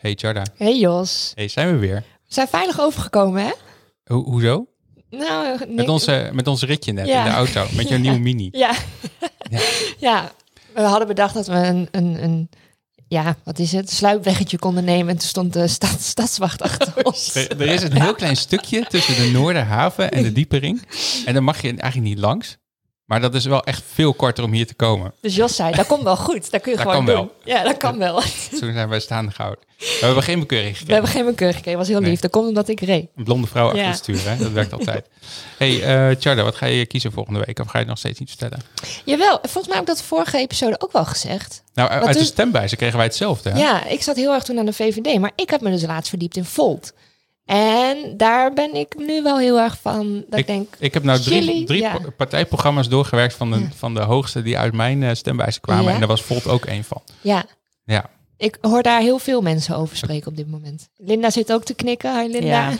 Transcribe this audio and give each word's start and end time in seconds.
Hey 0.00 0.14
Charda. 0.16 0.42
Hey 0.56 0.78
Jos. 0.78 1.32
Hey, 1.34 1.48
zijn 1.48 1.72
we 1.72 1.78
weer. 1.78 1.94
We 1.96 2.34
zijn 2.34 2.48
veilig 2.48 2.80
overgekomen, 2.80 3.42
hè? 3.44 3.50
Ho 4.04 4.22
hoezo? 4.24 4.66
Nou, 5.10 5.58
Met 5.58 5.68
niks- 5.68 5.88
ons, 5.90 6.06
eh, 6.06 6.30
met 6.30 6.46
ons 6.46 6.62
ritje 6.62 6.92
net 6.92 7.06
Ja. 7.06 7.18
in 7.18 7.24
de 7.30 7.36
auto. 7.36 7.66
Met 7.76 7.88
jouw 7.88 7.98
nieuwe 8.06 8.18
mini. 8.18 8.48
Ja. 8.52 8.74
Ja. 9.50 9.60
ja. 10.10 10.32
we 10.74 10.80
hadden 10.80 11.06
bedacht 11.08 11.34
dat 11.34 11.46
we 11.46 11.54
een, 11.54 11.88
een, 11.90 12.22
een 12.22 12.48
ja, 13.08 13.36
wat 13.44 13.58
is 13.58 13.72
het, 13.72 13.90
sluipweggetje 13.90 14.58
konden 14.58 14.84
nemen. 14.84 15.08
En 15.08 15.18
toen 15.18 15.28
stond 15.28 15.52
de 15.52 15.68
stad, 15.68 16.00
stadswacht 16.14 16.62
achter 16.62 17.04
ons. 17.04 17.34
Er, 17.34 17.60
er 17.60 17.68
is 17.68 17.82
een 17.82 18.00
heel 18.02 18.14
klein 18.14 18.36
stukje 18.36 18.86
tussen 18.88 19.16
de 19.16 19.30
Noorderhaven 19.30 20.10
en 20.10 20.22
de 20.22 20.32
Diepering. 20.32 20.82
En 21.24 21.32
daar 21.34 21.42
mag 21.44 21.62
je 21.62 21.68
eigenlijk 21.68 22.14
niet 22.14 22.18
langs. 22.18 22.56
Maar 23.10 23.20
dat 23.20 23.34
is 23.34 23.44
wel 23.44 23.64
echt 23.64 23.82
veel 23.92 24.14
korter 24.14 24.44
om 24.44 24.52
hier 24.52 24.66
te 24.66 24.74
komen. 24.74 25.12
Dus 25.20 25.36
Jos 25.36 25.56
zei, 25.56 25.74
dat 25.74 25.86
komt 25.86 26.02
wel 26.02 26.16
goed. 26.16 26.50
Dat 26.50 26.60
kun 26.60 26.70
je 26.72 26.78
Dat 26.78 26.86
gewoon 26.88 27.04
kan 27.04 27.14
doen. 27.14 27.30
Ja, 27.44 27.62
dat 27.62 27.76
kan 27.76 27.98
wel. 27.98 28.20
Toen 28.60 28.72
zijn 28.72 28.88
wij 28.88 29.00
staande 29.00 29.30
gehouden. 29.32 29.64
We 29.78 29.98
hebben 30.00 30.22
geen 30.22 30.38
bekeuring 30.40 30.70
We 30.72 30.78
gekregen. 30.78 31.02
hebben 31.02 31.20
geen 31.22 31.30
bekeur 31.30 31.54
gekregen. 31.54 31.78
was 31.78 31.88
heel 31.88 32.00
Nee. 32.00 32.10
lief. 32.10 32.20
Dat 32.20 32.30
komt 32.30 32.48
omdat 32.48 32.68
ik 32.68 32.80
reed. 32.80 33.06
Een 33.16 33.24
blonde 33.24 33.46
vrouw 33.46 33.74
Ja. 33.76 33.86
het 33.86 33.96
stuur, 33.96 34.20
hè? 34.28 34.36
dat 34.36 34.50
werkt 34.52 34.72
altijd. 34.72 35.06
hey, 35.58 36.16
Charda, 36.20 36.42
wat 36.42 36.54
ga 36.56 36.66
je 36.66 36.86
kiezen 36.86 37.12
volgende 37.12 37.42
week? 37.46 37.58
Of 37.58 37.66
ga 37.66 37.72
je 37.72 37.78
het 37.78 37.88
nog 37.88 37.98
steeds 37.98 38.18
niet 38.18 38.28
vertellen? 38.28 38.60
Jawel, 39.04 39.38
volgens 39.42 39.66
mij 39.66 39.72
heb 39.74 39.80
ik 39.82 39.86
dat 39.86 39.98
de 39.98 40.04
vorige 40.04 40.38
episode 40.38 40.80
ook 40.80 40.92
wel 40.92 41.04
gezegd. 41.04 41.62
Nou, 41.74 41.90
uit 41.90 42.12
de 42.12 42.18
is- 42.20 42.26
stembijzen 42.26 42.76
kregen 42.78 42.96
wij 42.96 43.06
hetzelfde. 43.06 43.50
Hè? 43.50 43.58
Ja, 43.58 43.84
ik 43.86 44.02
zat 44.02 44.16
heel 44.16 44.32
erg 44.32 44.42
toen 44.42 44.58
aan 44.58 44.66
de 44.66 44.72
VVD. 44.72 45.18
Maar 45.18 45.32
ik 45.36 45.50
heb 45.50 45.60
me 45.60 45.70
dus 45.70 45.82
laatst 45.82 46.08
verdiept 46.08 46.36
in 46.36 46.44
Volt. 46.44 46.92
En 47.56 48.16
daar 48.16 48.52
ben 48.52 48.74
ik 48.74 48.94
nu 48.98 49.22
wel 49.22 49.38
heel 49.38 49.58
erg 49.60 49.78
van. 49.80 50.24
Dat 50.28 50.38
ik, 50.38 50.46
denk, 50.46 50.74
Ik 50.78 50.94
heb 50.94 51.02
nou 51.02 51.20
drie, 51.20 51.64
drie 51.64 51.80
ja. 51.80 51.98
pa- 51.98 52.10
partijprogramma's 52.16 52.88
doorgewerkt 52.88 53.34
van 53.34 53.50
de, 53.50 53.58
Ja. 53.58 53.68
van 53.76 53.94
de 53.94 54.00
hoogste 54.00 54.42
die 54.42 54.58
uit 54.58 54.72
mijn 54.74 55.02
uh, 55.02 55.10
stemwijze 55.12 55.60
kwamen. 55.60 55.84
Ja? 55.84 55.92
En 55.92 55.98
daar 55.98 56.08
was 56.08 56.22
Volt 56.22 56.46
ook 56.46 56.64
één 56.64 56.84
van. 56.84 57.02
ja, 57.20 57.44
Ja. 57.84 58.04
Ik 58.40 58.58
hoor 58.60 58.82
daar 58.82 59.00
heel 59.00 59.18
veel 59.18 59.40
mensen 59.40 59.76
over 59.76 59.96
spreken 59.96 60.30
op 60.30 60.36
dit 60.36 60.50
moment. 60.50 60.88
Linda 60.96 61.30
zit 61.30 61.52
ook 61.52 61.64
te 61.64 61.74
knikken. 61.74 62.20
Hi 62.20 62.28
Linda. 62.30 62.46
Ja. 62.46 62.70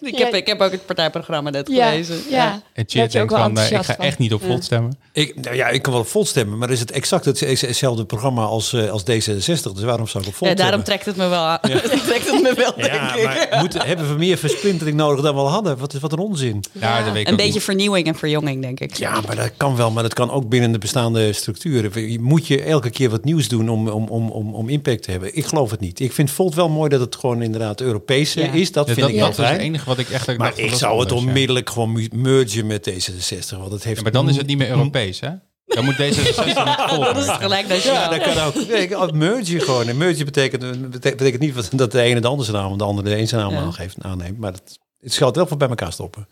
ik, 0.00 0.18
heb, 0.18 0.34
ik 0.34 0.46
heb 0.46 0.60
ook 0.60 0.70
het 0.70 0.86
partijprogramma 0.86 1.50
net 1.50 1.68
Ja, 1.68 1.88
gelezen. 1.90 2.16
ja. 2.30 2.62
En 2.72 2.84
denkt 2.86 3.12
wel 3.12 3.26
van, 3.28 3.58
eh, 3.58 3.70
ik 3.70 3.76
ga 3.76 3.82
van. 3.94 4.04
echt 4.04 4.18
niet 4.18 4.32
op 4.32 4.42
Volt 4.42 4.64
stemmen. 4.64 4.98
Ik, 5.12 5.40
nou 5.40 5.56
ja, 5.56 5.68
ik 5.68 5.82
kan 5.82 5.92
wel 5.92 6.04
vol 6.04 6.24
stemmen, 6.24 6.58
maar 6.58 6.70
is 6.70 6.80
het 6.80 6.90
exact 6.90 7.24
het- 7.24 7.40
hetzelfde 7.40 8.04
programma 8.04 8.42
als, 8.44 8.72
eh, 8.72 8.90
als 8.90 9.02
D66? 9.02 9.72
Dus 9.74 9.82
waarom 9.82 10.06
zou 10.06 10.24
ik 10.24 10.28
op 10.30 10.34
vol 10.36 10.48
Ja, 10.48 10.54
daarom 10.54 10.80
stemmen? 10.80 10.84
trekt 10.84 11.04
het 11.04 11.16
me 11.16 11.28
wel 11.28 11.42
aan. 11.44 11.58
trekt 12.10 12.30
het 12.30 12.42
me 12.42 12.52
wel, 12.56 12.72
Ja, 12.76 13.12
denk 13.14 13.16
ik. 13.18 13.50
maar 13.50 13.58
moeten, 13.60 13.86
hebben 13.86 14.08
we 14.08 14.14
meer 14.18 14.36
versplintering 14.36 14.96
nodig 14.96 15.24
dan 15.24 15.34
we 15.34 15.40
al 15.40 15.48
hadden? 15.48 15.78
Wat, 15.78 15.94
is, 15.94 16.00
wat 16.00 16.12
een 16.12 16.18
onzin. 16.18 16.64
Ja, 16.72 17.02
dat 17.04 17.12
weet 17.12 17.22
ik 17.22 17.28
Een 17.28 17.36
beetje 17.36 17.52
niet. 17.52 17.62
vernieuwing 17.62 18.06
en 18.06 18.14
verjonging, 18.14 18.62
denk 18.62 18.80
ik. 18.80 18.94
Ja, 18.94 19.20
maar 19.26 19.36
dat 19.36 19.50
kan 19.56 19.76
wel, 19.76 19.90
maar 19.90 20.02
dat 20.02 20.14
kan 20.14 20.30
ook 20.30 20.48
binnen 20.48 20.72
de 20.72 20.78
bestaande 20.78 21.32
structuren. 21.32 22.10
Je 22.10 22.20
Moet 22.20 22.46
je 22.46 22.62
elke 22.62 22.90
keer 22.90 23.10
wat 23.10 23.24
nieuws 23.24 23.48
doen 23.48 23.68
om, 23.68 23.88
om, 23.88 24.08
om, 24.08 24.30
om, 24.30 24.54
om 24.54 24.68
impact 24.74 25.02
te 25.02 25.10
hebben? 25.10 25.36
Ik 25.36 25.46
geloof 25.46 25.70
het 25.70 25.80
niet. 25.80 26.00
Ik 26.00 26.12
vind 26.12 26.30
Volt 26.30 26.54
wel 26.54 26.68
mooi 26.68 26.88
dat 26.88 27.00
het 27.00 27.16
gewoon 27.16 27.42
inderdaad 27.42 27.80
Europees 27.80 28.36
eh, 28.36 28.44
Ja. 28.44 28.52
is. 28.52 28.72
Dat 28.72 28.86
Ja, 28.88 28.94
vind 28.94 29.06
dat, 29.06 29.14
ik 29.14 29.20
dat 29.22 29.36
wel 29.36 29.46
was 29.46 29.54
het 29.54 29.60
enige 29.64 29.84
wat 29.84 29.98
ik 29.98 30.10
echt... 30.10 30.36
Maar 30.36 30.48
ik 30.54 30.56
dat 30.64 30.72
is 30.72 30.78
zou 30.78 30.92
het 30.92 31.00
anders, 31.00 31.20
ja. 31.20 31.26
onmiddellijk 31.26 31.70
gewoon 31.70 32.08
mergen 32.12 32.66
met 32.66 32.90
D66. 32.90 33.58
Want 33.58 33.72
het 33.72 33.84
heeft 33.84 33.96
Ja, 33.96 34.02
maar 34.02 34.12
dan 34.12 34.28
is 34.28 34.36
het 34.36 34.46
niet 34.46 34.58
meer 34.58 34.68
Europees, 34.70 35.20
hè? 35.20 35.30
Dan 35.66 35.84
moet 35.84 35.96
deze 35.96 36.22
66 36.22 36.64
met 36.64 36.90
Volt 36.90 37.04
Dat 37.14 37.16
is 37.16 37.30
gelijk 37.30 37.68
Ja, 37.82 38.08
dat 38.08 38.20
kan 38.22 38.38
ook. 38.38 38.54
Nee, 38.54 38.82
ik- 38.82 39.12
merge 39.12 39.60
gewoon. 39.60 39.88
En 39.88 39.96
merge 39.96 40.24
betekent, 40.24 40.60
betekent, 40.90 41.16
betekent 41.16 41.42
niet 41.42 41.54
wat- 41.54 41.68
dat 41.72 41.92
de 41.92 42.00
ene 42.00 42.20
de 42.20 42.26
andere 42.28 42.50
zijn 42.50 42.62
naam, 42.62 42.72
en 42.72 42.78
de 42.78 42.84
andere 42.84 43.08
de 43.08 43.16
een 43.18 43.28
zijn 43.28 43.40
naam 43.40 43.52
Ja. 43.52 43.58
aangeeft, 43.60 43.96
aanneemt. 44.00 44.38
Maar 44.38 44.52
het, 44.52 44.78
het 45.00 45.12
schuilt 45.12 45.36
wel 45.36 45.46
voor 45.46 45.56
bij 45.56 45.68
elkaar 45.68 45.92
stoppen. 45.92 46.26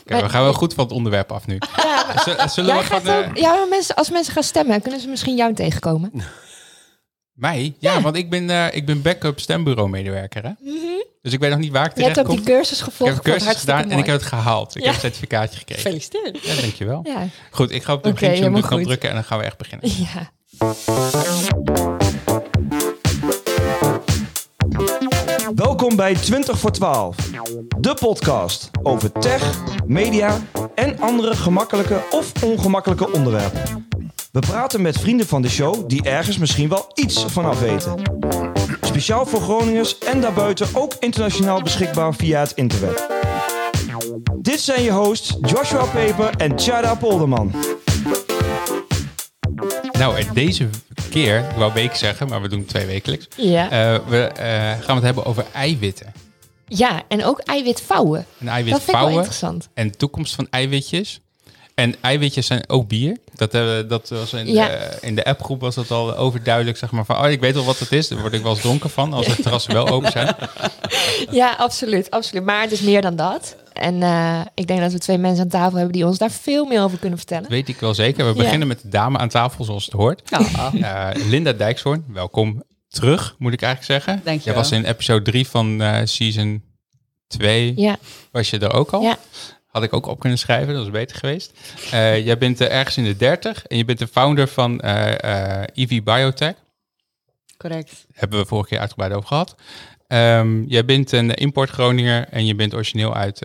Oké, 0.00 0.22
we 0.22 0.28
gaan 0.28 0.42
wel 0.42 0.52
goed 0.52 0.74
van 0.74 0.84
het 0.84 0.92
onderwerp 0.92 1.32
af 1.32 1.46
nu. 1.46 1.58
Ja, 1.76 2.04
maar- 2.06 2.50
Zullen- 2.50 2.76
we 2.76 2.82
gaat 2.82 3.02
gewoon... 3.02 3.22
eh, 3.22 3.28
ook, 3.28 3.36
ja, 3.36 3.48
maar 3.54 3.68
mensen, 3.68 3.94
als 3.94 4.10
mensen 4.10 4.32
gaan 4.32 4.42
stemmen, 4.42 4.82
kunnen 4.82 5.00
ze 5.00 5.08
misschien 5.08 5.36
jou 5.36 5.54
tegenkomen. 5.54 6.10
Mij? 7.34 7.74
Ja, 7.78 8.00
want 8.00 8.16
ik 8.16 8.30
ben, 8.30 8.50
eh, 8.50 8.66
ik 8.76 8.86
ben 8.86 9.02
backup 9.02 9.40
stembureau 9.40 9.88
medewerker, 9.88 10.42
hè? 10.42 10.50
Dus 11.22 11.32
ik 11.32 11.40
weet 11.40 11.50
nog 11.50 11.58
niet 11.58 11.72
waar 11.72 11.84
ik 11.84 11.90
Mhm. 11.90 11.98
Je 12.00 12.04
hebt 12.04 12.14
terecht 12.16 12.32
ook 12.38 12.44
die 12.44 12.54
cursus 12.54 12.78
Ik 12.78 12.84
gevolgd. 12.84 13.14
heb 13.14 13.24
een 13.26 13.32
cursus 13.32 13.56
gedaan 13.60 13.90
en 13.90 13.98
ik 13.98 14.06
heb 14.06 14.14
het 14.14 14.24
gehaald. 14.24 14.74
Ik 14.76 14.80
Ja. 14.80 14.86
heb 14.86 14.94
een 14.94 15.00
certificaatje 15.00 15.58
gekregen. 15.58 15.82
Gefeliciteerd. 15.82 16.44
Ja, 16.44 16.60
dankjewel. 16.60 17.00
Ja. 17.04 17.26
Goed, 17.50 17.70
ik 17.70 17.82
ga 17.82 17.92
op 17.92 18.02
de 18.02 18.12
knop 18.12 18.64
goed. 18.64 18.82
drukken 18.84 19.08
en 19.08 19.14
dan 19.14 19.24
gaan 19.24 19.38
we 19.38 19.44
echt 19.44 19.56
beginnen. 19.58 19.90
ja. 19.96 20.30
Welkom 25.54 25.96
bij 25.96 26.14
20 26.14 26.58
voor 26.58 26.70
12, 26.72 27.16
de 27.78 27.94
podcast 27.94 28.70
over 28.82 29.12
tech, 29.12 29.62
media 29.86 30.38
en 30.74 31.00
andere 31.00 31.36
gemakkelijke 31.36 32.02
of 32.10 32.42
ongemakkelijke 32.42 33.12
onderwerpen. 33.12 33.86
We 34.34 34.40
praten 34.40 34.82
met 34.82 34.98
vrienden 34.98 35.26
van 35.26 35.42
de 35.42 35.48
show 35.48 35.88
die 35.88 36.02
ergens 36.02 36.38
misschien 36.38 36.68
wel 36.68 36.90
iets 36.94 37.24
vanaf 37.24 37.60
weten. 37.60 38.02
Speciaal 38.80 39.26
voor 39.26 39.40
Groningers 39.40 39.98
en 39.98 40.20
daarbuiten 40.20 40.68
ook 40.72 40.94
internationaal 41.00 41.62
beschikbaar 41.62 42.14
via 42.14 42.40
het 42.40 42.52
interweb. 42.52 43.22
Dit 44.38 44.60
zijn 44.60 44.82
je 44.82 44.90
hosts 44.92 45.36
Joshua 45.40 45.84
Peper 45.84 46.30
en 46.36 46.58
Chada 46.58 46.94
Polderman. 46.94 47.52
Nou, 49.92 50.16
en 50.18 50.26
deze 50.34 50.68
keer, 51.10 51.38
ik 51.38 51.56
wou 51.56 51.72
week 51.72 51.94
zeggen, 51.94 52.28
maar 52.28 52.42
we 52.42 52.48
doen 52.48 52.58
het 52.58 52.68
twee 52.68 52.86
wekelijks. 52.86 53.28
Ja. 53.36 53.70
Eh, 53.70 54.08
we 54.08 54.22
eh, 54.26 54.84
gaan 54.84 54.94
het 54.94 55.04
hebben 55.04 55.24
over 55.24 55.46
eiwitten. 55.52 56.12
ja, 56.66 57.02
en 57.08 57.24
ook 57.24 57.38
eiwitvouwen. 57.38 58.26
En 58.38 58.46
Dat 58.46 58.54
vind 58.54 58.66
ik 58.66 58.70
wel 58.70 58.74
eiwitvouwen 58.74 59.14
interessant. 59.14 59.68
en 59.74 59.88
de 59.88 59.96
toekomst 59.96 60.34
van 60.34 60.46
eiwitjes. 60.50 61.20
En 61.74 61.94
eiwitjes 62.00 62.46
zijn 62.46 62.68
ook 62.68 62.88
bier. 62.88 63.16
Dat, 63.34 63.54
eh, 63.54 63.78
dat 63.88 64.08
was 64.08 64.32
in, 64.32 64.46
Ja. 64.52 64.66
de, 64.68 64.98
in 65.00 65.14
de 65.14 65.24
appgroep 65.24 65.60
was 65.60 65.74
dat 65.74 65.90
al 65.90 66.16
overduidelijk. 66.16 66.76
Zeg 66.76 66.90
maar 66.90 67.04
van, 67.04 67.18
oh, 67.24 67.30
ik 67.30 67.40
weet 67.40 67.54
wel 67.54 67.64
wat 67.64 67.78
het 67.78 67.92
is. 67.92 68.08
Daar 68.08 68.20
word 68.20 68.32
ik 68.32 68.42
wel 68.42 68.52
eens 68.52 68.60
dronken 68.60 68.90
van 68.90 69.12
als 69.12 69.26
de 69.26 69.42
terrassen 69.42 69.72
wel 69.72 69.88
open 69.88 70.10
zijn. 70.10 70.34
Ja, 71.30 71.54
absoluut, 71.58 72.10
absoluut. 72.10 72.44
Maar 72.44 72.60
het 72.62 72.72
is 72.72 72.80
meer 72.80 73.02
dan 73.02 73.16
dat. 73.16 73.56
En 73.72 74.02
eh, 74.02 74.40
ik 74.54 74.66
denk 74.66 74.80
dat 74.80 74.92
we 74.92 74.98
twee 74.98 75.18
mensen 75.18 75.42
aan 75.42 75.48
tafel 75.50 75.74
hebben 75.76 75.92
die 75.92 76.06
ons 76.06 76.18
daar 76.18 76.30
veel 76.30 76.64
meer 76.64 76.82
over 76.82 76.98
kunnen 76.98 77.18
vertellen. 77.18 77.42
Dat 77.42 77.52
weet 77.52 77.68
ik 77.68 77.80
wel 77.80 77.94
zeker. 77.94 78.24
We 78.24 78.30
Ja. 78.30 78.42
beginnen 78.42 78.68
met 78.68 78.82
de 78.82 78.88
dame 78.88 79.18
aan 79.18 79.28
tafel, 79.28 79.64
zoals 79.64 79.84
het 79.84 79.94
hoort. 79.94 80.22
Eh, 80.80 81.08
Linda 81.28 81.52
Dijkshoorn, 81.52 82.04
welkom 82.08 82.62
terug, 82.88 83.34
moet 83.38 83.52
ik 83.52 83.62
eigenlijk 83.62 83.92
zeggen. 84.04 84.24
Dank 84.24 84.38
je 84.38 84.44
Jij 84.44 84.54
was 84.54 84.70
in 84.72 84.84
episode 84.84 85.22
3 85.30 85.46
van 85.48 85.82
eh, 85.82 86.00
season 86.04 86.62
2, 87.26 87.72
Ja, 87.76 87.96
was 88.32 88.50
je 88.50 88.58
er 88.58 88.72
ook 88.72 88.90
al. 88.90 89.02
ja. 89.02 89.16
Had 89.74 89.82
ik 89.82 89.92
ook 89.92 90.06
op 90.06 90.20
kunnen 90.20 90.38
schrijven, 90.38 90.74
dat 90.74 90.82
was 90.82 90.92
beter 90.92 91.16
geweest. 91.16 91.52
Eh, 91.90 92.24
jij 92.24 92.38
bent 92.38 92.60
eh, 92.60 92.76
ergens 92.76 92.96
in 92.96 93.04
de 93.04 93.16
30 93.16 93.66
en 93.66 93.76
je 93.76 93.84
bent 93.84 93.98
de 93.98 94.06
founder 94.06 94.48
van 94.48 94.80
eh 94.80 95.60
eh 95.60 95.66
EV 95.74 96.02
Biotech. 96.02 96.54
Correct. 97.56 98.06
Hebben 98.12 98.38
we 98.38 98.46
vorige 98.46 98.68
keer 98.68 98.78
uitgebreid 98.78 99.12
over 99.12 99.28
gehad. 99.28 99.54
Ehm, 100.06 100.62
jij 100.62 100.84
bent 100.84 101.12
een 101.12 101.34
import 101.34 101.70
Groninger 101.70 102.28
en 102.28 102.46
je 102.46 102.54
bent 102.54 102.74
origineel 102.74 103.14
uit 103.14 103.42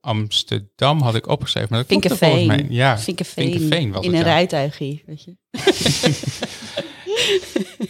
Amsterdam, 0.00 1.00
had 1.00 1.14
ik 1.14 1.26
opgeschreven. 1.26 1.68
Maar 1.70 1.78
dat 1.78 1.88
mij. 2.46 2.66
Ja, 2.68 2.98
Vinkeveen. 2.98 3.50
Vinkeveen 3.50 3.92
was 3.92 4.04
In 4.04 4.14
het, 4.14 4.20
een 4.20 4.26
ja. 4.26 4.34
rijtuigie, 4.34 5.02
weet 5.06 5.24
je. 5.24 5.36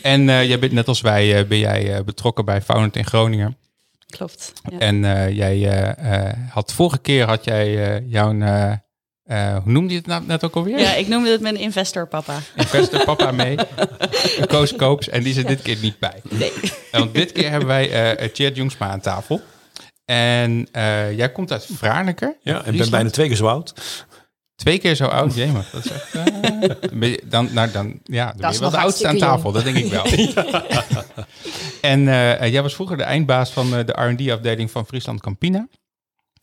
En 0.02 0.24
jij 0.24 0.58
bent 0.58 0.72
net 0.72 0.88
als 0.88 1.00
wij 1.00 1.46
ben 1.46 1.58
jij 1.58 2.04
betrokken 2.04 2.44
bij 2.44 2.62
Founded 2.62 2.96
in 2.96 3.04
Groningen. 3.04 3.56
Klopt. 4.16 4.52
Ja. 4.70 4.78
En 4.78 5.04
eh, 5.04 5.36
jij 5.36 5.68
eh, 5.68 6.26
eh, 6.28 6.32
had 6.50 6.72
vorige 6.72 6.98
keer 6.98 7.26
had 7.26 7.44
jij 7.44 7.94
eh, 7.96 8.10
jouw 8.10 8.40
eh, 8.40 8.72
eh, 9.22 9.56
hoe 9.62 9.72
noemde 9.72 9.92
je 9.92 9.98
het 9.98 10.06
nou 10.06 10.22
net 10.26 10.44
ook 10.44 10.54
alweer? 10.56 10.78
ja, 10.78 10.94
ik 10.94 11.08
noemde 11.08 11.30
het 11.30 11.40
mijn 11.40 11.56
investor 11.56 12.08
papa. 12.08 12.38
Investor 12.56 13.04
papa 13.04 13.30
mee. 13.30 13.56
Koos 14.48 14.76
Koops. 14.76 15.08
En 15.08 15.22
die 15.22 15.36
er 15.36 15.46
dit 15.46 15.62
keer 15.62 15.76
niet 15.82 15.98
bij. 15.98 16.20
Nee. 16.30 16.52
En 16.90 17.00
Want 17.00 17.14
dit 17.14 17.32
keer 17.32 17.50
hebben 17.50 17.68
wij 17.68 17.90
eh 18.16 18.28
Tjeerd 18.28 18.56
Jongsma 18.56 18.88
aan 18.88 19.00
tafel. 19.00 19.40
En 20.04 20.68
eh, 20.72 21.16
jij 21.16 21.32
komt 21.32 21.52
uit 21.52 21.66
Franeker. 21.76 22.36
Ja, 22.40 22.64
en 22.64 22.76
ben 22.76 22.90
bijna 22.90 23.10
twee 23.10 23.26
keer 23.28 23.36
zo 23.36 23.46
oud. 23.46 23.74
Twee 24.56 24.78
keer 24.78 24.94
zo 24.94 25.04
oud, 25.06 25.34
jemig. 25.34 25.70
Dat 25.70 25.84
is 25.84 25.90
echt, 25.90 26.14
eh, 26.14 27.14
dan, 27.24 27.48
nou, 27.52 27.70
dan, 27.70 27.98
ja, 28.04 28.26
dan 28.26 28.36
ben 28.36 28.48
is 28.50 28.54
je 28.54 28.60
wel 28.60 28.70
de 28.70 28.76
oudste 28.78 29.08
aan 29.08 29.18
tafel, 29.18 29.52
dat 29.52 29.64
denk 29.64 29.76
ik 29.76 29.90
wel. 29.90 30.04
En 31.80 32.08
eh, 32.08 32.50
jij 32.52 32.62
was 32.62 32.74
vroeger 32.74 32.96
de 32.96 33.02
eindbaas 33.02 33.50
van 33.50 33.76
eh, 33.76 33.86
de 33.86 33.92
R&D-afdeling 33.92 34.70
van 34.70 34.86
Friesland 34.86 35.20
Campina. 35.20 35.68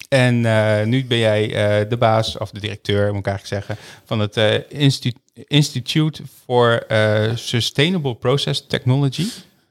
En 0.10 0.46
eh, 0.46 0.86
nu 0.86 1.06
ben 1.06 1.18
jij 1.18 1.44
eh, 1.54 1.90
de 1.90 1.98
baas, 1.98 2.38
of 2.38 2.50
de 2.52 2.60
directeur, 2.60 3.08
moet 3.14 3.26
ik 3.26 3.28
eigenlijk 3.28 3.66
zeggen, 3.66 3.86
van 4.06 4.20
het 4.20 4.38
eh, 4.38 4.54
Insti- 4.82 5.14
Institute 5.34 6.24
for 6.46 6.86
eh, 6.88 7.32
Sustainable 7.36 8.16
Process 8.16 8.66
Technology. 8.68 9.26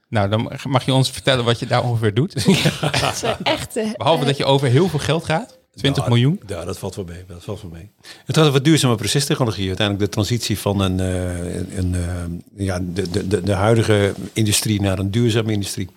Nou, 0.07 0.29
dan 0.29 0.51
mag 0.63 0.85
je 0.85 0.93
ons 0.93 1.11
vertellen 1.11 1.45
wat 1.45 1.59
je 1.59 1.65
daar 1.65 1.83
ongeveer 1.83 2.13
doet. 2.13 2.33
Dat 3.01 3.13
is 3.13 3.23
echt... 3.43 3.75
eh, 3.77 3.89
Behalve 3.97 4.25
dat 4.25 4.37
je 4.37 4.45
over 4.45 4.67
heel 4.67 4.87
veel 4.89 4.99
geld 4.99 5.25
gaat, 5.25 5.57
20 5.75 6.03
Nou, 6.03 6.15
miljoen. 6.15 6.39
Ja, 6.47 6.65
dat 6.65 6.77
valt 6.77 6.95
wel 6.95 7.05
mee. 7.05 7.25
Dat 7.27 7.43
valt 7.43 7.61
wel 7.61 7.71
mee. 7.71 7.91
Het 8.25 8.37
gaat 8.37 8.47
over 8.47 8.63
duurzame 8.63 8.95
procestechnologie. 8.95 9.67
Uiteindelijk 9.67 10.05
de 10.05 10.11
transitie 10.15 10.59
van 10.59 10.79
een, 10.79 10.99
eh, 10.99 11.55
een, 11.55 11.77
een, 11.77 11.95
eh, 11.95 12.65
ja, 12.65 12.79
de, 12.79 13.09
de, 13.09 13.27
de, 13.27 13.41
de 13.41 13.53
huidige 13.53 14.13
industrie 14.33 14.81
naar 14.81 14.99
een 14.99 15.11
duurzame 15.11 15.51
industrie. 15.51 15.89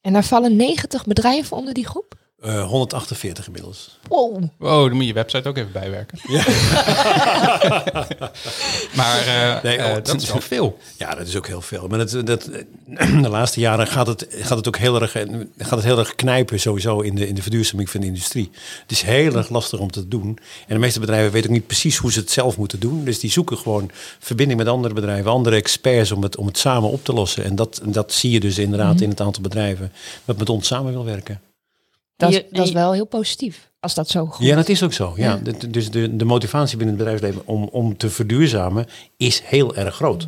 En 0.00 0.12
daar 0.12 0.24
vallen 0.24 0.56
90 0.56 1.06
bedrijven 1.06 1.56
onder 1.56 1.74
die 1.74 1.86
groep? 1.86 2.14
Eh, 2.44 2.66
148 2.66 3.46
inmiddels. 3.46 3.98
Wow. 4.08 4.42
Oh, 4.58 4.84
dan 4.84 4.92
moet 4.92 5.00
je 5.00 5.06
je 5.06 5.12
website 5.12 5.48
ook 5.48 5.56
even 5.56 5.72
bijwerken. 5.72 6.18
maar 9.00 9.26
eh, 9.26 9.62
Nee, 9.62 9.76
eh, 9.76 9.88
oh, 9.88 9.94
dat 10.02 10.22
is 10.22 10.28
wel 10.28 10.40
veel. 10.40 10.78
Ja, 10.98 11.14
dat 11.14 11.26
is 11.26 11.36
ook 11.36 11.46
heel 11.46 11.60
veel. 11.60 11.86
Maar 11.88 11.98
dat, 11.98 12.26
dat, 12.26 12.50
de 13.22 13.28
laatste 13.28 13.60
jaren 13.60 13.86
gaat 13.86 14.06
het, 14.06 14.26
gaat 14.30 14.56
het 14.56 14.68
ook 14.68 14.76
heel 14.76 15.00
erg, 15.00 15.10
gaat 15.58 15.70
het 15.70 15.84
heel 15.84 15.98
erg 15.98 16.14
knijpen 16.14 16.60
sowieso 16.60 17.00
in 17.00 17.14
de, 17.14 17.28
in 17.28 17.34
de 17.34 17.42
verduurzaming 17.42 17.90
van 17.90 18.00
de 18.00 18.06
industrie. 18.06 18.50
Het 18.82 18.90
is 18.90 19.02
heel 19.02 19.36
erg 19.36 19.48
lastig 19.48 19.78
om 19.78 19.90
te 19.90 20.08
doen. 20.08 20.38
En 20.66 20.74
de 20.74 20.78
meeste 20.78 21.00
bedrijven 21.00 21.32
weten 21.32 21.50
ook 21.50 21.56
niet 21.56 21.66
precies 21.66 21.96
hoe 21.96 22.12
ze 22.12 22.18
het 22.18 22.30
zelf 22.30 22.56
moeten 22.56 22.80
doen. 22.80 23.04
Dus 23.04 23.20
die 23.20 23.30
zoeken 23.30 23.58
gewoon 23.58 23.90
verbinding 24.18 24.58
met 24.58 24.68
andere 24.68 24.94
bedrijven, 24.94 25.30
andere 25.30 25.56
experts 25.56 26.12
om 26.12 26.22
het, 26.22 26.36
om 26.36 26.46
het 26.46 26.58
samen 26.58 26.90
op 26.90 27.04
te 27.04 27.12
lossen. 27.12 27.44
En 27.44 27.54
dat, 27.54 27.80
dat 27.84 28.12
zie 28.12 28.30
je 28.30 28.40
dus 28.40 28.58
inderdaad 28.58 29.00
in 29.00 29.08
het 29.08 29.20
aantal 29.20 29.42
bedrijven 29.42 29.92
dat 30.24 30.38
met 30.38 30.48
ons 30.48 30.66
samen 30.66 30.92
wil 30.92 31.04
werken. 31.04 31.40
Dat, 32.16 32.32
Je- 32.32 32.46
dat 32.50 32.66
is 32.66 32.72
wel 32.72 32.92
heel 32.92 33.06
positief. 33.06 33.72
Als 33.80 33.94
dat 33.94 34.08
zo 34.08 34.26
goed 34.26 34.46
Ja, 34.46 34.56
dat 34.56 34.68
is 34.68 34.82
ook 34.82 34.92
zo. 34.92 35.12
Ja. 35.16 35.40
Dus 35.68 35.90
de, 35.90 36.16
de 36.16 36.24
motivatie 36.24 36.76
binnen 36.76 36.96
het 36.96 37.04
bedrijfsleven 37.04 37.46
om, 37.46 37.68
om 37.72 37.96
te 37.96 38.10
verduurzamen 38.10 38.86
is 39.16 39.40
heel 39.44 39.74
erg 39.76 39.94
groot. 39.94 40.26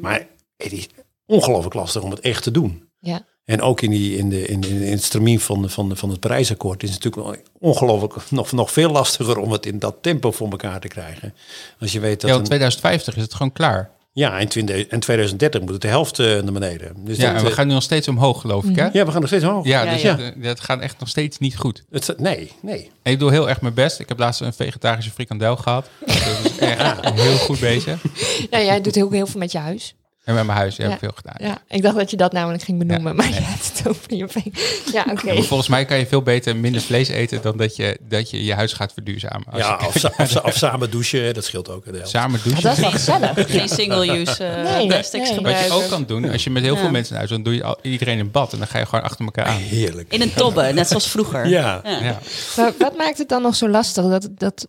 Maar 0.00 0.26
het 0.56 0.72
is 0.72 0.88
ongelooflijk 1.26 1.74
lastig 1.74 2.02
om 2.02 2.10
het 2.10 2.20
echt 2.20 2.42
te 2.42 2.50
doen. 2.50 2.88
Ja. 2.98 3.24
En 3.44 3.60
ook 3.62 3.80
in, 3.80 3.90
die, 3.90 4.16
in, 4.16 4.28
de, 4.28 4.46
in, 4.46 4.60
in, 4.62 4.82
in 4.82 4.90
het 4.90 5.02
stramien 5.04 5.40
van, 5.40 5.70
van, 5.70 5.96
van 5.96 6.10
het 6.10 6.20
Parijsakkoord 6.20 6.82
is 6.82 6.94
het 6.94 7.04
natuurlijk 7.04 7.32
wel 7.36 7.44
ongelooflijk 7.70 8.30
nog, 8.30 8.52
nog 8.52 8.72
veel 8.72 8.90
lastiger 8.90 9.38
om 9.38 9.52
het 9.52 9.66
in 9.66 9.78
dat 9.78 9.96
tempo 10.00 10.30
voor 10.32 10.50
elkaar 10.50 10.80
te 10.80 10.88
krijgen. 10.88 11.34
Als 11.80 11.92
je 11.92 12.00
weet 12.00 12.20
dat. 12.20 12.30
Ja, 12.30 12.34
in 12.36 12.40
een- 12.42 12.46
2050 12.46 13.16
is 13.16 13.22
het 13.22 13.34
gewoon 13.34 13.52
klaar. 13.52 13.90
Ja, 14.12 14.38
in, 14.38 14.48
20, 14.48 14.86
in 14.86 15.00
2030 15.00 15.60
moet 15.60 15.70
het 15.70 15.80
de 15.80 15.88
helft 15.88 16.18
eh, 16.18 16.26
naar 16.26 16.52
beneden. 16.52 17.04
Dus 17.04 17.16
Ja, 17.16 17.26
dat, 17.26 17.36
en 17.36 17.42
we 17.42 17.48
eh, 17.48 17.54
gaan 17.54 17.66
nu 17.66 17.72
nog 17.72 17.82
steeds 17.82 18.08
omhoog, 18.08 18.40
geloof 18.40 18.64
ik, 18.64 18.76
hè? 18.76 18.88
ja, 18.92 19.04
we 19.04 19.10
gaan 19.10 19.20
nog 19.20 19.28
steeds 19.28 19.44
omhoog. 19.44 19.66
Ja, 19.66 19.82
Ja, 19.82 19.92
dus 19.92 20.02
ja. 20.02 20.18
Het 20.40 20.60
gaat 20.60 20.80
echt 20.80 20.98
nog 20.98 21.08
steeds 21.08 21.38
niet 21.38 21.56
goed. 21.56 21.84
Het, 21.90 22.14
nee, 22.18 22.52
nee. 22.62 22.90
En 23.02 23.12
ik 23.12 23.18
doe 23.18 23.30
heel 23.30 23.48
erg 23.48 23.60
mijn 23.60 23.74
best. 23.74 24.00
Ik 24.00 24.08
heb 24.08 24.18
laatst 24.18 24.40
een 24.40 24.52
vegetarische 24.52 25.10
frikandel 25.10 25.56
gehad. 25.56 25.90
Dat 26.06 26.16
is 26.44 26.58
echt 26.58 27.10
heel 27.10 27.36
goed 27.36 27.60
bezig. 27.60 28.02
Ja, 28.50 28.60
jij 28.60 28.80
doet 28.80 28.94
heel, 28.94 29.10
heel 29.10 29.26
veel 29.26 29.40
met 29.40 29.52
je 29.52 29.58
huis. 29.58 29.94
En 30.30 30.36
met 30.36 30.46
mijn 30.46 30.58
huis 30.58 30.76
heb 30.76 30.86
Ja. 30.86 30.92
ik 30.92 30.98
veel 30.98 31.12
gedaan. 31.14 31.34
Ja, 31.48 31.58
ik 31.68 31.82
dacht 31.82 31.96
dat 31.96 32.10
je 32.10 32.16
dat 32.16 32.32
namelijk 32.32 32.62
ging 32.62 32.78
benoemen, 32.78 33.08
Ja, 33.10 33.16
maar 33.16 33.30
nee. 33.30 33.34
je 33.34 33.40
hebt 33.46 33.78
het 33.78 33.88
over 33.88 34.14
je 34.14 34.28
vee. 34.28 34.52
Ja, 34.92 35.04
oké. 35.10 35.42
Volgens 35.42 35.68
mij 35.68 35.84
kan 35.84 35.98
je 35.98 36.06
veel 36.06 36.22
beter 36.22 36.56
minder 36.56 36.80
vlees 36.80 37.08
eten 37.08 37.42
dan 37.42 37.56
dat 37.56 37.76
je 37.76 37.98
dat 38.08 38.30
je, 38.30 38.44
je 38.44 38.54
huis 38.54 38.72
gaat 38.72 38.92
verduurzamen. 38.92 39.46
Als 39.50 39.62
Ja, 39.62 39.78
je 39.80 39.86
of, 39.86 39.94
sa- 39.98 40.12
of, 40.18 40.28
sa- 40.30 40.40
of 40.44 40.54
samen 40.56 40.90
douchen, 40.90 41.34
dat 41.34 41.44
scheelt 41.44 41.68
ook. 41.70 41.84
de 41.84 41.90
helft. 41.90 42.08
samen 42.08 42.40
douchen. 42.44 42.62
dat 42.62 42.72
is 42.72 42.80
wel 42.80 42.90
gezellig. 42.90 43.50
Geen 43.50 43.68
single-use 43.68 44.44
eh 44.44 44.62
Nee, 44.76 44.86
plastics 44.86 45.12
nee. 45.12 45.22
Wat 45.22 45.28
je 45.28 45.34
gebruiken. 45.56 45.74
ook 45.74 45.88
kan 45.88 46.04
doen, 46.06 46.30
als 46.30 46.44
je 46.44 46.50
met 46.50 46.62
heel 46.62 46.76
veel 46.76 46.90
mensen 46.90 47.16
huis 47.16 47.28
dan 47.30 47.42
doe 47.42 47.54
je 47.54 47.64
al, 47.64 47.78
iedereen 47.82 48.18
in 48.18 48.30
bad 48.30 48.52
en 48.52 48.58
dan 48.58 48.66
ga 48.68 48.78
je 48.78 48.86
gewoon 48.86 49.04
achter 49.04 49.24
elkaar 49.24 49.44
aan. 49.44 49.56
Heerlijk. 49.56 50.12
In 50.12 50.20
een 50.20 50.32
tobbe, 50.34 50.62
net 50.62 50.88
zoals 50.88 51.08
vroeger. 51.08 51.48
Ja. 51.48 51.80
Ja. 51.84 52.18
Maar 52.56 52.72
wat 52.78 52.96
maakt 52.96 53.18
het 53.18 53.28
dan 53.28 53.42
nog 53.42 53.54
zo 53.54 53.68
lastig? 53.68 54.04
Dat, 54.04 54.28
dat 54.30 54.66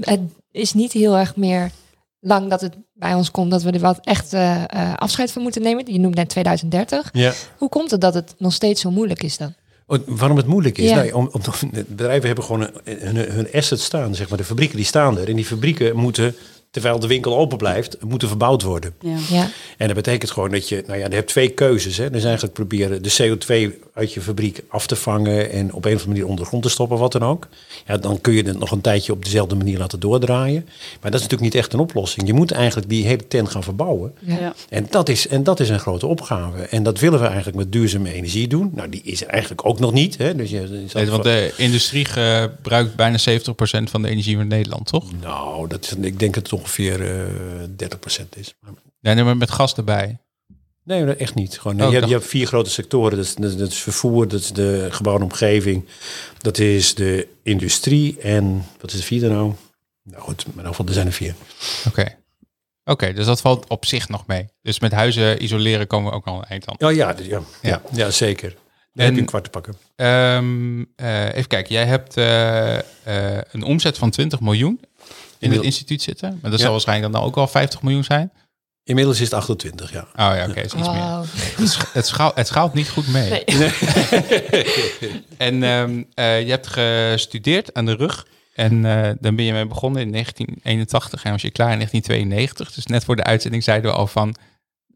het 0.00 0.20
is 0.52 0.72
niet 0.72 0.92
heel 0.92 1.16
erg 1.16 1.36
meer 1.36 1.70
lang 2.20 2.50
dat 2.50 2.60
het 2.60 2.76
bij 2.92 3.14
ons 3.14 3.30
komt 3.30 3.50
dat 3.50 3.62
we 3.62 3.70
er 3.70 3.80
wat 3.80 3.98
echt 4.02 4.32
eh, 4.32 4.62
eh, 4.64 4.94
afscheid 4.94 5.32
van 5.32 5.42
moeten 5.42 5.62
nemen. 5.62 5.92
Je 5.92 5.98
noemt 6.00 6.14
net 6.14 6.28
2030. 6.28 7.08
Ja. 7.12 7.32
Hoe 7.58 7.68
komt 7.68 7.90
het 7.90 8.00
dat 8.00 8.14
het 8.14 8.34
nog 8.38 8.52
steeds 8.52 8.80
zo 8.80 8.90
moeilijk 8.90 9.22
is 9.22 9.36
dan? 9.36 9.54
Oh, 9.86 9.98
Waarom 10.06 10.36
het 10.36 10.46
moeilijk 10.46 10.78
is? 10.78 10.90
Ja. 10.90 11.14
Om, 11.14 11.30
om, 11.32 11.40
bedrijven 11.88 12.26
hebben 12.26 12.44
gewoon 12.44 12.70
hun, 12.84 13.16
hun 13.16 13.48
assets 13.52 13.84
staan, 13.84 14.14
zeg 14.14 14.28
maar. 14.28 14.38
De 14.38 14.44
fabrieken 14.44 14.76
die 14.76 14.84
staan 14.84 15.18
er. 15.18 15.28
En 15.28 15.36
die 15.36 15.44
fabrieken 15.44 15.96
moeten, 15.96 16.34
terwijl 16.70 16.98
de 16.98 17.06
winkel 17.06 17.36
open 17.38 17.58
blijft, 17.58 17.96
moeten 18.04 18.28
verbouwd 18.28 18.62
worden. 18.62 18.94
Ja. 19.00 19.16
Ja, 19.30 19.50
En 19.76 19.86
dat 19.86 19.96
betekent 19.96 20.30
gewoon 20.30 20.50
dat 20.50 20.68
je, 20.68 20.84
nou 20.86 20.98
ja, 20.98 21.06
je 21.08 21.14
hebt 21.14 21.28
twee 21.28 21.48
keuzes. 21.48 21.96
Hè. 21.96 22.10
Dus 22.10 22.24
eigenlijk 22.24 22.54
proberen 22.54 23.02
de 23.02 23.16
CO2 23.22 23.86
uit 23.94 24.12
je 24.12 24.20
fabriek 24.20 24.62
af 24.68 24.86
te 24.86 24.96
vangen 24.96 25.50
en 25.50 25.72
op 25.72 25.84
een 25.84 25.94
of 25.94 26.00
andere 26.00 26.06
manier 26.06 26.26
onder 26.26 26.40
de 26.40 26.48
grond 26.48 26.62
te 26.62 26.68
stoppen, 26.68 26.98
wat 26.98 27.12
dan 27.12 27.22
ook. 27.22 27.48
Ja, 27.86 27.96
dan 27.96 28.20
kun 28.20 28.32
je 28.32 28.42
het 28.42 28.58
nog 28.58 28.70
een 28.70 28.80
tijdje 28.80 29.12
op 29.12 29.24
dezelfde 29.24 29.54
manier 29.54 29.78
laten 29.78 30.00
doordraaien. 30.00 30.62
Maar 31.00 31.10
dat 31.10 31.20
is 31.20 31.26
natuurlijk 31.26 31.52
niet 31.52 31.54
echt 31.54 31.72
een 31.72 31.78
oplossing. 31.78 32.26
Je 32.26 32.32
moet 32.32 32.50
eigenlijk 32.50 32.88
die 32.88 33.06
hele 33.06 33.26
tent 33.26 33.50
gaan 33.50 33.62
verbouwen. 33.62 34.14
ja. 34.20 34.54
En 34.68 34.86
dat, 34.90 35.08
is, 35.08 35.28
en 35.28 35.42
dat 35.42 35.60
is 35.60 35.68
een 35.68 35.80
grote 35.80 36.06
opgave. 36.06 36.62
En 36.62 36.82
dat 36.82 36.98
willen 36.98 37.20
we 37.20 37.26
eigenlijk 37.26 37.56
met 37.56 37.72
duurzame 37.72 38.12
energie 38.12 38.48
doen. 38.48 38.70
Nou, 38.74 38.88
die 38.88 39.02
is 39.04 39.22
er 39.22 39.28
eigenlijk 39.28 39.66
ook 39.66 39.78
nog 39.78 39.92
niet. 39.92 40.18
Hè. 40.18 40.34
Dus 40.34 40.50
je, 40.50 40.86
Nee, 40.94 41.10
want 41.10 41.22
de 41.22 41.52
industrie 41.56 42.04
gebruikt 42.04 42.94
bijna 42.96 43.18
70% 43.18 43.22
van 43.90 44.02
de 44.02 44.08
energie 44.08 44.36
van 44.36 44.46
Nederland, 44.48 44.86
toch? 44.86 45.04
Nou, 45.20 45.68
dat 45.68 45.84
is, 45.84 45.94
ik 46.00 46.18
denk 46.18 46.34
dat 46.34 46.50
het 46.50 46.57
ongeveer 46.58 47.02
eh 47.20 47.64
30% 47.76 48.36
is. 48.36 48.54
Maar- 48.60 48.72
Nee, 49.00 49.14
nee, 49.14 49.24
maar 49.24 49.36
met 49.36 49.50
gas 49.50 49.74
erbij. 49.74 50.18
Nee, 50.84 51.04
echt 51.16 51.34
niet. 51.34 51.58
Gewoon, 51.58 51.82
Oh, 51.82 51.88
je, 51.88 51.94
hebt, 51.96 52.08
je 52.08 52.14
hebt 52.14 52.26
vier 52.26 52.46
grote 52.46 52.70
sectoren. 52.70 53.16
Dat 53.16 53.24
is, 53.26 53.34
dat, 53.34 53.50
is- 53.52 53.60
is 53.60 53.78
vervoer, 53.78 54.28
dat 54.28 54.40
is 54.40 54.52
de 54.52 54.86
gebouwde 54.90 55.24
omgeving. 55.24 55.84
Dat 56.38 56.58
is 56.58 56.94
de 56.94 57.28
industrie 57.42 58.18
en 58.20 58.64
wat 58.80 58.92
is 58.92 58.96
de 58.98 59.04
vierde 59.04 59.28
nou? 59.28 59.52
Nou 60.02 60.22
goed, 60.22 60.36
maar 60.38 60.46
in 60.46 60.54
ieder 60.56 60.66
geval, 60.70 60.86
er 60.86 60.92
zijn 60.92 61.06
er 61.06 61.12
vier. 61.12 61.34
Oké. 61.86 62.16
Oké, 62.84 63.12
dus 63.12 63.26
dat 63.26 63.40
valt 63.40 63.66
op 63.68 63.84
zich 63.86 64.08
nog 64.08 64.26
mee. 64.26 64.46
Dus 64.62 64.80
met 64.80 64.92
huizen 64.92 65.42
isoleren 65.42 65.86
komen 65.86 66.10
we 66.10 66.16
ook 66.16 66.26
al 66.26 66.36
een 66.36 66.44
eind 66.44 66.66
aan. 66.68 66.88
Oh 66.88 66.94
ja, 66.94 67.14
ja, 67.18 67.22
ja. 67.22 67.40
Ja. 67.62 67.82
ja, 67.92 68.10
zeker. 68.10 68.48
Dan 68.50 68.58
En- 68.92 69.04
heb 69.04 69.14
je 69.14 69.20
een 69.20 69.26
kwart 69.26 69.44
te 69.44 69.50
pakken. 69.50 69.74
Ehm, 69.96 70.84
eh, 70.96 71.24
even 71.34 71.46
kijken, 71.48 71.74
jij 71.74 71.86
hebt 71.86 72.16
eh, 72.16 72.76
eh, 72.78 73.40
een 73.52 73.62
omzet 73.62 73.98
van 73.98 74.10
20 74.10 74.40
miljoen 74.40 74.80
in 75.38 75.52
het 75.52 75.62
instituut 75.62 76.02
zitten. 76.02 76.38
Maar 76.42 76.50
dat 76.50 76.58
Ja. 76.58 76.64
zal 76.64 76.72
waarschijnlijk 76.72 77.12
dan 77.12 77.22
ook 77.22 77.34
wel 77.34 77.46
50 77.46 77.82
miljoen 77.82 78.04
zijn. 78.04 78.32
Inmiddels 78.84 79.16
is 79.16 79.24
het 79.24 79.34
28, 79.34 79.92
ja. 79.92 80.00
Oh 80.00 80.06
ja, 80.14 80.46
oké, 80.48 80.60
is 80.60 80.64
iets 80.64 80.74
meer. 80.74 80.84
Wauw. 80.84 81.24
Het, 81.92 82.06
schaalt, 82.06 82.34
het 82.34 82.46
schaalt 82.46 82.74
niet 82.74 82.88
goed 82.88 83.08
mee. 83.08 83.30
Nee. 83.46 83.72
En 85.36 85.62
ehm, 85.62 86.02
eh, 86.14 86.42
je 86.42 86.50
hebt 86.50 86.66
gestudeerd 86.66 87.74
aan 87.74 87.86
de 87.86 87.94
rug. 87.94 88.26
En 88.54 88.84
eh, 88.84 89.10
dan 89.20 89.36
ben 89.36 89.44
je 89.44 89.52
mee 89.52 89.66
begonnen 89.66 90.02
in 90.02 90.10
1981 90.12 91.24
en 91.24 91.30
was 91.30 91.42
je 91.42 91.50
klaar 91.50 91.72
in 91.72 91.76
1992. 91.76 92.72
Dus 92.74 92.86
net 92.86 93.04
voor 93.04 93.16
de 93.16 93.24
uitzending 93.24 93.62
zeiden 93.64 93.90
we 93.90 93.96
al 93.96 94.06
van 94.06 94.34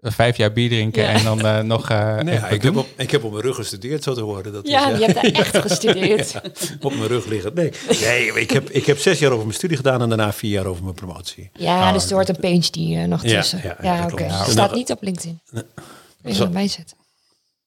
vijf 0.03 0.37
jaar 0.37 0.53
bier 0.53 0.69
drinken 0.69 1.03
Ja. 1.03 1.09
en 1.09 1.25
dan 1.25 1.47
eh, 1.47 1.61
nog 1.61 1.91
eh 1.91 2.17
Nee, 2.19 2.35
ja, 2.35 2.49
ik, 2.49 2.63
heb 2.63 2.77
op, 2.77 2.87
ik 2.97 3.11
heb 3.11 3.25
op 3.25 3.31
mijn 3.31 3.43
rug 3.45 3.57
gestudeerd, 3.57 4.03
zo 4.03 4.15
te 4.15 4.21
horen. 4.21 4.53
Dat 4.53 4.69
Ja, 4.69 4.91
is, 4.91 4.99
je 4.99 5.05
hebt 5.05 5.15
daar 5.15 5.33
echt 5.45 5.57
gestudeerd. 5.59 6.41
op 6.81 6.95
mijn 6.95 7.07
rug 7.07 7.27
liggen. 7.27 7.55
Nee, 7.55 7.73
nee 8.01 8.33
ik, 8.41 8.51
heb, 8.51 8.71
ik 8.71 8.87
heb 8.87 8.99
zes 8.99 9.19
jaar 9.19 9.31
over 9.31 9.45
mijn 9.45 9.57
studie 9.57 9.77
gedaan 9.77 10.03
en 10.03 10.09
daarna 10.09 10.33
vier 10.33 10.51
jaar 10.51 10.67
over 10.67 10.83
mijn 10.83 10.95
promotie. 10.95 11.51
Ja, 11.55 11.87
Oh, 11.89 11.93
dus 11.93 12.07
er 12.07 12.13
hoort 12.15 12.29
een 12.29 12.61
PhD 12.61 12.77
eh, 12.77 13.05
nog 13.05 13.25
Ja, 13.25 13.41
tussen. 13.41 13.61
ja, 13.63 13.77
Ja, 13.83 13.95
ja, 13.97 14.05
oké. 14.13 14.25
Ja. 14.25 14.45
staat 14.45 14.75
niet 14.75 14.91
op 14.91 15.03
LinkedIn. 15.03 15.41
Kun 15.51 15.65
je 16.23 16.35
Zo. 16.35 16.45
erbij 16.45 16.69
zetten. 16.69 16.97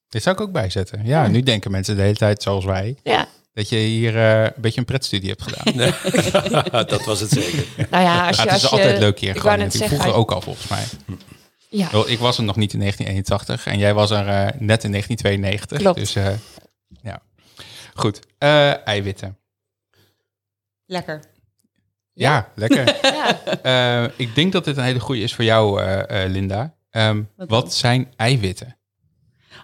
Dit 0.09 0.23
zou 0.23 0.35
ik 0.35 0.41
ook 0.41 0.51
bijzetten. 0.51 1.01
Ja, 1.05 1.27
nu 1.27 1.41
denken 1.43 1.71
mensen 1.71 1.95
de 1.95 2.01
hele 2.01 2.15
tijd 2.15 2.41
zoals 2.43 2.65
wij. 2.65 2.95
Ja. 3.03 3.27
Dat 3.53 3.69
je 3.69 3.75
hier 3.77 4.15
eh, 4.17 4.41
een 4.43 4.51
beetje 4.57 4.79
een 4.79 4.85
pretstudie 4.85 5.29
hebt 5.29 5.43
gedaan. 5.51 5.93
dat 6.87 7.03
was 7.05 7.19
het 7.19 7.29
zeker. 7.29 7.65
Nou 7.89 8.03
ja, 8.03 8.27
als 8.27 8.37
Ja, 8.37 8.43
je, 8.43 8.49
het 8.49 8.57
is 8.57 8.63
als 8.69 8.79
je, 8.79 8.81
altijd 8.85 8.99
leuk 8.99 9.19
hier. 9.19 9.29
Ik 9.29 9.35
Gewoon 9.39 9.51
wou 9.57 9.63
net 9.63 9.73
natuurlijk. 9.73 10.01
zeggen, 10.01 10.13
Vroeger 10.13 10.21
ook 10.21 10.31
al 10.31 10.41
volgens 10.41 10.67
mij. 10.67 10.83
Ja, 11.77 11.91
Wel, 11.91 12.09
Ik 12.09 12.19
was 12.19 12.37
er 12.37 12.43
nog 12.43 12.55
niet 12.55 12.73
in 12.73 12.79
1981 12.79 13.73
en 13.73 13.77
jij 13.79 13.93
was 13.93 14.11
er 14.11 14.27
eh, 14.27 14.59
net 14.59 14.83
in 14.83 14.91
1992. 14.91 15.77
Klopt. 15.77 15.97
Dus 15.99 16.15
eh, 16.15 16.33
ja. 17.01 17.21
Goed. 17.93 18.19
Eh, 18.37 18.87
eiwitten. 18.87 19.37
Lekker. 20.85 21.23
Ja, 22.13 22.51
lekker. 22.55 22.85
ja. 23.15 23.43
Eh, 23.61 24.11
ik 24.17 24.35
denk 24.35 24.51
dat 24.51 24.65
dit 24.65 24.77
een 24.77 24.83
hele 24.83 24.99
goede 24.99 25.21
is 25.21 25.33
voor 25.35 25.43
jou, 25.43 25.81
eh, 25.81 26.23
eh, 26.23 26.31
Linda. 26.31 26.75
Ehm, 26.89 27.23
Wat 27.35 27.73
zijn 27.73 28.13
eiwitten? 28.15 28.77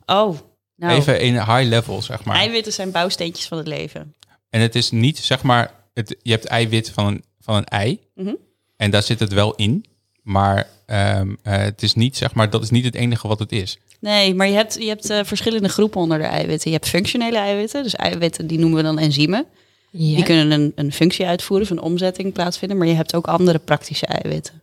Oh, 0.06 0.38
nou, 0.76 1.00
Even 1.00 1.20
in 1.22 1.34
high 1.34 1.64
level, 1.64 2.02
zeg 2.02 2.24
maar. 2.24 2.36
eiwitten 2.36 2.74
zijn 2.74 2.92
bouwsteentjes 2.92 3.48
van 3.48 3.58
het 3.58 3.68
leven. 3.68 4.16
En 4.50 4.62
het 4.62 4.76
is 4.76 4.92
niet, 4.92 5.18
zeg 5.18 5.44
maar, 5.44 5.72
het, 5.94 6.16
je 6.22 6.32
hebt 6.32 6.46
eiwit 6.46 6.90
van 6.90 7.06
een, 7.06 7.24
van 7.40 7.56
een 7.56 7.66
ei. 7.66 8.00
Mhm. 8.16 8.34
En 8.76 8.92
daar 8.92 9.04
zit 9.04 9.20
het 9.20 9.34
wel 9.34 9.56
in. 9.56 9.86
Maar 10.32 10.68
ehm, 10.86 11.36
eh, 11.44 11.58
het 11.58 11.84
is 11.84 11.94
niet, 11.94 12.18
zeg 12.18 12.34
maar, 12.34 12.50
dat 12.50 12.64
is 12.64 12.70
niet 12.70 12.86
het 12.86 12.96
enige 12.96 13.28
wat 13.28 13.40
het 13.40 13.52
is. 13.52 13.78
Nee, 14.00 14.36
maar 14.36 14.48
je 14.48 14.54
hebt, 14.54 14.76
je 14.80 14.88
hebt 14.88 15.10
eh, 15.10 15.20
verschillende 15.24 15.70
groepen 15.70 16.02
onder 16.02 16.18
de 16.18 16.24
eiwitten. 16.24 16.72
Je 16.72 16.78
hebt 16.78 16.90
functionele 16.90 17.38
eiwitten, 17.38 17.84
dus 17.84 17.96
eiwitten 17.96 18.48
die 18.48 18.60
noemen 18.60 18.78
we 18.78 18.84
dan 18.84 19.00
enzymen. 19.00 19.46
Die 19.92 20.24
kunnen 20.24 20.52
een, 20.52 20.72
een 20.76 20.92
functie 20.92 21.26
uitvoeren, 21.26 21.66
of 21.66 21.72
een 21.72 21.82
omzetting 21.82 22.34
plaatsvinden. 22.34 22.78
Maar 22.78 22.88
je 22.88 22.94
hebt 22.94 23.16
ook 23.16 23.28
andere 23.28 23.60
praktische 23.60 24.06
eiwitten. 24.06 24.62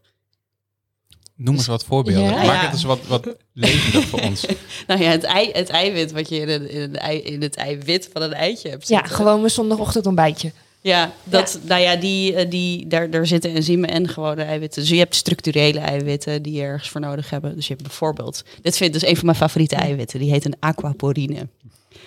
Noem 1.35 1.55
eens 1.55 1.67
wat 1.67 1.85
voorbeelden. 1.85 2.25
Ja. 2.25 2.31
Maak 2.31 2.45
Ja. 2.45 2.65
het 2.65 2.73
eens 2.73 2.85
wat, 2.85 3.07
wat 3.07 3.37
levendig 3.53 4.09
voor 4.09 4.21
ons. 4.21 4.47
Nou 4.87 5.01
ja, 5.01 5.11
het, 5.11 5.25
ei, 5.25 5.51
het 5.53 5.69
eiwit 5.69 6.13
wat 6.13 6.29
je 6.29 6.37
in, 6.41 6.49
een, 6.49 6.71
in, 6.71 6.81
een 6.81 6.97
ei, 6.97 7.19
in 7.19 7.43
het 7.43 7.57
eiwit 7.57 8.09
van 8.13 8.23
een 8.23 8.33
eitje 8.33 8.69
hebt 8.69 8.89
ja, 8.89 9.03
gewoon 9.03 9.39
mijn 9.39 9.51
zondagochtend 9.51 10.07
ontbijtje. 10.07 10.53
Ja, 10.81 11.13
dat, 11.25 11.59
Nou 11.63 11.81
ja 11.81 11.97
die, 11.97 12.35
eh, 12.35 12.51
die, 12.51 12.87
daar, 12.87 13.11
daar 13.11 13.27
zitten 13.27 13.55
enzymen 13.55 13.91
en 13.91 14.09
gewone 14.09 14.43
eiwitten. 14.43 14.81
Dus 14.81 14.91
je 14.91 14.99
hebt 14.99 15.15
structurele 15.15 15.79
eiwitten 15.79 16.43
die 16.43 16.53
je 16.53 16.63
ergens 16.63 16.89
voor 16.89 17.01
nodig 17.01 17.31
hebben. 17.31 17.55
Dus 17.55 17.67
je 17.67 17.73
hebt 17.73 17.87
bijvoorbeeld, 17.87 18.45
dit 18.63 18.77
vind 18.77 18.95
ik 18.95 19.01
dus 19.01 19.11
een 19.11 19.17
van 19.17 19.25
mijn 19.25 19.37
favoriete 19.37 19.77
eiwitten. 19.77 20.19
Die 20.19 20.31
heet 20.31 20.45
een 20.45 20.57
aquaporine. 20.59 21.49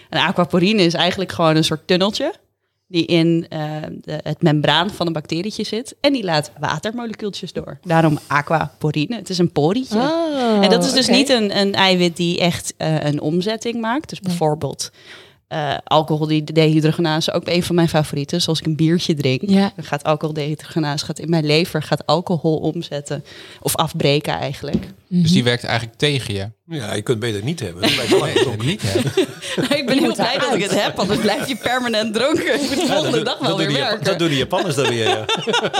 Een 0.09 0.19
aquaporine 0.19 0.83
is 0.83 0.93
eigenlijk 0.93 1.31
gewoon 1.31 1.55
een 1.55 1.63
soort 1.63 1.87
tunneltje 1.87 2.33
die 2.91 3.05
in 3.05 3.45
eh, 3.49 3.75
de, 4.01 4.19
het 4.23 4.41
membraan 4.41 4.89
van 4.89 5.07
een 5.07 5.13
bacterietje 5.13 5.63
zit. 5.63 5.95
En 6.01 6.13
die 6.13 6.23
laat 6.23 6.51
watermolecuultjes 6.59 7.53
door. 7.53 7.79
Daarom 7.83 8.19
aquaporine. 8.27 9.15
Het 9.15 9.29
is 9.29 9.37
een 9.37 9.51
porietje. 9.51 9.97
Oh, 9.97 10.63
En 10.63 10.69
dat 10.69 10.83
is 10.83 10.93
dus 10.93 11.07
niet 11.07 11.29
een, 11.29 11.57
een 11.57 11.73
eiwit 11.73 12.15
die 12.15 12.39
echt 12.39 12.73
eh, 12.77 13.03
een 13.03 13.21
omzetting 13.21 13.81
maakt. 13.81 14.09
Dus 14.09 14.19
bijvoorbeeld 14.19 14.91
eh 15.51 15.77
alcoholdehydrogenase 15.83 17.31
ook 17.31 17.47
een 17.47 17.63
van 17.63 17.75
mijn 17.75 17.89
favorieten. 17.89 18.37
Dus 18.37 18.47
als 18.47 18.59
ik 18.59 18.65
een 18.65 18.75
biertje 18.75 19.13
drink, 19.13 19.41
Ja. 19.45 19.71
dan 19.75 19.85
gaat 19.85 20.03
alcoholdehydrogenase 20.03 21.05
gaat 21.05 21.19
in 21.19 21.29
mijn 21.29 21.45
lever 21.45 21.83
gaat 21.83 22.05
alcohol 22.05 22.57
omzetten 22.57 23.23
of 23.61 23.75
afbreken 23.75 24.33
eigenlijk. 24.33 24.85
Dus 25.07 25.31
die 25.31 25.43
werkt 25.43 25.63
eigenlijk 25.63 25.97
tegen 25.97 26.33
je. 26.33 26.49
Ja, 26.65 26.93
je 26.93 27.01
kunt 27.01 27.23
het 27.23 27.31
beter 27.31 27.43
niet 27.43 27.59
hebben. 27.59 27.81
Dat 28.09 28.21
Nee, 28.21 28.57
niet, 28.65 28.83
ik 29.79 29.83
ben 29.85 29.97
heel 29.99 30.15
blij 30.15 30.37
dat 30.37 30.53
ik 30.55 30.61
het 30.61 30.83
heb, 30.83 30.99
anders 30.99 31.19
blijf 31.19 31.47
je 31.47 31.55
permanent 31.55 32.13
dronken. 32.13 32.53
Ik 32.53 32.61
moet 32.69 32.79
de 32.79 32.85
volgende 32.87 33.23
dag 33.23 33.39
wel 33.39 33.49
dat, 33.49 33.57
weer 33.57 33.67
die, 33.67 33.77
Jap- 33.77 33.87
werken. 33.87 34.05
dat 34.05 34.19
doen 34.19 34.27
die 34.29 34.37
Japanners 34.37 34.75
dan 34.75 34.89
weer, 34.89 35.07
ja. 35.07 35.25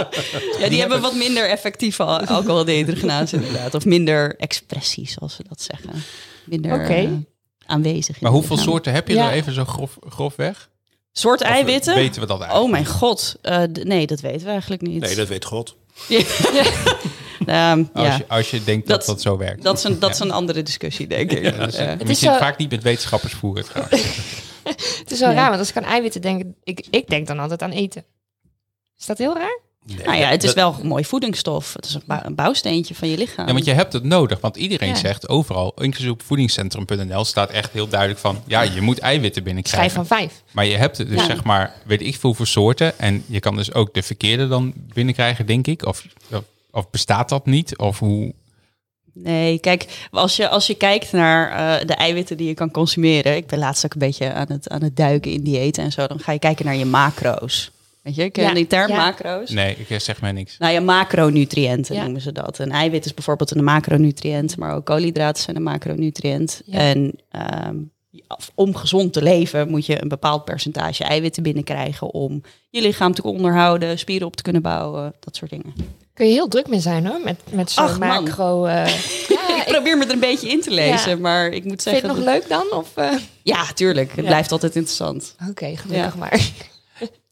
Ja, 0.59 0.69
die, 0.69 0.79
hebben 0.79 1.01
wat 1.01 1.15
minder 1.15 1.49
effectieve 1.49 2.03
al- 2.03 2.19
alcoholdehydrogenase 2.25 3.35
inderdaad. 3.35 3.73
Of 3.73 3.85
minder 3.85 4.35
expressie, 4.37 5.09
zoals 5.09 5.35
ze 5.35 5.43
dat 5.49 5.61
zeggen. 5.61 6.03
Minder 6.43 6.73
Oké. 6.73 6.93
eh, 6.93 7.09
aanwezig. 7.71 8.21
Maar 8.21 8.31
het 8.31 8.39
hoeveel 8.39 8.55
lichaam. 8.55 8.71
soorten 8.73 8.93
heb 8.93 9.07
je 9.07 9.13
Ja. 9.13 9.27
er 9.27 9.31
even 9.33 9.53
zo 9.53 9.65
grof, 9.65 9.97
grofweg? 10.09 10.69
Soort 11.11 11.41
Of, 11.41 11.47
eh, 11.47 11.53
eiwitten? 11.53 11.95
Weten 11.95 12.21
we 12.21 12.27
dat 12.27 12.39
eigenlijk? 12.39 12.65
Oh 12.65 12.71
mijn 12.71 12.85
god. 12.85 13.35
Eh, 13.41 13.63
nee, 13.83 14.07
dat 14.07 14.19
weten 14.19 14.45
we 14.45 14.51
eigenlijk 14.51 14.81
niet. 14.81 15.01
Nee, 15.01 15.15
dat 15.15 15.27
weet 15.27 15.45
God. 15.45 15.75
Ehm, 17.45 17.83
Als, 17.93 18.07
ja, 18.07 18.15
je, 18.17 18.25
als 18.27 18.51
je 18.51 18.63
denkt 18.63 18.87
dat 18.87 18.97
dat, 18.97 19.05
Dat- 19.07 19.21
zo 19.21 19.37
werkt. 19.37 19.63
dat 19.63 19.77
is 19.77 19.83
een, 19.83 19.99
dat 19.99 20.09
is 20.09 20.19
een 20.19 20.31
andere 20.31 20.63
discussie, 20.63 21.07
denk 21.07 21.31
ik. 21.31 21.43
Ja, 21.43 21.51
dat 21.51 21.67
is, 21.67 21.77
Ja. 21.77 21.97
is 21.99 22.19
zo- 22.19 22.37
vaak 22.37 22.57
niet 22.57 22.69
met 22.71 22.83
wetenschappers 22.83 23.33
voeren. 23.33 23.65
Het 24.63 25.11
is 25.11 25.19
wel 25.19 25.27
Nee. 25.27 25.37
raar, 25.37 25.47
want 25.47 25.59
als 25.59 25.69
ik 25.69 25.77
aan 25.77 25.83
eiwitten 25.83 26.21
denk, 26.21 26.43
ik, 26.63 26.87
ik 26.89 27.07
denk 27.09 27.27
dan 27.27 27.39
altijd 27.39 27.61
aan 27.61 27.71
eten. 27.71 28.03
Is 28.97 29.05
dat 29.05 29.17
heel 29.17 29.33
raar? 29.35 29.59
Nee, 29.85 30.05
Nou 30.05 30.17
ja, 30.17 30.29
het 30.29 30.43
is 30.43 30.53
wel 30.53 30.75
een 30.81 30.87
mooi 30.87 31.05
voedingsstof. 31.05 31.73
Het 31.73 31.85
is 31.85 31.93
een, 31.93 32.01
bou- 32.05 32.21
een 32.23 32.35
bouwsteentje 32.35 32.95
van 32.95 33.07
je 33.09 33.17
lichaam. 33.17 33.47
Ja, 33.47 33.53
want 33.53 33.65
je 33.65 33.73
hebt 33.73 33.93
het 33.93 34.03
nodig. 34.03 34.39
Want 34.39 34.55
iedereen 34.57 34.89
Ja. 34.89 34.95
zegt 34.95 35.29
overal, 35.29 35.73
inclusief 35.77 36.11
op 36.11 36.21
voedingscentrum.nl, 36.23 37.25
staat 37.25 37.49
echt 37.49 37.71
heel 37.71 37.87
duidelijk 37.87 38.19
van, 38.19 38.41
ja, 38.47 38.61
je 38.61 38.81
moet 38.81 38.99
eiwitten 38.99 39.43
binnenkrijgen. 39.43 39.91
van 39.91 40.05
vijf. 40.05 40.43
Maar 40.51 40.65
je 40.65 40.75
hebt 40.77 40.97
het 40.97 41.07
dus 41.09 41.19
Ja. 41.19 41.25
zeg 41.25 41.43
maar, 41.43 41.73
weet 41.85 42.01
ik 42.01 42.15
veel 42.15 42.33
voor 42.33 42.47
soorten. 42.47 42.99
En 42.99 43.23
je 43.27 43.39
kan 43.39 43.55
dus 43.55 43.73
ook 43.73 43.93
de 43.93 44.03
verkeerde 44.03 44.47
dan 44.47 44.73
binnenkrijgen, 44.93 45.45
denk 45.45 45.67
ik. 45.67 45.85
Of, 45.85 46.05
of, 46.31 46.43
of 46.71 46.89
bestaat 46.89 47.29
dat 47.29 47.45
niet? 47.45 47.77
Of 47.77 47.99
hoe... 47.99 48.33
Nee, 49.13 49.59
kijk, 49.59 50.07
als 50.11 50.35
je, 50.35 50.49
als 50.49 50.67
je 50.67 50.75
kijkt 50.75 51.11
naar 51.11 51.49
eh, 51.79 51.87
de 51.87 51.93
eiwitten 51.93 52.37
die 52.37 52.47
je 52.47 52.53
kan 52.53 52.71
consumeren. 52.71 53.35
Ik 53.35 53.47
ben 53.47 53.59
laatst 53.59 53.85
ook 53.85 53.93
een 53.93 53.99
beetje 53.99 54.33
aan 54.33 54.45
het, 54.49 54.69
aan 54.69 54.83
het 54.83 54.95
duiken 54.95 55.31
in 55.31 55.43
diëten 55.43 55.83
en 55.83 55.91
zo. 55.91 56.07
Dan 56.07 56.19
ga 56.19 56.31
je 56.31 56.39
kijken 56.39 56.65
naar 56.65 56.75
je 56.75 56.85
macro's. 56.85 57.71
Weet 58.01 58.15
je, 58.15 58.29
ken 58.29 58.43
je 58.43 58.49
Ja, 58.49 58.55
die 58.55 58.67
term 58.67 58.89
ja. 58.91 58.95
macro's? 58.95 59.49
Nee, 59.49 59.75
ik 59.87 59.99
zeg 60.01 60.21
mij 60.21 60.31
niks. 60.31 60.57
Nou 60.57 60.73
ja, 60.73 60.79
macronutriënten 60.81 61.95
Ja. 61.95 62.01
noemen 62.03 62.21
ze 62.21 62.31
dat. 62.31 62.59
Een 62.59 62.71
eiwit 62.71 63.05
is 63.05 63.13
bijvoorbeeld 63.13 63.55
een 63.55 63.63
macronutriënt, 63.63 64.57
maar 64.57 64.75
ook 64.75 64.85
koolhydraten 64.85 65.43
zijn 65.43 65.55
een 65.55 65.63
macronutriënt. 65.63 66.61
Ja. 66.65 66.77
En 66.79 67.13
ehm, 67.31 67.75
om 68.55 68.75
gezond 68.75 69.13
te 69.13 69.21
leven 69.21 69.69
moet 69.69 69.85
je 69.85 70.01
een 70.01 70.07
bepaald 70.07 70.45
percentage 70.45 71.03
eiwitten 71.03 71.43
binnenkrijgen 71.43 72.13
om 72.13 72.41
je 72.69 72.81
lichaam 72.81 73.13
te 73.13 73.23
onderhouden, 73.23 73.99
spieren 73.99 74.27
op 74.27 74.35
te 74.35 74.43
kunnen 74.43 74.61
bouwen, 74.61 75.13
dat 75.19 75.35
soort 75.35 75.51
dingen. 75.51 75.73
Kun 76.13 76.27
je 76.27 76.33
heel 76.33 76.47
druk 76.47 76.67
mee 76.67 76.79
zijn 76.79 77.05
hoor, 77.07 77.19
met, 77.23 77.39
met 77.51 77.71
zo'n 77.71 77.97
macro... 77.99 78.65
eh, 78.65 78.85
ja, 79.35 79.55
ik 79.57 79.63
ik 79.65 79.73
probeer 79.73 79.97
me 79.97 80.05
er 80.05 80.11
een 80.11 80.19
beetje 80.19 80.49
in 80.49 80.61
te 80.61 80.71
lezen, 80.71 81.09
Ja. 81.09 81.17
maar 81.17 81.45
ik 81.47 81.63
moet 81.63 81.83
vind 81.83 81.83
je 81.83 81.89
zeggen... 81.89 82.09
het 82.09 82.17
nog 82.17 82.25
dat- 82.25 82.33
leuk 82.33 82.49
dan? 82.49 82.77
Of, 82.79 82.97
eh? 82.97 83.11
Ja, 83.43 83.65
tuurlijk. 83.73 84.07
Het 84.09 84.19
Ja. 84.19 84.25
blijft 84.25 84.51
altijd 84.51 84.75
interessant. 84.75 85.35
Oké, 85.49 85.65
gelukkig 85.75 86.13
Ja. 86.13 86.19
maar. 86.19 86.49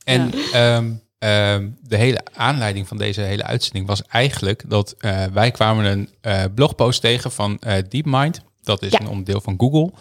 En 0.10 0.34
ehm, 0.54 0.92
ehm, 1.20 1.70
de 1.82 1.98
hele 1.98 2.22
aanleiding 2.34 2.88
van 2.88 2.98
deze 2.98 3.22
hele 3.22 3.44
uitzending 3.44 3.88
was 3.88 4.04
eigenlijk 4.04 4.64
dat 4.68 4.96
eh, 4.98 5.26
wij 5.26 5.52
kwamen 5.52 5.86
een 5.86 6.10
eh, 6.22 6.44
blogpost 6.56 7.02
tegen 7.02 7.32
van 7.32 7.58
eh, 7.60 7.84
DeepMind. 7.90 8.42
Dat 8.62 8.82
is 8.82 8.92
Ja. 8.92 9.00
een 9.00 9.08
onderdeel 9.08 9.42
van 9.42 9.56
Google. 9.58 9.92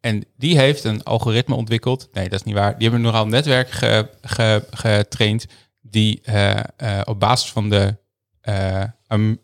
En 0.00 0.24
die 0.36 0.58
heeft 0.58 0.84
een 0.84 1.02
algoritme 1.04 1.54
ontwikkeld. 1.54 2.08
Nee, 2.12 2.28
dat 2.28 2.38
is 2.40 2.46
niet 2.46 2.54
waar. 2.54 2.72
Die 2.78 2.82
hebben 2.88 3.00
een 3.06 3.12
nogal 3.12 3.26
netwerk 3.26 3.70
ge- 3.70 4.08
ge- 4.22 4.64
getraind. 4.70 5.46
Die 5.80 6.22
op 7.04 7.20
basis 7.20 7.50
van 7.50 7.70
de 7.70 7.96
am- 9.06 9.38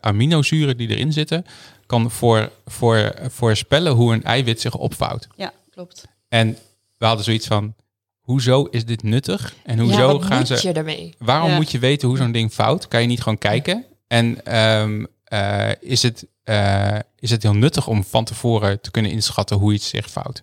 aminozuren 0.00 0.76
die 0.76 0.88
erin 0.88 1.12
zitten, 1.12 1.44
kan 1.86 2.10
voor, 2.10 2.50
voor, 2.66 3.14
voorspellen 3.28 3.92
hoe 3.92 4.12
een 4.14 4.24
eiwit 4.24 4.60
zich 4.60 4.74
opvouwt. 4.74 5.26
Ja, 5.36 5.52
klopt. 5.70 6.04
En 6.28 6.56
we 6.98 7.06
hadden 7.06 7.24
zoiets 7.24 7.46
van, 7.46 7.74
hoezo 8.20 8.64
is 8.64 8.84
dit 8.84 9.02
nuttig? 9.02 9.54
En 9.64 9.78
hoezo 9.78 9.98
ja, 9.98 10.06
wat 10.12 10.24
gaan 10.24 10.38
moet 10.38 10.46
ze... 10.46 10.68
je 10.68 10.72
ermee? 10.74 11.14
Waarom 11.18 11.50
Ja. 11.50 11.56
moet 11.56 11.70
je 11.70 11.78
weten 11.78 12.08
hoe 12.08 12.16
zo'n 12.16 12.32
ding 12.32 12.52
fout? 12.52 12.88
Kan 12.88 13.00
je 13.00 13.06
niet 13.06 13.22
gewoon 13.22 13.38
kijken? 13.38 13.84
En 14.06 14.44
ehm, 14.44 15.04
eh, 15.24 15.68
is, 15.80 16.02
het, 16.02 16.26
eh, 16.44 16.98
is 17.18 17.30
het 17.30 17.42
heel 17.42 17.54
nuttig 17.54 17.86
om 17.88 18.04
van 18.04 18.24
tevoren 18.24 18.80
te 18.80 18.90
kunnen 18.90 19.10
inschatten 19.10 19.56
hoe 19.56 19.72
iets 19.72 19.88
zich 19.88 20.10
fout? 20.10 20.42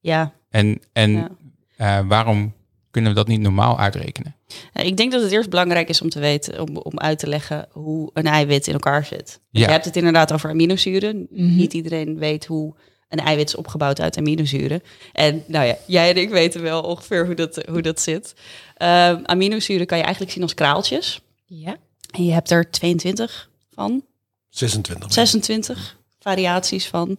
Ja, 0.00 0.32
En, 0.50 0.80
en 0.92 1.10
Ja. 1.12 1.30
eh, 1.76 2.06
waarom 2.08 2.54
kunnen 2.90 3.10
we 3.10 3.16
dat 3.16 3.28
niet 3.28 3.40
normaal 3.40 3.78
uitrekenen? 3.78 4.34
Ik 4.72 4.96
denk 4.96 5.12
dat 5.12 5.22
het 5.22 5.32
eerst 5.32 5.50
belangrijk 5.50 5.88
is 5.88 6.02
om 6.02 6.08
te 6.08 6.18
weten, 6.20 6.60
om, 6.60 6.76
om 6.76 6.98
uit 6.98 7.18
te 7.18 7.26
leggen 7.28 7.68
hoe 7.70 8.10
een 8.12 8.26
eiwit 8.26 8.66
in 8.66 8.72
elkaar 8.72 9.04
zit. 9.04 9.40
Ja. 9.50 9.60
Je 9.66 9.72
hebt 9.72 9.84
het 9.84 9.96
inderdaad 9.96 10.32
over 10.32 10.50
aminozuren. 10.50 11.26
Mhm. 11.30 11.54
Niet 11.56 11.72
iedereen 11.72 12.18
weet 12.18 12.46
hoe 12.46 12.74
een 13.08 13.18
eiwit 13.18 13.48
is 13.48 13.54
opgebouwd 13.54 14.00
uit 14.00 14.18
aminozuren. 14.18 14.82
En 15.12 15.44
nou 15.46 15.66
ja, 15.66 15.76
jij 15.86 16.10
en 16.10 16.16
ik 16.16 16.30
weten 16.30 16.62
wel 16.62 16.82
ongeveer 16.82 17.26
hoe 17.26 17.34
dat, 17.34 17.62
hoe 17.68 17.82
dat 17.82 18.00
zit. 18.00 18.34
Ehm, 18.76 19.20
aminozuren 19.24 19.86
kan 19.86 19.98
je 19.98 20.04
eigenlijk 20.04 20.32
zien 20.32 20.42
als 20.42 20.54
kraaltjes. 20.54 21.20
Ja. 21.44 21.76
En 22.10 22.24
je 22.24 22.32
hebt 22.32 22.50
er 22.50 22.70
22 22.70 23.48
van, 23.74 24.02
26. 24.48 25.12
26 25.12 25.96
variaties 26.18 26.86
van. 26.86 27.18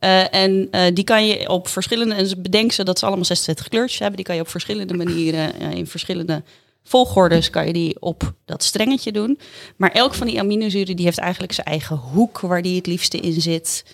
Eh, 0.00 0.34
en 0.34 0.68
eh, 0.70 0.94
die 0.94 1.04
kan 1.04 1.26
je 1.26 1.48
op 1.48 1.68
verschillende, 1.68 2.14
en 2.14 2.26
ze 2.26 2.40
bedenken 2.40 2.74
ze 2.74 2.84
dat 2.84 2.98
ze 2.98 3.06
allemaal 3.06 3.24
26 3.24 3.68
kleurtjes 3.68 3.98
hebben, 3.98 4.16
die 4.16 4.26
kan 4.26 4.34
je 4.34 4.40
op 4.40 4.48
verschillende 4.48 4.94
manieren, 4.94 5.60
eh, 5.60 5.70
in 5.70 5.86
verschillende 5.86 6.42
volgordes, 6.82 7.50
kan 7.50 7.66
je 7.66 7.72
die 7.72 8.00
op 8.00 8.32
dat 8.44 8.62
strengetje 8.62 9.12
doen. 9.12 9.38
Maar 9.76 9.90
elk 9.90 10.14
van 10.14 10.26
die 10.26 10.38
aminozuren 10.38 10.96
die 10.96 11.04
heeft 11.04 11.18
eigenlijk 11.18 11.52
zijn 11.52 11.66
eigen 11.66 11.96
hoek 11.96 12.40
waar 12.40 12.62
die 12.62 12.76
het 12.76 12.86
liefste 12.86 13.18
in 13.18 13.40
zit. 13.40 13.84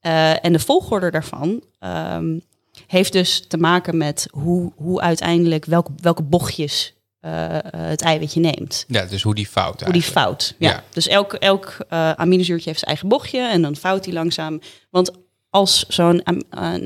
Eh, 0.00 0.44
en 0.44 0.52
de 0.52 0.58
volgorde 0.58 1.10
daarvan 1.10 1.62
ehm, 1.78 2.38
heeft 2.86 3.12
dus 3.12 3.44
te 3.48 3.56
maken 3.56 3.96
met 3.96 4.28
hoe, 4.30 4.72
hoe 4.76 5.00
uiteindelijk, 5.00 5.64
welke, 5.64 5.90
welke 5.96 6.22
bochtjes 6.22 6.94
eh, 7.20 7.56
het 7.70 8.02
eiwitje 8.02 8.40
neemt. 8.40 8.84
Ja, 8.88 9.04
dus 9.04 9.22
hoe 9.22 9.34
die 9.34 9.46
fout 9.46 9.80
Hoe 9.80 9.92
die 9.92 10.02
fout. 10.02 10.54
Ja. 10.58 10.70
Ja. 10.70 10.84
Dus 10.90 11.08
elk, 11.08 11.32
elk 11.32 11.76
aminozuurtje 12.16 12.68
heeft 12.68 12.78
zijn 12.78 12.90
eigen 12.90 13.08
bochtje 13.08 13.40
en 13.40 13.62
dan 13.62 13.76
fout 13.76 14.04
die 14.04 14.12
langzaam. 14.12 14.60
Want 14.90 15.10
als 15.50 15.86
zo'n 15.88 16.22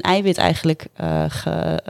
eiwit 0.00 0.38
eigenlijk 0.38 0.86
ge, 1.28 1.80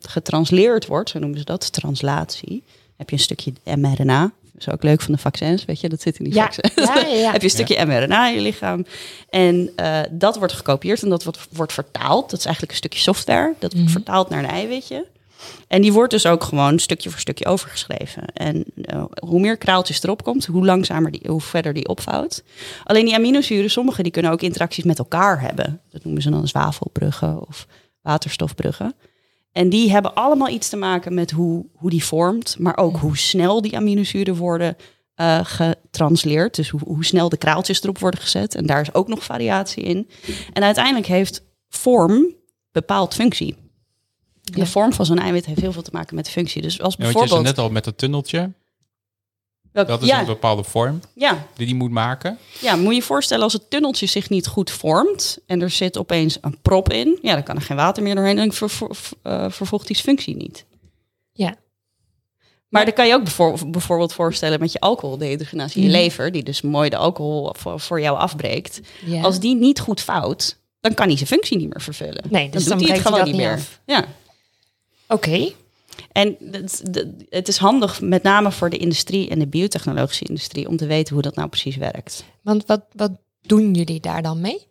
getransleerd 0.00 0.86
wordt, 0.86 1.10
zo 1.10 1.18
noemen 1.18 1.38
ze 1.38 1.44
dat, 1.44 1.72
translatie, 1.72 2.64
heb 2.96 3.10
je 3.10 3.16
een 3.16 3.22
stukje 3.22 3.52
mRNA. 3.64 4.32
Dat 4.64 4.68
is 4.68 4.74
ook 4.74 4.82
leuk 4.82 5.00
van 5.00 5.12
de 5.12 5.18
vaccins, 5.20 5.64
weet 5.64 5.80
je, 5.80 5.88
dat 5.88 6.00
zit 6.00 6.18
in 6.18 6.24
die 6.24 6.34
Ja. 6.34 6.42
vaccins. 6.42 6.74
Ja, 6.74 6.94
ja, 7.00 7.14
ja. 7.16 7.30
heb 7.32 7.40
je 7.40 7.46
een 7.46 7.50
stukje 7.54 7.86
mRNA 7.86 8.28
in 8.28 8.34
je 8.34 8.40
lichaam. 8.40 8.84
En 9.28 9.70
eh, 9.76 10.00
dat 10.10 10.36
wordt 10.38 10.52
gekopieerd 10.52 11.02
en 11.02 11.08
dat 11.08 11.24
wordt, 11.24 11.46
wordt 11.52 11.72
vertaald. 11.72 12.30
Dat 12.30 12.38
is 12.38 12.44
eigenlijk 12.44 12.72
een 12.72 12.78
stukje 12.78 13.00
software. 13.00 13.54
Dat 13.58 13.72
wordt 13.72 13.86
Mhm. 13.86 13.96
vertaald 13.96 14.28
naar 14.28 14.38
een 14.44 14.50
eiwitje. 14.50 15.06
En 15.68 15.82
die 15.82 15.92
wordt 15.92 16.10
dus 16.10 16.26
ook 16.26 16.44
gewoon 16.44 16.78
stukje 16.78 17.10
voor 17.10 17.18
stukje 17.20 17.46
overgeschreven. 17.46 18.24
En 18.34 18.64
eh, 18.82 19.04
hoe 19.26 19.40
meer 19.40 19.56
kraaltjes 19.56 20.02
erop 20.02 20.22
komt, 20.24 20.46
hoe 20.46 20.64
langzamer 20.64 21.10
die, 21.10 21.20
hoe 21.26 21.40
verder 21.40 21.72
die 21.72 21.88
opvouwt. 21.88 22.42
Alleen 22.84 23.04
die 23.04 23.14
aminozuren, 23.14 23.70
sommige 23.70 24.02
die 24.02 24.12
kunnen 24.12 24.30
ook 24.32 24.42
interacties 24.42 24.84
met 24.84 24.98
elkaar 24.98 25.40
hebben. 25.40 25.80
Dat 25.90 26.04
noemen 26.04 26.22
ze 26.22 26.30
dan 26.30 26.48
zwavelbruggen 26.48 27.46
of 27.48 27.66
waterstofbruggen. 28.02 28.94
En 29.52 29.68
die 29.68 29.90
hebben 29.90 30.14
allemaal 30.14 30.48
iets 30.48 30.68
te 30.68 30.76
maken 30.76 31.14
met 31.14 31.30
hoe, 31.30 31.66
hoe 31.74 31.90
die 31.90 32.04
vormt, 32.04 32.56
maar 32.58 32.76
ook 32.76 32.96
hoe 32.96 33.16
snel 33.16 33.62
die 33.62 33.76
aminozuren 33.76 34.36
worden 34.36 34.76
eh, 35.14 35.40
getransleerd. 35.42 36.54
Dus 36.54 36.68
hoe, 36.68 36.80
hoe 36.84 37.04
snel 37.04 37.28
de 37.28 37.36
kraaltjes 37.36 37.82
erop 37.82 37.98
worden 37.98 38.20
gezet. 38.20 38.54
En 38.54 38.66
daar 38.66 38.80
is 38.80 38.94
ook 38.94 39.08
nog 39.08 39.24
variatie 39.24 39.82
in. 39.82 40.08
En 40.52 40.62
uiteindelijk 40.62 41.06
heeft 41.06 41.42
vorm 41.68 42.34
bepaald 42.72 43.14
functie. 43.14 43.56
De 44.42 44.58
Ja. 44.58 44.66
vorm 44.66 44.92
van 44.92 45.06
zo'n 45.06 45.18
eiwit 45.18 45.46
heeft 45.46 45.60
heel 45.60 45.72
veel 45.72 45.82
te 45.82 45.90
maken 45.92 46.14
met 46.14 46.24
de 46.24 46.30
functie. 46.30 46.62
Dus 46.62 46.80
als 46.80 46.94
Ja, 46.94 47.02
want 47.02 47.12
je 47.12 47.18
zei 47.18 47.28
bijvoorbeeld... 47.28 47.56
net 47.56 47.64
al 47.64 47.70
met 47.72 47.84
dat 47.84 47.98
tunneltje. 47.98 48.52
Dat 49.72 50.02
is 50.02 50.08
ja, 50.08 50.20
een 50.20 50.26
bepaalde 50.26 50.64
vorm 50.64 51.00
ja, 51.14 51.46
die 51.54 51.66
die 51.66 51.74
moet 51.74 51.90
maken. 51.90 52.38
ja, 52.60 52.76
moet 52.76 52.88
je 52.88 52.94
je 52.94 53.02
voorstellen 53.02 53.44
als 53.44 53.52
het 53.52 53.70
tunneltje 53.70 54.06
zich 54.06 54.28
niet 54.28 54.46
goed 54.46 54.70
vormt... 54.70 55.38
en 55.46 55.62
er 55.62 55.70
zit 55.70 55.98
opeens 55.98 56.38
een 56.40 56.58
prop 56.62 56.92
in... 56.92 57.18
ja, 57.22 57.34
dan 57.34 57.42
kan 57.42 57.56
er 57.56 57.62
geen 57.62 57.76
water 57.76 58.02
meer 58.02 58.14
doorheen... 58.14 58.38
en 58.38 58.44
dan 58.48 58.52
ver, 58.52 58.70
ver- 58.70 58.90
eh, 59.22 59.50
vervolgt 59.50 59.86
die 59.86 59.96
functie 59.96 60.36
niet. 60.36 60.64
Ja. 61.32 61.54
Maar 62.68 62.84
dan 62.84 62.94
kan 62.94 63.06
je 63.06 63.14
ook 63.14 63.22
bijvoor- 63.22 63.70
bijvoorbeeld 63.70 64.12
voorstellen 64.12 64.60
met 64.60 64.72
je 64.72 64.80
alcoholdehydrogenase 64.80 65.76
in 65.76 65.82
je 65.82 65.88
Mhm. 65.88 65.96
lever... 65.98 66.32
die 66.32 66.42
dus 66.42 66.60
mooi 66.62 66.90
de 66.90 66.96
alcohol 66.96 67.54
voor, 67.58 67.80
voor 67.80 68.00
jou 68.00 68.18
afbreekt. 68.18 68.80
ja. 69.04 69.22
Als 69.22 69.40
die 69.40 69.54
niet 69.56 69.80
goed 69.80 70.00
fout, 70.00 70.56
dan 70.80 70.94
kan 70.94 71.06
hij 71.06 71.16
zijn 71.16 71.28
functie 71.28 71.56
niet 71.56 71.68
meer 71.68 71.80
vervullen. 71.82 72.24
Nee, 72.28 72.50
dus 72.50 72.60
dan 72.64 72.68
dan 72.68 72.78
doet 72.78 72.86
hij 72.86 72.96
het 72.96 73.06
gewoon 73.06 73.18
dat 73.24 73.28
niet 73.28 73.36
niet 73.36 73.46
meer. 73.46 73.54
af. 73.56 73.80
Ja. 73.86 74.04
Oké. 75.08 75.52
En 76.12 76.36
het, 77.28 77.48
is 77.48 77.56
handig, 77.56 78.00
met 78.00 78.22
name 78.22 78.52
voor 78.52 78.70
de 78.70 78.76
industrie 78.76 79.28
en 79.28 79.38
de 79.38 79.46
biotechnologische 79.46 80.24
industrie, 80.24 80.68
om 80.68 80.76
te 80.76 80.86
weten 80.86 81.14
hoe 81.14 81.22
dat 81.22 81.34
nou 81.34 81.48
precies 81.48 81.76
werkt. 81.76 82.24
Want 82.42 82.66
wat, 82.66 82.82
wat 82.92 83.12
doen 83.42 83.74
jullie 83.74 84.00
daar 84.00 84.22
dan 84.22 84.40
mee? 84.40 84.66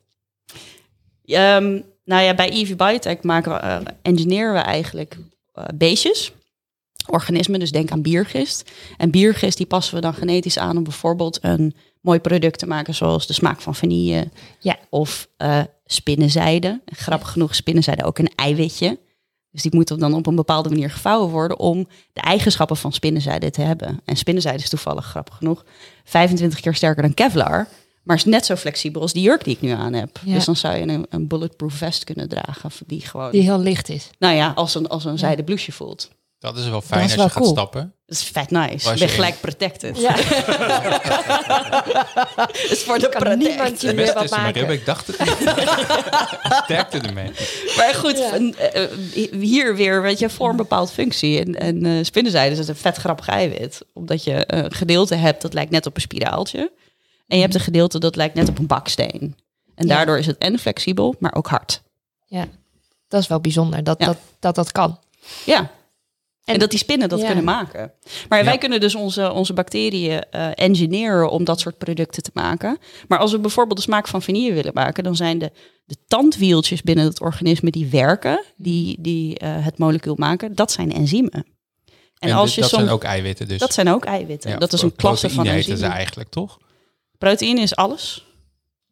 Ehm, 1.26 1.80
Nou 2.06 2.24
ja, 2.24 2.34
bij 2.36 2.50
EV 2.50 2.76
Biotech 2.76 3.22
maken 3.22 3.52
we, 3.52 3.58
eh, 3.58 3.78
engineeren 4.02 4.54
we 4.54 4.60
eigenlijk 4.60 5.18
eh, 5.54 5.64
beestjes, 5.76 6.32
organismen. 7.08 7.60
Dus 7.60 7.72
denk 7.72 7.92
aan 7.92 8.02
biergist. 8.02 8.72
En 8.98 9.12
biergist 9.12 9.58
die 9.58 9.66
passen 9.66 9.96
we 9.96 10.02
dan 10.02 10.14
genetisch 10.14 10.58
aan 10.58 10.78
om 10.78 10.84
bijvoorbeeld 10.84 11.40
een 11.42 11.76
mooi 12.02 12.20
product 12.20 12.60
te 12.60 12.68
maken, 12.68 12.96
zoals 12.96 13.28
de 13.28 13.34
smaak 13.34 13.62
van 13.62 13.76
vanille 13.76 14.30
Ja. 14.60 14.78
of 14.90 15.28
eh 15.38 15.62
spinnenzijde. 15.86 16.82
Grappig 16.86 17.32
genoeg, 17.32 17.56
spinnenzijde 17.56 18.04
ook 18.04 18.18
een 18.18 18.32
eiwitje. 18.36 19.00
Dus 19.52 19.62
die 19.62 19.76
moeten 19.76 20.00
dan 20.00 20.14
op 20.14 20.28
een 20.28 20.36
bepaalde 20.36 20.70
manier 20.70 20.90
gevouwen 20.92 21.30
worden 21.30 21.60
om 21.60 21.88
de 22.14 22.22
eigenschappen 22.22 22.78
van 22.78 22.94
spinnenzijde 22.94 23.50
te 23.50 23.62
hebben. 23.62 24.00
En 24.06 24.16
spinnenzijde 24.16 24.64
is 24.64 24.70
toevallig, 24.70 25.06
grappig 25.06 25.36
genoeg, 25.38 25.66
25 26.04 26.60
keer 26.60 26.76
sterker 26.76 27.02
dan 27.02 27.14
Kevlar. 27.14 27.68
Maar 28.04 28.16
is 28.16 28.26
net 28.26 28.46
zo 28.46 28.56
flexibel 28.56 29.02
als 29.02 29.14
die 29.14 29.24
jurk 29.24 29.44
die 29.44 29.56
ik 29.56 29.62
nu 29.62 29.70
aan 29.70 29.94
heb. 29.94 30.20
Ja. 30.26 30.34
Dus 30.34 30.46
dan 30.46 30.56
zou 30.56 30.76
je 30.76 30.82
een, 30.82 31.06
een 31.10 31.28
bulletproof 31.28 31.74
vest 31.74 32.04
kunnen 32.04 32.30
dragen. 32.30 32.72
Die 32.88 33.02
gewoon, 33.02 33.32
Die 33.32 33.42
heel 33.42 33.60
licht 33.60 33.90
is. 33.90 34.10
nou 34.20 34.36
ja, 34.36 34.52
als 34.56 34.76
een, 34.76 34.88
als 34.88 35.06
een 35.06 35.18
zijde 35.18 35.44
blouseje 35.44 35.72
voelt. 35.72 36.10
Dat 36.40 36.58
is 36.58 36.68
wel 36.70 36.82
fijn 36.82 37.00
is 37.04 37.06
als 37.06 37.16
wel 37.16 37.26
je 37.26 37.32
gaat 37.32 37.46
stappen. 37.46 37.94
Dat 38.06 38.18
is 38.18 38.24
vet 38.24 38.52
nice. 38.52 38.88
Bent 38.90 39.02
in- 39.02 39.10
gelijk 39.10 39.40
protected. 39.42 39.98
Ja. 40.00 40.16
is 42.70 42.84
voor 42.84 43.00
de 43.00 43.10
Kan 43.10 43.22
protect. 43.22 43.38
niemand 43.38 43.82
je 43.82 43.94
meer 43.94 44.14
wat 44.14 44.30
maken. 44.30 44.70
Ik 44.70 44.86
dacht 44.86 45.08
het 45.08 45.20
niet. 45.20 45.38
Sterkte 46.64 47.00
ermee. 47.00 47.32
Maar 47.78 47.94
goed, 47.96 48.18
Ja. 48.18 48.34
eh, 48.58 48.84
eh, 48.84 48.90
hier 49.32 49.76
weer, 49.76 50.02
weet 50.02 50.20
je, 50.20 50.30
voor 50.30 50.50
een 50.50 50.56
bepaald 50.56 50.92
functie. 50.92 51.40
En, 51.46 51.56
en 51.56 51.86
eh 51.86 52.04
spinnenzijde 52.04 52.56
is 52.60 52.68
een 52.68 52.76
vet 52.76 52.98
grappig 52.98 53.28
eiwit. 53.28 53.82
Omdat 53.94 54.24
je 54.24 54.44
een 54.48 54.72
gedeelte 54.72 55.16
hebt 55.16 55.42
dat 55.42 55.54
lijkt 55.54 55.72
net 55.72 55.86
op 55.86 55.96
een 55.96 56.02
spiraaltje. 56.02 56.72
En 57.28 57.36
je 57.38 57.42
hebt 57.44 57.56
een 57.56 57.62
gedeelte 57.62 58.00
dat 58.00 58.16
lijkt 58.16 58.36
net 58.36 58.50
op 58.50 58.60
een 58.60 58.68
baksteen. 58.68 59.36
En 59.76 59.88
Ja. 59.88 59.96
daardoor 59.96 60.18
is 60.18 60.26
het 60.26 60.38
en 60.38 60.60
flexibel, 60.60 61.16
maar 61.20 61.34
ook 61.36 61.48
hard. 61.48 61.82
Ja, 62.26 62.46
dat 63.08 63.22
is 63.22 63.28
wel 63.28 63.40
bijzonder 63.40 63.84
dat 63.84 63.96
Ja. 64.00 64.06
dat, 64.06 64.18
dat, 64.40 64.56
dat 64.56 64.72
kan. 64.72 65.00
Ja. 65.46 65.72
En, 66.50 66.56
En- 66.56 66.60
dat 66.60 66.70
die 66.70 66.80
spinnen 66.80 67.10
dat 67.10 67.20
Ja. 67.20 67.26
kunnen 67.26 67.44
maken. 67.44 67.94
Maar 68.30 68.44
wij 68.46 68.58
kunnen 68.58 68.80
dus 68.80 68.96
onze, 68.96 69.32
onze 69.32 69.54
bacteriën 69.54 70.22
eh 70.32 70.48
engineeren 70.54 71.32
om 71.32 71.44
dat 71.44 71.60
soort 71.60 71.78
producten 71.78 72.24
te 72.24 72.32
maken. 72.34 72.78
Maar 73.08 73.20
als 73.20 73.32
we 73.32 73.40
bijvoorbeeld 73.40 73.78
de 73.78 73.84
smaak 73.84 74.08
van 74.08 74.22
vanille 74.22 74.54
willen 74.54 74.74
maken, 74.74 75.04
dan 75.04 75.16
zijn 75.16 75.38
de, 75.40 75.52
de 75.86 75.96
tandwieltjes 76.08 76.82
binnen 76.82 77.06
het 77.06 77.22
organisme 77.22 77.72
die 77.72 77.86
werken, 77.88 78.44
die, 78.56 78.98
die 79.02 79.38
eh, 79.38 79.66
het 79.66 79.78
molecuul 79.78 80.16
maken, 80.18 80.56
dat 80.56 80.72
zijn 80.72 80.94
enzymen. 80.94 81.32
En, 81.32 82.30
En, 82.30 82.32
als 82.36 82.46
dit- 82.46 82.56
je 82.56 82.62
dat 82.62 82.70
soms, 82.70 82.82
zijn 82.84 82.94
ook 82.96 83.04
eiwitten 83.04 83.48
dus. 83.48 83.60
dat 83.60 83.74
zijn 83.74 83.90
ook 83.90 84.06
eiwitten. 84.06 84.50
Ja, 84.52 84.58
dat 84.58 84.74
is 84.74 84.82
een 84.82 84.96
klasse 84.96 85.26
van 85.30 85.36
proteïne 85.36 85.56
heten 85.58 85.72
enzymen. 85.72 85.92
ze 85.92 85.98
eigenlijk, 85.98 86.30
toch? 86.30 86.60
Proteïne 87.18 87.62
is 87.62 87.76
alles. 87.76 88.26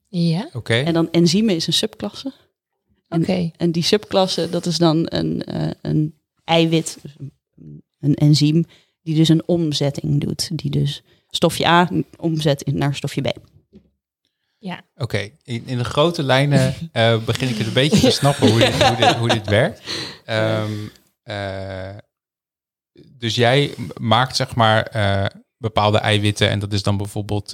Ja, 0.09 0.49
Oké. 0.53 0.73
En 0.73 0.93
dan 0.93 1.11
enzymen 1.11 1.55
is 1.55 1.67
een 1.67 1.73
subklasse. 1.73 2.31
oké. 3.09 3.31
En, 3.31 3.51
en 3.57 3.71
die 3.71 3.83
subklasse, 3.83 4.49
dat 4.49 4.65
is 4.65 4.77
dan 4.77 5.05
een, 5.09 5.43
eh, 5.43 5.69
een 5.81 6.15
eiwit, 6.43 6.97
dus 7.01 7.11
een, 7.17 7.31
een 7.99 8.13
enzym, 8.15 8.65
die 9.01 9.15
dus 9.15 9.29
een 9.29 9.47
omzetting 9.47 10.21
doet. 10.21 10.57
Die 10.57 10.71
dus 10.71 11.03
stofje 11.29 11.67
A 11.67 11.89
omzet 12.17 12.61
in- 12.61 12.77
naar 12.77 12.95
stofje 12.95 13.21
B. 13.21 13.31
Ja, 14.59 14.81
Oké, 14.95 15.29
in, 15.43 15.63
in 15.65 15.77
de 15.77 15.83
grote 15.83 16.23
lijnen 16.23 16.73
eh, 16.91 17.23
begin 17.25 17.49
ik 17.49 17.57
het 17.57 17.67
een 17.67 17.73
beetje 17.73 17.99
te 17.99 18.11
snappen 18.11 18.49
hoe 18.49 18.59
dit, 18.59 18.83
hoe 18.87 18.95
dit, 18.97 19.15
hoe 19.15 19.29
dit 19.29 19.47
werkt. 19.47 19.81
Ehm, 20.25 20.71
eh, 21.23 21.95
dus 23.17 23.35
jij 23.35 23.73
maakt 23.99 24.35
zeg 24.35 24.55
maar 24.55 24.83
eh, 24.83 25.25
bepaalde 25.57 25.97
eiwitten 25.97 26.49
en 26.49 26.59
dat 26.59 26.73
is 26.73 26.83
dan 26.83 26.97
bijvoorbeeld 26.97 27.53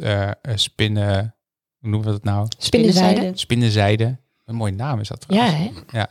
spinnen, 0.55 1.35
hoe 1.79 1.89
noemen 1.89 2.07
we 2.07 2.13
dat 2.13 2.23
nou? 2.23 2.47
spinnenzijde. 2.57 3.31
Spinnenzijde. 3.33 4.17
Een 4.45 4.55
mooie 4.55 4.71
naam 4.71 4.99
is 4.99 5.07
dat 5.07 5.25
Ja, 5.27 5.47
trouwens. 5.47 5.79
hè? 5.91 6.03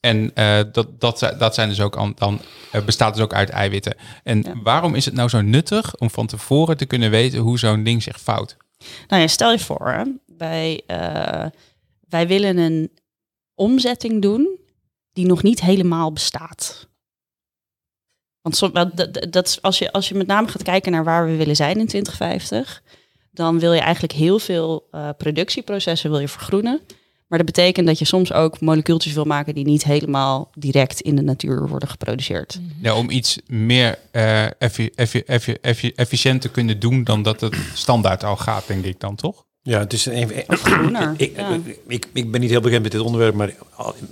En 0.00 0.30
eh, 0.34 0.60
dat, 0.72 1.00
dat, 1.00 1.34
dat 1.38 1.54
zijn 1.54 1.68
dus 1.68 1.80
ook 1.80 1.96
an- 1.96 2.12
dan, 2.14 2.40
bestaat 2.84 3.14
dus 3.14 3.22
ook 3.22 3.34
uit 3.34 3.48
eiwitten. 3.50 3.94
En 4.24 4.42
Ja. 4.42 4.52
waarom 4.62 4.94
is 4.94 5.04
het 5.04 5.14
nou 5.14 5.28
zo 5.28 5.40
nuttig 5.40 5.96
om 5.96 6.10
van 6.10 6.26
tevoren 6.26 6.76
te 6.76 6.86
kunnen 6.86 7.10
weten 7.10 7.38
hoe 7.38 7.58
zo'n 7.58 7.82
ding 7.84 8.02
zich 8.02 8.20
vouwt? 8.20 8.56
Nou 9.08 9.22
ja, 9.22 9.28
stel 9.28 9.50
je 9.52 9.58
voor, 9.58 9.88
hè, 9.92 10.02
wij, 10.36 10.82
eh, 10.86 11.46
wij 12.08 12.26
willen 12.26 12.56
een 12.58 12.90
omzetting 13.54 14.22
doen 14.22 14.58
die 15.12 15.26
nog 15.26 15.42
niet 15.42 15.60
helemaal 15.60 16.12
bestaat. 16.12 16.88
Want 18.42 18.56
som- 18.56 18.72
dat, 19.30 19.58
als, 19.62 19.78
je, 19.78 19.92
als 19.92 20.08
je 20.08 20.14
met 20.14 20.26
name 20.26 20.48
gaat 20.48 20.62
kijken 20.62 20.92
naar 20.92 21.04
waar 21.04 21.26
we 21.26 21.36
willen 21.36 21.56
zijn 21.56 21.78
in 21.78 21.86
2050, 21.86 22.82
dan 23.30 23.58
wil 23.58 23.72
je 23.72 23.80
eigenlijk 23.80 24.12
heel 24.12 24.38
veel 24.38 24.88
eh, 24.90 25.08
productieprocessen 25.18 26.10
wil 26.10 26.18
je 26.20 26.28
vergroenen. 26.28 26.80
Maar 27.30 27.38
dat 27.38 27.46
betekent 27.54 27.86
dat 27.86 27.98
je 27.98 28.04
soms 28.04 28.32
ook 28.32 28.60
molecuultjes 28.60 29.12
wil 29.12 29.24
maken 29.24 29.54
die 29.54 29.64
niet 29.64 29.84
helemaal 29.84 30.50
direct 30.54 31.00
in 31.00 31.16
de 31.16 31.22
natuur 31.22 31.68
worden 31.68 31.88
geproduceerd. 31.88 32.60
Ja, 32.82 32.96
om 32.96 33.10
iets 33.10 33.38
meer 33.46 33.98
eh, 34.10 34.44
effi- 34.62 34.90
effi- 34.94 35.22
effi- 35.26 35.56
effi- 35.60 35.92
efficiënt 35.94 36.40
te 36.40 36.48
kunnen 36.48 36.80
doen 36.80 37.04
dan 37.04 37.22
dat 37.22 37.40
het 37.40 37.56
standaard 37.74 38.24
al 38.24 38.36
gaat, 38.36 38.66
denk 38.66 38.84
ik 38.84 39.00
dan 39.00 39.14
toch? 39.14 39.44
Ja, 39.62 39.78
het 39.78 39.92
is 39.92 40.06
een, 40.06 40.30
Groener. 40.48 41.14
ik, 41.16 41.36
ja. 41.36 41.58
ik, 41.86 42.06
ik 42.12 42.30
ben 42.30 42.40
niet 42.40 42.50
heel 42.50 42.60
bekend 42.60 42.82
met 42.82 42.92
dit 42.92 43.00
onderwerp, 43.00 43.34
maar 43.34 43.54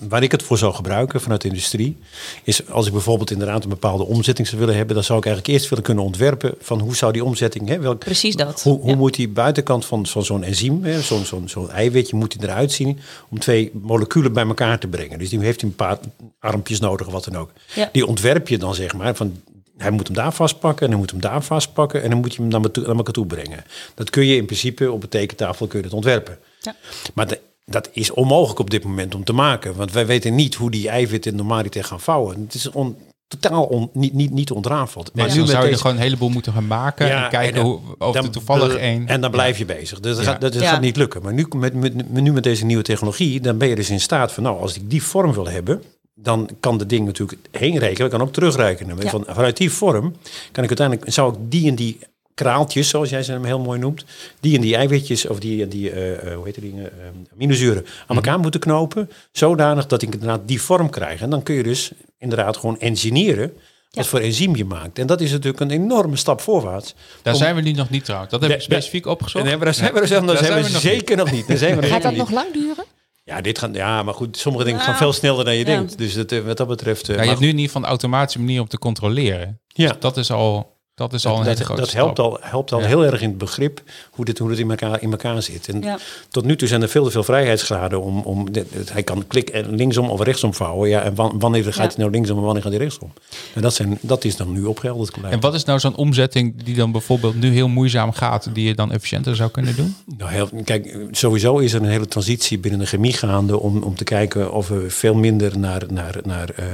waar 0.09 0.23
ik 0.23 0.33
het 0.33 0.43
voor 0.43 0.59
zou 0.59 0.75
gebruiken 0.75 1.21
vanuit 1.21 1.41
de 1.41 1.49
industrie, 1.49 1.97
is 2.45 2.69
als 2.71 2.87
ik 2.87 2.93
bijvoorbeeld 2.93 3.31
inderdaad 3.31 3.63
een 3.63 3.69
bepaalde 3.69 4.05
omzetting 4.05 4.47
zou 4.49 4.61
willen 4.61 4.77
hebben, 4.77 4.95
dan 4.95 5.05
zou 5.05 5.19
ik 5.19 5.25
eigenlijk 5.27 5.55
eerst 5.57 5.69
willen 5.71 5.85
kunnen 5.85 6.05
ontwerpen 6.05 6.55
van 6.61 6.79
hoe 6.81 6.97
zou 6.97 7.13
die 7.13 7.25
omzetting, 7.25 7.69
hè, 7.69 7.79
welk, 7.79 7.99
Precies 7.99 8.37
dat. 8.37 8.63
hoe, 8.63 8.81
hoe 8.81 8.91
Ja. 8.91 8.97
moet 8.97 9.15
die 9.15 9.29
buitenkant 9.29 9.85
van, 9.87 10.07
van 10.07 10.25
zo'n 10.25 10.43
enzym, 10.43 10.85
hè, 10.85 11.01
zo'n 11.03 11.25
zo'n 11.25 11.49
zo'n 11.49 11.71
eiwitje, 11.71 12.17
moet 12.17 12.39
die 12.39 12.49
eruit 12.49 12.73
zien 12.73 12.99
om 13.29 13.39
twee 13.39 13.71
moleculen 13.83 14.33
bij 14.33 14.47
elkaar 14.47 14.79
te 14.79 14.87
brengen. 14.89 15.19
Dus 15.19 15.29
die 15.29 15.39
heeft 15.41 15.63
een 15.63 15.75
paar 15.75 15.99
armpjes 16.41 16.81
nodig, 16.81 17.07
of 17.07 17.13
wat 17.13 17.25
dan 17.25 17.37
ook. 17.37 17.51
Ja. 17.75 17.89
Die 17.93 18.07
ontwerp 18.07 18.49
je 18.49 18.59
dan 18.59 18.75
zeg 18.75 18.95
maar 18.95 19.15
van 19.15 19.41
hij 19.79 19.91
moet 19.91 20.07
hem 20.07 20.17
daar 20.17 20.33
vastpakken 20.33 20.85
en 20.85 20.91
hij 20.93 21.01
moet 21.01 21.11
hem 21.11 21.21
daar 21.21 21.43
vastpakken 21.43 22.03
en 22.03 22.11
dan 22.11 22.19
moet 22.21 22.35
je 22.35 22.41
hem 22.43 22.51
naar, 22.51 22.61
me 22.61 22.71
toe- 22.71 22.87
naar 22.87 22.97
elkaar 22.97 23.13
toe 23.13 23.27
brengen. 23.27 23.65
Dat 23.95 24.11
kun 24.11 24.27
je 24.27 24.37
in 24.37 24.45
principe 24.47 24.93
op 24.93 25.03
een 25.03 25.09
tekentafel 25.09 25.67
kun 25.67 25.79
je 25.79 25.85
dat 25.85 25.95
ontwerpen. 25.95 26.39
Ja. 26.61 26.75
Maar 27.15 27.27
de- 27.27 27.41
dat 27.65 27.89
is 27.93 28.11
onmogelijk 28.11 28.59
op 28.59 28.71
dit 28.71 28.85
moment 28.85 29.15
om 29.15 29.25
te 29.25 29.33
maken, 29.33 29.75
want 29.75 29.93
wij 29.93 30.07
weten 30.07 30.35
niet 30.35 30.55
hoe 30.55 30.71
die 30.71 30.89
eiwitten 30.89 31.37
normaliter 31.37 31.85
gaan 31.85 32.01
vouwen. 32.01 32.41
Het 32.45 32.55
is 32.55 32.71
on- 32.71 32.97
totaal 33.29 33.65
on- 33.65 33.91
niet, 33.93 34.13
niet, 34.13 34.31
niet 34.31 34.51
ontrafeld. 34.51 35.11
Maar 35.15 35.25
dus 35.25 35.35
nu 35.35 35.41
zou 35.41 35.51
je 35.51 35.57
er 35.63 35.69
deze- 35.69 35.81
gewoon 35.81 35.97
een 35.97 36.03
heleboel 36.03 36.29
moeten 36.29 36.53
gaan 36.53 36.67
maken 36.67 37.07
Ja, 37.07 37.25
en 37.25 37.31
kijken 37.31 37.49
en 37.49 37.55
dan- 37.55 37.65
hoe, 37.65 37.81
of 37.99 38.15
dan 38.15 38.25
er 38.25 38.31
toevallig 38.31 38.75
één... 38.77 39.07
En 39.09 39.21
dan 39.21 39.31
blijf 39.31 39.59
je 39.59 39.65
bezig. 39.65 40.01
Dus 40.01 40.17
dat, 40.17 40.25
Ja. 40.25 40.31
gaat, 40.31 40.41
dat, 40.41 40.53
dat 40.53 40.63
Ja. 40.63 40.69
gaat 40.71 40.81
niet 40.81 40.97
lukken. 40.97 41.23
Maar 41.23 41.33
nu 41.33 41.47
met, 41.57 41.75
met, 41.75 42.11
nu 42.21 42.33
met 42.33 42.43
deze 42.43 42.65
nieuwe 42.65 42.83
technologie, 42.83 43.41
dan 43.41 43.59
ben 43.59 43.69
je 43.69 43.75
dus 43.75 43.91
in 43.91 44.01
staat 44.01 44.33
van, 44.33 44.43
nou, 44.43 44.61
als 44.61 44.77
ik 44.77 44.91
die 44.91 45.03
vorm 45.03 45.33
wil 45.33 45.49
hebben, 45.49 45.83
dan 46.23 46.49
kan 46.61 46.79
het 46.79 46.89
ding 46.89 47.07
natuurlijk 47.07 47.39
heen 47.51 47.79
rekenen, 47.79 48.11
kan 48.11 48.21
ook 48.21 48.33
terugrekenen. 48.33 48.97
Ja. 49.01 49.11
Van, 49.11 49.25
vanuit 49.29 49.57
die 49.57 49.73
vorm 49.73 50.15
kan 50.53 50.63
ik 50.65 50.69
uiteindelijk, 50.69 51.13
zou 51.13 51.33
ik 51.33 51.39
die 51.51 51.69
en 51.69 51.75
die 51.75 51.99
kraaltjes, 52.35 52.89
zoals 52.89 53.11
jij 53.11 53.23
ze 53.23 53.33
hem 53.33 53.45
heel 53.45 53.59
mooi 53.61 53.79
noemt, 53.79 54.05
die 54.41 54.55
en 54.55 54.61
die 54.61 54.77
eiwitjes 54.77 55.27
of 55.27 55.39
die 55.39 55.63
en 55.63 55.69
die, 55.69 55.91
eh, 55.91 56.13
eh, 56.31 56.35
hoe 56.37 56.45
heet 56.45 56.55
die 56.55 56.71
dingen, 56.71 56.85
eh, 56.93 57.07
aminozuren 57.35 57.87
aan 58.07 58.17
elkaar 58.17 58.39
moeten 58.39 58.61
knopen, 58.61 59.11
zodanig 59.33 59.87
dat 59.87 60.03
ik 60.03 60.13
inderdaad 60.13 60.41
die 60.45 60.63
vorm 60.63 60.91
krijg. 60.91 61.21
En 61.21 61.31
dan 61.31 61.43
kun 61.43 61.55
je 61.55 61.63
dus 61.63 61.91
inderdaad 62.19 62.57
gewoon 62.57 62.79
engineeren 62.81 63.53
wat 63.91 64.07
voor 64.07 64.21
enzym 64.21 64.57
je 64.57 64.65
maakt. 64.65 64.99
En 64.99 65.07
dat 65.07 65.21
is 65.21 65.31
natuurlijk 65.31 65.61
een 65.61 65.71
enorme 65.71 66.17
stap 66.17 66.41
voorwaarts. 66.41 66.95
Daar 67.23 67.33
om- 67.35 67.39
zijn 67.41 67.55
we 67.55 67.61
nu 67.61 67.73
nog 67.73 67.91
niet 67.91 68.05
trouwens. 68.05 68.31
Dat 68.33 68.41
heb 68.41 68.51
ik 68.51 68.57
Nee, 68.57 68.67
specifiek 68.67 69.07
opgezocht. 69.07 69.45
Nee, 69.45 69.57
maar 69.57 69.65
daar 69.65 69.75
zijn 69.75 69.93
we, 69.93 69.99
daar 69.99 70.09
zijn 70.09 70.21
we, 70.21 70.27
Daar 70.27 70.37
zijn 70.37 70.55
we 70.61 70.67
we 70.67 70.73
nog 70.73 70.81
zeker 70.81 71.17
nog 71.17 71.31
niet. 71.33 71.47
Daar 71.49 71.57
zijn 71.57 71.81
we 71.81 71.87
Gaat 71.87 72.03
dat 72.03 72.11
niet. 72.11 72.21
nog 72.21 72.31
lang 72.31 72.53
duren? 72.53 72.85
Ja, 73.29 73.41
dit 73.41 73.59
gaan, 73.59 73.73
ja, 73.73 74.03
maar 74.03 74.15
goed, 74.15 74.37
sommige 74.37 74.65
dingen 74.65 74.81
gaan 74.81 74.97
veel 74.97 75.13
sneller 75.13 75.45
dan 75.45 75.53
je 75.55 75.59
Ja. 75.59 75.65
denkt. 75.65 75.99
Dus 75.99 76.15
dat, 76.15 76.33
eh, 76.33 76.41
wat 76.41 76.57
dat 76.57 76.69
betreft... 76.69 77.09
eh, 77.09 77.17
Ja, 77.17 77.23
je 77.23 77.29
hebt 77.29 77.41
nu 77.41 77.47
in 77.47 77.53
ieder 77.53 77.67
geval 77.67 77.83
een 77.83 77.89
automatische 77.89 78.39
manier 78.39 78.61
om 78.61 78.69
te 78.69 78.79
controleren. 78.79 79.61
Ja. 79.67 79.89
Dus 79.89 79.97
dat 80.01 80.17
is 80.17 80.31
al, 80.31 80.78
dat 80.99 81.13
is 81.13 81.27
al 81.27 81.33
een 81.39 81.45
dat, 81.45 81.53
hele 81.53 81.65
grote 81.65 81.81
dat 81.81 81.93
helpt 81.93 82.19
stap. 82.19 82.33
al, 82.33 82.39
helpt 82.41 82.73
al 82.73 82.81
Ja. 82.81 82.87
heel 82.87 83.05
erg 83.05 83.21
in 83.21 83.29
het 83.29 83.39
begrip 83.39 83.83
hoe 84.11 84.25
dit, 84.25 84.39
hoe 84.39 84.49
dit 84.49 84.59
in, 84.59 84.71
elkaar, 84.71 85.03
in 85.03 85.11
elkaar 85.11 85.43
zit. 85.43 85.69
En 85.69 85.81
Ja. 85.83 85.99
tot 86.31 86.45
nu 86.45 86.57
toe 86.57 86.69
zijn 86.69 86.83
er 86.83 86.89
veel 86.89 87.05
te 87.05 87.11
veel 87.11 87.23
vrijheidsgraden 87.25 88.03
om... 88.03 88.21
om 88.21 88.47
hij 88.93 89.03
kan 89.03 89.27
klik 89.27 89.49
en 89.49 89.75
linksom 89.75 90.11
of 90.11 90.21
rechtsom 90.23 90.55
vouwen. 90.55 90.89
Ja, 90.89 91.03
en 91.03 91.15
wan- 91.15 91.39
wanneer 91.39 91.65
gaat 91.65 91.75
Ja. 91.75 91.83
hij 91.83 91.93
nou 91.97 92.11
linksom 92.11 92.37
en 92.39 92.43
wanneer 92.45 92.63
gaat 92.63 92.73
hij 92.73 92.81
rechtsom? 92.81 93.13
En 93.55 93.63
dat, 93.63 93.75
zijn, 93.75 93.99
dat 94.01 94.25
is 94.25 94.37
dan 94.37 94.53
nu 94.53 94.65
opgehelderd. 94.65 95.17
En 95.31 95.41
wat 95.41 95.55
is 95.55 95.65
nou 95.65 95.79
zo'n 95.79 95.97
omzetting 95.97 96.63
die 96.65 96.75
dan 96.75 96.93
bijvoorbeeld 96.93 97.35
nu 97.41 97.51
heel 97.53 97.69
moeizaam 97.69 98.13
gaat, 98.13 98.49
die 98.53 98.67
je 98.67 98.75
dan 98.75 98.93
efficiënter 98.93 99.37
zou 99.37 99.51
kunnen 99.51 99.77
doen? 99.77 99.97
Nou, 100.19 100.31
heel, 100.31 100.49
kijk, 100.65 100.97
sowieso 101.11 101.59
is 101.59 101.73
er 101.73 101.83
een 101.83 101.89
hele 101.89 102.07
transitie 102.07 102.59
binnen 102.59 102.81
de 102.81 102.87
chemie 102.87 103.13
gaande 103.13 103.59
om, 103.61 103.83
om 103.83 103.95
te 103.95 104.05
kijken 104.05 104.53
of 104.53 104.69
we 104.69 104.91
veel 104.91 105.15
minder 105.15 105.59
naar, 105.59 105.83
naar, 105.91 106.17
naar 106.25 106.51
eh, 106.57 106.67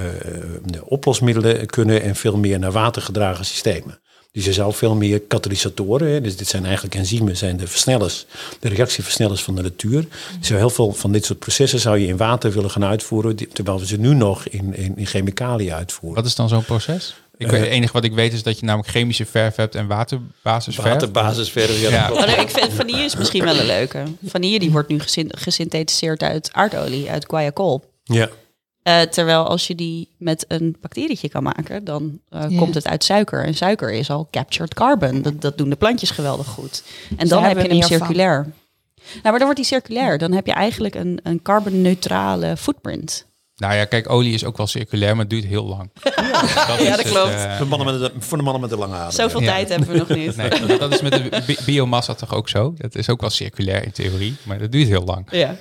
de 0.64 0.84
oplosmiddelen 0.88 1.66
kunnen 1.66 2.02
en 2.02 2.14
veel 2.16 2.36
meer 2.36 2.58
naar 2.58 2.72
watergedragen 2.72 3.44
systemen. 3.44 3.98
Dus 4.34 4.44
je 4.44 4.52
zou 4.52 4.72
veel 4.72 4.94
meer 4.94 5.20
katalysatoren, 5.20 6.08
hè, 6.08 6.20
dus 6.20 6.36
dit 6.36 6.48
zijn 6.48 6.64
eigenlijk 6.64 6.94
enzymen, 6.94 7.36
zijn 7.36 7.56
de 7.56 7.66
versnellers, 7.66 8.26
de 8.60 8.68
reactieversnellers 8.68 9.42
van 9.42 9.54
de 9.54 9.62
natuur. 9.62 10.06
Dus 10.40 10.48
heel 10.48 10.70
veel 10.70 10.92
van 10.92 11.12
dit 11.12 11.24
soort 11.24 11.38
processen 11.38 11.78
zou 11.80 11.98
je 11.98 12.06
in 12.06 12.16
water 12.16 12.52
willen 12.52 12.70
gaan 12.70 12.84
uitvoeren, 12.84 13.36
die- 13.36 13.48
terwijl 13.48 13.78
we 13.78 13.86
ze 13.86 13.96
nu 13.96 14.14
nog 14.14 14.46
in, 14.48 14.74
in, 14.76 14.92
in 14.96 15.06
chemicaliën 15.06 15.72
uitvoeren. 15.72 16.16
Wat 16.22 16.26
is 16.30 16.34
dan 16.34 16.48
zo'n 16.48 16.64
proces? 16.64 17.14
Ik 17.36 17.46
weet, 17.50 17.60
het 17.60 17.68
enige 17.70 17.92
wat 17.92 18.04
ik 18.04 18.12
weet 18.12 18.32
is 18.32 18.42
dat 18.42 18.58
je 18.58 18.64
namelijk 18.66 18.90
chemische 18.90 19.26
verf 19.26 19.56
hebt 19.56 19.74
en 19.74 19.86
waterbasisverf. 19.86 20.88
Waterbasisverf, 20.88 21.80
ja, 21.80 21.90
Ja. 21.90 22.12
Oh, 22.12 22.26
nee, 22.26 22.36
ik 22.36 22.50
vind 22.50 22.72
vanille 22.72 23.02
is 23.04 23.16
misschien 23.16 23.44
wel 23.44 23.58
een 23.58 23.66
leuke. 23.66 24.02
Vanille 24.26 24.58
die 24.58 24.70
wordt 24.70 24.88
nu 24.88 25.00
gesyn- 25.00 25.32
gesynthetiseerd 25.38 26.22
uit 26.22 26.48
aardolie, 26.52 27.10
uit 27.10 27.24
guaiacol. 27.28 27.84
Ja. 28.04 28.28
Eh, 28.84 29.00
terwijl 29.00 29.44
als 29.48 29.66
je 29.66 29.74
die 29.74 30.08
met 30.18 30.44
een 30.48 30.76
bacterietje 30.80 31.28
kan 31.28 31.42
maken, 31.42 31.84
dan 31.84 32.20
eh, 32.28 32.44
Ja. 32.48 32.58
komt 32.58 32.74
het 32.74 32.86
uit 32.88 33.04
suiker. 33.04 33.44
En 33.44 33.54
suiker 33.54 33.92
is 33.92 34.10
al 34.10 34.28
captured 34.30 34.74
carbon. 34.74 35.22
Dat, 35.22 35.40
dat 35.40 35.58
doen 35.58 35.70
de 35.70 35.76
plantjes 35.76 36.10
geweldig 36.10 36.46
goed. 36.46 36.82
En 37.16 37.28
dan 37.28 37.42
heb 37.42 37.56
je 37.60 37.68
hem 37.68 37.80
van. 37.80 37.88
circulair. 37.88 38.42
Nou, 38.42 39.20
maar 39.22 39.32
dan 39.32 39.42
wordt 39.42 39.56
die 39.56 39.64
circulair. 39.64 40.18
Dan 40.18 40.32
heb 40.32 40.46
je 40.46 40.52
eigenlijk 40.52 40.94
een, 40.94 41.20
een 41.22 41.42
carbonneutrale 41.42 42.56
footprint. 42.56 43.26
Nou 43.56 43.74
ja, 43.74 43.84
kijk, 43.84 44.10
olie 44.10 44.34
is 44.34 44.44
ook 44.44 44.56
wel 44.56 44.66
circulair, 44.66 45.10
maar 45.16 45.20
het 45.24 45.30
duurt 45.30 45.44
heel 45.44 45.64
lang. 45.66 45.90
Dat 46.02 46.14
Ja, 46.16 46.90
dat 46.90 46.98
het, 47.02 47.10
klopt. 47.10 47.30
eh, 47.30 47.56
Voor, 47.56 47.64
de 47.64 47.76
mannen 47.76 48.00
met 48.00 48.12
de, 48.14 48.20
voor 48.20 48.36
de 48.38 48.42
mannen 48.44 48.60
met 48.62 48.70
de 48.70 48.76
lange 48.76 48.94
adem. 48.94 49.10
Zoveel 49.10 49.40
Ja. 49.40 49.46
tijd 49.46 49.68
hebben 49.68 49.88
we 49.88 49.96
nog 49.98 50.08
niet. 50.08 50.36
nee, 50.36 50.48
dat- 50.66 50.78
dat 50.80 50.92
is 50.92 51.02
met 51.02 51.12
de 51.12 51.42
bi- 51.46 51.56
biomassa 51.66 52.14
toch 52.14 52.34
ook 52.34 52.48
zo? 52.48 52.74
Dat 52.76 52.94
is 52.94 53.08
ook 53.08 53.20
wel 53.20 53.30
circulair 53.30 53.84
in 53.84 53.92
theorie, 53.92 54.36
maar 54.42 54.58
dat 54.58 54.72
duurt 54.72 54.88
heel 54.88 55.04
lang. 55.04 55.26
Ja. 55.30 55.56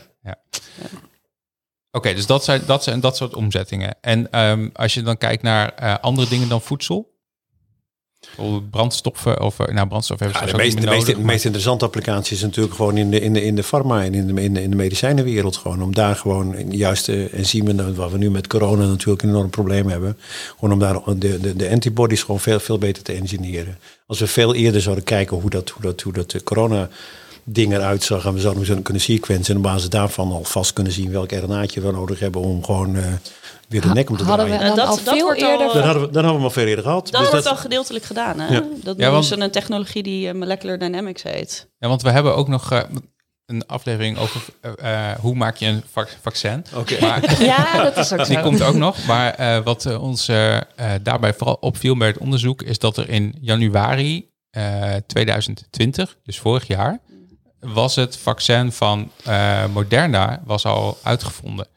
Oké, 1.96 2.14
dus 2.14 2.26
dat 2.26 2.44
zijn, 2.44 2.62
dat 2.66 2.84
zijn 2.84 3.00
dat 3.00 3.18
soort 3.18 3.36
omzettingen. 3.36 3.96
En 4.02 4.32
ehm, 4.32 4.70
als 4.74 4.94
je 4.94 5.02
dan 5.02 5.18
kijkt 5.18 5.44
naar 5.44 5.74
eh, 5.74 5.96
andere 6.02 6.28
dingen 6.28 6.50
dan 6.50 6.62
voedsel, 6.62 7.12
brandstoffen 8.70 9.42
of 9.42 9.60
eh, 9.60 9.74
nou 9.76 9.88
brandstof 9.88 10.20
hebben 10.20 10.38
Ja, 10.40 10.46
ze 10.48 10.52
de, 10.52 10.58
ook 10.58 10.64
meest, 10.66 10.82
de, 10.82 10.90
meest, 10.90 11.00
nodig, 11.00 11.16
de 11.16 11.26
meest 11.26 11.46
interessante 11.46 11.86
applicatie 11.86 12.36
is 12.36 12.42
natuurlijk 12.42 12.76
gewoon 12.76 12.98
in 12.98 13.12
de, 13.12 13.20
in 13.20 13.34
de, 13.34 13.44
in 13.44 13.56
de 13.56 13.64
pharma 13.64 14.04
en 14.04 14.14
in 14.14 14.36
de, 14.36 14.42
in 14.42 14.54
de, 14.54 14.62
in 14.62 14.70
de 14.70 14.76
medicijnenwereld. 14.76 15.58
Gewoon 15.58 15.82
om 15.82 15.94
daar 15.94 16.16
gewoon 16.16 16.56
in 16.56 16.70
de 16.70 16.78
juiste 16.78 17.30
enzymen, 17.30 17.96
wat 17.96 18.12
we 18.12 18.18
nu 18.18 18.32
met 18.32 18.48
corona 18.48 18.86
natuurlijk 18.86 19.24
een 19.24 19.30
enorm 19.30 19.50
probleem 19.50 19.88
hebben. 19.88 20.18
Gewoon 20.60 20.74
om 20.74 20.80
daar 20.80 21.00
de, 21.20 21.40
de, 21.40 21.56
de 21.56 21.70
antibodies 21.70 22.24
gewoon 22.24 22.40
veel, 22.40 22.60
veel 22.60 22.78
beter 22.78 23.04
te 23.04 23.14
engineeren. 23.14 23.78
Als 24.08 24.20
we 24.20 24.28
veel 24.28 24.54
eerder 24.54 24.82
zouden 24.82 25.04
kijken 25.04 25.38
hoe 25.38 25.50
dat, 25.50 25.70
hoe 25.70 25.82
dat, 25.82 26.02
hoe 26.02 26.14
dat 26.14 26.32
de 26.32 26.44
corona 26.44 26.90
ding 27.44 27.74
eruit 27.74 28.04
zag 28.04 28.26
en 28.26 28.34
we 28.34 28.40
zouden 28.40 28.66
hem 28.68 28.82
kunnen 28.82 29.02
sequencen 29.02 29.52
en 29.54 29.58
op 29.58 29.64
basis 29.64 29.90
daarvan 29.90 30.32
alvast 30.32 30.74
kunnen 30.74 30.94
zien 30.94 31.12
welk 31.12 31.32
RNA'tje 31.32 31.82
we 31.82 31.92
nodig 31.92 32.20
hebben 32.20 32.42
om 32.42 32.64
gewoon 32.64 32.96
eh, 32.96 33.04
weer 33.68 33.82
de 33.82 33.88
nek 33.88 34.10
om 34.10 34.18
te 34.18 34.24
Hadden 34.24 34.46
we 34.46 34.52
draaien. 34.52 34.76
dan 34.76 34.86
Dat- 34.86 34.98
al 34.98 35.04
dat 35.04 35.14
veel 35.14 35.24
wordt 35.26 35.42
al- 35.44 35.50
eerder... 35.52 35.74
Dan 35.74 35.84
hadden, 35.84 36.02
we, 36.02 36.12
dan 36.12 36.24
hadden 36.24 36.32
we 36.32 36.36
hem 36.38 36.44
al 36.44 36.50
veel 36.50 36.66
eerder 36.66 36.84
gehad. 36.84 37.10
Dat 37.12 37.22
Dus 37.22 37.30
wordt 37.30 37.46
dat- 37.46 37.54
al 37.56 37.60
gedeeltelijk 37.62 38.06
gedaan. 38.06 38.40
Hè? 38.40 38.54
Ja. 38.54 38.64
Dat 38.84 38.98
Ja, 38.98 39.04
noemen 39.06 39.24
ze 39.24 39.40
een 39.40 39.52
technologie 39.52 40.04
die 40.04 40.28
eh, 40.28 40.34
molecular 40.34 40.78
dynamics 40.78 41.24
heet. 41.24 41.68
Ja, 41.78 41.88
want 41.88 42.02
we 42.02 42.10
hebben 42.10 42.36
ook 42.36 42.48
nog 42.48 42.72
eh, 42.72 42.80
een 43.46 43.66
aflevering 43.68 44.18
over 44.18 44.42
hoe 45.20 45.36
maak 45.36 45.56
je 45.56 45.66
een 45.66 45.84
vac- 45.92 46.18
vaccin. 46.22 46.66
Oké. 46.76 46.96
Ja, 47.40 47.84
dat 47.84 47.98
is 47.98 48.12
ook 48.14 48.26
die 48.26 48.36
zo. 48.36 48.42
komt 48.42 48.62
ook 48.62 48.76
nog. 48.76 49.06
Maar 49.06 49.34
eh, 49.34 49.58
wat 49.64 49.98
ons 49.98 50.26
daarbij 51.02 51.34
vooral 51.34 51.58
opviel 51.60 51.98
bij 51.98 52.08
het 52.08 52.18
onderzoek 52.18 52.62
is 52.62 52.80
dat 52.80 52.98
er 52.98 53.10
in 53.10 53.36
januari 53.42 54.30
eh, 54.50 54.94
2020, 55.08 56.18
dus 56.24 56.40
vorig 56.40 56.68
jaar, 56.68 57.00
was 57.63 57.95
het 57.95 58.17
vaccin 58.17 58.71
van 58.71 59.12
eh, 59.23 59.65
Moderna 59.67 60.41
was 60.45 60.65
al 60.65 60.97
uitgevonden. 61.04 61.67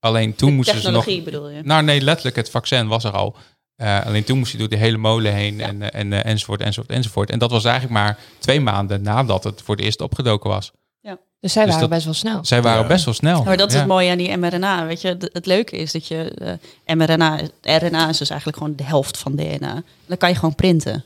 Alleen 0.00 0.34
toen 0.34 0.48
De 0.48 0.54
moesten 0.54 0.80
ze 0.80 0.90
nog. 0.90 1.04
technologie 1.04 1.22
bedoel 1.32 1.48
je? 1.50 1.62
Nou 1.62 1.82
nee, 1.82 2.00
letterlijk, 2.00 2.36
het 2.36 2.50
vaccin 2.50 2.86
was 2.88 3.04
er 3.04 3.12
al. 3.12 3.36
Eh, 3.76 4.06
alleen 4.06 4.24
toen 4.24 4.38
moest 4.38 4.52
je 4.52 4.58
door 4.58 4.68
de 4.68 4.76
hele 4.76 4.96
molen 4.96 5.32
heen 5.34 5.56
Ja. 5.56 5.66
en, 5.66 5.82
eh, 5.90 6.00
en, 6.00 6.24
enzovoort, 6.24 6.60
enzovoort, 6.60 6.90
enzovoort. 6.92 7.30
En 7.30 7.38
dat 7.38 7.50
was 7.50 7.64
eigenlijk 7.64 7.94
maar 7.94 8.18
twee 8.38 8.60
maanden 8.60 9.02
nadat 9.02 9.44
het 9.44 9.62
voor 9.62 9.74
het 9.76 9.84
eerst 9.84 10.00
opgedoken 10.00 10.50
was. 10.50 10.72
Dus 11.40 11.52
zij 11.52 11.64
Dus 11.64 11.72
waren 11.74 11.88
dat- 11.90 11.98
best 11.98 12.04
wel 12.22 12.32
snel. 12.32 12.44
Zij 12.44 12.62
waren 12.62 12.82
Ja. 12.82 12.86
best 12.88 13.04
wel 13.04 13.14
snel. 13.14 13.42
Maar 13.44 13.56
dat 13.56 13.68
is 13.68 13.72
Ja. 13.74 13.78
het 13.78 13.88
mooie 13.88 14.10
aan 14.10 14.18
die 14.18 14.36
mRNA. 14.36 14.86
Weet 14.86 15.00
je, 15.00 15.16
het 15.32 15.46
leuke 15.46 15.76
is 15.76 15.92
dat 15.92 16.06
je 16.06 16.58
eh, 16.84 16.96
mRNA, 16.96 17.40
RNA 17.62 18.08
is 18.08 18.18
dus 18.18 18.28
eigenlijk 18.30 18.58
gewoon 18.58 18.76
de 18.76 18.82
helft 18.84 19.18
van 19.18 19.36
DNA. 19.36 19.82
Dan 20.06 20.16
kan 20.16 20.28
je 20.28 20.34
gewoon 20.34 20.54
printen. 20.54 21.04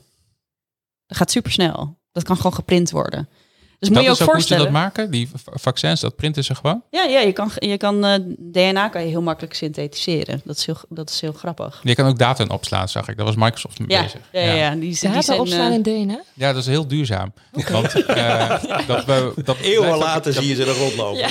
Dat 1.07 1.17
gaat 1.17 1.31
super 1.31 1.53
snel. 1.53 1.97
Dat 2.13 2.23
kan 2.23 2.37
gewoon 2.37 2.55
geprint 2.55 2.91
worden. 2.91 3.29
Dus 3.79 3.89
moet 3.89 3.97
dat 3.97 4.07
je 4.07 4.11
ook 4.11 4.17
is 4.17 4.23
ook 4.23 4.33
hoe 4.33 4.41
ze 4.41 4.47
voorstellen. 4.49 4.73
dat 4.73 4.83
maken, 4.83 5.11
die 5.11 5.31
vaccins, 5.45 6.01
dat 6.01 6.17
printen 6.17 6.45
ze 6.45 6.55
gewoon. 6.55 6.83
Ja, 6.91 7.03
ja, 7.05 7.21
je 7.21 7.33
kan, 7.33 7.51
je 7.59 7.77
kan 7.77 8.05
eh, 8.05 8.15
DNA 8.39 8.89
kan 8.89 9.03
je 9.03 9.09
heel 9.09 9.23
makkelijk 9.23 9.55
synthetiseren. 9.55 10.41
Dat 10.45 10.57
is 10.57 10.67
heel, 10.67 10.77
dat 10.89 11.11
is 11.11 11.21
heel 11.21 11.33
grappig. 11.33 11.81
Je 11.83 11.95
kan 11.95 12.07
ook 12.07 12.19
data 12.19 12.43
in 12.45 12.51
opslaan, 12.51 12.89
zag 12.89 13.09
ik. 13.09 13.17
Daar 13.17 13.27
was 13.27 13.35
Microsoft 13.37 13.79
mee 13.79 13.89
Ja, 13.91 14.03
bezig. 14.03 14.21
ja, 14.33 14.41
ja, 14.41 14.53
ja. 14.53 14.71
Die, 14.71 14.81
die 14.81 14.99
Data 15.01 15.21
zijn, 15.23 15.41
opslaan 15.41 15.69
eh, 15.71 15.75
in 15.75 15.83
DNA? 15.83 16.21
Ja, 16.35 16.53
dat 16.53 16.63
is 16.63 16.67
heel 16.69 16.87
duurzaam. 16.89 17.33
Want 17.71 18.05
eh, 18.05 18.49
dat 18.87 19.05
we, 19.05 19.33
dat 19.45 19.57
Eeuwen 19.61 19.97
later 19.99 20.33
zie 20.33 20.47
je 20.49 20.55
ze 20.55 20.65
er 20.65 20.77
rondlopen. 20.79 21.19
Ja. 21.19 21.29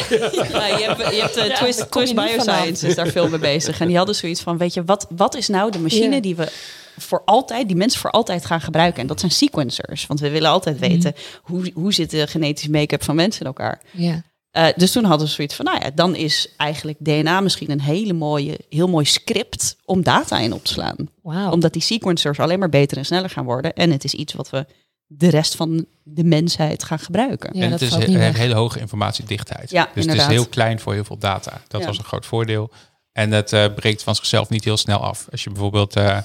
Ja, 0.51 0.67
je 0.77 0.83
hebt, 0.83 1.15
je 1.15 1.21
hebt 1.21 1.55
Twist, 1.55 1.91
Twist 1.91 2.15
Bioscience 2.15 2.87
is 2.87 2.95
daar 2.95 3.07
veel 3.07 3.29
mee 3.29 3.39
bezig. 3.39 3.79
En 3.79 3.87
die 3.87 3.97
hadden 3.97 4.15
zoiets 4.15 4.41
van, 4.41 4.57
weet 4.57 4.73
je, 4.73 4.83
wat, 4.83 5.07
wat 5.09 5.35
is 5.35 5.47
nou 5.47 5.71
de 5.71 5.79
machine 5.79 6.15
Ja. 6.15 6.21
die 6.21 6.35
we 6.35 6.51
voor 6.97 7.21
altijd, 7.25 7.67
die 7.67 7.75
mensen 7.77 7.99
voor 7.99 8.11
altijd 8.11 8.45
gaan 8.45 8.61
gebruiken? 8.61 9.01
En 9.01 9.07
dat 9.07 9.19
zijn 9.19 9.31
sequencers. 9.31 10.05
Want 10.05 10.19
we 10.19 10.29
willen 10.29 10.49
altijd 10.49 10.79
weten, 10.79 11.13
hoe, 11.41 11.71
hoe 11.73 11.93
zit 11.93 12.09
de 12.09 12.27
genetische 12.27 12.71
make-up 12.71 13.03
van 13.03 13.15
mensen 13.15 13.41
in 13.41 13.47
elkaar? 13.47 13.81
Ja. 13.91 14.21
Eh, 14.51 14.67
dus 14.75 14.91
toen 14.91 15.03
hadden 15.03 15.27
ze 15.27 15.33
zoiets 15.33 15.55
van, 15.55 15.65
nou 15.65 15.77
ja, 15.81 15.91
dan 15.95 16.15
is 16.15 16.49
eigenlijk 16.57 16.97
DNA 16.99 17.39
misschien 17.39 17.71
een 17.71 17.81
hele 17.81 18.13
mooie, 18.13 18.59
heel 18.69 18.87
mooi 18.87 19.05
script 19.05 19.75
om 19.85 20.03
data 20.03 20.39
in 20.39 20.53
op 20.53 20.63
te 20.63 20.73
slaan. 20.73 20.95
Wauw. 21.21 21.51
Omdat 21.51 21.73
die 21.73 21.81
sequencers 21.81 22.39
alleen 22.39 22.59
maar 22.59 22.69
beter 22.69 22.97
en 22.97 23.05
sneller 23.05 23.29
gaan 23.29 23.45
worden. 23.45 23.73
En 23.73 23.91
het 23.91 24.03
is 24.03 24.13
iets 24.13 24.33
wat 24.33 24.49
we 24.49 24.65
de 25.05 25.29
rest 25.29 25.55
van 25.55 25.85
de 26.03 26.23
mensheid 26.23 26.83
gaan 26.83 26.99
gebruiken. 26.99 27.49
Ja, 27.57 27.63
en 27.63 27.69
dat 27.69 27.79
het 27.79 27.91
is 27.91 28.05
he- 28.05 28.11
weg. 28.17 28.37
hele 28.37 28.53
hoge 28.53 28.79
informatiedichtheid. 28.79 29.69
Ja, 29.69 29.89
dus 29.93 30.05
het 30.05 30.15
is 30.15 30.25
heel 30.25 30.45
klein 30.47 30.79
voor 30.79 30.93
heel 30.93 31.03
veel 31.03 31.17
data. 31.17 31.61
Dat 31.67 31.81
Ja. 31.81 31.87
was 31.87 31.97
een 31.97 32.03
groot 32.03 32.25
voordeel. 32.25 32.69
En 33.11 33.31
het 33.31 33.53
eh, 33.53 33.65
breekt 33.75 34.03
van 34.03 34.15
zichzelf 34.15 34.49
niet 34.49 34.63
heel 34.63 34.77
snel 34.77 34.99
af. 34.99 35.27
Als 35.31 35.43
je 35.43 35.49
bijvoorbeeld, 35.49 35.95
eh, 35.95 36.17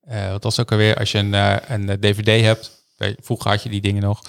eh, 0.00 0.30
wat 0.30 0.42
was 0.42 0.60
ook 0.60 0.70
alweer, 0.72 0.96
als 0.96 1.12
je 1.12 1.18
een, 1.18 1.34
eh, 1.34 1.56
een 1.68 1.88
eh, 1.88 1.96
DVD 2.00 2.44
hebt. 2.44 2.84
weet 2.96 3.10
je, 3.16 3.22
Vroeger 3.22 3.50
had 3.50 3.62
je 3.62 3.68
die 3.68 3.80
dingen 3.80 4.02
nog. 4.02 4.22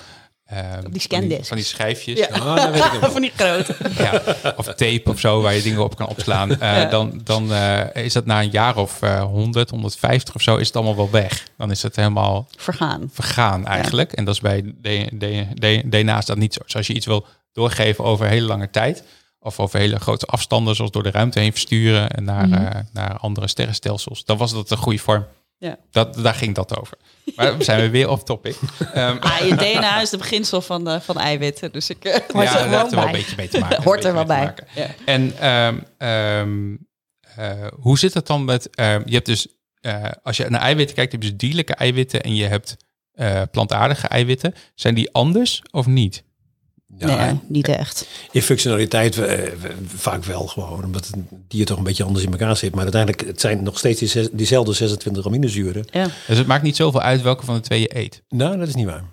eh, 0.44 0.58
van 0.82 1.00
scandiscs. 1.00 1.48
Van 1.48 1.58
die 1.58 1.66
schijfjes. 1.66 2.20
Ja. 2.20 2.28
Ah, 2.28 2.56
dat 2.56 2.72
weet 2.72 2.84
ik 2.94 3.02
nog. 3.02 3.12
van 3.18 3.22
die 3.22 3.32
grote. 3.36 3.76
Ja, 3.98 4.22
of 4.58 4.66
tape 4.66 5.02
of 5.06 5.20
zo, 5.20 5.42
waar 5.42 5.54
je 5.54 5.62
dingen 5.62 5.84
op 5.84 5.96
kan 5.96 6.08
opslaan. 6.08 6.52
Eh, 6.52 6.58
Ja. 6.60 6.86
Dan, 6.86 7.22
dan 7.24 7.54
eh, 7.54 8.04
is 8.06 8.14
dat 8.14 8.26
na 8.26 8.42
een 8.42 8.50
jaar 8.50 8.78
of 8.78 9.02
eh 9.02 9.24
100, 9.24 9.70
150 9.70 10.36
of 10.36 10.42
zo, 10.42 10.56
is 10.56 10.68
het 10.68 10.76
allemaal 10.76 10.96
wel 10.96 11.10
weg. 11.10 11.48
Dan 11.58 11.72
is 11.72 11.84
het 11.84 11.96
helemaal 11.96 12.48
Vergaan. 12.58 13.10
vergaan 13.14 13.66
eigenlijk. 13.68 14.12
En 14.12 14.26
dat 14.26 14.34
is 14.34 14.40
bij 14.42 14.62
D- 14.62 15.20
D- 15.20 15.60
D- 15.62 15.92
DNA 15.92 16.20
dat 16.20 16.38
niet 16.38 16.54
zo. 16.54 16.60
Dus 16.66 16.76
als 16.76 16.88
je 16.88 16.94
iets 16.94 17.06
wil 17.06 17.26
doorgeven 17.54 18.04
over 18.04 18.28
hele 18.28 18.46
lange 18.48 18.70
tijd, 18.70 19.04
of 19.40 19.60
over 19.60 19.80
hele 19.80 20.00
grote 20.00 20.26
afstanden, 20.26 20.76
zoals 20.76 20.92
door 20.92 21.04
de 21.04 21.12
ruimte 21.12 21.40
heen 21.40 21.52
versturen 21.52 22.10
en 22.12 22.24
naar, 22.24 22.48
Mhm. 22.48 22.66
eh, 22.66 22.80
naar 22.94 23.18
andere 23.18 23.48
sterrenstelsels, 23.48 24.26
dan 24.26 24.38
was 24.38 24.52
dat 24.54 24.72
een 24.72 24.78
goede 24.78 25.00
vorm. 25.00 25.26
Ja. 25.62 25.78
Dat, 25.92 26.14
daar 26.16 26.34
ging 26.34 26.56
dat 26.56 26.80
over. 26.80 26.98
Maar 27.36 27.58
we 27.58 27.64
zijn 27.64 27.82
we 27.82 27.90
weer 27.90 28.10
off 28.10 28.24
topic. 28.24 28.56
Ehm, 28.94 29.18
Ah, 29.20 29.40
je 29.40 29.56
DNA 29.56 30.02
is 30.02 30.10
de 30.10 30.18
beginsel 30.18 30.62
van, 30.62 30.84
de, 30.84 31.02
van 31.02 31.18
eiwitten. 31.18 31.72
Dus 31.72 31.90
ik... 31.90 32.06
eh, 32.06 32.14
er 32.14 32.22
ja, 32.34 32.44
dat 32.44 32.52
gewoon 32.52 32.80
heeft 32.80 32.92
er 32.92 32.96
wel 32.96 33.06
een 33.06 33.12
beetje 33.12 33.36
mee 33.38 33.48
te 33.48 33.60
maken. 33.60 33.84
Hoort 33.88 34.04
er 34.06 34.14
wel 34.14 34.26
bij. 34.26 34.54
Ja. 34.76 34.88
En 35.06 35.38
ehm, 35.38 35.80
ehm, 35.98 36.76
eh, 37.36 37.68
hoe 37.80 38.00
zit 38.00 38.14
het 38.14 38.28
dan 38.28 38.46
met... 38.46 38.68
je 39.06 39.14
hebt 39.14 39.26
dus, 39.26 39.48
eh, 39.82 40.04
als 40.24 40.38
je 40.38 40.50
naar 40.50 40.62
eiwitten 40.62 40.96
kijkt, 40.96 41.12
heb 41.12 41.24
je 41.24 41.30
dus 41.30 41.38
dierlijke 41.38 41.74
eiwitten 41.74 42.24
en 42.24 42.36
je 42.36 42.46
hebt 42.46 42.78
eh, 43.12 43.42
plantaardige 43.52 44.08
eiwitten. 44.08 44.54
Zijn 44.76 44.96
die 44.96 45.12
anders 45.14 45.62
of 45.72 45.86
niet? 45.86 46.24
Ja, 46.98 47.26
nee, 47.26 47.40
niet 47.48 47.68
echt. 47.68 48.08
In 48.32 48.42
functionaliteit 48.42 49.18
eh, 49.18 49.52
vaak 49.96 50.24
wel 50.24 50.48
gewoon, 50.48 50.84
omdat 50.84 51.06
het 51.08 51.16
dier 51.48 51.66
toch 51.66 51.78
een 51.78 51.84
beetje 51.84 52.04
anders 52.04 52.26
in 52.26 52.32
elkaar 52.32 52.58
zit. 52.58 52.72
Maar 52.76 52.84
uiteindelijk, 52.84 53.26
het 53.28 53.42
zijn 53.42 53.64
nog 53.64 53.78
steeds 53.78 54.00
die 54.00 54.08
zes- 54.10 54.30
diezelfde 54.32 54.74
26 54.74 55.26
aminozuren. 55.26 55.86
Ja. 55.92 56.08
Dus 56.28 56.38
het 56.38 56.48
maakt 56.48 56.64
niet 56.64 56.76
zoveel 56.76 57.02
uit 57.02 57.22
welke 57.22 57.46
van 57.46 57.56
de 57.56 57.62
twee 57.62 57.80
je 57.82 57.98
eet. 57.98 58.22
Nou, 58.30 58.58
dat 58.58 58.68
is 58.68 58.76
niet 58.76 58.86
waar. 58.86 59.04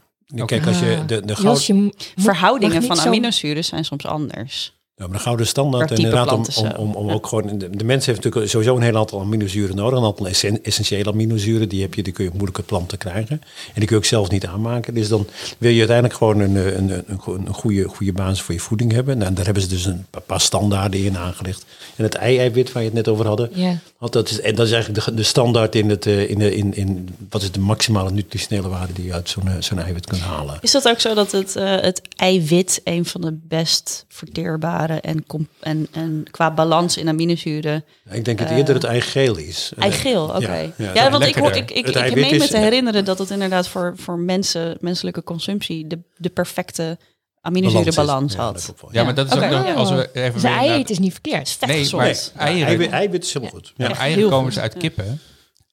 Kijk, 0.45 0.67
als 0.67 0.79
je 0.79 0.97
Ah. 1.01 1.07
de, 1.07 1.25
de, 1.25 1.37
Jos, 1.43 1.67
je 1.67 1.93
Verhoudingen 2.17 2.83
van 2.83 3.01
aminozuren 3.01 3.65
zijn 3.65 3.85
soms 3.85 4.07
anders. 4.07 4.78
Ja, 4.99 5.07
maar 5.07 5.17
de 5.17 5.23
gouden 5.23 5.47
standaard, 5.47 5.91
inderdaad 5.91 6.33
om, 6.33 6.45
om, 6.57 6.71
om, 6.77 6.95
om 6.95 7.07
Ja. 7.09 7.13
ook 7.15 7.27
gewoon, 7.27 7.59
de, 7.59 7.71
de 7.71 7.85
mens 7.85 8.07
heeft 8.07 8.23
natuurlijk 8.25 8.51
sowieso 8.51 8.77
een 8.77 8.83
heel 8.83 8.97
aantal 8.97 9.21
aminozuren 9.21 9.77
nodig. 9.77 9.99
Een 9.99 10.05
aantal 10.05 10.27
essen- 10.29 10.63
essentiële 10.65 11.11
aminozuren, 11.11 11.69
die 11.69 11.81
heb 11.81 11.95
je, 11.95 12.03
die 12.03 12.13
kun 12.13 12.25
je 12.25 12.31
moeilijk 12.33 12.57
uit 12.57 12.67
planten 12.67 12.99
krijgen. 12.99 13.41
En 13.67 13.75
die 13.75 13.85
kun 13.85 13.89
je 13.89 13.97
ook 13.97 14.05
zelf 14.05 14.31
niet 14.31 14.47
aanmaken. 14.47 14.95
Dus 14.95 15.09
dan 15.09 15.27
wil 15.59 15.71
je 15.71 15.79
uiteindelijk 15.79 16.19
gewoon 16.19 16.41
een, 16.41 16.57
een, 16.57 16.91
een, 16.91 17.05
een, 17.27 17.47
een 17.47 17.55
goede, 17.55 17.89
goede 17.89 18.13
basis 18.13 18.41
voor 18.41 18.55
je 18.55 18.61
voeding 18.61 18.93
hebben. 18.93 19.19
Nou, 19.19 19.33
daar 19.35 19.45
hebben 19.45 19.63
ze 19.63 19.69
dus 19.69 19.85
een 19.85 20.07
paar 20.27 20.41
standaarden 20.41 21.05
in 21.05 21.17
aangelegd. 21.19 21.65
En 21.97 22.05
het 22.05 22.15
ei-eiwit 22.15 22.73
waar 22.73 22.83
je 22.83 22.89
het 22.89 22.97
net 22.99 23.09
over 23.09 23.27
hadden, 23.27 23.51
Ja. 23.53 23.79
Want 23.99 24.13
dat 24.13 24.31
is, 24.31 24.41
en 24.41 24.55
dat 24.55 24.67
is 24.67 24.73
eigenlijk 24.73 25.05
de, 25.05 25.15
de 25.15 25.23
standaard 25.23 25.75
in, 25.75 25.91
het, 25.91 26.07
eh, 26.07 26.31
in, 26.31 26.39
de, 26.39 26.55
in, 26.57 26.75
in 26.77 27.09
wat 27.31 27.43
is 27.43 27.51
de 27.51 27.61
maximale 27.61 28.11
nutritionele 28.11 28.69
waarde 28.69 28.93
die 28.93 29.05
je 29.05 29.13
uit 29.13 29.29
zo'n 29.29 29.49
eh, 29.49 29.55
zo'n 29.59 29.79
eiwit 29.79 30.07
kunt 30.07 30.21
halen. 30.23 30.59
Is 30.61 30.71
dat 30.71 30.89
ook 30.89 31.01
zo 31.01 31.15
dat 31.15 31.33
het, 31.33 31.57
eh, 31.57 31.65
het 31.81 32.01
eiwit 32.17 32.81
een 32.85 33.05
van 33.05 33.21
de 33.21 33.39
best 33.49 34.05
verteerbare 34.09 34.88
en, 34.97 35.25
en, 35.61 35.89
en 35.93 36.25
qua 36.31 36.55
balans 36.55 36.97
in 36.97 37.09
aminozuren... 37.09 37.85
Ik 38.11 38.25
denk 38.25 38.39
dat 38.39 38.51
eerder 38.51 38.75
het 38.75 38.85
eigeel 38.85 39.37
is. 39.37 39.73
Eh, 39.77 39.83
Eigeel, 39.83 40.25
oké. 40.25 40.39
ja, 40.57 40.73
Ja, 40.77 40.95
ja, 40.95 41.11
want 41.11 41.25
ik, 41.25 41.35
lekkerder. 41.35 41.57
ik, 41.57 41.71
ik, 41.71 41.87
Het 41.87 41.97
ik 41.97 42.15
meen 42.15 42.39
me 42.39 42.49
te 42.49 42.59
herinneren 42.59 43.05
dat 43.05 43.19
het 43.19 43.31
inderdaad 43.31 43.69
voor, 43.69 43.93
voor 43.97 44.19
mensen, 44.19 44.77
menselijke 44.81 45.25
consumptie 45.25 45.87
de, 45.87 45.99
de 46.17 46.29
perfecte 46.29 46.99
aminozurenbalans. 47.41 48.35
Ja, 48.35 48.41
had. 48.41 48.75
Ja, 48.91 49.05
maar 49.05 49.15
dat 49.15 49.27
is 49.27 49.33
ook 49.43 49.51
nog, 49.51 49.75
als 49.75 49.91
we 49.91 50.11
even 50.13 50.33
Dus 50.33 50.43
naar- 50.43 50.91
is 50.91 50.99
niet 50.99 51.13
verkeerd. 51.13 51.49
Vet 51.51 51.69
Nee, 51.69 51.89
maar 51.93 52.05
Nee, 52.07 52.17
eieren, 52.37 52.67
eiwit, 52.67 52.91
eiwit 52.91 53.25
is 53.25 53.33
helemaal 53.33 53.55
goed. 53.55 53.73
Ja. 53.77 53.95
eieren 53.95 54.19
heel 54.23 54.29
komen 54.29 54.47
dus 54.51 54.59
uit 54.59 54.73
Ja. 54.73 54.79
kippen. 54.79 55.21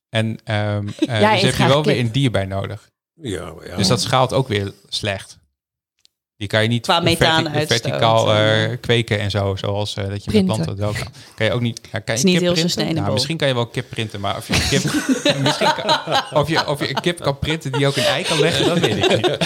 En 0.09 0.37
ehm 0.43 0.87
eh, 0.87 1.19
dus 1.31 1.41
eet 1.41 1.41
heb 1.41 1.55
je 1.55 1.67
wel 1.67 1.83
weer 1.83 1.99
een 1.99 2.11
dier 2.11 2.31
bij 2.31 2.45
nodig. 2.45 2.89
Ja, 3.21 3.53
ja. 3.67 3.75
Dus 3.75 3.87
dat 3.87 4.01
schaalt 4.01 4.33
ook 4.33 4.47
weer 4.47 4.71
slecht. 4.89 5.37
Die 6.37 6.47
kan 6.47 6.61
je 6.61 6.67
niet 6.67 6.81
Qua 6.81 7.01
verti- 7.03 7.65
verticaal 7.65 8.33
eh, 8.33 8.69
kweken 8.81 9.19
en 9.19 9.31
zo, 9.31 9.55
zoals 9.55 9.95
eh, 9.95 10.07
dat 10.09 10.23
je 10.23 10.29
Printen. 10.31 10.57
met 10.57 10.65
planten 10.65 10.77
wel 10.85 10.91
kan. 11.03 11.11
Kan 11.35 11.45
je 11.45 11.51
ook 11.51 11.61
niet. 11.61 11.81
Ja, 11.91 11.99
kan 11.99 12.03
je 12.05 12.13
is 12.13 12.23
niet 12.23 12.33
kip 12.33 12.43
heel 12.43 12.53
printen? 12.53 12.95
Nou, 12.95 13.13
misschien 13.13 13.37
kan 13.37 13.47
je 13.47 13.53
wel 13.53 13.65
kip 13.67 13.89
printen, 13.89 14.19
maar 14.19 14.37
of 14.37 14.47
je 14.47 14.53
een 14.53 14.67
kip, 14.69 14.83
misschien 15.43 15.73
kan, 15.73 15.99
of 16.41 16.49
je 16.49 16.67
of 16.67 16.79
je 16.79 16.89
een 16.89 17.01
kip 17.01 17.19
kan 17.19 17.39
printen 17.39 17.71
die 17.71 17.87
ook 17.87 17.95
een 17.95 18.03
ei 18.03 18.23
kan 18.23 18.39
leggen, 18.39 18.65
dat 18.65 18.79
weet 18.79 18.97
ik 18.97 19.11
niet. 19.15 19.37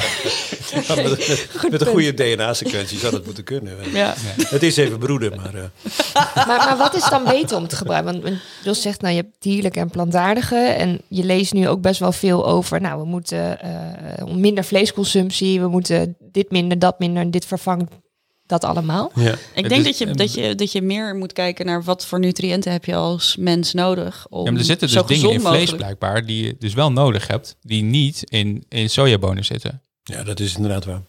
Ja, 0.87 0.95
met, 0.95 1.03
met- 1.27 1.47
met 1.71 1.81
een 1.81 1.87
goede 1.87 2.13
DNA-sequentie 2.13 2.97
zou 2.99 3.11
dat 3.11 3.25
moeten 3.25 3.43
kunnen. 3.43 3.73
Ja. 3.93 4.13
Het 4.37 4.63
is 4.63 4.77
even 4.77 4.99
broeden, 4.99 5.35
maar 5.35 5.53
eh, 5.55 5.63
Maar, 6.35 6.47
maar 6.57 6.77
wat 6.77 6.95
is 6.95 7.09
dan 7.09 7.23
beter 7.23 7.57
om 7.57 7.67
te 7.67 7.75
gebruiken? 7.75 8.21
Want- 8.21 8.37
Jos 8.63 8.81
zegt, 8.81 9.01
nou, 9.01 9.13
je 9.15 9.21
hebt 9.21 9.35
dierlijke 9.39 9.79
en 9.79 9.89
plantaardige. 9.89 10.55
En 10.55 11.01
je 11.07 11.23
leest 11.23 11.53
nu 11.53 11.67
ook 11.67 11.81
best 11.81 11.99
wel 11.99 12.11
veel 12.11 12.47
over, 12.47 12.81
nou, 12.81 12.99
we 13.01 13.05
moeten 13.07 13.61
eh, 13.61 14.25
minder 14.35 14.63
vleesconsumptie. 14.63 15.59
We 15.61 15.67
moeten 15.67 16.15
dit 16.31 16.51
minder, 16.51 16.78
dat 16.79 16.99
minder. 16.99 17.23
En 17.23 17.31
dit 17.31 17.45
vervangt 17.45 17.91
dat 18.45 18.63
allemaal. 18.63 19.11
ja. 19.15 19.35
Ik 19.53 19.69
denk 19.69 19.85
is- 19.85 19.97
dat, 19.97 19.97
je, 19.97 20.15
dat, 20.15 20.33
je, 20.33 20.55
dat 20.55 20.71
je 20.71 20.81
meer 20.81 21.15
moet 21.15 21.33
kijken 21.33 21.65
naar 21.65 21.83
wat 21.83 22.05
voor 22.05 22.19
nutriënten 22.19 22.71
heb 22.71 22.85
je 22.85 22.95
als 22.95 23.35
mens 23.35 23.73
nodig. 23.73 24.27
Om 24.29 24.45
Ja, 24.45 24.51
maar 24.51 24.59
er 24.59 24.65
zitten 24.65 24.87
dus 24.87 24.97
zo 24.97 25.03
dingen 25.03 25.29
in 25.31 25.39
vlees 25.39 25.43
mogelijk- 25.51 25.77
blijkbaar 25.77 26.25
die 26.25 26.45
je 26.45 26.55
dus 26.59 26.73
wel 26.73 26.91
nodig 26.91 27.27
hebt, 27.27 27.55
die 27.61 27.83
niet 27.83 28.23
in, 28.29 28.63
in 28.69 28.89
sojabonen 28.89 29.45
zitten. 29.45 29.81
ja, 30.03 30.23
dat 30.23 30.39
is 30.39 30.55
inderdaad 30.55 30.85
waar. 30.85 31.01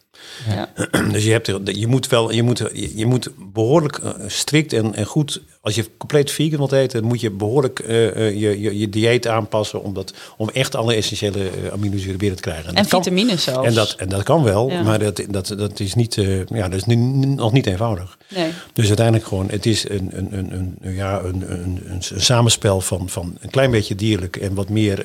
Ja. 0.49 0.69
Dus 1.13 1.25
je, 1.25 1.31
hebt, 1.33 1.47
je 1.65 1.87
moet 1.87 2.09
wel, 2.09 2.33
je 2.33 2.43
moet, 2.43 2.63
je, 2.95 3.07
moet 3.07 3.31
behoorlijk 3.53 3.99
eh, 3.99 4.11
strikt 4.27 4.73
en, 4.73 4.95
en 4.95 5.05
goed, 5.05 5.43
als 5.61 5.75
je 5.75 5.85
compleet 5.99 6.31
vegan 6.31 6.59
wilt 6.59 6.73
eten, 6.73 7.05
moet 7.05 7.21
je 7.21 7.31
behoorlijk 7.31 7.79
eh, 7.79 8.07
eh, 8.27 8.41
je, 8.41 8.61
je, 8.61 8.79
je 8.79 8.89
dieet 8.89 9.27
aanpassen 9.27 9.83
om, 9.83 9.95
dat, 9.95 10.15
om 10.37 10.49
echt 10.49 10.75
alle 10.77 10.95
essentiële 10.95 11.51
aminozuren 11.73 12.19
binnen 12.19 12.37
te 12.37 12.43
krijgen. 12.43 12.75
En 12.75 12.87
kan- 12.89 13.03
vitamines 13.03 13.43
zelfs. 13.43 13.67
En 13.69 13.75
dat, 13.75 13.95
en 13.99 14.09
dat 14.09 14.23
kan 14.23 14.43
wel, 14.43 14.71
Ja. 14.71 14.83
maar 14.83 14.99
dat, 14.99 15.23
dat, 15.31 15.47
dat 15.59 15.81
is, 15.81 15.95
niet, 15.95 16.15
ja, 16.49 16.69
dat 16.69 16.75
is 16.75 16.85
nu 16.85 16.95
nog 16.95 17.53
niet 17.53 17.67
eenvoudig. 17.67 18.19
Nee. 18.29 18.51
Dus 18.73 18.87
uiteindelijk 18.87 19.27
gewoon, 19.27 19.49
het 19.51 19.67
is 19.67 19.89
een, 19.89 20.11
een, 20.13 20.29
een, 20.39 20.77
een, 20.81 20.95
ja, 20.95 21.21
een, 21.21 21.53
een, 21.53 21.81
een, 21.87 22.03
een 22.15 22.21
samenspel 22.21 22.81
van, 22.81 23.09
van 23.09 23.37
een 23.41 23.51
klein 23.51 23.71
beetje 23.71 23.95
dierlijk 23.95 24.37
en 24.37 24.55
wat 24.55 24.69
meer 24.69 25.05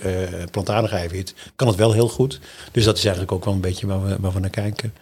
plantaardig 0.51 0.91
eiwit. 0.91 1.34
Kan 1.56 1.67
het 1.67 1.78
wel 1.78 1.93
heel 1.93 2.08
goed. 2.10 2.39
Dus 2.71 2.84
dat 2.84 2.97
is 2.97 3.04
eigenlijk 3.04 3.32
ook 3.34 3.45
wel 3.45 3.54
een 3.54 3.60
beetje 3.62 3.88
waar 3.88 4.06
we, 4.06 4.15
waar 4.19 4.34
we 4.34 4.39
naar 4.39 4.49
kijken. 4.49 4.93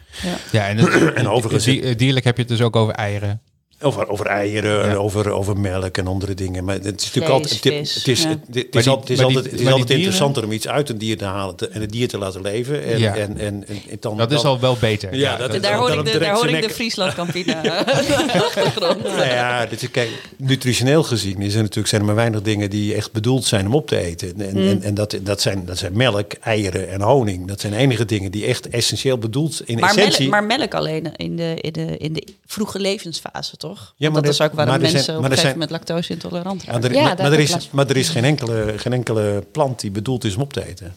Ja, 0.52 0.68
en, 0.68 0.78
het, 0.78 1.14
En 1.14 1.28
overigens- 1.28 1.64
die- 1.64 1.96
dierlijk 1.96 2.26
heb 2.26 2.36
je 2.36 2.42
het 2.42 2.52
dus 2.52 2.62
ook 2.62 2.76
over 2.76 2.94
eieren. 2.94 3.42
Over, 3.84 4.08
over 4.08 4.26
eieren, 4.26 4.90
Ja. 4.90 4.96
over, 4.96 5.30
over 5.32 5.60
melk 5.60 5.98
en 5.98 6.08
andere 6.08 6.34
dingen. 6.34 6.64
Maar 6.64 6.76
het 6.76 6.86
is 6.86 6.92
natuurlijk 6.92 7.16
Vlees, 7.26 7.30
altijd. 7.30 7.64
Het, 7.64 8.08
is, 8.08 8.22
ja. 8.24 8.30
het, 8.30 8.36
is, 8.36 8.44
die- 8.48 8.70
die- 8.72 8.90
altijd, 8.90 9.52
het 9.52 9.60
is 9.60 9.68
altijd 9.68 9.90
interessanter 9.90 10.44
om 10.44 10.52
iets 10.52 10.68
uit 10.68 10.90
een 10.90 10.98
dier 10.98 11.18
te 11.18 11.26
halen 11.26 11.56
te- 11.56 11.68
en 11.68 11.82
het 11.82 11.92
dier 11.92 12.08
te 12.08 12.18
laten 12.18 12.42
leven. 12.42 12.84
En, 12.84 13.00
Ja. 13.00 13.16
en, 13.16 13.38
en, 13.38 13.68
en, 13.68 13.78
en 13.90 13.98
dan, 14.00 14.18
Dat 14.18 14.32
is 14.32 14.42
dan- 14.42 14.52
al 14.52 14.60
wel 14.60 14.78
beter. 14.80 15.16
Ja, 15.16 15.38
dat 15.38 15.62
Daar 15.62 15.78
hoor 15.78 15.88
dan 15.90 16.00
ik 16.06 16.14
de, 16.14 16.20
daar 16.20 16.34
hoor 16.36 16.48
ik 16.50 16.56
de 16.56 16.62
nek- 16.62 16.72
Friesland 16.72 17.14
Campina 17.14 17.62
achtergrond. 18.48 19.04
Nou 19.04 19.26
ja, 19.26 19.66
dit 19.66 19.82
is, 19.84 19.92
kijk, 19.92 20.10
nutritioneel 20.38 21.04
gezien 21.04 21.42
is 21.42 21.54
er 21.56 21.62
natuurlijk, 21.62 21.88
zijn 21.88 22.02
er 22.02 22.08
maar 22.08 22.16
weinig 22.16 22.42
dingen 22.42 22.70
die 22.70 22.94
echt 22.96 23.12
bedoeld 23.12 23.46
zijn 23.46 23.66
om 23.66 23.76
op 23.76 23.88
te 23.88 23.98
eten. 23.98 24.42
En, 24.42 24.52
Mm. 24.58 24.68
en, 24.68 24.82
en 24.82 24.94
dat, 24.94 25.18
dat, 25.22 25.42
zijn, 25.42 25.66
dat 25.66 25.78
zijn 25.78 25.98
melk, 25.98 26.34
eieren 26.34 26.90
en 26.90 27.02
honing. 27.02 27.48
Dat 27.48 27.60
zijn 27.62 27.74
de 27.74 27.80
enige 27.80 28.06
dingen 28.06 28.32
die 28.32 28.46
echt 28.46 28.70
essentieel 28.70 29.18
bedoeld 29.18 29.62
in 29.66 29.80
Maar 29.80 29.96
melk, 29.96 30.08
essentie. 30.08 30.30
maar 30.30 30.44
melk 30.44 30.74
alleen 30.74 31.16
in 31.16 31.36
de, 31.36 31.54
in, 31.62 31.72
de, 31.72 31.98
in 31.98 32.14
de 32.14 32.24
vroege 32.46 32.80
levensfase, 32.80 33.58
toch? 33.58 33.73
Ja, 33.96 34.10
maar 34.10 34.22
dat 34.22 34.24
er- 34.24 34.30
is 34.30 34.42
ook 34.42 34.54
waarom 34.54 34.80
zijn- 34.80 34.94
mensen 34.94 35.18
op 35.18 35.24
een 35.24 35.30
gegeven 35.30 35.52
moment 35.52 35.70
lactose 35.70 36.14
intolerant 36.14 36.64
Ja, 36.64 36.72
raken. 36.72 36.94
Ja, 36.94 37.02
maar, 37.02 37.16
daar 37.16 37.26
maar 37.30 37.34
er 37.40 37.40
is, 37.40 37.70
maar 37.72 37.88
er 37.88 38.06
geen 38.06 38.24
enkele, 38.24 38.74
geen 38.78 38.94
enkele 38.94 39.44
plant 39.52 39.80
die 39.80 39.92
bedoeld 39.92 40.24
is 40.24 40.36
om 40.36 40.42
op 40.42 40.54
te 40.54 40.68
eten. 40.68 40.96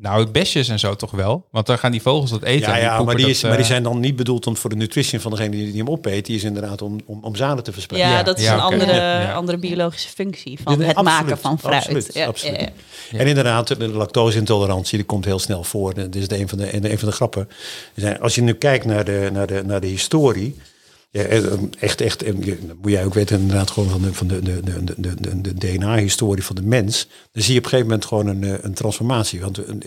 Nou, 0.00 0.30
besjes 0.30 0.68
en 0.68 0.78
zo 0.78 0.94
toch 0.96 1.10
wel. 1.10 1.46
Want 1.50 1.66
dan 1.66 1.78
gaan 1.78 1.90
die 1.90 2.02
vogels 2.02 2.30
dat 2.30 2.42
eten. 2.42 2.80
Ja, 2.80 3.02
maar, 3.02 3.14
die 3.16 3.24
dat, 3.24 3.34
is, 3.34 3.42
maar 3.42 3.50
die 3.52 3.60
eh, 3.60 3.66
zijn 3.66 3.82
dan 3.82 4.00
niet 4.00 4.16
bedoeld 4.16 4.46
om 4.46 4.56
voor 4.56 4.70
de 4.70 4.76
nutrition 4.76 5.20
van 5.20 5.30
degene 5.30 5.50
die, 5.50 5.66
die 5.66 5.76
hem 5.76 5.88
opeet. 5.88 6.26
Die 6.26 6.36
is 6.36 6.44
inderdaad 6.44 6.82
om, 6.82 7.00
om, 7.06 7.24
om 7.24 7.36
zaden 7.36 7.64
te 7.64 7.72
verspreiden. 7.72 8.10
Ja, 8.12 8.18
Ja, 8.18 8.22
dat 8.24 8.38
is 8.38 8.44
ja, 8.44 8.54
een 8.54 8.60
andere, 8.60 9.32
andere 9.32 9.58
biologische 9.58 10.08
functie 10.08 10.58
van 10.62 10.72
het 10.72 10.96
absoluut, 10.96 11.20
maken 11.20 11.38
van 11.38 11.58
fruit. 11.58 11.74
absoluut, 11.76 12.10
ja, 12.14 12.26
absoluut. 12.26 12.60
ja, 12.60 12.68
ja. 13.10 13.18
En 13.18 13.26
inderdaad, 13.26 13.68
de 13.68 13.88
lactose-intolerantie 13.88 14.98
die 14.98 15.06
komt 15.06 15.24
heel 15.24 15.38
snel 15.38 15.64
voor. 15.64 15.94
Dat 15.94 16.14
is 16.14 16.28
de 16.28 16.38
een 16.38 16.48
van 16.48 16.58
de, 16.58 16.90
een 16.90 16.98
van 16.98 17.08
de 17.08 17.14
grappen. 17.14 17.48
Als 18.20 18.34
je 18.34 18.42
nu 18.42 18.52
kijkt 18.52 18.84
naar 18.84 19.04
de, 19.04 19.28
naar 19.32 19.46
de, 19.46 19.62
naar 19.64 19.80
de 19.80 19.86
historie. 19.86 20.56
Ja, 21.10 21.22
eh, 21.22 21.42
echt, 21.78 22.00
echt, 22.00 22.22
en 22.22 22.44
je- 22.44 22.66
dat 22.66 22.76
moet 22.82 22.90
jij 22.90 23.04
ook 23.04 23.14
weten, 23.14 23.40
inderdaad, 23.40 23.70
gewoon 23.70 23.88
van 23.88 24.02
de, 24.02 24.14
van 24.14 24.26
de, 24.26 24.40
de, 24.42 24.60
de, 24.62 24.94
de, 25.20 25.40
de, 25.40 25.54
DNA-historie 25.54 26.44
van 26.44 26.56
de 26.56 26.62
mens. 26.62 27.08
Dan 27.32 27.42
zie 27.42 27.52
je 27.52 27.58
op 27.58 27.64
een 27.64 27.70
gegeven 27.70 27.90
moment 27.90 28.08
gewoon 28.08 28.26
een, 28.26 28.44
eh, 28.44 28.54
een 28.64 28.74
transformatie. 28.74 29.40
Want 29.40 29.66
een- 29.66 29.82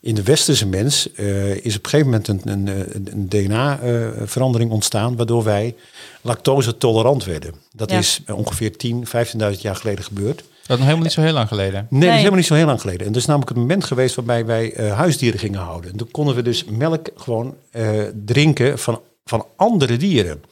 in 0.00 0.14
de 0.14 0.22
westerse 0.22 0.66
mens 0.66 1.12
eh, 1.12 1.50
is 1.64 1.76
op 1.76 1.84
een 1.84 1.90
gegeven 1.90 2.04
moment 2.10 2.28
een, 2.28 2.40
een, 2.44 3.28
DNA-verandering 3.28 4.70
ontstaan, 4.70 5.16
waardoor 5.16 5.44
wij 5.44 5.74
lactose-tolerant 6.22 7.24
werden. 7.24 7.54
Dat 7.72 7.90
Ja. 7.90 7.98
is 7.98 8.20
ongeveer 8.34 8.76
10, 8.76 9.06
15.000 9.06 9.62
jaar 9.62 9.76
geleden 9.76 10.04
gebeurd. 10.04 10.36
Dat 10.36 10.44
is 10.62 10.66
nog 10.68 10.78
helemaal 10.78 11.02
niet 11.02 11.12
zo 11.12 11.20
heel 11.20 11.32
lang 11.32 11.48
geleden. 11.48 11.72
Nee, 11.72 11.86
dat 11.90 11.98
Nee. 12.00 12.08
is 12.08 12.14
helemaal 12.16 12.36
niet 12.38 12.46
zo 12.46 12.54
heel 12.54 12.66
lang 12.66 12.80
geleden. 12.80 13.06
En 13.06 13.12
dat 13.12 13.20
is 13.20 13.26
namelijk 13.26 13.50
het 13.50 13.58
moment 13.60 13.84
geweest 13.84 14.14
waarbij 14.14 14.46
wij 14.46 14.72
eh, 14.72 14.92
huisdieren 14.96 15.38
gingen 15.40 15.60
houden. 15.60 15.90
En 15.90 15.96
toen 15.96 16.10
konden 16.10 16.34
we 16.34 16.42
dus 16.42 16.64
melk 16.64 17.08
gewoon 17.16 17.54
eh, 17.70 17.88
drinken 18.24 18.78
van, 18.78 19.00
van 19.24 19.46
andere 19.56 19.96
dieren. 19.96 20.42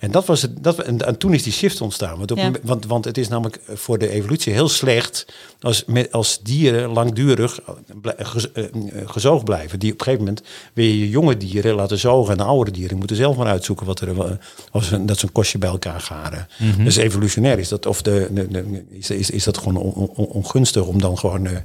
En, 0.00 0.10
dat 0.10 0.26
was 0.26 0.42
het, 0.42 0.62
dat, 0.64 0.78
en, 0.78 1.06
en 1.06 1.18
toen 1.18 1.34
is 1.34 1.42
die 1.42 1.52
shift 1.52 1.80
ontstaan. 1.80 2.18
Want, 2.18 2.30
op, 2.30 2.38
Ja. 2.38 2.50
want, 2.62 2.86
want 2.86 3.04
het 3.04 3.18
is 3.18 3.28
namelijk 3.28 3.60
voor 3.74 3.98
de 3.98 4.08
evolutie 4.08 4.52
heel 4.52 4.68
slecht 4.68 5.26
als, 5.60 5.84
met, 5.86 6.12
als 6.12 6.40
dieren 6.42 6.90
langdurig 6.92 7.60
blij- 8.00 8.14
gez- 8.18 8.44
eh, 8.54 8.64
gezoogd 9.04 9.44
blijven. 9.44 9.78
Die 9.78 9.92
op 9.92 9.98
een 9.98 10.04
gegeven 10.04 10.24
moment 10.26 10.44
weer 10.72 10.94
je 10.94 11.08
jonge 11.08 11.36
dieren 11.36 11.74
laten 11.74 11.98
zogen. 11.98 12.32
En 12.32 12.38
de 12.38 12.44
oudere 12.44 12.76
dieren 12.76 12.98
moeten 12.98 13.16
zelf 13.16 13.36
maar 13.36 13.46
uitzoeken 13.46 13.86
wat 13.86 14.00
er, 14.00 14.20
eh, 14.20 14.30
als 14.70 14.90
een, 14.90 15.06
dat 15.06 15.18
ze 15.18 15.26
een 15.26 15.32
kostje 15.32 15.58
bij 15.58 15.70
elkaar 15.70 16.00
garen. 16.00 16.48
Dus 16.84 16.96
evolutionair 16.96 17.58
is 17.58 17.68
dat, 17.68 17.86
of 17.86 18.02
de, 18.02 18.28
de- 18.32 18.48
de- 18.48 18.84
is, 18.90 19.10
is, 19.10 19.30
is 19.30 19.44
dat 19.44 19.58
gewoon 19.58 19.76
on- 19.76 20.08
on- 20.14 20.26
ongunstig 20.26 20.82
om 20.84 21.00
dan 21.00 21.18
gewoon. 21.18 21.46
eh, 21.46 21.56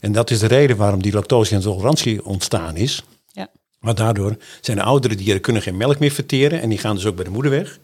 en 0.00 0.12
dat 0.12 0.30
is 0.30 0.38
de 0.38 0.46
reden 0.46 0.76
waarom 0.76 1.02
die 1.02 1.12
lactose-intolerantie 1.12 2.24
ontstaan 2.24 2.76
is. 2.76 3.04
Maar 3.82 3.94
daardoor 3.94 4.36
zijn 4.60 4.76
de 4.76 4.82
oudere 4.82 5.14
dieren 5.14 5.40
kunnen 5.40 5.62
geen 5.62 5.76
melk 5.76 5.98
meer 5.98 6.10
verteren 6.10 6.60
en 6.60 6.68
die 6.68 6.78
gaan 6.78 6.94
dus 6.94 7.06
ook 7.06 7.14
bij 7.14 7.24
de 7.24 7.30
moeder 7.30 7.50
weg. 7.50 7.78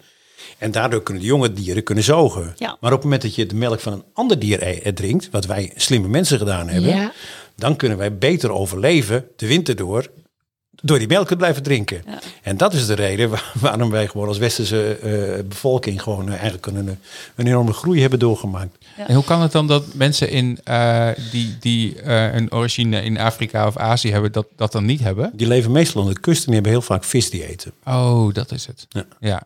En 0.58 0.70
daardoor 0.70 1.02
kunnen 1.02 1.22
de 1.22 1.28
jonge 1.28 1.52
dieren 1.52 1.82
kunnen 1.82 2.04
zogen. 2.04 2.54
Ja. 2.56 2.76
Maar 2.80 2.90
op 2.92 2.96
het 2.96 3.02
moment 3.04 3.22
dat 3.22 3.34
je 3.34 3.46
de 3.46 3.54
melk 3.54 3.80
van 3.80 3.92
een 3.92 4.04
ander 4.12 4.38
dier 4.38 4.62
e- 4.62 4.78
eh, 4.78 4.92
drinkt, 4.92 5.28
wat 5.30 5.46
wij 5.46 5.72
slimme 5.76 6.08
mensen 6.08 6.38
gedaan 6.38 6.68
hebben, 6.68 6.90
Ja. 6.90 7.12
dan 7.56 7.76
kunnen 7.76 7.98
wij 7.98 8.18
beter 8.18 8.50
overleven 8.52 9.26
de 9.36 9.46
winter 9.46 9.76
door, 9.76 10.06
door 10.82 10.98
die 10.98 11.08
melk 11.08 11.26
te 11.28 11.36
blijven 11.36 11.62
drinken. 11.62 12.02
Ja. 12.06 12.18
En 12.42 12.56
dat 12.56 12.72
is 12.72 12.86
de 12.86 12.94
reden 12.94 13.30
waar- 13.30 13.52
waarom 13.60 13.90
wij 13.90 14.06
gewoon 14.08 14.28
als 14.28 14.38
westerse 14.38 14.94
eh, 14.98 15.44
bevolking 15.44 16.02
gewoon 16.02 16.26
eh, 16.26 16.32
eigenlijk 16.34 16.66
een, 16.66 16.76
een 17.36 17.46
enorme 17.46 17.72
groei 17.72 18.00
hebben 18.00 18.18
doorgemaakt. 18.18 18.76
En 19.06 19.14
hoe 19.14 19.24
kan 19.24 19.40
het 19.42 19.52
dan 19.52 19.66
dat 19.66 19.94
mensen 19.94 20.30
in, 20.30 20.58
eh, 20.64 21.08
die, 21.30 21.56
die 21.60 22.00
eh, 22.02 22.34
een 22.34 22.52
origine 22.52 23.02
in 23.02 23.18
Afrika 23.18 23.66
of 23.66 23.76
Azië 23.76 24.10
hebben, 24.12 24.32
dat, 24.32 24.46
dat 24.56 24.72
dan 24.72 24.84
niet 24.84 25.00
hebben? 25.00 25.30
Die 25.34 25.46
leven 25.46 25.72
meestal 25.72 26.02
aan 26.02 26.08
de 26.12 26.20
kust 26.20 26.38
en 26.40 26.44
die 26.46 26.54
hebben 26.54 26.72
heel 26.72 26.82
vaak 26.82 27.04
vis 27.04 27.30
die 27.30 27.48
eten. 27.48 27.72
Oh, 27.84 28.34
dat 28.34 28.52
is 28.52 28.66
het. 28.66 28.86
Ja. 28.88 29.04
ja. 29.20 29.42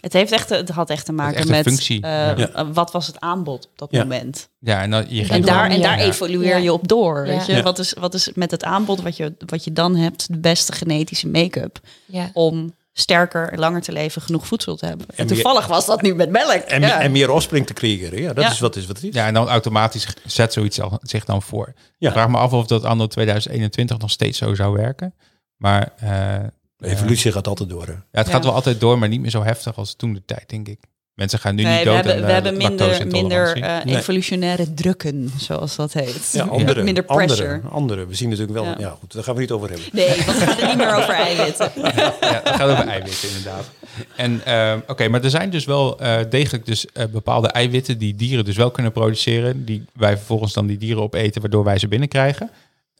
Het, 0.00 0.12
heeft 0.12 0.32
echt, 0.32 0.48
het 0.48 0.68
had 0.68 0.90
echt 0.90 1.04
te 1.04 1.12
maken 1.12 1.36
echt 1.36 1.48
met 1.48 1.66
functie, 1.66 2.02
eh, 2.02 2.10
ja. 2.10 2.36
eh, 2.36 2.66
wat 2.72 2.92
was 2.92 3.06
het 3.06 3.20
aanbod 3.20 3.64
op 3.66 3.78
dat 3.78 3.88
Ja. 3.90 4.02
moment. 4.02 4.48
Ja, 4.58 4.82
en 4.82 4.90
dan, 4.90 5.04
je 5.08 5.26
En 5.28 5.42
daar, 5.42 5.70
en 5.70 5.80
daar 5.80 5.98
ja. 5.98 6.04
evolueer 6.04 6.58
je 6.58 6.72
op 6.72 6.88
door. 6.88 7.22
Weet 7.22 7.46
je? 7.46 7.62
Wat, 7.62 7.78
is, 7.78 7.92
wat 7.92 8.14
is 8.14 8.30
met 8.34 8.50
het 8.50 8.64
aanbod 8.64 9.00
wat 9.02 9.16
je, 9.16 9.34
wat 9.46 9.64
je 9.64 9.72
dan 9.72 9.96
hebt, 9.96 10.32
de 10.32 10.38
beste 10.38 10.72
genetische 10.72 11.28
make-up 11.28 11.80
Ja. 12.06 12.30
om 12.32 12.78
sterker 12.92 13.48
en 13.52 13.58
langer 13.58 13.80
te 13.80 13.92
leven, 13.92 14.22
genoeg 14.22 14.46
voedsel 14.46 14.76
te 14.76 14.86
hebben. 14.86 15.06
En, 15.08 15.16
En 15.16 15.26
meer- 15.26 15.34
toevallig 15.34 15.66
was 15.66 15.86
dat 15.86 16.02
nu 16.02 16.14
met 16.14 16.30
melk. 16.30 16.50
En, 16.62 16.80
ja. 16.80 17.00
en 17.00 17.12
meer 17.12 17.30
offspring 17.30 17.66
te 17.66 17.72
creëren. 17.72 18.20
Ja, 18.22 18.32
dat 18.32 18.44
Ja. 18.44 18.50
is 18.50 18.60
wat 18.60 18.76
is 18.76 18.86
wat 18.86 18.96
het 18.96 19.04
is. 19.06 19.14
Ja, 19.14 19.26
en 19.26 19.34
dan 19.34 19.48
automatisch 19.48 20.06
zet 20.24 20.52
zoiets 20.52 20.80
al, 20.80 20.98
zich 21.02 21.24
dan 21.24 21.42
voor. 21.42 21.72
Ja. 21.98 22.08
Ik 22.08 22.14
vraag 22.14 22.28
me 22.28 22.36
af 22.38 22.52
of 22.52 22.66
dat 22.66 22.84
anno 22.84 23.06
2021 23.06 23.98
nog 23.98 24.10
steeds 24.10 24.38
zo 24.38 24.54
zou 24.54 24.72
werken. 24.76 25.14
Maar 25.56 25.92
eh, 25.96 26.36
De 26.80 26.88
evolutie 26.88 27.32
gaat 27.32 27.46
altijd 27.46 27.68
door. 27.68 27.86
Hè. 27.86 27.92
ja, 27.92 27.98
het 28.10 28.26
Ja. 28.26 28.32
gaat 28.32 28.44
wel 28.44 28.54
altijd 28.54 28.80
door, 28.80 28.98
maar 28.98 29.08
niet 29.08 29.20
meer 29.20 29.30
zo 29.30 29.42
heftig 29.42 29.76
als 29.76 29.94
toen 29.94 30.12
de 30.14 30.22
tijd, 30.24 30.48
denk 30.48 30.68
ik. 30.68 30.78
Mensen 31.14 31.38
gaan 31.38 31.54
nu 31.54 31.62
nee, 31.62 31.72
niet 31.72 31.78
we 31.78 31.84
dood 31.84 31.94
hebben, 31.94 32.14
aan, 32.14 32.20
we 32.20 32.26
eh, 32.26 32.32
hebben 32.32 32.56
minder, 32.56 33.06
minder 33.06 33.62
eh, 33.62 33.84
Nee. 33.84 33.96
evolutionaire 33.96 34.74
drukken, 34.74 35.30
zoals 35.36 35.76
dat 35.76 35.92
heet. 35.92 36.30
Ja, 36.32 36.44
andere, 36.44 36.82
Minder 36.82 37.04
pressure. 37.04 37.52
Andere, 37.52 37.68
andere. 37.68 38.06
We 38.06 38.14
zien 38.14 38.28
natuurlijk 38.28 38.58
wel. 38.58 38.64
Ja. 38.64 38.76
Ja. 38.78 38.96
goed, 39.00 39.12
daar 39.12 39.22
gaan 39.24 39.34
we 39.34 39.40
niet 39.40 39.50
over 39.50 39.68
hebben. 39.68 39.86
Nee, 39.92 40.06
want 40.26 40.38
we 40.38 40.46
gaan 40.46 40.56
het 40.56 40.66
niet 40.66 40.76
meer 40.76 40.94
over 40.94 41.14
eiwitten. 41.14 41.70
ja, 41.96 42.14
het 42.20 42.48
gaat 42.48 42.70
over 42.70 42.86
eiwitten 42.86 43.28
inderdaad. 43.28 43.70
En 44.16 44.44
ehm, 44.44 44.80
oké, 44.86 45.08
maar 45.08 45.24
er 45.24 45.30
zijn 45.30 45.50
dus 45.50 45.64
wel 45.64 46.00
eh, 46.00 46.18
degelijk 46.30 46.66
dus 46.66 46.86
eh, 46.86 47.04
bepaalde 47.06 47.48
eiwitten 47.48 47.98
die 47.98 48.14
dieren 48.14 48.44
dus 48.44 48.56
wel 48.56 48.70
kunnen 48.70 48.92
produceren, 48.92 49.64
die 49.64 49.84
wij 49.92 50.16
vervolgens 50.16 50.52
dan 50.52 50.66
die 50.66 50.78
dieren 50.78 51.02
opeten, 51.02 51.40
waardoor 51.40 51.64
wij 51.64 51.78
ze 51.78 51.88
binnenkrijgen, 51.88 52.50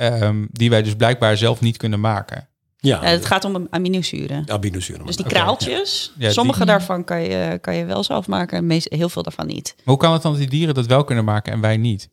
Ehm, 0.00 0.44
die 0.50 0.70
wij 0.70 0.82
dus 0.82 0.94
blijkbaar 0.94 1.36
zelf 1.36 1.60
niet 1.60 1.76
kunnen 1.76 2.00
maken. 2.00 2.48
Ja, 2.80 3.02
Eh, 3.02 3.10
het 3.10 3.24
gaat 3.26 3.44
om 3.44 3.66
aminozuren. 3.70 4.50
aminozuren. 4.50 5.06
Dus 5.06 5.16
die 5.16 5.26
kraaltjes, 5.26 6.12
Ja, 6.18 6.24
die- 6.24 6.30
sommige 6.30 6.64
daarvan 6.64 7.04
kan 7.04 7.22
je, 7.22 7.58
kan 7.60 7.74
je 7.74 7.84
wel 7.84 8.04
zelf 8.04 8.26
maken, 8.26 8.66
meest, 8.66 8.88
heel 8.92 9.08
veel 9.08 9.22
daarvan 9.22 9.46
niet. 9.46 9.72
Maar 9.76 9.84
hoe 9.84 9.96
kan 9.96 10.12
het 10.12 10.22
dan 10.22 10.30
dat 10.32 10.40
die 10.40 10.50
dieren 10.50 10.74
dat 10.74 10.86
wel 10.86 11.04
kunnen 11.04 11.24
maken 11.24 11.52
en 11.52 11.60
wij 11.60 11.76
niet? 11.76 12.08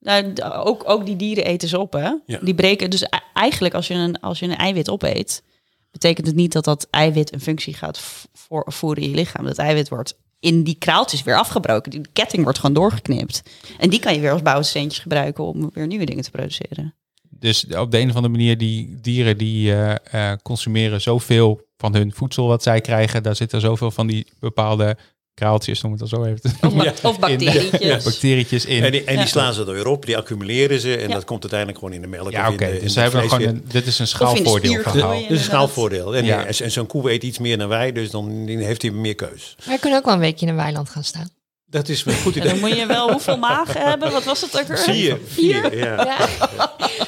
Nou, 0.00 0.40
ook, 0.42 0.82
ook 0.88 1.06
die 1.06 1.16
dieren 1.16 1.44
eten 1.44 1.68
ze 1.68 1.78
op, 1.78 1.92
hè? 1.92 2.10
Ja. 2.26 2.38
Die 2.42 2.54
breken. 2.54 2.90
Dus 2.90 3.02
e- 3.02 3.06
eigenlijk, 3.34 3.74
als 3.74 3.86
je, 3.86 3.94
een, 3.94 4.20
als 4.20 4.38
je 4.38 4.46
een 4.46 4.56
eiwit 4.56 4.90
opeet, 4.90 5.42
betekent 5.90 6.26
het 6.26 6.36
niet 6.36 6.52
dat 6.52 6.64
dat 6.64 6.86
eiwit 6.90 7.32
een 7.32 7.40
functie 7.40 7.74
gaat 7.74 7.98
voor, 8.32 8.64
voeren 8.72 9.02
in 9.02 9.08
je 9.10 9.14
lichaam. 9.14 9.44
Dat 9.44 9.58
eiwit 9.58 9.88
wordt 9.88 10.18
in 10.40 10.62
die 10.62 10.74
kraaltjes 10.78 11.22
weer 11.22 11.36
afgebroken. 11.38 11.90
Die 11.90 12.00
ketting 12.12 12.42
wordt 12.42 12.58
gewoon 12.58 12.74
doorgeknipt. 12.74 13.42
En 13.78 13.90
die 13.90 14.00
kan 14.00 14.14
je 14.14 14.20
weer 14.20 14.32
als 14.32 14.42
bouwsteentjes 14.42 15.02
gebruiken 15.02 15.44
om 15.44 15.70
weer 15.74 15.86
nieuwe 15.86 16.04
dingen 16.04 16.22
te 16.24 16.30
produceren. 16.30 16.94
Dus 17.40 17.64
op 17.76 17.90
de 17.90 17.98
een 17.98 18.08
of 18.10 18.14
andere 18.16 18.34
manier, 18.34 18.58
die 18.58 18.98
dieren 19.02 19.38
die 19.38 19.72
eh, 19.74 20.30
eh, 20.30 20.38
consumeren 20.42 21.00
zoveel 21.00 21.60
van 21.76 21.94
hun 21.94 22.12
voedsel 22.14 22.46
wat 22.46 22.62
zij 22.62 22.80
krijgen. 22.80 23.22
Daar 23.22 23.36
zitten 23.36 23.60
zoveel 23.60 23.90
van 23.90 24.06
die 24.06 24.26
bepaalde 24.40 24.96
kraaltjes, 25.34 25.80
noem 25.82 25.90
het 25.92 26.00
dan 26.00 26.08
zo 26.08 26.24
even 26.24 26.40
te 26.40 26.48
Of, 26.48 26.60
noemen, 26.60 26.84
ba- 27.02 27.08
of 27.08 27.18
bacterietjes. 27.18 28.04
bacterietjes 28.04 28.64
in. 28.64 28.84
En 28.84 28.90
die, 28.92 29.00
en 29.00 29.06
die 29.14 29.16
Ja. 29.18 29.26
slaan 29.26 29.54
ze 29.54 29.60
er 29.64 29.72
weer 29.72 29.86
op, 29.86 30.06
die 30.06 30.16
accumuleren 30.16 30.80
ze 30.80 30.96
en 30.96 31.08
Ja. 31.08 31.14
dat 31.14 31.24
komt 31.24 31.40
uiteindelijk 31.40 31.78
gewoon 31.78 31.94
in 31.94 32.00
de 32.00 32.06
melk. 32.08 32.30
ja, 32.30 32.48
of 32.48 32.54
oké. 32.54 32.64
in 32.64 32.70
de, 32.70 32.76
in 32.76 32.82
Dus 32.84 32.92
ze 32.92 33.00
hebben 33.00 33.30
gewoon 33.30 33.48
een, 33.48 33.64
dit 33.68 33.86
is 33.86 33.98
een 33.98 33.98
in 33.98 34.04
de 34.04 34.04
schaalvoordeel 34.04 34.82
verhaal. 34.82 35.10
groeien. 35.10 35.28
Dus 35.28 35.38
een 35.38 35.44
schaalvoordeel. 35.44 36.16
En, 36.16 36.24
Ja. 36.24 36.46
en 36.46 36.70
zo'n 36.70 36.86
koe 36.86 37.10
eet 37.12 37.22
iets 37.22 37.38
meer 37.38 37.58
dan 37.58 37.68
wij, 37.68 37.92
dus 37.92 38.10
dan 38.10 38.44
heeft 38.46 38.82
hij 38.82 38.90
meer 38.90 39.14
keus. 39.14 39.56
Wij 39.64 39.78
kunnen 39.78 39.98
ook 39.98 40.04
wel 40.04 40.14
een 40.14 40.20
weekje 40.20 40.46
in 40.46 40.52
een 40.52 40.58
weiland 40.58 40.88
gaan 40.90 41.04
staan. 41.04 41.28
Dat 41.70 41.88
is 41.88 42.04
een 42.04 42.12
goed 42.14 42.36
En 42.36 42.40
idee. 42.40 42.50
dan 42.52 42.60
moet 42.60 42.76
je 42.78 42.86
wel 42.86 43.10
hoeveel 43.12 43.36
magen 43.36 43.80
hebben? 43.82 44.12
Wat 44.12 44.24
was 44.24 44.40
het 44.40 44.60
ook 44.60 44.66
weer? 44.66 44.78
Vier. 44.78 45.18
Vier, 45.26 45.76
ja. 45.76 46.04
Ja. 46.04 46.16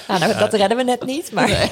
nou, 0.09 0.21
dat, 0.21 0.39
dat 0.39 0.55
redden 0.55 0.77
we 0.77 0.83
net 0.85 1.05
niet, 1.05 1.33
maar... 1.33 1.69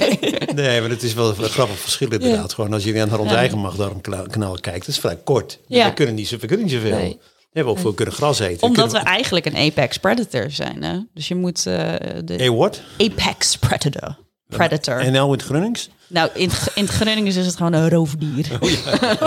Nee, 0.55 0.81
maar 0.81 0.89
het 0.89 1.03
is 1.03 1.13
wel 1.13 1.29
een 1.29 1.49
grappig 1.49 1.77
verschil 1.79 2.11
inderdaad. 2.11 2.53
Gewoon 2.53 2.73
als 2.73 2.83
je 2.83 2.93
naar 2.93 3.19
ons 3.19 3.31
Ja. 3.31 3.37
eigen 3.37 3.57
magdarmkanaal 3.57 4.57
kijkt, 4.61 4.79
dat 4.79 4.87
is 4.95 4.99
vrij 4.99 5.17
kort. 5.23 5.59
Ja. 5.67 5.87
We 5.87 5.93
kunnen 5.93 6.15
niet, 6.15 6.27
zo, 6.27 6.37
we 6.37 6.47
kunnen 6.47 6.65
niet 6.65 6.73
zoveel. 6.75 6.95
Nee. 6.97 7.17
We 7.19 7.55
hebben 7.55 7.73
ook 7.73 7.79
veel 7.79 7.93
kunnen 7.93 8.13
gras 8.13 8.39
eten. 8.39 8.67
Omdat 8.67 8.91
we 8.91 8.97
eigenlijk 8.97 9.45
een 9.45 9.55
apex 9.57 9.97
predator 9.97 10.51
zijn. 10.51 10.83
Hè? 10.83 10.99
Dus 11.13 11.27
je 11.27 11.35
moet 11.35 11.65
eh, 11.65 11.93
de 12.23 12.79
apex 12.97 13.57
predator. 13.57 14.17
Predator. 14.57 14.99
En 14.99 15.11
nou 15.11 15.25
in 15.25 15.31
het 15.31 15.41
Grunnings? 15.43 15.89
Nou, 16.07 16.29
in, 16.33 16.49
het- 16.49 16.71
in 16.75 16.83
het 16.83 16.91
Gronings 16.93 17.35
is 17.35 17.45
het 17.45 17.55
gewoon 17.55 17.73
een 17.73 17.89
roofdier. 17.89 18.47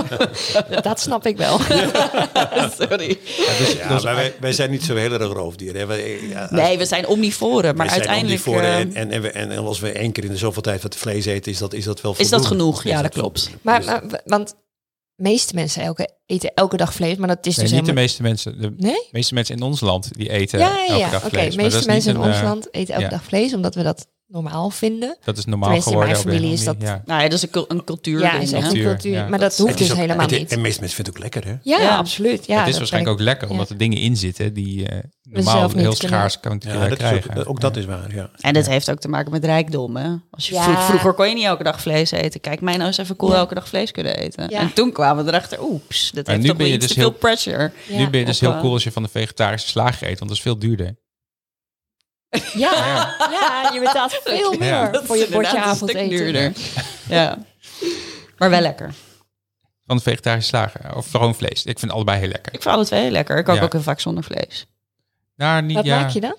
Dat 0.83 1.01
snap 1.01 1.27
ik 1.27 1.37
wel. 1.37 1.59
Sorry. 2.79 3.19
Ja, 3.79 3.89
maar 3.89 4.03
wij, 4.03 4.35
wij 4.41 4.53
zijn 4.53 4.71
niet 4.71 4.83
zo 4.83 4.95
heel 4.97 5.13
erg 5.13 5.33
roofdieren. 5.33 5.81
hè. 5.81 5.87
Wij, 5.87 6.21
ja, 6.29 6.47
Nee, 6.51 6.79
we 6.79 6.85
zijn 6.85 7.07
omnivoren, 7.07 7.77
maar 7.77 7.89
uiteindelijk 7.89 8.47
omnivoren 8.47 8.95
en, 8.95 9.11
en, 9.11 9.35
en, 9.35 9.51
en, 9.51 9.59
als 9.59 9.81
we 9.81 9.91
één 9.93 10.13
keer 10.13 10.25
in 10.25 10.31
de 10.31 10.37
zoveel 10.37 10.63
tijd 10.63 10.83
wat 10.83 10.97
vlees 10.97 11.25
eten, 11.27 11.53
is 11.53 11.59
dat, 11.59 11.73
is 11.73 11.85
dat 11.85 12.01
wel 12.01 12.15
is 12.19 12.29
dat 12.29 12.47
voldoende. 12.47 12.77
genoeg. 12.77 12.95
Ja, 12.97 13.03
dat 13.03 13.13
klopt. 13.13 13.51
Maar, 13.63 13.85
maar 13.85 14.03
want 14.25 14.49
de 15.15 15.23
meeste 15.23 15.55
mensen 15.55 15.83
elke, 15.83 16.09
eten 16.27 16.53
elke 16.55 16.77
dag 16.77 16.95
vlees, 16.95 17.17
maar 17.17 17.29
dat 17.29 17.47
is 17.47 17.57
Nee, 17.57 17.67
dus 17.67 17.75
niet 17.75 17.87
de 17.87 17.93
meeste 17.93 18.23
mensen. 18.23 18.61
De 18.61 18.75
Nee? 18.77 19.09
meeste 19.11 19.35
mensen 19.35 19.57
in 19.57 19.63
ons 19.63 19.81
land 19.81 20.09
die 20.13 20.31
eten 20.31 20.59
Ja, 20.59 20.69
ja, 20.69 20.87
elke 20.87 20.99
ja. 21.01 21.11
dag 21.11 21.21
Oké, 21.25 21.29
vlees. 21.37 21.55
dat 21.55 21.63
meeste 21.65 21.87
mensen 21.87 22.15
in 22.15 22.21
ons 22.21 22.37
eh, 22.37 22.43
land 22.43 22.69
eten 22.75 22.95
elke 22.95 23.05
ja. 23.07 23.11
dag 23.11 23.25
vlees, 23.25 23.55
omdat 23.55 23.75
we 23.75 23.83
dat 23.83 24.07
normaal 24.33 24.71
vinden. 24.71 25.17
Dat 25.25 25.39
is 25.39 25.45
normaal 25.45 25.65
Tenminste, 25.69 25.91
in 25.93 25.99
mijn 25.99 26.09
geworden. 26.17 26.33
familie 26.41 26.53
is 26.59 26.65
dat- 26.65 26.79
Nou 26.79 27.23
ja, 27.23 27.29
dat 27.29 27.33
is 27.33 27.43
een, 27.51 27.65
een 27.69 27.85
cultuur. 27.85 28.21
Ja, 28.21 28.33
is 28.39 28.53
echt 28.53 28.73
een 28.73 28.83
Cultuur, 28.83 29.13
ja. 29.13 29.29
Maar 29.29 29.39
dat 29.39 29.57
hoeft 29.59 29.73
is 29.73 29.77
dus 29.79 29.91
ook- 29.91 29.97
helemaal 29.97 30.23
het 30.23 30.33
is- 30.33 30.39
niet. 30.39 30.53
En 30.53 30.61
meeste 30.61 30.81
mensen 30.81 31.05
vinden 31.05 31.15
het 31.23 31.25
ook 31.25 31.33
lekker, 31.33 31.51
hè? 31.53 31.57
Ja, 31.77 31.81
Ja. 31.81 31.97
absoluut. 31.97 32.47
Ja, 32.47 32.59
het 32.59 32.69
is 32.69 32.77
waarschijnlijk 32.79 33.13
ook 33.13 33.21
lekker, 33.21 33.47
ja. 33.47 33.53
omdat 33.53 33.71
er 33.71 33.77
dingen 33.77 33.99
in 33.99 34.17
zitten 34.17 34.55
die 34.55 34.89
eh, 34.89 34.99
normaal 35.23 35.71
heel 35.71 35.93
schaars 35.95 36.41
kan 36.41 36.61
Ja, 36.65 36.73
eh, 36.73 36.81
dat 36.81 36.91
is 36.91 36.97
krijgen. 36.97 37.37
ook, 37.37 37.49
ook 37.49 37.61
dat 37.61 37.77
is 37.77 37.85
waar, 37.85 38.15
ja. 38.15 38.31
En 38.41 38.53
dat 38.55 38.67
heeft 38.67 38.91
ook 38.91 38.99
te 38.99 39.09
maken 39.09 39.33
met 39.33 39.45
rijkdom. 39.45 39.97
Hè? 39.97 40.09
Als 40.31 40.49
je 40.49 40.55
Ja. 40.55 40.63
vroeg- 40.63 40.85
vroeger 40.85 41.13
kon 41.13 41.29
je 41.29 41.35
niet 41.35 41.45
elke 41.45 41.63
dag 41.63 41.81
vlees 41.81 42.11
eten. 42.11 42.41
Kijk, 42.41 42.61
mij 42.61 42.75
nou 42.75 42.87
eens 42.87 42.99
even 42.99 43.17
cool 43.17 43.33
Ja. 43.33 43.37
elke 43.39 43.55
dag 43.55 43.69
vlees 43.69 43.91
kunnen 43.91 44.17
eten. 44.17 44.51
Ja. 44.51 44.59
En 44.61 44.73
toen 44.73 44.93
kwamen 44.93 45.25
we 45.25 45.31
erachter, 45.31 45.63
oeps, 45.63 46.11
dat 46.11 46.27
heeft 46.27 46.39
nu 46.41 46.47
toch 46.47 46.57
ben 46.57 46.67
wel 46.67 46.67
je 46.67 46.73
iets 46.83 46.87
dus 46.87 46.95
te 46.95 47.01
veel 47.01 47.11
heel- 47.11 47.19
pressure. 47.19 47.73
Nu 47.89 48.11
ben 48.11 48.21
je 48.21 48.27
dus 48.27 48.41
heel 48.41 48.53
eh, 48.53 48.61
cool 48.61 48.73
als 48.73 48.85
je 48.85 48.93
van 48.93 49.03
de 49.03 49.09
vegetarische 49.09 49.69
slager 49.69 50.09
eet, 50.09 50.19
want 50.19 50.31
dat 50.31 50.39
is 50.39 50.43
veel 50.45 50.59
duurder. 50.59 50.97
Ja, 52.55 53.15
ja, 53.31 53.71
je 53.73 53.81
betaalt 53.81 54.21
veel 54.25 54.53
meer 54.53 54.69
Ja. 54.69 55.01
Voor 55.05 55.17
je 55.17 55.29
bordje 55.31 55.61
avondeten. 55.61 56.09
duurder. 56.09 56.53
Ja. 57.09 57.39
Maar 58.39 58.51
wel 58.51 58.61
lekker. 58.61 58.95
Van 59.87 59.97
de 59.97 60.03
vegetarische 60.03 60.49
slager. 60.49 60.97
Of 60.97 61.11
gewoon 61.11 61.35
vlees. 61.35 61.65
Ik 61.65 61.79
vind 61.79 61.93
allebei 61.93 62.19
heel 62.19 62.29
lekker. 62.29 62.55
Ik 62.55 62.63
vind 62.63 62.75
alle 62.75 62.85
twee 62.85 63.11
lekker. 63.11 63.39
Ik 63.39 63.45
kook 63.45 63.57
Ja. 63.57 63.63
ook 63.63 63.73
heel 63.73 63.83
vaak 63.83 64.01
zonder 64.01 64.25
vlees. 64.25 64.67
Nou, 65.37 65.63
niet, 65.63 65.77
Wat 65.77 65.85
ja. 65.85 66.01
maak 66.01 66.11
je 66.11 66.21
dan? 66.21 66.37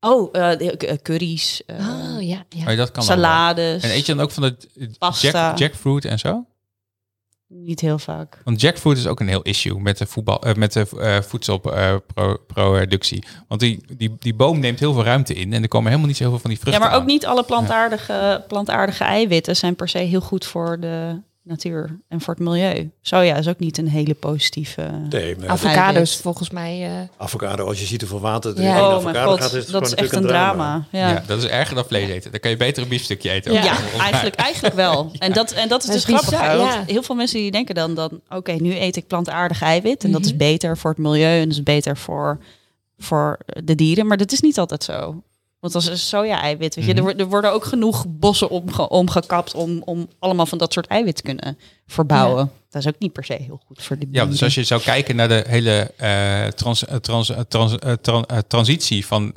Oh, 0.00 0.28
eh, 0.32 0.70
eh, 0.90 0.98
curry's, 1.02 1.62
Oh, 1.66 2.16
ja. 2.22 2.44
ja. 2.48 2.70
Oh, 2.70 2.76
dat 2.76 2.90
kan 2.90 3.02
salades. 3.02 3.82
En 3.82 3.90
eet 3.90 4.06
je 4.06 4.14
dan 4.14 4.24
ook 4.24 4.30
van 4.30 4.42
de 4.42 4.56
Pasta. 4.98 5.28
jack, 5.48 5.58
jackfruit 5.58 6.04
en 6.04 6.18
zo? 6.18 6.46
Niet 7.54 7.80
heel 7.80 7.98
vaak. 7.98 8.38
Want 8.44 8.60
jackfruit 8.60 8.98
is 8.98 9.06
ook 9.06 9.20
een 9.20 9.28
heel 9.28 9.42
issue 9.42 9.80
met 9.80 9.98
de, 9.98 10.06
voetbal, 10.06 10.42
eh, 10.42 10.54
met 10.54 10.72
de 10.72 10.86
eh, 11.00 11.20
voedselproductie. 11.20 13.24
Want 13.48 13.60
die, 13.60 13.84
die, 13.96 14.16
die 14.18 14.34
boom 14.34 14.58
neemt 14.58 14.78
heel 14.80 14.92
veel 14.92 15.04
ruimte 15.04 15.34
in 15.34 15.52
en 15.52 15.62
er 15.62 15.68
komen 15.68 15.86
helemaal 15.86 16.08
niet 16.08 16.16
zo 16.16 16.22
heel 16.22 16.32
veel 16.32 16.40
van 16.40 16.50
die 16.50 16.58
Ja, 16.58 16.64
vruchten 16.64 16.86
maar 16.88 16.94
ook 16.96 17.00
aan. 17.00 17.06
niet 17.12 17.26
alle 17.26 17.44
plantaardige, 17.44 18.44
plantaardige 18.48 19.04
eiwitten 19.04 19.56
zijn 19.56 19.76
per 19.76 19.88
se 19.88 19.98
heel 19.98 20.20
goed 20.20 20.44
voor 20.46 20.80
de 20.80 21.20
natuur 21.44 22.00
en 22.08 22.20
voor 22.20 22.34
het 22.34 22.42
milieu. 22.42 22.90
Soja 23.00 23.36
is 23.36 23.48
ook 23.48 23.58
niet 23.58 23.78
een 23.78 23.88
hele 23.88 24.14
positieve... 24.14 24.90
Nee, 25.08 25.36
maar 25.36 25.48
Avocados 25.48 26.16
volgens 26.16 26.50
mij. 26.50 26.86
eh, 26.86 27.08
avocado, 27.16 27.66
als 27.66 27.80
je 27.80 27.86
ziet 27.86 28.00
hoeveel 28.00 28.20
water 28.20 28.56
er 28.56 28.62
Ja. 28.62 28.76
in 28.76 28.82
Oh 28.82 28.92
avocado 28.94 29.30
god, 29.30 29.40
gaat, 29.40 29.52
is 29.52 29.62
het 29.62 29.72
dat 29.72 29.82
is 29.82 29.88
gewoon 29.88 30.04
echt 30.04 30.12
een 30.16 30.22
drama. 30.26 30.86
Ja. 30.90 31.08
Ja, 31.08 31.22
dat 31.26 31.38
is 31.38 31.46
erger 31.48 31.74
dan 31.74 31.84
vlees 31.84 32.08
eten. 32.08 32.30
Dan 32.30 32.40
kan 32.40 32.50
je 32.50 32.56
beter 32.56 32.82
een 32.82 32.88
biefstukje 32.88 33.30
eten. 33.30 33.52
Ja. 33.52 33.62
ja, 33.64 33.76
eigenlijk, 34.00 34.34
eigenlijk 34.34 34.74
wel. 34.74 35.10
En 35.18 35.32
dat, 35.32 35.52
en 35.52 35.68
dat 35.68 35.80
is 35.82 35.86
Dat 35.86 35.94
dus 35.96 36.06
is 36.08 36.26
grappig. 36.26 36.56
want. 36.56 36.90
Heel 36.90 37.02
veel 37.02 37.14
mensen 37.14 37.38
die 37.38 37.50
denken 37.50 37.74
dan, 37.74 37.94
dan 37.94 38.20
oké, 38.28 38.52
nu 38.52 38.74
eet 38.76 38.96
ik 38.96 39.06
plantaardig 39.06 39.62
eiwit. 39.62 40.04
En 40.04 40.12
dat 40.12 40.20
is 40.24 40.28
Mhm. 40.28 40.38
beter 40.38 40.76
voor 40.78 40.90
het 40.90 40.98
milieu 41.00 41.40
en 41.40 41.48
dat 41.48 41.56
is 41.56 41.62
beter 41.62 41.96
voor, 41.96 42.38
voor 42.98 43.38
de 43.64 43.74
dieren. 43.74 44.06
Maar 44.06 44.16
dat 44.16 44.32
is 44.32 44.40
niet 44.40 44.58
altijd 44.58 44.84
zo. 44.84 45.22
Want 45.62 45.74
als 45.74 45.86
een 45.86 45.98
soja-eiwit, 45.98 46.74
weet 46.74 46.84
je, 46.84 46.90
Mhm. 46.94 47.06
er, 47.06 47.14
wo- 47.14 47.22
er 47.22 47.28
worden 47.28 47.52
ook 47.52 47.64
genoeg 47.64 48.04
bossen 48.08 48.48
omge- 48.50 48.88
omgekapt 48.88 49.54
om, 49.54 49.82
om 49.84 50.08
allemaal 50.18 50.46
van 50.46 50.58
dat 50.58 50.72
soort 50.72 50.86
eiwit 50.86 51.16
te 51.16 51.22
kunnen 51.22 51.58
verbouwen. 51.86 52.50
Dat 52.70 52.82
is 52.82 52.88
ook 52.88 52.98
niet 52.98 53.12
per 53.12 53.24
se 53.24 53.32
heel 53.32 53.60
goed 53.66 53.82
voor 53.82 53.98
de 53.98 54.04
dieren. 54.08 54.24
Ja, 54.24 54.30
dus 54.32 54.42
als 54.42 54.54
je 54.54 54.64
zou 54.64 54.80
kijken 54.80 55.16
naar 55.16 55.28
de 55.28 55.44
hele 55.48 55.90
eh, 55.96 56.46
trans, 56.46 56.84
eh, 56.84 56.96
trans, 56.96 57.30
eh, 57.30 57.40
trans, 57.40 57.74
tran- 58.00 58.26
transitie 58.46 59.06
van 59.06 59.34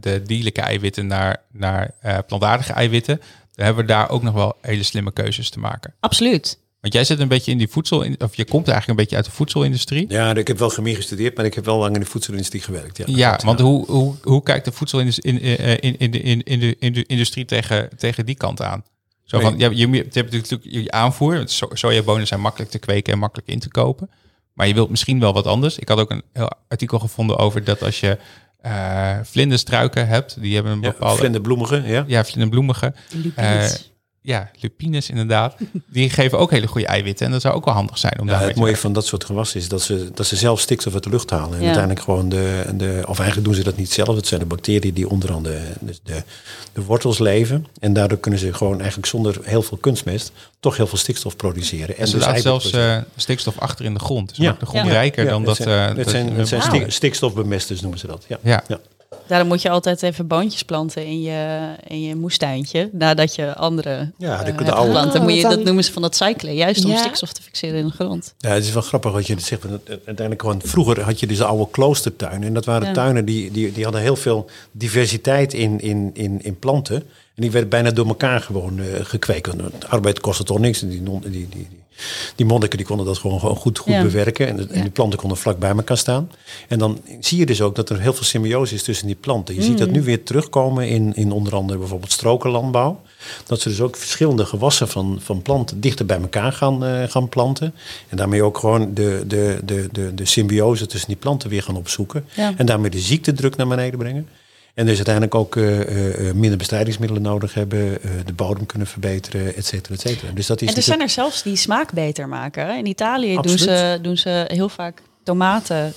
de 0.00 0.22
dierlijke 0.24 0.60
eiwitten 0.60 1.06
naar, 1.06 1.42
naar 1.52 1.94
plantaardige 2.26 2.72
eiwitten, 2.72 3.16
dan 3.54 3.64
hebben 3.64 3.84
we 3.84 3.92
daar 3.92 4.10
ook 4.10 4.22
nog 4.22 4.34
wel 4.34 4.56
hele 4.60 4.82
slimme 4.82 5.12
keuzes 5.12 5.50
te 5.50 5.58
maken. 5.58 5.94
Absoluut. 6.00 6.58
Want 6.82 6.94
jij 6.94 7.04
zit 7.04 7.18
een 7.20 7.28
beetje 7.28 7.50
in 7.50 7.58
die 7.58 7.68
voedsel, 7.68 7.98
of 8.18 8.34
je 8.36 8.44
komt 8.44 8.68
eigenlijk 8.68 8.88
een 8.88 8.94
beetje 8.96 9.16
uit 9.16 9.24
de 9.24 9.30
voedselindustrie. 9.30 10.04
Ja, 10.08 10.34
ik 10.34 10.46
heb 10.48 10.58
wel 10.58 10.68
chemie 10.68 10.94
gestudeerd, 10.94 11.36
maar 11.36 11.44
ik 11.44 11.54
heb 11.54 11.64
wel 11.64 11.78
lang 11.78 11.94
in 11.94 12.00
de 12.00 12.06
voedselindustrie 12.06 12.62
gewerkt. 12.62 12.96
Ja, 12.96 13.04
Ja, 13.08 13.40
want 13.44 13.60
hoe, 13.60 13.86
hoe, 13.86 14.14
hoe 14.22 14.42
kijkt 14.42 14.64
de 14.64 14.72
voedselindustrie 14.72 15.40
in, 15.40 15.80
in, 15.80 15.80
in, 15.80 15.98
in, 15.98 16.10
de, 16.10 16.18
in, 16.44 16.60
de, 16.60 16.76
in 16.78 16.92
de 16.92 17.04
industrie 17.06 17.44
tegen, 17.44 17.88
tegen 17.96 18.26
die 18.26 18.34
kant 18.34 18.62
aan? 18.62 18.84
Zo 19.24 19.40
van, 19.40 19.58
ja, 19.58 19.70
je, 19.70 19.90
je 19.90 20.06
hebt 20.12 20.32
natuurlijk 20.32 20.64
je 20.64 20.90
aanvoer. 20.90 21.34
want 21.36 21.50
so- 21.50 21.68
Sojabonen 21.72 22.26
zijn 22.26 22.40
makkelijk 22.40 22.70
te 22.70 22.78
kweken 22.78 23.12
en 23.12 23.18
makkelijk 23.18 23.48
in 23.48 23.58
te 23.58 23.68
kopen. 23.68 24.10
Maar 24.52 24.66
je 24.68 24.74
wilt 24.74 24.90
misschien 24.90 25.20
wel 25.20 25.32
wat 25.32 25.46
anders. 25.46 25.78
Ik 25.78 25.88
had 25.88 25.98
ook 25.98 26.10
een 26.10 26.22
heel 26.32 26.50
artikel 26.68 26.98
gevonden 26.98 27.38
over 27.38 27.64
dat 27.64 27.82
als 27.82 28.00
je 28.00 28.18
eh 28.60 29.18
vlinderstruiken 29.22 30.06
hebt, 30.08 30.40
die 30.40 30.54
hebben 30.54 30.72
een 30.72 30.80
Ja, 30.80 30.90
bepaalde... 30.90 31.18
vlinderbloemige, 31.18 31.82
ja. 31.86 32.04
Ja, 32.06 32.24
vlinderbloemige. 32.24 32.94
Lupines. 33.10 33.91
Ja, 34.24 34.50
lupines 34.60 35.10
inderdaad. 35.10 35.54
Die 35.86 36.10
geven 36.10 36.38
ook 36.38 36.50
hele 36.50 36.66
goede 36.66 36.86
eiwitten. 36.86 37.26
En 37.26 37.32
dat 37.32 37.40
zou 37.40 37.54
ook 37.54 37.64
wel 37.64 37.74
handig 37.74 37.98
zijn 37.98 38.20
om 38.20 38.28
Ja, 38.28 38.38
het 38.40 38.56
mooie 38.56 38.76
van 38.76 38.92
dat 38.92 39.06
soort 39.06 39.24
gewassen 39.24 39.60
is 39.60 39.68
dat 39.68 39.82
ze, 39.82 40.10
dat 40.14 40.26
ze 40.26 40.36
zelf 40.36 40.60
stikstof 40.60 40.94
uit 40.94 41.02
de 41.04 41.10
lucht 41.10 41.30
halen. 41.30 41.52
En 41.54 41.58
Ja. 41.58 41.64
uiteindelijk 41.64 42.04
gewoon 42.04 42.28
de, 42.28 42.64
de, 42.74 43.02
of 43.08 43.16
eigenlijk 43.18 43.48
doen 43.48 43.56
ze 43.56 43.62
dat 43.64 43.76
niet 43.76 43.92
zelf. 43.92 44.16
Het 44.16 44.26
zijn 44.26 44.40
de 44.40 44.46
bacteriën 44.46 44.94
die 44.94 45.08
onderaan 45.08 45.42
de, 45.42 45.60
de, 45.80 45.94
de, 46.02 46.22
de 46.72 46.82
wortels 46.84 47.18
leven. 47.18 47.66
En 47.80 47.92
daardoor 47.92 48.18
kunnen 48.18 48.40
ze 48.40 48.52
gewoon 48.54 48.78
eigenlijk 48.78 49.06
zonder 49.08 49.38
heel 49.42 49.62
veel 49.62 49.76
kunstmest 49.78 50.32
toch 50.60 50.76
heel 50.76 50.86
veel 50.86 50.98
stikstof 50.98 51.36
produceren. 51.36 51.96
En 51.98 52.06
ze 52.08 52.16
dus 52.16 52.24
laten 52.26 52.42
zelfs 52.42 52.70
eh, 52.70 52.96
stikstof 53.16 53.58
achter 53.58 53.84
in 53.84 53.94
de 53.94 54.00
grond. 54.00 54.28
Dus 54.28 54.38
Ja. 54.38 54.44
maakt 54.44 54.60
de 54.60 54.66
grond 54.66 54.86
Ja. 54.86 54.92
rijker 54.92 55.24
Ja, 55.24 55.30
dan 55.30 55.38
het 55.38 55.46
dat... 55.48 55.56
zijn, 55.56 55.68
eh, 55.80 55.86
het 55.86 55.96
dat- 55.96 56.10
zijn, 56.10 56.32
het 56.34 56.48
zijn 56.48 56.60
Wauw. 56.60 56.74
stik- 56.74 56.90
stikstofbemesters 56.92 57.80
noemen 57.80 57.98
ze 57.98 58.06
dat. 58.06 58.24
Ja. 58.28 58.38
Ja. 58.42 58.64
Daarom 59.26 59.48
moet 59.48 59.62
je 59.62 59.70
altijd 59.70 60.02
even 60.02 60.26
boontjes 60.26 60.62
planten 60.62 61.06
in 61.06 61.22
je, 61.22 61.58
in 61.86 62.02
je 62.02 62.14
moestuintje. 62.16 62.88
Nadat 62.92 63.34
je 63.34 63.54
andere 63.56 64.10
Ja, 64.18 64.42
de- 64.44 64.50
eh, 64.50 64.58
de 64.58 64.72
oude- 64.72 64.84
geplant. 64.86 65.12
Dan 65.12 65.20
Oh, 65.20 65.26
moet 65.26 65.36
je, 65.36 65.40
wat 65.42 65.48
dat 65.50 65.54
dan- 65.58 65.64
noemen 65.66 65.84
ze 65.84 65.92
van 65.92 66.02
dat 66.02 66.16
cyclen. 66.16 66.54
Juist 66.54 66.84
om 66.84 66.90
Ja. 66.90 66.96
stikstof 66.96 67.32
te 67.32 67.42
fixeren 67.42 67.78
in 67.78 67.86
de 67.86 67.92
grond. 67.92 68.34
Ja, 68.38 68.50
het 68.50 68.64
is 68.64 68.72
wel 68.72 68.82
grappig 68.82 69.12
wat 69.12 69.26
je 69.26 69.34
dit 69.34 69.44
zegt. 69.44 69.62
want 69.62 69.88
Uiteindelijk 69.88 70.40
gewoon, 70.40 70.60
vroeger 70.64 71.00
had 71.00 71.20
je 71.20 71.26
dus 71.26 71.36
de 71.38 71.44
oude 71.44 71.68
kloostertuinen. 71.70 72.48
En 72.48 72.54
dat 72.54 72.64
waren 72.64 72.86
Ja. 72.88 72.92
tuinen 72.94 73.24
die, 73.24 73.50
die, 73.50 73.72
die 73.72 73.84
hadden 73.84 74.02
heel 74.02 74.16
veel 74.16 74.50
diversiteit 74.72 75.54
in, 75.54 75.80
in, 75.80 76.10
in, 76.14 76.38
in 76.42 76.58
planten. 76.58 77.02
En 77.42 77.48
die 77.48 77.56
werden 77.60 77.70
bijna 77.82 77.90
door 77.90 78.06
elkaar 78.06 78.40
gewoon 78.40 78.78
eh, 78.80 78.86
gekweekt. 79.02 79.46
Want 79.46 79.80
de 79.80 79.86
arbeid 79.88 80.20
kostte 80.20 80.44
toch 80.44 80.58
niks. 80.58 80.82
En 80.82 80.88
die, 80.88 81.02
non- 81.02 81.20
die, 81.20 81.30
die, 81.30 81.48
die, 81.50 81.68
die 82.36 82.46
monniken 82.46 82.76
die 82.78 82.86
konden 82.86 83.06
dat 83.06 83.18
gewoon, 83.18 83.40
gewoon 83.40 83.56
goed, 83.56 83.78
goed 83.78 83.92
Ja. 83.92 84.02
bewerken. 84.02 84.46
En, 84.48 84.56
de- 84.56 84.66
en 84.70 84.80
die 84.80 84.90
planten 84.90 85.18
konden 85.18 85.38
vlak 85.38 85.58
bij 85.58 85.70
elkaar 85.70 85.96
staan. 85.96 86.30
En 86.68 86.78
dan 86.78 87.00
zie 87.20 87.38
je 87.38 87.46
dus 87.46 87.60
ook 87.60 87.74
dat 87.74 87.90
er 87.90 88.00
heel 88.00 88.12
veel 88.12 88.24
symbiose 88.24 88.74
is 88.74 88.82
tussen 88.82 89.06
die 89.06 89.16
planten. 89.16 89.54
Je 89.54 89.62
ziet 89.62 89.78
dat 89.78 89.90
nu 89.90 90.02
weer 90.02 90.22
terugkomen 90.22 90.88
in, 90.88 91.14
in 91.14 91.32
onder 91.32 91.54
andere 91.54 91.78
bijvoorbeeld 91.78 92.12
strokenlandbouw. 92.12 93.00
Dat 93.46 93.60
ze 93.60 93.68
dus 93.68 93.80
ook 93.80 93.96
verschillende 93.96 94.44
gewassen 94.46 94.88
van, 94.88 95.18
van 95.22 95.42
planten 95.42 95.80
dichter 95.80 96.06
bij 96.06 96.20
elkaar 96.20 96.52
gaan, 96.52 96.84
eh, 96.84 97.08
gaan 97.10 97.28
planten. 97.28 97.74
En 98.08 98.16
daarmee 98.16 98.42
ook 98.42 98.58
gewoon 98.58 98.94
de, 98.94 99.24
de, 99.26 99.58
de, 99.64 99.88
de, 99.92 100.14
de 100.14 100.24
symbiose 100.24 100.86
tussen 100.86 101.08
die 101.08 101.18
planten 101.18 101.50
weer 101.50 101.62
gaan 101.62 101.76
opzoeken. 101.76 102.24
Ja. 102.34 102.52
En 102.56 102.66
daarmee 102.66 102.90
de 102.90 103.00
ziektedruk 103.00 103.56
naar 103.56 103.68
beneden 103.68 103.98
brengen. 103.98 104.28
En 104.74 104.86
dus 104.86 104.96
uiteindelijk 104.96 105.34
ook 105.34 105.56
eh, 105.56 105.80
eh, 105.80 106.28
eh, 106.28 106.34
minder 106.34 106.58
bestrijdingsmiddelen 106.58 107.22
nodig 107.22 107.54
hebben, 107.54 107.98
de 108.24 108.32
bodem 108.32 108.66
kunnen 108.66 108.86
verbeteren, 108.86 109.54
et 109.54 109.66
cetera, 109.66 109.94
et 109.94 110.00
cetera. 110.00 110.32
Dus 110.32 110.46
dat 110.46 110.60
is 110.60 110.68
En 110.68 110.76
er 110.76 110.82
zijn 110.82 111.00
er 111.00 111.08
zelfs 111.08 111.42
die 111.42 111.56
smaak 111.56 111.92
beter 111.92 112.28
maken. 112.28 112.76
In 112.76 112.86
Italië 112.86 113.40
doen 113.40 113.58
ze, 113.58 113.98
doen 114.02 114.16
ze 114.16 114.44
heel 114.48 114.68
vaak 114.68 115.02
tomaten 115.22 115.92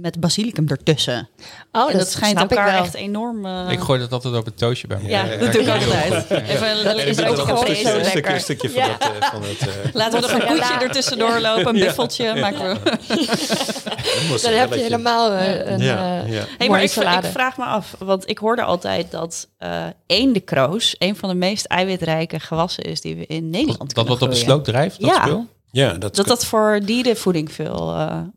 met 0.00 0.20
basilicum 0.20 0.68
ertussen. 0.68 1.28
Oh, 1.72 1.90
en 1.92 1.98
dat 1.98 2.10
schijnt 2.10 2.38
snap 2.38 2.50
ik 2.52 2.56
elkaar 2.58 2.72
wel. 2.72 2.82
echt 2.82 2.94
enorm... 2.94 3.46
eh, 3.46 3.66
Ik 3.70 3.78
gooi 3.80 4.00
dat 4.00 4.12
altijd 4.12 4.34
op 4.34 4.44
het 4.44 4.58
toastje 4.58 4.86
bij 4.86 4.98
me. 5.02 5.08
Ja, 5.08 5.28
Eh, 5.30 5.40
dat 5.40 5.52
doe 5.52 5.62
ik 5.62 5.68
altijd. 5.68 6.12
Even 6.30 6.84
Dat 6.84 6.98
een 6.98 7.06
is 7.06 7.22
ook 7.22 7.38
gewoon 7.38 7.58
stukje, 7.66 8.00
lekker. 8.02 8.34
een 8.34 8.40
stukje 8.40 8.70
van 8.70 8.82
Ja. 8.82 8.98
eh, 8.98 9.30
van 9.30 9.42
het 9.42 9.58
eh, 9.60 9.94
Laten 9.94 10.20
we 10.20 10.26
nog 10.26 10.40
een 10.40 10.46
koetje 10.46 10.74
ertussendoor 10.80 11.40
lopen, 11.40 11.66
een 11.68 11.80
buffeltje. 11.80 12.34
Maken 12.40 12.68
we. 12.68 14.38
Dan 14.42 14.52
heb 14.52 14.72
je 14.74 14.80
helemaal 14.80 15.32
eh, 15.32 15.66
een 15.72 15.78
Ja, 15.82 16.22
eh, 16.22 16.32
ja. 16.32 16.44
Hey, 16.58 16.68
maar 16.68 16.82
ik, 16.82 16.90
vraag 16.90 17.56
me 17.56 17.64
af, 17.64 17.94
want 17.98 18.28
ik 18.30 18.38
hoorde 18.38 18.62
altijd 18.62 19.10
dat 19.10 19.48
eh 19.58 19.84
eendekroos 20.06 20.94
een 20.98 21.16
van 21.16 21.28
de 21.28 21.34
meest 21.34 21.64
eiwitrijke 21.64 22.40
gewassen 22.40 22.84
is 22.84 23.00
die 23.00 23.16
we 23.16 23.26
in 23.26 23.50
Nederland 23.50 23.78
Dat 23.78 23.92
kunnen 23.92 24.12
wat 24.12 24.22
op 24.22 24.30
de 24.30 24.36
sloot 24.36 24.64
drijft, 24.64 25.00
dat 25.00 25.10
Ja. 25.10 25.22
spul? 25.22 25.46
Ja, 25.70 25.92
dat, 25.92 26.16
Dat 26.16 26.26
dat 26.26 26.44
voor 26.44 26.80
dierenvoeding 26.84 27.52
veel 27.52 27.76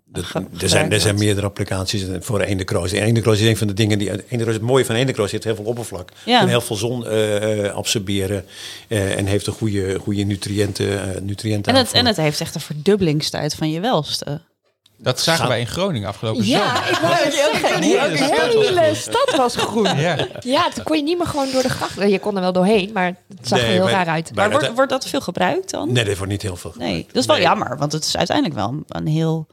dat- 0.05 0.23
ge- 0.23 0.45
er, 0.59 0.69
zijn, 0.69 0.91
er 0.91 0.99
zijn 0.99 1.17
meerdere 1.17 1.45
applicaties 1.47 2.05
voor 2.19 2.39
de 2.39 2.45
eendekroos. 2.45 2.89
De 2.91 3.01
eendekroos 3.01 3.39
is 3.39 3.47
een 3.47 3.57
van 3.57 3.67
de 3.67 3.73
dingen 3.73 3.97
die... 3.97 4.09
Eendekroos, 4.09 4.53
het 4.53 4.63
mooie 4.63 4.85
van 4.85 4.95
eendekroos 4.95 5.31
heeft 5.31 5.43
heel 5.43 5.55
veel 5.55 5.65
oppervlak. 5.65 6.09
Ja. 6.25 6.39
Kan 6.39 6.47
heel 6.47 6.61
veel 6.61 6.75
zon 6.75 7.07
eh, 7.07 7.65
eh, 7.65 7.73
absorberen. 7.73 8.45
en 8.87 9.25
heeft 9.25 9.47
een 9.47 9.53
goede, 9.53 9.99
goede 9.99 10.23
nutriënten, 10.23 11.25
nutriënten 11.25 11.73
En 11.73 11.79
het, 11.79 11.91
en 11.91 12.05
het 12.05 12.17
heeft 12.17 12.41
echt 12.41 12.55
een 12.55 12.61
verdubbelingstijd 12.61 13.55
van 13.55 13.71
je 13.71 13.79
welste. 13.79 14.41
Dat 15.01 15.19
zagen 15.21 15.47
wij 15.47 15.59
in 15.59 15.67
Groningen 15.67 16.07
afgelopen 16.07 16.45
Ja, 16.45 16.87
ik 16.89 16.97
wou 16.97 17.13
het 17.15 17.33
zeggen. 17.33 17.81
Die 17.81 17.99
hele 17.99 18.95
stad 18.95 19.33
was 19.37 19.55
groen. 19.55 19.97
Ja. 19.99 20.27
Ja, 20.39 20.69
toen 20.69 20.83
kon 20.83 20.97
je 20.97 21.03
niet 21.03 21.17
meer 21.17 21.27
gewoon 21.27 21.51
door 21.51 21.61
de 21.61 21.69
gracht. 21.69 21.95
Je 22.09 22.19
kon 22.19 22.35
er 22.35 22.41
wel 22.41 22.51
doorheen, 22.53 22.89
maar 22.93 23.05
het 23.37 23.47
zag 23.47 23.59
er 23.59 23.65
Nee, 23.65 23.73
heel 23.73 23.83
maar- 23.83 23.91
raar 23.91 24.07
uit. 24.07 24.25
maar- 24.25 24.35
Maar 24.35 24.49
wordt, 24.49 24.65
dat- 24.65 24.75
wordt 24.75 24.91
dat 24.91 25.05
veel 25.07 25.21
gebruikt 25.21 25.69
dan? 25.71 25.91
Nee, 25.91 26.03
dat 26.05 26.17
wordt 26.17 26.31
niet 26.31 26.41
heel 26.41 26.55
veel 26.55 26.73
Nee, 26.75 26.85
gebruikt. 26.87 27.07
dat 27.13 27.21
is 27.21 27.25
wel 27.25 27.35
Nee. 27.35 27.45
jammer, 27.45 27.77
want 27.77 27.91
het 27.91 28.05
is 28.05 28.17
uiteindelijk 28.17 28.57
wel 28.57 28.83
een, 28.87 29.07
heel... 29.07 29.47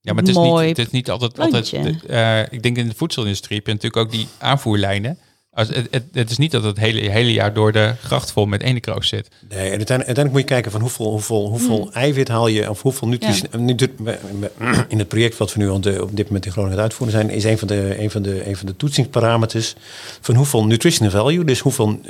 Ja, 0.00 0.12
maar 0.12 0.22
het 0.22 0.30
is, 0.30 0.36
Mooi 0.38 0.66
niet, 0.66 0.76
het 0.76 0.86
is 0.86 0.92
niet 0.92 1.10
altijd... 1.10 1.38
altijd 1.38 1.72
eh, 2.06 2.40
ik 2.52 2.62
denk 2.62 2.76
in 2.76 2.88
de 2.88 2.94
voedselindustrie 2.96 3.56
heb 3.56 3.66
je 3.66 3.72
natuurlijk 3.72 4.02
ook 4.06 4.10
die 4.12 4.28
aanvoerlijnen. 4.38 5.18
Als, 5.56 5.68
het, 5.68 5.88
het, 5.90 6.02
het 6.12 6.30
is 6.30 6.38
niet 6.38 6.50
dat 6.50 6.62
het 6.62 6.78
hele, 6.78 7.10
hele 7.10 7.32
jaar 7.32 7.54
door 7.54 7.72
de 7.72 7.94
gracht 8.02 8.32
vol 8.32 8.46
met 8.46 8.62
eenekroos 8.62 9.08
zit. 9.08 9.28
Nee, 9.28 9.48
en 9.48 9.56
uiteindelijk, 9.58 9.88
uiteindelijk 9.88 10.30
moet 10.32 10.40
je 10.40 10.46
kijken 10.46 10.70
van 10.70 10.80
hoeveel, 10.80 11.10
hoeveel, 11.10 11.48
hoeveel 11.48 11.80
Hmm. 11.82 11.92
eiwit 11.92 12.28
haal 12.28 12.46
je, 12.46 12.70
of 12.70 12.82
hoeveel 12.82 13.08
nutritie. 13.08 13.48
nutri- 13.58 13.92
In 14.88 14.98
het 14.98 15.08
project 15.08 15.36
wat 15.36 15.52
we 15.54 15.58
nu 15.60 15.68
op 15.68 15.82
dit 15.82 16.26
moment 16.26 16.46
in 16.46 16.52
Groningen 16.52 16.62
aan 16.62 16.70
het 16.70 16.78
uitvoeren 16.78 17.16
zijn, 17.16 17.30
is 17.30 17.44
een 17.44 17.58
van 17.58 17.68
de, 17.68 17.94
een 18.02 18.10
van 18.10 18.22
de, 18.22 18.48
een 18.48 18.56
van 18.56 18.66
de 18.66 18.76
toetsingsparameters 18.76 19.74
van 20.20 20.34
hoeveel 20.34 20.66
nutritional 20.66 21.12
value, 21.12 21.44
dus 21.44 21.60
hoeveel 21.60 22.00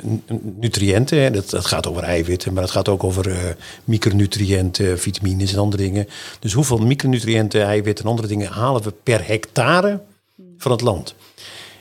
nutriënten, 0.59 1.21
hè, 1.21 1.31
dat, 1.31 1.49
dat 1.49 1.65
gaat 1.65 1.87
over 1.87 2.03
eiwitten, 2.03 2.53
maar 2.53 2.61
dat 2.61 2.71
gaat 2.71 2.89
ook 2.89 3.03
over 3.03 3.31
eh, 3.31 3.37
micronutriënten, 3.83 4.99
vitamines 4.99 5.53
en 5.53 5.59
andere 5.59 5.83
dingen. 5.83 6.07
Dus 6.39 6.53
hoeveel 6.53 6.77
micronutriënten, 6.77 7.63
eiwitten 7.63 8.03
en 8.05 8.09
andere 8.09 8.27
dingen 8.27 8.47
halen 8.51 8.83
we 8.83 8.93
per 9.03 9.27
hectare 9.27 10.01
van 10.57 10.71
het 10.71 10.81
land. 10.81 11.15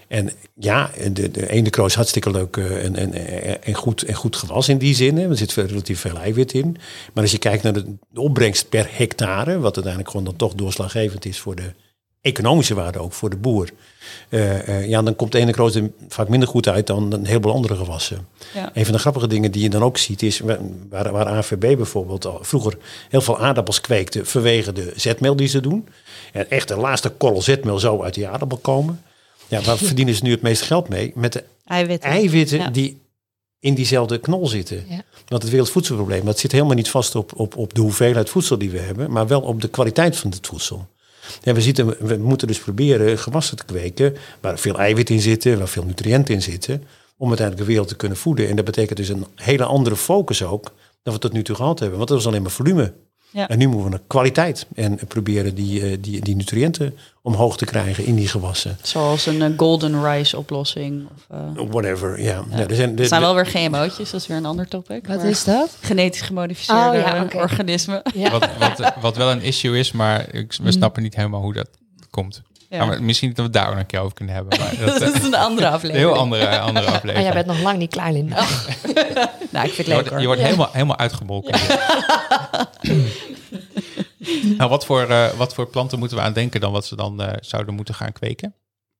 En 0.08 0.30
ja, 0.54 0.90
de, 1.12 1.30
de 1.30 1.50
eendenkroos 1.50 1.86
is 1.86 1.94
hartstikke 1.94 2.30
leuk 2.30 2.56
eh, 2.56 2.84
en, 2.84 2.96
en, 3.62 3.74
goed, 3.74 4.02
en 4.02 4.14
goed 4.14 4.36
gewas 4.36 4.68
in 4.68 4.78
die 4.78 4.94
zin. 4.94 5.16
hè. 5.16 5.28
Er 5.28 5.36
zit 5.36 5.52
relatief 5.54 6.00
veel 6.00 6.18
eiwit 6.18 6.52
in. 6.52 6.76
Maar 7.14 7.22
als 7.22 7.32
je 7.32 7.38
kijkt 7.38 7.62
naar 7.62 7.72
de, 7.72 7.84
opbrengst 8.14 8.68
per 8.68 8.88
hectare, 8.90 9.58
wat 9.58 9.74
uiteindelijk 9.74 10.10
gewoon 10.10 10.26
dan 10.26 10.36
toch 10.36 10.54
doorslaggevend 10.54 11.24
is 11.24 11.38
voor 11.38 11.54
de 11.54 11.72
economische 12.20 12.74
waarde 12.74 12.98
ook 12.98 13.12
voor 13.12 13.30
de 13.30 13.36
boer. 13.36 13.70
eh, 14.28 14.68
eh, 14.68 14.88
ja, 14.88 15.02
dan 15.02 15.16
komt 15.16 15.32
de 15.32 15.38
eendenkroos 15.38 15.74
er 15.74 15.90
vaak 16.08 16.28
minder 16.28 16.48
goed 16.48 16.68
uit 16.68 16.86
dan 16.86 17.12
een 17.12 17.26
heleboel 17.26 17.52
andere 17.52 17.76
gewassen. 17.76 18.26
Ja. 18.54 18.70
Een 18.74 18.84
van 18.84 18.94
de 18.94 18.98
grappige 19.00 19.26
dingen 19.26 19.50
die 19.52 19.62
je 19.62 19.70
dan 19.70 19.82
ook 19.82 19.98
ziet 19.98 20.22
is 20.22 20.38
wa- 20.38 20.58
waar, 20.90 21.12
waar 21.12 21.26
AVB 21.26 21.76
bijvoorbeeld 21.76 22.26
al 22.26 22.38
vroeger 22.42 22.76
heel 23.08 23.20
veel 23.20 23.38
aardappels 23.40 23.80
kweekte 23.80 24.24
vanwege 24.24 24.72
de 24.72 24.92
zetmeel 24.96 25.36
die 25.36 25.48
ze 25.48 25.60
doen. 25.60 25.88
En 26.32 26.50
echt 26.50 26.68
de 26.68 26.76
laatste 26.76 27.08
korrel 27.08 27.42
zetmeel 27.42 27.78
zou 27.78 28.04
uit 28.04 28.14
die 28.14 28.28
aardappel 28.28 28.58
komen. 28.58 29.00
Ja, 29.48 29.60
waar 29.60 29.78
verdienen 29.90 30.14
ze 30.14 30.24
nu 30.24 30.30
het 30.30 30.42
meeste 30.42 30.64
geld 30.64 30.88
mee? 30.88 31.12
Met 31.14 31.32
de 31.32 31.44
Eiwitten. 31.64 32.10
eiwitten 32.10 32.58
Ja. 32.58 32.70
die 32.70 33.00
in 33.60 33.74
diezelfde 33.74 34.18
knol 34.18 34.46
zitten. 34.46 34.84
Ja. 34.88 35.04
Want 35.28 35.42
het 35.42 35.50
wereldvoedselprobleem, 35.50 36.24
dat 36.24 36.38
zit 36.38 36.52
helemaal 36.52 36.74
niet 36.74 36.90
vast 36.90 37.14
op, 37.14 37.32
op, 37.36 37.56
op 37.56 37.74
de 37.74 37.80
hoeveelheid 37.80 38.30
voedsel 38.30 38.58
die 38.58 38.70
we 38.70 38.78
hebben, 38.78 39.10
maar 39.10 39.26
wel 39.26 39.40
op 39.40 39.60
de 39.60 39.68
kwaliteit 39.68 40.16
van 40.16 40.30
het 40.30 40.46
voedsel. 40.46 40.88
Ja, 41.42 41.52
we, 41.52 41.60
zitten, 41.60 42.06
we 42.06 42.16
moeten 42.16 42.46
dus 42.46 42.58
proberen 42.58 43.18
gewassen 43.18 43.56
te 43.56 43.64
kweken 43.64 44.16
waar 44.40 44.58
veel 44.58 44.78
eiwit 44.78 45.10
in 45.10 45.20
zitten, 45.20 45.58
waar 45.58 45.68
veel 45.68 45.84
nutriënten 45.84 46.34
in 46.34 46.42
zitten, 46.42 46.82
om 47.16 47.28
uiteindelijk 47.28 47.66
de 47.66 47.72
wereld 47.72 47.88
te 47.88 47.96
kunnen 47.96 48.18
voeden. 48.18 48.48
En 48.48 48.56
dat 48.56 48.64
betekent 48.64 48.98
dus 48.98 49.08
een 49.08 49.26
hele 49.34 49.64
andere 49.64 49.96
focus 49.96 50.42
ook 50.42 50.72
dan 51.02 51.14
we 51.14 51.20
tot 51.20 51.32
nu 51.32 51.42
toe 51.42 51.56
gehad 51.56 51.78
hebben. 51.78 51.96
Want 51.96 52.08
dat 52.08 52.18
was 52.18 52.26
alleen 52.26 52.42
maar 52.42 52.50
volume. 52.50 52.92
Ja. 53.30 53.48
En 53.48 53.58
nu 53.58 53.66
moeten 53.66 53.84
we 53.84 53.90
naar 53.90 54.06
kwaliteit 54.06 54.66
en 54.74 54.98
proberen 55.08 55.54
die, 55.54 55.82
eh, 55.82 55.96
die, 56.00 56.20
die 56.20 56.36
nutriënten 56.36 56.96
omhoog 57.22 57.56
te 57.56 57.64
krijgen 57.64 58.04
in 58.04 58.14
die 58.14 58.28
gewassen. 58.28 58.78
Zoals 58.82 59.26
een 59.26 59.42
eh, 59.42 59.50
golden 59.56 60.04
rice 60.04 60.36
oplossing. 60.36 61.08
Of, 61.14 61.36
eh, 61.38 61.66
Whatever, 61.70 62.22
ja. 62.22 62.44
ja. 62.50 62.68
er 62.68 62.74
zijn, 62.74 62.98
er 62.98 63.06
zijn 63.06 63.20
wel 63.20 63.34
weer 63.34 63.46
GMO'tjes, 63.46 64.10
dat 64.10 64.20
is 64.20 64.26
weer 64.26 64.36
een 64.36 64.46
ander 64.46 64.68
topic. 64.68 65.06
Wat 65.06 65.16
maar 65.16 65.26
is 65.26 65.44
dat? 65.44 65.76
Genetisch 65.80 66.20
gemodificeerde 66.20 66.98
Oh, 66.98 67.04
ja, 67.04 67.22
oké. 67.22 67.36
organismen. 67.36 68.02
Ja. 68.14 68.30
Wat, 68.30 68.48
wat, 68.58 68.94
wat 69.00 69.16
wel 69.16 69.30
een 69.30 69.42
issue 69.42 69.78
is, 69.78 69.92
maar 69.92 70.34
ik, 70.34 70.56
we 70.62 70.72
snappen 70.72 71.02
niet 71.02 71.16
helemaal 71.16 71.42
hoe 71.42 71.52
dat 71.52 71.68
komt. 72.10 72.42
Ja. 72.76 72.82
Ja, 72.82 72.88
maar 72.88 73.02
misschien 73.02 73.28
dat 73.28 73.36
we 73.36 73.42
het 73.42 73.52
daar 73.52 73.64
ook 73.66 73.70
nog 73.70 73.78
een 73.80 73.86
keer 73.86 74.00
over 74.00 74.14
kunnen 74.14 74.34
hebben. 74.34 74.58
Maar 74.58 74.70
dat, 74.86 74.98
Dat 74.98 75.08
eh, 75.14 75.14
is 75.20 75.22
een 75.26 75.34
andere 75.34 75.66
een 75.66 75.72
aflevering. 75.72 76.08
heel 76.08 76.18
andere, 76.18 76.58
andere 76.58 76.86
Maar 76.86 76.94
aflevering. 76.94 77.24
jij 77.24 77.32
bent 77.34 77.46
nog 77.46 77.60
lang 77.60 77.78
niet 77.78 77.90
klaar, 77.90 78.12
Linda. 78.12 78.36
Nou, 79.50 79.66
ik 79.68 79.72
vind 79.74 79.76
het 79.76 79.86
je 79.86 79.92
leuk 79.92 79.94
wordt, 79.94 80.08
hoor. 80.10 80.20
je 80.20 80.26
wordt 80.26 80.42
helemaal, 80.42 80.68
helemaal 80.72 80.96
uitgemolken. 80.98 81.58
nou, 84.58 84.70
wat 84.70 84.84
voor, 84.86 85.02
eh, 85.10 85.26
wat 85.36 85.54
voor 85.54 85.66
planten 85.68 85.98
moeten 85.98 86.16
we 86.16 86.22
aan 86.22 86.32
denken 86.32 86.60
dan 86.60 86.72
wat 86.72 86.86
ze 86.86 86.96
dan 86.96 87.22
eh, 87.22 87.32
zouden 87.40 87.74
moeten 87.74 87.94
gaan 87.94 88.12
kweken? 88.12 88.54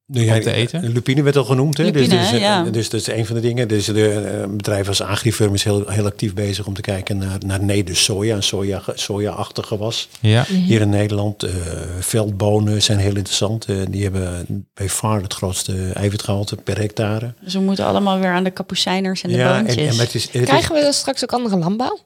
Nu, 0.06 0.28
om 0.30 0.40
te 0.40 0.52
eten? 0.52 0.92
Lupine 0.92 1.22
werd 1.22 1.36
al 1.36 1.44
genoemd. 1.44 1.76
Hè? 1.76 1.84
Lupine, 1.84 2.08
dus, 2.08 2.30
dus, 2.30 2.40
ja. 2.40 2.62
dus 2.62 2.88
dat 2.90 3.00
is 3.00 3.06
een 3.06 3.26
van 3.26 3.34
de 3.34 3.40
dingen. 3.42 3.68
Dus 3.68 3.84
de 3.86 4.10
eh, 4.10 4.48
bedrijf 4.48 4.88
als 4.88 5.02
Agrifirm 5.02 5.54
is 5.54 5.64
heel, 5.64 5.88
heel 5.88 6.04
actief 6.06 6.34
bezig 6.34 6.66
om 6.66 6.74
te 6.74 6.80
kijken 6.80 7.16
naar, 7.18 7.38
naar 7.46 7.62
neder 7.64 7.96
soja. 7.96 8.36
Een 8.36 8.42
soja, 8.42 8.82
soja-achtig 8.94 9.66
gewas. 9.66 10.08
Ja. 10.20 10.44
Hier 10.44 10.80
in 10.80 10.88
Nederland. 10.88 11.42
eh, 11.42 11.52
veldbonen 12.00 12.82
zijn 12.82 12.98
heel 12.98 13.16
interessant. 13.16 13.64
Eh, 13.64 13.76
die 13.90 14.02
hebben 14.02 14.46
bij 14.74 14.88
far 14.88 15.22
het 15.22 15.34
grootste 15.34 15.90
eiwitgehalte 15.94 16.56
per 16.56 16.78
hectare. 16.78 17.34
Dus 17.40 17.52
we 17.54 17.60
moeten 17.60 17.84
allemaal 17.84 18.18
weer 18.18 18.30
aan 18.30 18.44
de 18.44 18.50
kapucijners 18.50 19.22
en 19.22 19.30
de 19.30 19.36
ja, 19.36 19.56
en, 19.58 19.64
boontjes. 19.64 19.94
en 19.98 20.04
het 20.04 20.14
is, 20.14 20.24
het 20.24 20.34
is- 20.34 20.44
Krijgen 20.48 20.74
we 20.74 20.80
dan 20.80 20.92
straks 20.92 21.22
ook 21.22 21.32
andere 21.32 21.56
landbouw? 21.56 21.98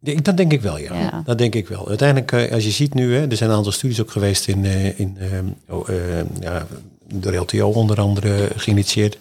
Ja, 0.00 0.14
Dat 0.22 0.36
denk 0.36 0.52
ik 0.52 0.60
wel, 0.60 0.78
ja. 0.78 0.94
Ja. 1.00 1.22
Dat 1.24 1.38
denk 1.38 1.54
ik 1.54 1.68
wel. 1.68 1.88
Uiteindelijk, 1.88 2.32
eh, 2.32 2.52
als 2.52 2.64
je 2.64 2.70
ziet 2.70 2.94
nu, 2.94 3.14
hè, 3.14 3.26
er 3.30 3.36
zijn 3.36 3.50
een 3.50 3.56
aantal 3.56 3.72
studies 3.72 4.00
ook 4.00 4.10
geweest 4.10 4.48
in, 4.48 4.64
eh, 4.64 5.00
in 5.00 5.16
eh, 5.18 5.74
oh, 5.76 5.88
eh, 5.88 5.96
ja, 6.40 6.66
door 7.14 7.34
LTO 7.36 7.68
onder 7.70 8.00
andere 8.00 8.48
geïnitieerd. 8.56 9.18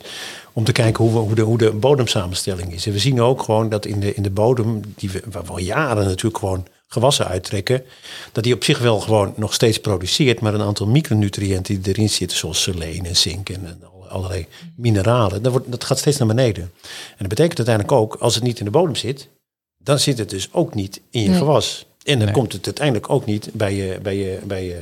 Om 0.54 0.64
te 0.64 0.72
kijken 0.72 1.04
hoe, 1.04 1.14
we, 1.14 1.20
hoe, 1.20 1.36
de, 1.36 1.42
hoe 1.42 1.58
de 1.58 1.72
bodemsamenstelling 1.72 2.74
is. 2.74 2.86
En 2.86 2.92
we 2.92 3.00
zien 3.00 3.22
ook 3.22 3.44
gewoon 3.44 3.70
dat 3.70 3.86
in 3.86 4.00
de, 4.00 4.14
in 4.14 4.24
de 4.24 4.30
bodem, 4.30 4.82
die 4.96 5.10
we, 5.10 5.22
waar 5.32 5.44
we 5.44 5.50
al 5.52 5.60
jaren 5.60 6.06
natuurlijk 6.06 6.38
gewoon 6.38 6.66
gewassen 6.88 7.28
uittrekken, 7.28 7.84
dat 8.32 8.44
die 8.44 8.54
op 8.54 8.64
zich 8.64 8.80
wel 8.80 9.00
gewoon 9.00 9.34
nog 9.36 9.54
steeds 9.54 9.80
produceert, 9.80 10.40
maar 10.40 10.54
een 10.54 10.62
aantal 10.62 10.88
micronutriënten 10.88 11.82
die 11.82 11.94
erin 11.94 12.10
zitten, 12.10 12.38
zoals 12.38 12.62
seleen 12.62 13.06
en 13.06 13.16
zink 13.16 13.50
en, 13.50 13.66
en 13.66 13.82
alle- 13.94 14.08
allerlei 14.10 14.46
mineralen, 14.76 15.44
dat, 15.44 15.52
wordt, 15.52 15.72
dat 15.72 15.84
gaat 15.84 15.98
steeds 16.00 16.18
naar 16.18 16.28
beneden. 16.28 16.64
En 17.10 17.16
dat 17.18 17.28
betekent 17.28 17.58
uiteindelijk 17.58 17.98
ook, 17.98 18.16
als 18.16 18.36
het 18.36 18.44
niet 18.44 18.60
in 18.60 18.66
de 18.66 18.72
bodem 18.72 18.96
zit, 18.96 19.30
dan 19.78 20.00
zit 20.00 20.18
het 20.18 20.30
dus 20.30 20.50
ook 20.52 20.74
niet 20.74 21.02
in 21.10 21.22
je 21.22 21.30
Nee. 21.30 21.38
gewas. 21.38 21.86
En 22.06 22.16
dan 22.18 22.26
Nee. 22.26 22.34
komt 22.34 22.53
het 22.53 22.66
uiteindelijk 22.66 23.10
ook 23.10 23.26
niet 23.26 23.49
bij 23.53 23.76
je, 23.76 23.99
bij 24.01 24.16
je, 24.18 24.39
bij 24.43 24.66
je, 24.66 24.82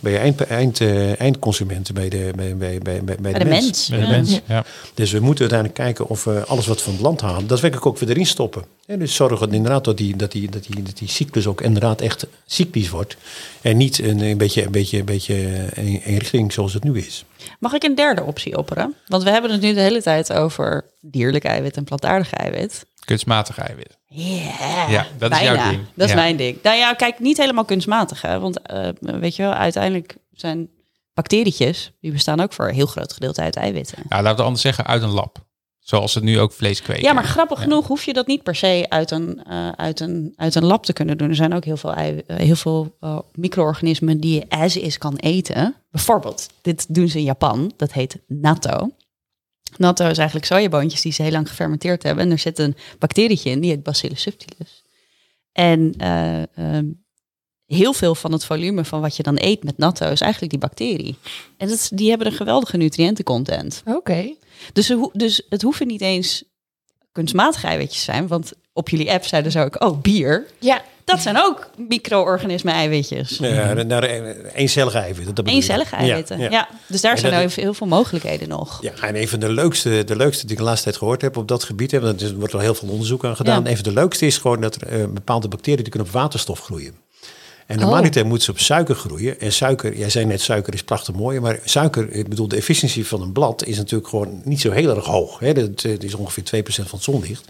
bij 0.00 0.12
je 0.12 0.18
eind, 0.18 0.40
eind, 0.40 0.80
eh, 0.80 1.20
eindconsumenten, 1.20 1.94
bij 1.94 2.08
de, 2.08 2.30
bij, 2.36 2.56
bij, 2.56 2.78
bij, 2.78 3.04
bij, 3.04 3.16
bij 3.20 3.32
Bij 3.32 3.32
de 3.42 3.44
mens. 3.44 3.88
Bij 3.88 3.98
de 3.98 4.04
Ja. 4.04 4.10
mens. 4.10 4.40
Ja. 4.46 4.64
Dus 4.94 5.10
we 5.12 5.20
moeten 5.20 5.40
uiteindelijk 5.50 5.80
kijken 5.80 6.08
of 6.08 6.24
we 6.24 6.44
alles 6.46 6.66
wat 6.66 6.76
we 6.78 6.82
van 6.84 6.92
het 6.92 7.02
land 7.02 7.20
halen, 7.20 7.46
daadwerkelijk 7.46 7.86
ook 7.86 7.98
weer 7.98 8.08
erin 8.10 8.26
stoppen. 8.26 8.64
En 8.86 8.98
dus 8.98 9.14
zorgen 9.14 9.52
inderdaad 9.52 9.84
dat 9.84 9.96
die, 9.96 10.16
dat, 10.16 10.32
die, 10.32 10.50
dat, 10.50 10.64
die, 10.64 10.82
dat 10.82 10.98
die 10.98 11.08
cyclus 11.08 11.46
ook 11.46 11.60
inderdaad 11.60 12.00
echt 12.00 12.26
cyclisch 12.46 12.88
wordt. 12.90 13.16
En 13.60 13.76
niet 13.76 13.98
een, 13.98 14.20
een 14.20 14.38
beetje, 14.38 14.64
een 14.64 14.70
beetje, 14.72 14.98
een 14.98 15.04
beetje 15.04 15.34
een, 15.74 16.00
een 16.04 16.18
richting 16.18 16.52
zoals 16.52 16.74
het 16.74 16.84
nu 16.84 16.98
is. 16.98 17.24
Mag 17.58 17.72
ik 17.72 17.82
een 17.82 17.94
derde 17.94 18.22
optie 18.22 18.56
opperen? 18.58 18.94
Want 19.06 19.22
we 19.22 19.30
hebben 19.30 19.50
het 19.50 19.60
nu 19.60 19.74
de 19.74 19.80
hele 19.80 20.02
tijd 20.02 20.32
over 20.32 20.84
dierlijk 21.00 21.44
eiwit 21.44 21.76
en 21.76 21.84
plantaardig 21.84 22.32
eiwit. 22.32 22.86
Kunstmatig 23.04 23.58
eiwit. 23.58 23.96
Yeah, 24.14 24.90
Ja, 24.90 25.06
dat 25.18 25.32
is 25.32 25.40
jouw 25.40 25.70
ding. 25.70 25.80
Dat 25.94 26.04
is 26.06 26.14
Ja. 26.14 26.20
mijn 26.20 26.36
ding. 26.36 26.58
Nou 26.62 26.76
ja, 26.76 26.94
kijk, 26.94 27.18
niet 27.18 27.36
helemaal 27.36 27.64
kunstmatig. 27.64 28.22
Hè? 28.22 28.38
Want 28.40 28.62
eh, 28.62 28.88
weet 29.00 29.36
je 29.36 29.42
wel, 29.42 29.52
uiteindelijk 29.52 30.16
zijn 30.32 30.68
bacterietjes, 31.14 31.92
die 32.00 32.12
bestaan 32.12 32.40
ook 32.40 32.52
voor 32.52 32.68
een 32.68 32.74
heel 32.74 32.86
groot 32.86 33.12
gedeelte 33.12 33.40
uit 33.40 33.56
eiwitten. 33.56 33.98
Nou, 34.08 34.22
laten 34.22 34.38
we 34.38 34.44
anders 34.44 34.62
zeggen 34.62 34.86
uit 34.86 35.02
een 35.02 35.10
lab. 35.10 35.38
Zoals 35.78 36.14
het 36.14 36.24
nu 36.24 36.40
ook 36.40 36.52
vlees 36.52 36.82
kweken. 36.82 37.02
Ja, 37.02 37.12
maar 37.12 37.24
grappig 37.24 37.60
genoeg 37.62 37.86
hoef 37.86 38.04
je 38.04 38.12
dat 38.12 38.26
niet 38.26 38.42
per 38.42 38.54
se 38.54 38.86
uit 38.88 39.10
een, 39.10 39.44
eh, 39.44 39.68
uit 39.68 40.00
een, 40.00 40.32
uit 40.36 40.54
een 40.54 40.64
lab 40.64 40.84
te 40.84 40.92
kunnen 40.92 41.18
doen. 41.18 41.28
Er 41.28 41.34
zijn 41.34 41.54
ook 41.54 41.64
heel 41.64 41.76
veel, 41.76 41.92
ei- 41.94 42.22
eh, 42.26 42.36
heel 42.36 42.56
veel 42.56 42.96
micro-organismen 43.34 44.18
die 44.20 44.34
je 44.34 44.44
as 44.48 44.76
is 44.76 44.98
kan 44.98 45.16
eten. 45.16 45.74
Bijvoorbeeld, 45.90 46.48
dit 46.60 46.94
doen 46.94 47.08
ze 47.08 47.18
in 47.18 47.24
Japan. 47.24 47.72
Dat 47.76 47.92
heet 47.92 48.18
natto. 48.26 48.90
Natto 49.78 50.08
is 50.08 50.18
eigenlijk 50.18 50.46
sojaboontjes 50.46 51.00
die 51.00 51.12
ze 51.12 51.22
heel 51.22 51.32
lang 51.32 51.48
gefermenteerd 51.48 52.02
hebben. 52.02 52.24
En 52.24 52.30
er 52.30 52.38
zit 52.38 52.58
een 52.58 52.76
bacterietje 52.98 53.50
in, 53.50 53.60
die 53.60 53.70
heet 53.70 53.82
Bacillus 53.82 54.22
subtilis. 54.22 54.82
En 55.52 55.94
eh, 55.96 56.42
ehm, 56.56 56.86
heel 57.66 57.92
veel 57.92 58.14
van 58.14 58.32
het 58.32 58.44
volume 58.44 58.84
van 58.84 59.00
wat 59.00 59.16
je 59.16 59.22
dan 59.22 59.36
eet 59.40 59.64
met 59.64 59.78
natto 59.78 60.10
is 60.10 60.20
eigenlijk 60.20 60.52
die 60.52 60.60
bacterie. 60.60 61.16
En 61.56 61.68
dat 61.68 61.90
die 61.94 62.08
hebben 62.08 62.26
een 62.26 62.32
geweldige 62.32 62.76
nutriëntencontent. 62.76 63.82
Oké. 63.84 64.34
Dus, 64.72 64.94
dus 65.12 65.46
het 65.48 65.62
hoeven 65.62 65.86
niet 65.86 66.00
eens 66.00 66.44
kunstmatige 67.12 67.66
eiwitjes 67.66 68.04
te 68.04 68.12
zijn. 68.12 68.26
Want 68.26 68.52
op 68.72 68.88
jullie 68.88 69.12
app 69.12 69.24
zeiden 69.24 69.52
zo 69.52 69.64
ook, 69.64 69.82
oh, 69.82 70.00
bier. 70.00 70.46
Ja. 70.58 70.84
Dat 71.04 71.20
zijn 71.20 71.38
ook 71.38 71.70
micro-organismen 71.88 72.74
eiwitjes. 72.74 73.38
Ja, 73.38 73.72
naar 73.72 74.10
een- 74.10 74.46
eencellige 74.54 74.98
eiwitten. 74.98 75.34
dat. 75.34 75.46
Eencellige 75.46 75.96
eiwitten. 75.96 76.38
Ja, 76.38 76.44
Ja, 76.44 76.50
ja. 76.50 76.68
Dus 76.86 77.00
daar 77.00 77.12
En 77.12 77.18
zijn 77.18 77.32
dat- 77.32 77.42
nou 77.42 77.52
heel 77.60 77.74
veel 77.74 77.86
mogelijkheden 77.86 78.48
nog. 78.48 78.78
Ja, 78.82 78.92
en 79.00 79.16
een 79.20 79.28
van 79.28 79.40
de 79.40 79.52
leukste, 79.52 80.04
de 80.04 80.16
leukste 80.16 80.42
die 80.42 80.52
ik 80.52 80.58
de 80.58 80.64
laatste 80.64 80.84
tijd 80.84 80.96
gehoord 80.96 81.22
heb 81.22 81.36
op 81.36 81.48
dat 81.48 81.64
gebied, 81.64 81.90
hè, 81.90 82.00
want 82.00 82.22
er 82.22 82.34
wordt 82.34 82.52
wel 82.52 82.62
heel 82.62 82.74
veel 82.74 82.88
onderzoek 82.88 83.24
aan 83.24 83.36
gedaan. 83.36 83.64
Ja. 83.64 83.70
Een 83.70 83.74
van 83.76 83.84
de 83.84 83.92
leukste 83.92 84.26
is 84.26 84.38
gewoon 84.38 84.60
dat 84.60 84.74
er 84.74 84.86
eh, 85.00 85.06
bepaalde 85.08 85.48
bacteriën 85.48 85.82
die 85.82 85.88
kunnen 85.88 86.08
op 86.08 86.14
waterstof 86.14 86.60
groeien. 86.60 86.94
En 87.66 87.76
Oh. 87.78 87.84
normaliter 87.84 88.26
moeten 88.26 88.44
ze 88.44 88.50
op 88.50 88.58
suiker 88.58 88.94
groeien. 88.94 89.40
En 89.40 89.52
suiker, 89.52 89.96
jij 89.98 90.10
zei 90.10 90.24
net 90.24 90.40
suiker 90.40 90.74
is 90.74 90.82
prachtig 90.82 91.14
mooi, 91.14 91.40
maar 91.40 91.58
suiker, 91.64 92.10
ik 92.10 92.28
bedoel 92.28 92.48
de 92.48 92.56
efficiëntie 92.56 93.06
van 93.06 93.22
een 93.22 93.32
blad 93.32 93.64
is 93.66 93.76
natuurlijk 93.76 94.08
gewoon 94.08 94.40
niet 94.44 94.60
zo 94.60 94.70
heel 94.70 94.96
erg 94.96 95.04
hoog. 95.04 95.38
Hè. 95.38 95.52
Dat, 95.52 95.84
eh, 95.84 95.98
is 95.98 96.14
ongeveer 96.14 96.44
2% 96.44 96.88
van 96.88 96.98
het 96.98 97.02
zonlicht. 97.02 97.44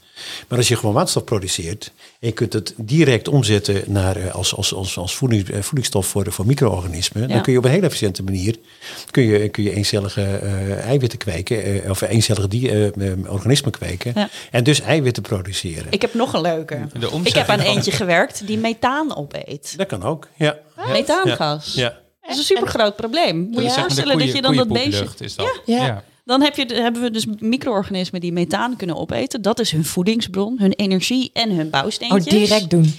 Maar 0.48 0.58
als 0.58 0.68
je 0.68 0.76
gewoon 0.76 0.94
waterstof 0.94 1.24
produceert 1.24 1.92
en 1.96 2.28
je 2.28 2.32
kunt 2.32 2.52
het 2.52 2.74
direct 2.76 3.28
omzetten 3.28 3.82
naar, 3.86 4.16
eh, 4.16 4.34
als, 4.34 4.54
als, 4.56 4.74
als, 4.74 4.96
eh, 4.96 5.60
voedingsstof 5.60 6.06
voor, 6.06 6.32
voor 6.32 6.46
micro-organismen, 6.46 7.22
Ja. 7.22 7.28
dan 7.28 7.42
kun 7.42 7.52
je 7.52 7.58
op 7.58 7.64
een 7.64 7.70
hele 7.70 7.86
efficiënte 7.86 8.22
manier 8.22 8.56
kun 9.10 9.22
je, 9.22 9.48
kun 9.48 9.62
je 9.62 9.74
eencellige 9.74 10.22
eh, 10.22 10.84
eiwitten 10.84 11.18
kweken, 11.18 11.82
eh, 11.82 11.90
of 11.90 12.00
eencellige 12.00 12.48
die, 12.48 12.70
organismen 13.28 13.72
kweken. 13.72 14.12
Ja. 14.14 14.28
En 14.50 14.64
dus 14.64 14.80
eiwitten 14.80 15.22
produceren. 15.22 15.86
Ik 15.90 16.00
heb 16.00 16.14
nog 16.14 16.32
een 16.32 16.40
leuke. 16.40 16.86
De 16.98 17.20
Ik 17.22 17.34
heb 17.34 17.48
aan 17.48 17.60
eentje 17.60 17.90
gewerkt 17.90 18.46
die 18.46 18.58
methaan 18.58 19.16
opeet. 19.16 19.74
Dat 19.76 19.86
kan 19.86 20.02
ook, 20.02 20.28
ja. 20.36 20.58
Methaangas. 20.92 21.74
ja. 21.74 22.00
Dat 22.22 22.30
is 22.30 22.38
een 22.38 22.56
super 22.56 22.68
groot 22.68 22.96
probleem. 22.96 23.36
Moet 23.50 23.62
je 23.62 23.70
voorstellen 23.70 24.18
dat 24.18 24.32
je 24.32 24.42
dan 24.42 24.56
dat 24.56 24.68
beestje... 24.68 25.06
is 25.18 25.34
dat. 25.34 25.60
Ja. 25.66 26.04
Dan 26.24 26.42
heb 26.42 26.56
je, 26.56 26.66
hebben 26.74 27.02
we 27.02 27.10
dus 27.10 27.26
micro-organismen 27.38 28.20
die 28.20 28.32
methaan 28.32 28.76
kunnen 28.76 28.96
opeten. 28.96 29.42
Dat 29.42 29.60
is 29.60 29.70
hun 29.70 29.84
voedingsbron, 29.84 30.58
hun 30.58 30.72
energie 30.72 31.30
en 31.32 31.50
hun 31.50 31.64
Oh, 31.64 31.70
bouwsteentjes. 31.70 32.24
direct 32.24 32.70
doen. 32.70 32.94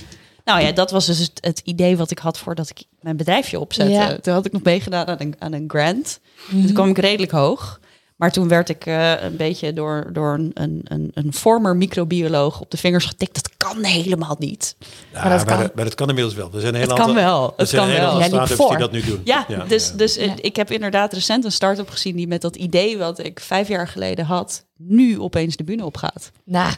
Nou 0.45 0.61
ja, 0.61 0.71
dat 0.71 0.91
was 0.91 1.05
dus 1.05 1.19
het, 1.19 1.31
het 1.41 1.61
idee 1.63 1.97
wat 1.97 2.11
ik 2.11 2.19
had 2.19 2.37
voordat 2.37 2.69
ik 2.69 2.83
mijn 3.01 3.17
bedrijfje 3.17 3.59
opzette. 3.59 3.91
Ja. 3.91 4.17
Toen 4.19 4.33
had 4.33 4.45
ik 4.45 4.51
nog 4.51 4.63
meegedaan 4.63 5.05
aan 5.05 5.15
een, 5.19 5.35
aan 5.39 5.53
een 5.53 5.63
grant. 5.67 6.19
En 6.51 6.65
Toen 6.65 6.73
kwam 6.73 6.89
ik 6.89 6.97
redelijk 6.97 7.31
hoog. 7.31 7.79
Maar 8.23 8.31
toen 8.31 8.47
werd 8.47 8.69
ik 8.69 8.85
eh, 8.85 9.21
een 9.23 9.35
beetje 9.37 9.73
door, 9.73 10.09
door 10.13 10.33
een, 10.33 10.51
een, 10.53 10.81
een, 10.83 11.11
een 11.13 11.33
former 11.33 11.75
microbioloog 11.75 12.59
op 12.61 12.71
de 12.71 12.77
vingers 12.77 13.05
getikt. 13.05 13.33
Dat 13.33 13.49
kan 13.57 13.83
helemaal 13.83 14.35
niet. 14.39 14.75
Ja, 15.13 15.29
dat 15.29 15.43
kan. 15.43 15.57
maar 15.75 15.83
dat 15.83 15.95
kan 15.95 16.07
inmiddels 16.09 16.35
wel. 16.35 16.49
Er 16.53 16.59
zijn 16.61 16.73
een 16.73 16.79
hele 16.79 16.93
Het 16.93 17.01
kan 17.03 17.13
wel, 17.15 17.45
Er 17.47 17.53
het 17.57 17.69
zijn 17.69 17.81
kan 17.81 17.89
een 17.89 17.95
hele 17.95 18.05
wel. 18.11 18.21
aantal 18.21 18.37
Jij 18.37 18.39
liep 18.39 18.55
start-ups 18.55 18.57
die 18.57 18.67
voor. 18.67 18.77
dat 18.77 18.91
nu 18.91 19.01
doen. 19.01 19.21
Ja, 19.23 19.65
dus, 19.67 19.91
dus 19.91 20.17
eh, 20.17 20.25
Ja. 20.25 20.33
ik 20.41 20.55
heb 20.55 20.71
inderdaad 20.71 21.13
recent 21.13 21.45
een 21.45 21.51
start-up 21.51 21.89
gezien 21.89 22.15
die 22.15 22.27
met 22.27 22.41
dat 22.41 22.55
idee 22.55 22.97
wat 22.97 23.19
ik 23.19 23.39
vijf 23.39 23.67
jaar 23.67 23.87
geleden 23.87 24.25
had, 24.25 24.65
nu 24.77 25.19
opeens 25.19 25.55
de 25.55 25.63
bühne 25.63 25.85
opgaat. 25.85 26.31
Nou, 26.45 26.73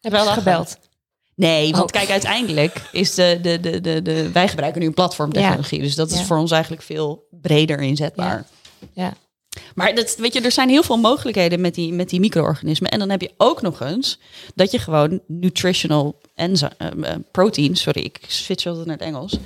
heb 0.00 0.12
Wel 0.12 0.26
gebeld? 0.26 0.76
Nee, 1.34 1.70
want 1.72 1.84
Oh. 1.84 1.90
kijk, 1.90 2.10
uiteindelijk 2.10 2.88
is 2.92 3.14
de, 3.14 3.38
de, 3.42 3.60
de, 3.60 3.80
de, 3.80 4.02
de, 4.02 4.30
wij 4.32 4.48
gebruiken 4.48 4.80
nu 4.80 4.86
een 4.86 4.94
platformtechnologie. 4.94 5.80
Dus 5.80 5.94
dat 5.94 6.10
is 6.10 6.18
Ja. 6.18 6.24
voor 6.24 6.36
ons 6.36 6.50
eigenlijk 6.50 6.82
veel 6.82 7.26
breder 7.30 7.80
inzetbaar. 7.80 8.44
Ja. 8.92 9.12
Maar 9.74 9.94
dat, 9.94 10.16
weet 10.16 10.32
je, 10.32 10.40
er 10.40 10.52
zijn 10.52 10.68
heel 10.68 10.82
veel 10.82 10.96
mogelijkheden 10.96 11.60
met 11.60 11.74
die, 11.74 11.92
met 11.92 12.08
die 12.08 12.20
micro-organismen. 12.20 12.90
En 12.90 12.98
dan 12.98 13.10
heb 13.10 13.20
je 13.20 13.30
ook 13.36 13.62
nog 13.62 13.80
eens 13.80 14.18
dat 14.54 14.70
je 14.70 14.78
gewoon 14.78 15.20
nutritional 15.26 16.20
enzy- 16.34 16.66
eh, 16.78 16.88
eh, 17.12 17.16
protein, 17.30 17.76
sorry, 17.76 18.02
ik 18.02 18.18
switch 18.26 18.66
altijd 18.66 18.86
naar 18.86 18.96
het 18.96 19.06
Engels, 19.06 19.36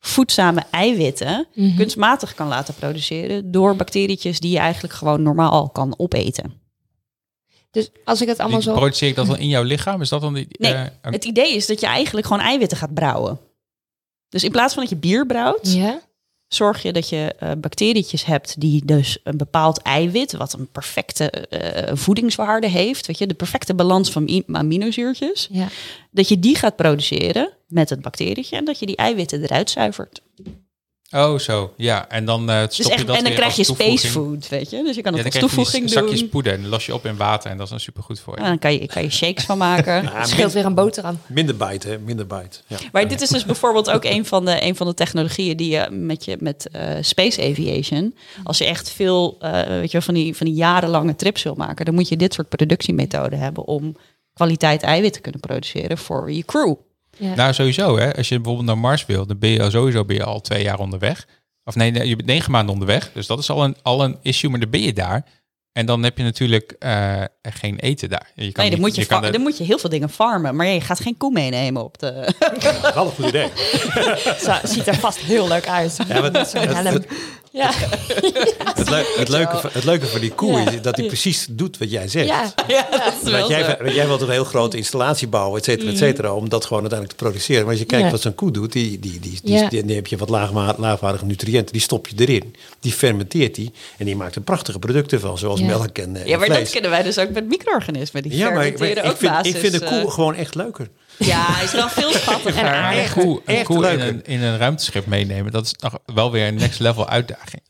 voedzame 0.00 0.62
eiwitten 0.70 1.46
Mhm. 1.54 1.76
kunstmatig 1.76 2.34
kan 2.34 2.48
laten 2.48 2.74
produceren 2.74 3.50
door 3.50 3.76
bacterietjes 3.76 4.40
die 4.40 4.50
je 4.50 4.58
eigenlijk 4.58 4.94
gewoon 4.94 5.22
normaal 5.22 5.68
kan 5.68 5.94
opeten. 5.96 6.58
Dus 7.70 7.90
als 8.04 8.20
ik 8.20 8.28
het 8.28 8.38
allemaal 8.38 8.58
Die 8.60 8.68
zo... 8.68 8.74
Produceer 8.74 9.08
ik 9.08 9.14
dat 9.14 9.26
dan 9.26 9.38
in 9.38 9.48
jouw 9.48 9.62
lichaam? 9.62 10.00
Is 10.00 10.08
dat 10.08 10.20
dan 10.20 10.34
die... 10.34 10.46
Nee, 10.50 10.72
eh, 10.72 10.80
een- 11.02 11.12
Het 11.12 11.24
idee 11.24 11.54
is 11.54 11.66
dat 11.66 11.80
je 11.80 11.86
eigenlijk 11.86 12.26
gewoon 12.26 12.42
eiwitten 12.42 12.78
gaat 12.78 12.94
brouwen. 12.94 13.38
Dus 14.28 14.44
in 14.44 14.50
plaats 14.50 14.74
van 14.74 14.82
dat 14.82 14.92
je 14.92 14.98
bier 14.98 15.26
brouwt, 15.26 15.72
Ja? 15.72 16.00
Zorg 16.54 16.82
je 16.82 16.92
dat 16.92 17.08
je 17.08 17.34
eh, 17.38 17.50
bacterietjes 17.58 18.24
hebt 18.24 18.60
die 18.60 18.84
dus 18.84 19.18
een 19.24 19.36
bepaald 19.36 19.82
eiwit, 19.82 20.32
wat 20.32 20.52
een 20.52 20.68
perfecte 20.72 21.30
eh, 21.30 21.96
voedingswaarde 21.96 22.66
heeft, 22.66 23.06
weet 23.06 23.18
je, 23.18 23.26
de 23.26 23.34
perfecte 23.34 23.74
balans 23.74 24.10
van 24.10 24.44
aminozuurtjes, 24.52 25.48
Ja. 25.50 25.68
dat 26.10 26.28
je 26.28 26.38
die 26.38 26.56
gaat 26.56 26.76
produceren 26.76 27.52
met 27.66 27.90
het 27.90 28.00
bacterietje 28.00 28.56
en 28.56 28.64
dat 28.64 28.78
je 28.78 28.86
die 28.86 28.96
eiwitten 28.96 29.42
eruit 29.42 29.70
zuivert. 29.70 30.20
Oh, 31.16 31.38
zo. 31.38 31.72
Ja, 31.76 32.08
en 32.08 32.24
dan 32.24 32.50
eh 32.50 32.56
stop 32.56 32.68
Dus 32.68 32.76
je 32.76 32.92
echt, 32.92 33.06
dat 33.06 33.16
en 33.16 33.22
dan 33.22 33.32
weer 33.32 33.40
krijg 33.40 33.56
je 33.56 33.64
space 33.64 34.08
food, 34.08 34.48
weet 34.48 34.70
je. 34.70 34.82
Dus 34.84 34.96
je 34.96 35.02
kan 35.02 35.14
Ja, 35.14 35.22
het 35.22 35.32
dan 35.32 35.32
als 35.32 35.32
krijg 35.32 35.34
je 35.34 35.40
die 35.40 35.48
toevoeging 35.48 35.90
zakjes 35.90 36.20
doen. 36.20 36.28
poeder 36.28 36.52
en 36.52 36.60
dan 36.60 36.70
los 36.70 36.86
je 36.86 36.94
op 36.94 37.06
in 37.06 37.16
water 37.16 37.50
en 37.50 37.56
dat 37.56 37.64
is 37.64 37.70
dan 37.70 37.80
supergoed 37.80 38.20
voor 38.20 38.34
je. 38.34 38.40
En 38.42 38.48
dan 38.48 38.58
kan 38.58 38.72
je, 38.72 38.86
kan 38.86 39.02
je 39.02 39.10
shakes 39.10 39.44
van 39.44 39.58
maken. 39.58 40.02
Ja, 40.14 40.24
Scheelt 40.24 40.52
weer 40.52 40.64
een 40.64 40.74
boterham. 40.74 41.18
minder 41.26 41.56
bite, 41.56 41.88
hè? 41.88 41.98
Minder 41.98 42.26
bite. 42.26 42.58
Ja. 42.66 42.76
Maar 42.92 43.08
dit 43.08 43.20
is 43.20 43.28
dus 43.28 43.44
bijvoorbeeld 43.44 43.90
ook 43.90 44.04
een 44.04 44.26
van 44.26 44.44
de, 44.44 44.64
een 44.64 44.76
van 44.76 44.86
de 44.86 44.94
technologieën 44.94 45.56
die 45.56 45.70
je 45.70 45.88
met, 45.90 46.24
je, 46.24 46.36
met 46.40 46.68
eh, 46.72 46.88
space 47.00 47.42
aviation, 47.42 48.14
als 48.44 48.58
je 48.58 48.64
echt 48.64 48.90
veel 48.90 49.36
eh, 49.40 49.62
weet 49.66 49.90
je, 49.90 50.02
van, 50.02 50.14
die, 50.14 50.36
van 50.36 50.46
die 50.46 50.54
jarenlange 50.54 51.16
trips 51.16 51.42
wil 51.42 51.54
maken, 51.54 51.84
dan 51.84 51.94
moet 51.94 52.08
je 52.08 52.16
dit 52.16 52.34
soort 52.34 52.48
productiemethoden 52.48 53.38
hebben 53.38 53.66
om 53.66 53.96
kwaliteit 54.34 54.82
eiwit 54.82 55.12
te 55.12 55.20
kunnen 55.20 55.40
produceren 55.40 55.98
voor 55.98 56.32
je 56.32 56.44
crew. 56.44 56.74
Ja. 57.20 57.34
Nou, 57.34 57.52
sowieso 57.52 57.98
hè. 57.98 58.16
Als 58.16 58.28
je 58.28 58.34
bijvoorbeeld 58.34 58.66
naar 58.66 58.78
Mars 58.78 59.06
wil, 59.06 59.26
dan 59.26 59.38
ben 59.38 59.50
je 59.50 59.62
al 59.62 59.70
sowieso 59.70 60.04
ben 60.04 60.16
je 60.16 60.24
al 60.24 60.40
twee 60.40 60.62
jaar 60.62 60.78
onderweg. 60.78 61.26
Of 61.64 61.74
nee, 61.74 62.06
je 62.06 62.16
bent 62.16 62.28
negen 62.28 62.50
maanden 62.50 62.72
onderweg. 62.72 63.10
Dus 63.14 63.26
dat 63.26 63.38
is 63.38 63.50
al 63.50 63.64
een, 63.64 63.76
al 63.82 64.04
een 64.04 64.18
issue, 64.22 64.50
maar 64.50 64.60
dan 64.60 64.70
ben 64.70 64.80
je 64.82 64.92
daar. 64.92 65.24
En 65.72 65.86
dan 65.86 66.02
heb 66.02 66.16
je 66.18 66.22
natuurlijk 66.24 66.76
eh, 66.78 67.22
geen 67.42 67.78
eten 67.78 68.08
daar. 68.08 68.30
Je 68.34 68.34
kan 68.34 68.44
Nee, 68.44 68.52
dan 68.54 68.64
niet- 68.70 68.78
moet 68.80 68.96
je, 68.96 69.06
kan 69.06 69.20
fa- 69.20 69.26
de- 69.26 69.32
dan 69.32 69.40
moet 69.40 69.58
je 69.58 69.64
heel 69.64 69.78
veel 69.78 69.90
dingen 69.90 70.08
farmen, 70.10 70.56
maar 70.56 70.66
je 70.66 70.80
gaat 70.80 71.00
geen 71.00 71.16
koe 71.16 71.32
meenemen 71.32 71.84
op 71.84 71.98
de... 71.98 72.34
Dat 72.38 72.64
is 72.84 72.94
wel 72.94 73.04
een 73.04 73.10
goed 73.12 73.26
idee. 73.26 73.48
Zo, 74.44 74.52
ziet 74.64 74.86
er 74.86 74.94
vast 74.96 75.18
heel 75.18 75.48
leuk 75.48 75.68
uit. 75.68 75.96
Ja, 76.08 76.30
wat- 76.30 76.48
Zo'n 76.48 76.60
helm. 76.68 77.04
Ja. 77.60 77.70
Het, 78.74 78.88
het, 79.16 79.28
leuke, 79.28 79.56
van- 79.58 79.70
het 79.72 79.84
leuke 79.84 80.06
van 80.06 80.20
die 80.20 80.30
koe 80.32 80.52
Ja. 80.60 80.70
is 80.70 80.82
dat 80.82 80.96
hij 80.96 81.06
precies 81.06 81.46
doet 81.50 81.78
wat 81.78 81.90
jij 81.90 82.08
zegt. 82.08 82.26
ja. 82.26 82.52
ja, 82.68 82.86
dat 82.90 83.12
is 83.22 83.30
wel 83.30 83.32
Want 83.38 83.48
jij, 83.48 83.64
zo. 83.64 83.74
want 83.82 83.94
jij 83.94 84.06
wilt 84.06 84.20
een 84.20 84.30
heel 84.30 84.44
grote 84.44 84.76
installatie 84.76 85.28
bouwen, 85.28 85.58
et 85.58 85.64
cetera, 85.64 85.90
et 85.90 85.98
cetera, 85.98 86.32
om 86.34 86.48
dat 86.48 86.64
gewoon 86.64 86.80
uiteindelijk 86.80 87.18
te 87.18 87.24
produceren. 87.24 87.62
Maar 87.62 87.70
als 87.70 87.80
je 87.80 87.86
kijkt 87.86 88.04
Ja. 88.04 88.10
wat 88.10 88.20
zo'n 88.20 88.34
koe 88.34 88.50
doet, 88.50 88.72
die, 88.72 88.98
die, 88.98 89.18
die, 89.20 89.40
die, 89.42 89.54
Ja. 89.54 89.68
die, 89.68 89.84
die 89.84 89.94
heb 89.94 90.06
je 90.06 90.16
wat 90.16 90.28
laagwa- 90.28 90.74
laagwaardige 90.78 91.24
nutriënten, 91.24 91.72
die 91.72 91.82
stop 91.82 92.08
je 92.08 92.14
erin. 92.26 92.54
Die 92.80 92.92
fermenteert 92.92 93.54
die 93.54 93.72
en 93.98 94.04
die 94.04 94.16
maakt 94.16 94.34
er 94.34 94.40
prachtige 94.40 94.78
producten 94.78 95.20
van, 95.20 95.38
zoals 95.38 95.60
Ja. 95.60 95.66
melk 95.66 95.98
en, 95.98 96.16
eh, 96.16 96.26
Ja, 96.26 96.38
maar 96.38 96.48
en 96.48 96.54
dat 96.62 96.70
kennen 96.70 96.90
wij 96.90 97.02
dus 97.02 97.18
ook 97.18 97.30
met 97.30 97.48
micro-organismen. 97.48 98.22
Die 98.22 98.36
ja, 98.36 98.44
maar, 98.44 98.54
maar 98.54 98.62
fermenteren 98.64 99.04
ik, 99.04 99.10
ook 99.10 99.16
vind, 99.16 99.32
basis. 99.32 99.52
ik 99.54 99.60
vind 99.60 99.78
koe 99.84 99.98
eh, 99.98 100.10
gewoon 100.10 100.34
echt 100.34 100.54
leuker. 100.54 100.88
Ja, 101.26 101.44
hij 101.46 101.64
is 101.64 101.72
wel 101.72 101.88
veel 101.88 102.12
schattiger. 102.12 102.64
En 102.64 102.80
Maar 102.80 102.96
een 102.96 103.10
koe, 103.12 103.40
een 103.44 103.54
Echt 103.54 103.64
koe 103.64 103.90
in, 103.90 104.00
een, 104.00 104.24
in 104.24 104.42
een 104.42 104.58
ruimteschip 104.58 105.06
meenemen, 105.06 105.52
dat 105.52 105.64
is 105.64 105.74
nog 105.78 105.98
wel 106.14 106.30
weer 106.30 106.46
een 106.46 106.54
next 106.54 106.80
level 106.80 107.08
uitdaging. 107.08 107.62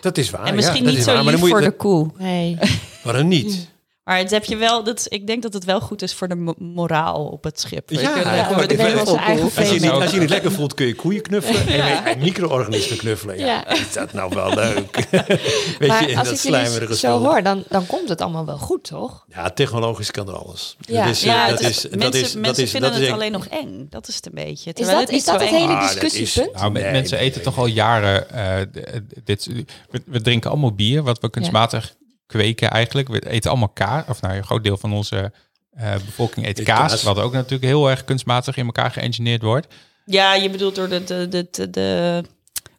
Dat 0.00 0.18
is 0.18 0.30
waar. 0.30 0.44
En 0.44 0.54
misschien 0.54 0.82
ja, 0.82 0.88
niet 0.88 0.98
is 0.98 1.04
zo 1.04 1.12
waar, 1.12 1.24
maar 1.24 1.32
lief 1.32 1.40
dan 1.40 1.50
moet 1.50 1.58
voor 1.58 1.66
je, 1.66 1.70
de 1.70 1.76
koe. 1.76 2.10
Nee. 2.18 2.58
Waarom 3.02 3.28
niet? 3.28 3.68
Maar 4.08 4.18
het 4.18 4.30
heb 4.30 4.44
je 4.44 4.56
wel, 4.56 4.84
dat, 4.84 5.06
ik 5.08 5.26
denk 5.26 5.42
dat 5.42 5.52
het 5.52 5.64
wel 5.64 5.80
goed 5.80 6.02
is 6.02 6.14
voor 6.14 6.28
de 6.28 6.34
mo- 6.34 6.54
moraal 6.58 7.26
op 7.26 7.44
het 7.44 7.60
schip. 7.60 7.90
Ja, 7.90 8.00
ja, 8.00 8.50
maar 8.50 8.70
ik 8.70 8.76
wel. 8.76 9.18
Als 9.18 9.70
je, 9.70 9.80
niet, 9.80 9.90
ook. 9.90 10.02
als 10.02 10.10
je 10.10 10.20
niet 10.20 10.28
lekker 10.28 10.52
voelt, 10.52 10.74
kun 10.74 10.86
je 10.86 10.94
koeien 10.94 11.22
knuffelen 11.22 11.66
en, 11.82 12.04
en 12.04 12.18
micro-organismen 12.18 12.98
knuffelen. 12.98 13.38
Ja, 13.38 13.46
Ja. 13.46 13.68
Is 13.76 13.92
dat 13.92 14.12
nou 14.12 14.34
wel 14.34 14.54
leuk? 14.54 15.06
Weet 15.78 15.88
maar 15.88 16.02
je, 16.02 16.10
in 16.10 16.18
als 16.18 16.28
dat 16.28 16.38
slijmerige 16.38 16.96
zo 16.96 17.18
hoor, 17.18 17.42
dan, 17.42 17.64
dan 17.68 17.86
komt 17.86 18.08
het 18.08 18.20
allemaal 18.20 18.44
wel 18.46 18.58
goed, 18.58 18.84
toch? 18.84 19.24
Ja, 19.28 19.50
technologisch 19.50 20.10
kan 20.10 20.28
er 20.28 20.34
alles. 20.34 20.76
Ja. 20.80 21.04
Dat 21.04 21.14
is, 21.14 21.22
Ja, 21.22 21.44
eh, 21.44 21.50
het 21.52 21.60
dat 21.62 21.70
is, 21.70 21.82
mensen, 21.82 21.98
dat 22.00 22.14
is, 22.14 22.20
mensen 22.22 22.42
dat 22.42 22.58
is, 22.58 22.70
vinden 22.70 22.90
dat 22.90 22.98
is 23.00 23.04
het 23.06 23.14
alleen 23.14 23.32
nog 23.32 23.46
eng. 23.46 23.86
Dat 23.90 24.08
is 24.08 24.14
het 24.14 24.26
een 24.26 24.32
beetje. 24.34 24.70
Is 24.70 24.74
Terwijl 24.76 24.98
dat, 24.98 25.06
het 25.08 25.16
is 25.16 25.24
dat 25.24 25.40
het 25.40 25.48
hele 25.48 25.78
discussiepunt? 25.80 26.54
Nou, 26.54 26.72
mensen 26.72 27.18
eten 27.18 27.42
toch 27.42 27.58
al 27.58 27.66
jaren 27.66 28.30
eh, 28.30 28.60
d- 28.60 29.00
dit. 29.24 29.46
We, 29.90 30.02
we 30.06 30.20
drinken 30.20 30.50
allemaal 30.50 30.72
bier, 30.74 31.02
wat 31.02 31.20
we 31.20 31.30
kunstmatig 31.30 31.94
kweken 32.28 32.70
eigenlijk. 32.70 33.08
We 33.08 33.28
eten 33.28 33.50
allemaal 33.50 33.68
kaas, 33.68 34.04
of 34.08 34.20
nou, 34.20 34.36
een 34.36 34.44
groot 34.44 34.64
deel 34.64 34.76
van 34.76 34.92
onze 34.92 35.32
eh, 35.74 35.92
bevolking 35.92 36.46
eet 36.46 36.62
kaas, 36.62 36.90
kaas. 36.90 37.02
wat 37.02 37.18
ook 37.18 37.32
natuurlijk 37.32 37.62
heel 37.62 37.90
erg 37.90 38.04
kunstmatig 38.04 38.56
in 38.56 38.66
elkaar 38.66 38.90
geëngineerd 38.90 39.42
wordt. 39.42 39.66
Ja, 40.04 40.34
je 40.34 40.50
bedoelt 40.50 40.74
door 40.74 40.88
de, 40.88 41.04
de, 41.04 41.28
de, 41.28 41.48
de, 41.50 41.70
de 41.70 42.22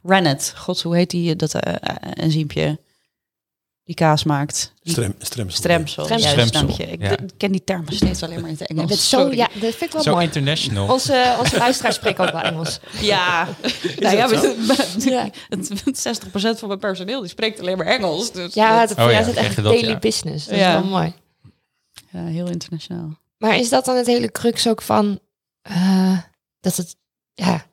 rennet. 0.04 0.54
God, 0.56 0.82
hoe 0.82 0.96
heet 0.96 1.10
die, 1.10 1.36
dat 1.36 1.54
eh, 1.54 1.96
enzympje? 2.14 2.80
Die 3.90 3.98
kaas 3.98 4.24
maakt. 4.24 4.74
Die 4.82 4.92
Strem, 4.92 5.16
stremsel. 5.20 5.58
Stremsel. 5.58 6.04
Stremsel. 6.04 6.30
Juist, 6.36 6.50
Stremsel, 6.50 6.68
dank 6.68 6.90
je. 6.90 6.92
Ik 6.92 7.02
ja. 7.02 7.16
ken 7.38 7.52
die 7.52 7.64
termen 7.64 7.94
steeds 7.94 8.24
alleen 8.24 8.40
maar 8.42 8.50
in 8.50 8.56
het 8.60 8.68
Engels. 8.68 8.90
Dat 8.90 8.98
zo, 9.00 9.32
ja, 9.32 9.48
dat 9.54 9.60
vind 9.76 9.82
ik 9.82 9.92
wel 9.92 10.02
Zo 10.02 10.12
mooi. 10.12 10.26
international. 10.26 10.92
Onze, 10.94 11.36
onze 11.40 11.58
luisteraars 11.58 11.96
spreken 11.96 12.26
ook 12.26 12.32
wel 12.32 12.42
Engels. 12.42 12.80
Ja, 13.02 13.48
nou 14.00 14.16
ja, 14.16 14.28
dat 14.28 14.58
maar- 14.58 14.86
Ja. 14.98 15.30
het- 15.50 16.08
60% 16.56 16.60
van 16.60 16.68
mijn 16.68 16.80
personeel 16.80 17.20
die 17.20 17.30
spreekt 17.30 17.60
alleen 17.60 17.78
maar 17.78 17.86
Engels. 17.86 18.32
Dus 18.32 18.54
Ja, 18.54 18.86
dat- 18.86 18.98
Oh 18.98 19.04
ja, 19.04 19.10
ja, 19.10 19.18
het 19.18 19.28
is 19.28 19.36
echt 19.36 19.64
daily 19.64 19.88
ja. 19.90 20.00
business. 20.00 20.46
Dat 20.48 20.58
Ja. 20.58 20.68
is 20.76 20.82
wel 20.82 20.90
mooi. 20.90 21.14
ja, 22.12 22.26
heel 22.26 22.48
internationaal. 22.48 23.18
Maar 23.38 23.58
is 23.58 23.70
dat 23.70 23.86
dan 23.86 23.96
het 23.96 24.08
hele 24.08 24.32
crux 24.32 24.68
ook 24.68 24.82
van 24.82 25.20
eh, 25.62 26.18
dat 26.60 26.76
het, 26.76 26.96
ja, 27.34 27.66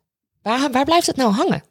waar, 0.43 0.71
waar 0.71 0.85
blijft 0.85 1.07
het 1.07 1.17
nou 1.17 1.33
hangen? 1.33 1.63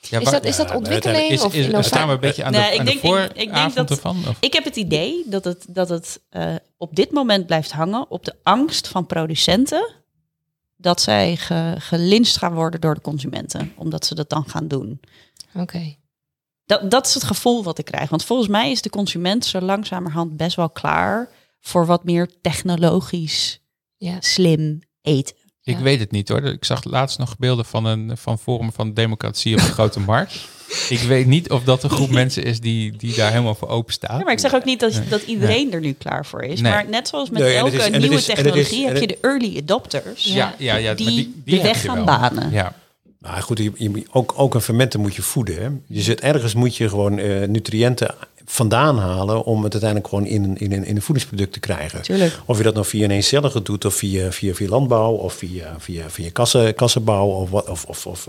Ja, 0.00 0.18
Is 0.18 0.30
dat, 0.30 0.44
is 0.44 0.56
dat 0.56 0.74
ontwikkeling 0.74 1.30
is, 1.30 1.42
of 1.42 1.54
is, 1.54 1.64
innovatie? 1.64 1.88
staan 1.90 2.06
we 2.08 2.14
een 2.14 2.20
beetje 2.20 2.44
aan 2.44 2.52
de, 2.52 2.58
Nee, 2.58 2.72
ik 2.72 2.78
aan 2.78 2.84
de 2.84 3.00
denk- 3.02 3.30
ik- 3.30 3.36
ik 3.42 3.54
denk 3.54 3.74
dat- 3.74 3.90
ervan? 3.90 4.16
Of? 4.28 4.36
Ik 4.40 4.52
heb 4.52 4.64
het 4.64 4.76
idee 4.76 5.22
dat 5.26 5.44
het, 5.44 5.64
dat 5.68 5.88
het 5.88 6.20
eh, 6.28 6.54
op 6.76 6.96
dit 6.96 7.10
moment 7.10 7.46
blijft 7.46 7.72
hangen 7.72 8.10
op 8.10 8.24
de 8.24 8.34
angst 8.42 8.88
van 8.88 9.06
producenten 9.06 9.94
dat 10.76 11.00
zij 11.00 11.36
ge, 11.36 11.74
gelinst 11.78 12.36
gaan 12.36 12.54
worden 12.54 12.80
door 12.80 12.94
de 12.94 13.00
consumenten, 13.00 13.72
omdat 13.76 14.06
ze 14.06 14.14
dat 14.14 14.28
dan 14.30 14.44
gaan 14.48 14.68
doen. 14.68 15.00
Oké. 15.54 15.94
Dat, 16.66 16.90
dat 16.90 17.06
is 17.06 17.14
het 17.14 17.24
gevoel 17.24 17.62
wat 17.62 17.78
ik 17.78 17.84
krijg. 17.84 18.10
Want 18.10 18.24
volgens 18.24 18.48
mij 18.48 18.70
is 18.70 18.82
de 18.82 18.90
consument 18.90 19.44
zo 19.44 19.60
langzamerhand 19.60 20.36
best 20.36 20.56
wel 20.56 20.70
klaar 20.70 21.28
voor 21.60 21.86
wat 21.86 22.04
meer 22.04 22.30
technologisch 22.40 23.60
Ja. 23.96 24.16
slim 24.20 24.80
eten. 25.02 25.36
Ik 25.70 25.76
Ja. 25.76 25.82
weet 25.82 26.00
het 26.00 26.10
niet 26.10 26.28
hoor. 26.28 26.42
Ik 26.44 26.64
zag 26.64 26.84
laatst 26.84 27.18
nog 27.18 27.38
beelden 27.38 27.64
van 27.64 27.84
een 27.84 28.10
van 28.16 28.38
Forum 28.38 28.72
van 28.72 28.94
Democratie 28.94 29.54
op 29.54 29.60
de 29.60 29.72
Grote 29.72 30.00
Markt. 30.00 30.34
Ik 30.88 30.98
weet 31.00 31.26
niet 31.26 31.50
of 31.50 31.64
dat 31.64 31.82
een 31.82 31.90
groep 31.90 32.10
mensen 32.10 32.44
is 32.44 32.60
die, 32.60 32.96
die 32.96 33.14
daar 33.14 33.30
helemaal 33.30 33.54
voor 33.54 33.68
open 33.68 33.92
staat. 33.92 34.18
Ja, 34.18 34.24
maar 34.24 34.32
ik 34.32 34.38
zeg 34.38 34.54
ook 34.54 34.64
niet 34.64 34.80
dat, 34.80 35.00
dat 35.08 35.22
iedereen 35.22 35.72
er 35.72 35.80
nu 35.80 35.92
klaar 35.92 36.26
voor 36.26 36.42
is. 36.42 36.60
Nee. 36.60 36.72
Maar 36.72 36.86
net 36.88 37.08
zoals 37.08 37.30
met 37.30 37.42
Nee, 37.42 37.54
elke 37.54 37.76
is- 37.76 37.90
nieuwe 37.90 38.06
is- 38.14 38.28
is- 38.28 38.34
technologie 38.34 38.86
heb 38.86 38.96
je 38.96 39.06
de 39.06 39.18
early 39.20 39.58
adopters. 39.58 40.24
ja, 40.24 40.54
ja, 40.58 40.76
ja, 40.76 40.94
die 40.94 41.04
maar 41.06 41.14
die, 41.14 41.56
de 41.58 41.62
weg 41.62 41.80
gaan 41.80 42.04
banen. 42.04 42.50
Ja. 42.50 42.74
Nou 43.20 43.40
goed, 43.40 43.58
je, 43.58 43.72
je, 43.76 44.02
ook, 44.12 44.32
ook 44.36 44.54
een 44.54 44.60
fermenten 44.60 45.00
moet 45.00 45.14
je 45.14 45.22
voeden. 45.22 45.62
Hè? 45.62 45.68
Je 45.86 46.02
zit, 46.02 46.20
ergens 46.20 46.54
moet 46.54 46.76
je 46.76 46.88
gewoon 46.88 47.18
eh, 47.18 47.48
nutriënten 47.48 48.14
vandaan 48.50 48.98
halen 48.98 49.44
om 49.44 49.62
het 49.62 49.72
uiteindelijk 49.72 50.10
gewoon 50.10 50.26
in 50.26 50.44
een, 50.44 50.58
in 50.58 50.84
in 50.84 50.96
een 50.96 51.02
voedingsproduct 51.02 51.52
te 51.52 51.60
krijgen. 51.60 52.02
Tuurlijk. 52.02 52.40
Of 52.44 52.56
je 52.56 52.62
dat 52.62 52.74
nou 52.74 52.86
via 52.86 53.04
een 53.04 53.10
eencellige 53.10 53.62
doet, 53.62 53.84
of 53.84 53.94
via, 53.94 54.32
via, 54.32 54.54
via 54.54 54.68
landbouw, 54.68 55.12
of 55.12 55.32
via, 55.32 55.76
via, 55.78 56.10
via 56.10 56.30
kassen, 56.32 56.74
kassenbouw, 56.74 57.26
of, 57.26 57.50
wat, 57.50 57.68
of, 57.68 57.84
of, 57.84 58.06
of 58.06 58.28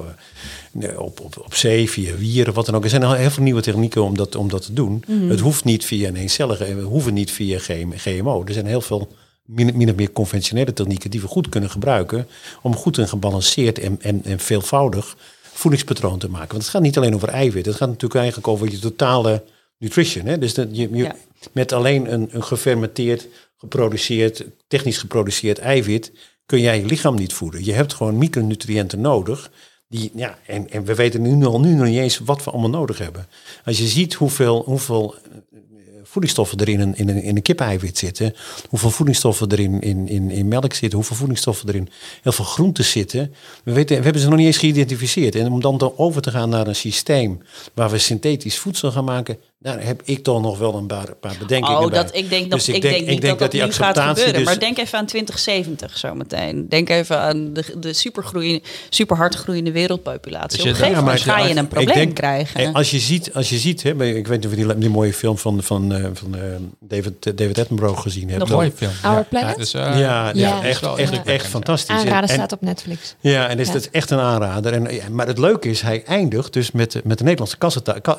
eh, 0.80 1.00
op, 1.00 1.20
op, 1.20 1.42
op 1.46 1.56
zee, 1.56 1.90
via 1.90 2.16
wieren, 2.16 2.54
wat 2.54 2.66
dan 2.66 2.76
ook. 2.76 2.84
Er 2.84 2.90
zijn 2.90 3.04
al 3.04 3.14
heel 3.14 3.30
veel 3.30 3.44
nieuwe 3.44 3.62
technieken 3.62 4.04
om 4.04 4.18
dat, 4.18 4.36
om 4.36 4.50
dat 4.50 4.66
te 4.66 4.74
doen. 4.74 5.04
Het 5.30 5.40
hoeft 5.40 5.64
niet 5.64 5.86
via 5.86 6.08
een 6.08 6.16
eencellige, 6.16 6.64
en 6.64 6.78
we 6.78 6.84
hoeven 6.84 7.14
niet 7.14 7.32
via 7.32 7.60
GM 7.60 7.92
GMO. 7.96 8.44
Er 8.46 8.54
zijn 8.54 8.66
heel 8.66 8.82
veel 8.82 9.08
min, 9.46 9.72
min 9.76 9.90
of 9.90 9.96
meer 9.96 10.12
conventionele 10.12 10.74
technieken 10.74 11.12
die 11.12 11.22
we 11.22 11.28
goed 11.28 11.50
kunnen 11.50 11.70
gebruiken 11.70 12.28
om 12.62 12.76
goed 12.76 12.98
en 12.98 13.08
gebalanceerd 13.08 13.80
en, 13.80 13.98
en, 14.02 14.22
en 14.24 14.40
veelvoudig 14.40 15.16
voedingspatroon 15.54 16.20
te 16.20 16.30
maken. 16.30 16.50
Want 16.50 16.62
het 16.62 16.72
gaat 16.72 16.82
niet 16.82 16.98
alleen 16.98 17.16
over 17.16 17.30
eiwit, 17.30 17.66
het 17.66 17.76
gaat 17.76 17.88
natuurlijk 17.88 18.20
eigenlijk 18.20 18.48
over 18.48 18.72
je 18.72 18.80
totale 18.80 19.44
nutrition. 19.82 20.26
Hè? 20.26 20.38
Dus 20.38 20.54
dat 20.54 20.68
je, 20.72 20.90
je, 20.92 21.04
Ja. 21.04 21.16
met 21.52 21.72
alleen 21.72 22.14
een, 22.14 22.30
een 22.32 22.44
gefermenteerd, 22.44 23.28
geproduceerd, 23.58 24.46
technisch 24.68 24.98
geproduceerd 24.98 25.60
eiwit 25.60 26.12
kun 26.46 26.62
jij 26.62 26.80
je 26.80 26.86
lichaam 26.86 27.16
niet 27.16 27.34
voeden. 27.34 27.66
Je 27.66 27.74
hebt 27.74 27.94
gewoon 27.94 28.18
micronutriënten 28.18 29.02
nodig. 29.02 29.52
Die, 29.88 30.12
ja, 30.16 30.38
en, 30.46 30.70
en 30.70 30.84
we 30.84 30.96
weten 30.96 31.22
nu 31.22 31.46
al 31.46 31.60
nu 31.60 31.74
nog 31.74 31.88
niet 31.88 31.98
eens 31.98 32.20
wat 32.20 32.44
we 32.44 32.52
allemaal 32.52 32.70
nodig 32.70 32.98
hebben. 32.98 33.28
Als 33.66 33.78
je 33.78 33.88
ziet 33.88 34.14
hoeveel, 34.14 34.64
hoeveel 34.66 35.16
eh, 35.16 35.60
voedingsstoffen 36.04 36.58
er 36.58 36.70
in 36.70 36.80
een, 36.80 36.96
in 36.96 37.10
een, 37.10 37.22
in 37.22 37.36
een 37.36 37.42
kip-eiwit 37.42 37.98
zitten, 37.98 38.34
hoeveel 38.70 38.90
voedingsstoffen 38.90 39.50
er 39.50 39.60
in, 39.60 39.82
in, 39.82 40.08
in, 40.08 40.32
in 40.32 40.48
melk 40.48 40.74
zitten, 40.74 40.98
hoeveel 40.98 41.16
voedingsstoffen 41.16 41.68
er 41.68 41.76
in 41.76 41.90
heel 42.22 42.32
veel 42.32 42.46
groenten 42.46 42.84
zitten. 42.84 43.34
We, 43.64 43.72
weten, 43.74 43.98
we 43.98 44.04
hebben 44.04 44.22
ze 44.22 44.28
nog 44.28 44.38
niet 44.38 44.48
eens 44.48 44.58
geïdentificeerd. 44.58 45.36
En 45.36 45.52
om 45.52 45.62
dan 45.62 45.78
dan 45.78 45.94
over 45.98 46.22
te 46.22 46.32
gaan 46.32 46.50
naar 46.50 46.68
een 46.68 46.76
systeem 46.76 47.42
waar 47.74 47.90
we 47.90 47.98
synthetisch 47.98 48.58
voedsel 48.60 48.92
gaan 48.92 49.06
maken, 49.06 49.38
daar 49.62 49.84
heb 49.86 50.02
ik 50.04 50.24
toch 50.24 50.42
nog 50.42 50.58
wel 50.58 50.76
een 50.76 50.86
paar, 50.88 51.16
paar 51.20 51.36
bedenkingen 51.40 51.80
Oh, 51.80 51.90
bij. 51.90 52.04
dat, 52.04 52.16
ik 52.16 52.30
denk, 52.30 52.50
dat, 52.50 52.60
Dus 52.60 52.70
ik 52.70 52.82
denk, 52.82 53.08
niet 53.08 53.22
dat 53.22 53.40
dat, 53.40 53.52
die 53.52 53.64
nu 53.64 53.72
gaat 53.72 53.80
acceptatie 53.80 54.10
gebeuren. 54.10 54.34
dus- 54.34 54.44
Maar 54.44 54.60
denk 54.60 54.78
even 54.78 54.98
aan 55.00 55.06
2070 55.06 55.98
zometeen. 55.98 56.70
Denk 56.70 56.90
even 56.90 57.20
aan 57.20 57.54
de, 57.54 57.64
de 57.80 57.94
supergroeiende, 57.94 58.62
super 58.90 59.18
hard 59.18 59.36
groeiende 59.36 59.72
wereldpopulatie. 59.72 60.50
Dus 60.50 60.60
Op 60.60 60.66
een 60.66 60.76
gegeven 60.76 61.04
moment 61.04 61.22
ga 61.22 61.40
je 61.40 61.50
ik 61.50 61.56
een 61.58 61.68
probleem 61.68 61.96
denk- 61.96 62.16
krijgen. 62.16 62.60
Eh, 62.60 62.74
Als 62.74 62.92
je 62.92 63.00
ziet, 63.00 63.34
als 63.34 63.50
je 63.50 63.58
ziet 63.58 63.84
hè, 63.84 63.90
ik 64.06 64.28
weet 64.28 64.30
niet 64.42 64.46
of 64.46 64.58
je 64.60 64.66
die, 64.66 64.78
die 64.78 64.90
mooie 64.90 65.14
film 65.14 65.38
van, 65.38 65.64
van, 65.64 65.94
eh, 65.94 66.06
van 66.14 66.36
eh, 66.36 66.42
David, 66.80 67.26
eh, 67.26 67.34
David 67.36 67.60
Attenborough 67.60 68.02
gezien 68.02 68.28
hebt. 68.28 68.40
Nog 68.40 68.48
Dan- 68.50 68.58
Mooie 68.58 68.72
film. 68.76 68.92
Our 69.04 69.16
ja. 69.18 69.26
Planet? 69.30 69.56
Dus, 69.58 69.72
ja, 69.72 69.94
uh, 69.94 70.00
ja, 70.00 70.32
Ja. 70.34 70.64
echt, 70.64 70.84
echt, 70.96 71.24
echt 71.26 71.44
ja. 71.44 71.50
fantastisch. 71.50 71.96
Aanraden 71.96 72.30
En- 72.30 72.36
staat 72.36 72.52
op 72.52 72.62
Netflix. 72.62 73.16
Ja, 73.20 73.48
en 73.48 73.60
is 73.60 73.68
Ja. 73.68 73.74
dat 73.74 73.82
is 73.82 73.90
echt 73.92 74.10
een 74.10 74.20
aanrader. 74.20 74.74
En, 74.74 75.14
maar 75.14 75.28
het 75.28 75.38
leuke 75.38 75.70
is, 75.70 75.82
hij 75.82 76.04
eindigt 76.06 76.54
dus 76.54 76.72
met, 76.72 77.02
met 77.04 77.18
de 77.18 77.24
Nederlandse 77.24 77.58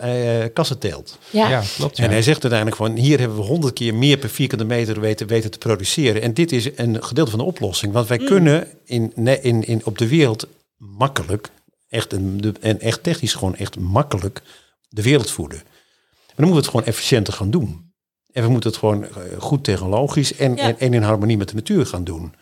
eh, 0.00 0.44
kassenteelt. 0.52 1.18
Ja. 1.32 1.48
Ja, 1.48 1.62
klopt. 1.76 1.96
Ja. 1.96 2.04
En 2.04 2.10
hij 2.10 2.22
zegt 2.22 2.42
uiteindelijk 2.42 2.76
van, 2.82 2.96
hier 2.96 3.18
hebben 3.18 3.36
we 3.36 3.42
honderd 3.42 3.72
keer 3.74 3.94
meer 3.94 4.16
per 4.18 4.28
vierkante 4.28 4.64
meter 4.64 5.00
weten, 5.00 5.26
weten 5.26 5.50
te 5.50 5.58
produceren. 5.58 6.22
En 6.22 6.34
dit 6.34 6.52
is 6.52 6.68
een 6.76 7.02
gedeelte 7.04 7.30
van 7.30 7.38
de 7.40 7.44
oplossing. 7.46 7.92
Want 7.92 8.08
wij 8.08 8.18
kunnen 8.18 8.68
in, 8.84 9.12
in, 9.42 9.64
in, 9.66 9.80
op 9.84 9.98
de 9.98 10.08
wereld 10.08 10.46
makkelijk, 10.76 11.48
echt 11.88 12.12
een, 12.12 12.40
de- 12.40 12.52
en 12.60 12.80
echt 12.80 13.02
technisch 13.02 13.34
gewoon 13.34 13.56
echt 13.56 13.78
makkelijk, 13.78 14.42
de 14.88 15.02
wereld 15.02 15.30
voeden. 15.30 15.58
Maar 15.58 16.36
dan 16.36 16.46
moeten 16.46 16.54
we 16.54 16.56
het 16.60 16.66
gewoon 16.70 16.86
efficiënter 16.86 17.32
gaan 17.32 17.50
doen. 17.50 17.90
En 18.32 18.42
we 18.42 18.48
moeten 18.48 18.70
het 18.70 18.78
gewoon 18.78 19.04
eh, 19.04 19.10
goed 19.38 19.64
technologisch 19.64 20.36
en, 20.36 20.54
Ja. 20.56 20.62
en, 20.62 20.78
en 20.78 20.94
in 20.94 21.02
harmonie 21.02 21.36
met 21.36 21.48
de 21.48 21.54
natuur 21.54 21.86
gaan 21.86 22.04
doen. 22.04 22.34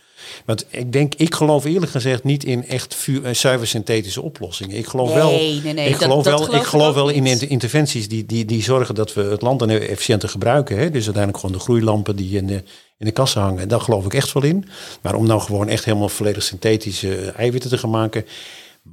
Want 0.44 0.64
ik 0.70 0.92
denk, 0.92 1.14
ik 1.14 1.34
geloof 1.34 1.64
eerlijk 1.64 1.92
gezegd 1.92 2.24
niet 2.24 2.44
in 2.44 2.66
echt 2.68 2.94
vuur, 2.94 3.24
eh, 3.24 3.34
zuiver 3.34 3.66
synthetische 3.66 4.22
oplossingen. 4.22 4.76
Ik 4.76 4.86
geloof 4.86 5.14
wel, 5.14 5.30
Nee, 5.30 5.60
nee, 5.64 5.72
nee, 5.72 5.84
ik 5.86 5.92
dat- 5.92 6.02
geloof 6.02 6.24
dat 6.24 6.32
wel, 6.38 6.42
geloof 6.46 6.60
ik 6.60 6.66
geloof 6.66 6.94
wel 6.94 7.08
in 7.08 7.22
niet. 7.22 7.42
interventies 7.42 8.08
die, 8.08 8.26
die, 8.26 8.44
die 8.44 8.62
zorgen 8.62 8.94
dat 8.94 9.14
we 9.14 9.22
het 9.22 9.42
land 9.42 9.58
dan 9.58 9.68
efficiënter 9.70 10.28
gebruiken. 10.28 10.76
Hè? 10.76 10.90
Dus 10.90 11.04
uiteindelijk 11.04 11.38
gewoon 11.38 11.56
de 11.56 11.62
groeilampen 11.62 12.16
die 12.16 12.36
in 12.36 12.46
de, 12.46 12.62
in 12.98 13.06
de 13.06 13.10
kassen 13.12 13.40
hangen. 13.40 13.68
Daar 13.68 13.80
geloof 13.80 14.04
ik 14.04 14.14
echt 14.14 14.32
wel 14.32 14.42
in. 14.42 14.64
Maar 15.00 15.14
om 15.14 15.26
nou 15.26 15.40
gewoon 15.40 15.68
echt 15.68 15.84
helemaal 15.84 16.08
volledig 16.08 16.42
synthetische 16.42 17.32
eiwitten 17.36 17.70
te 17.70 17.78
gaan 17.78 17.90
maken. 17.90 18.24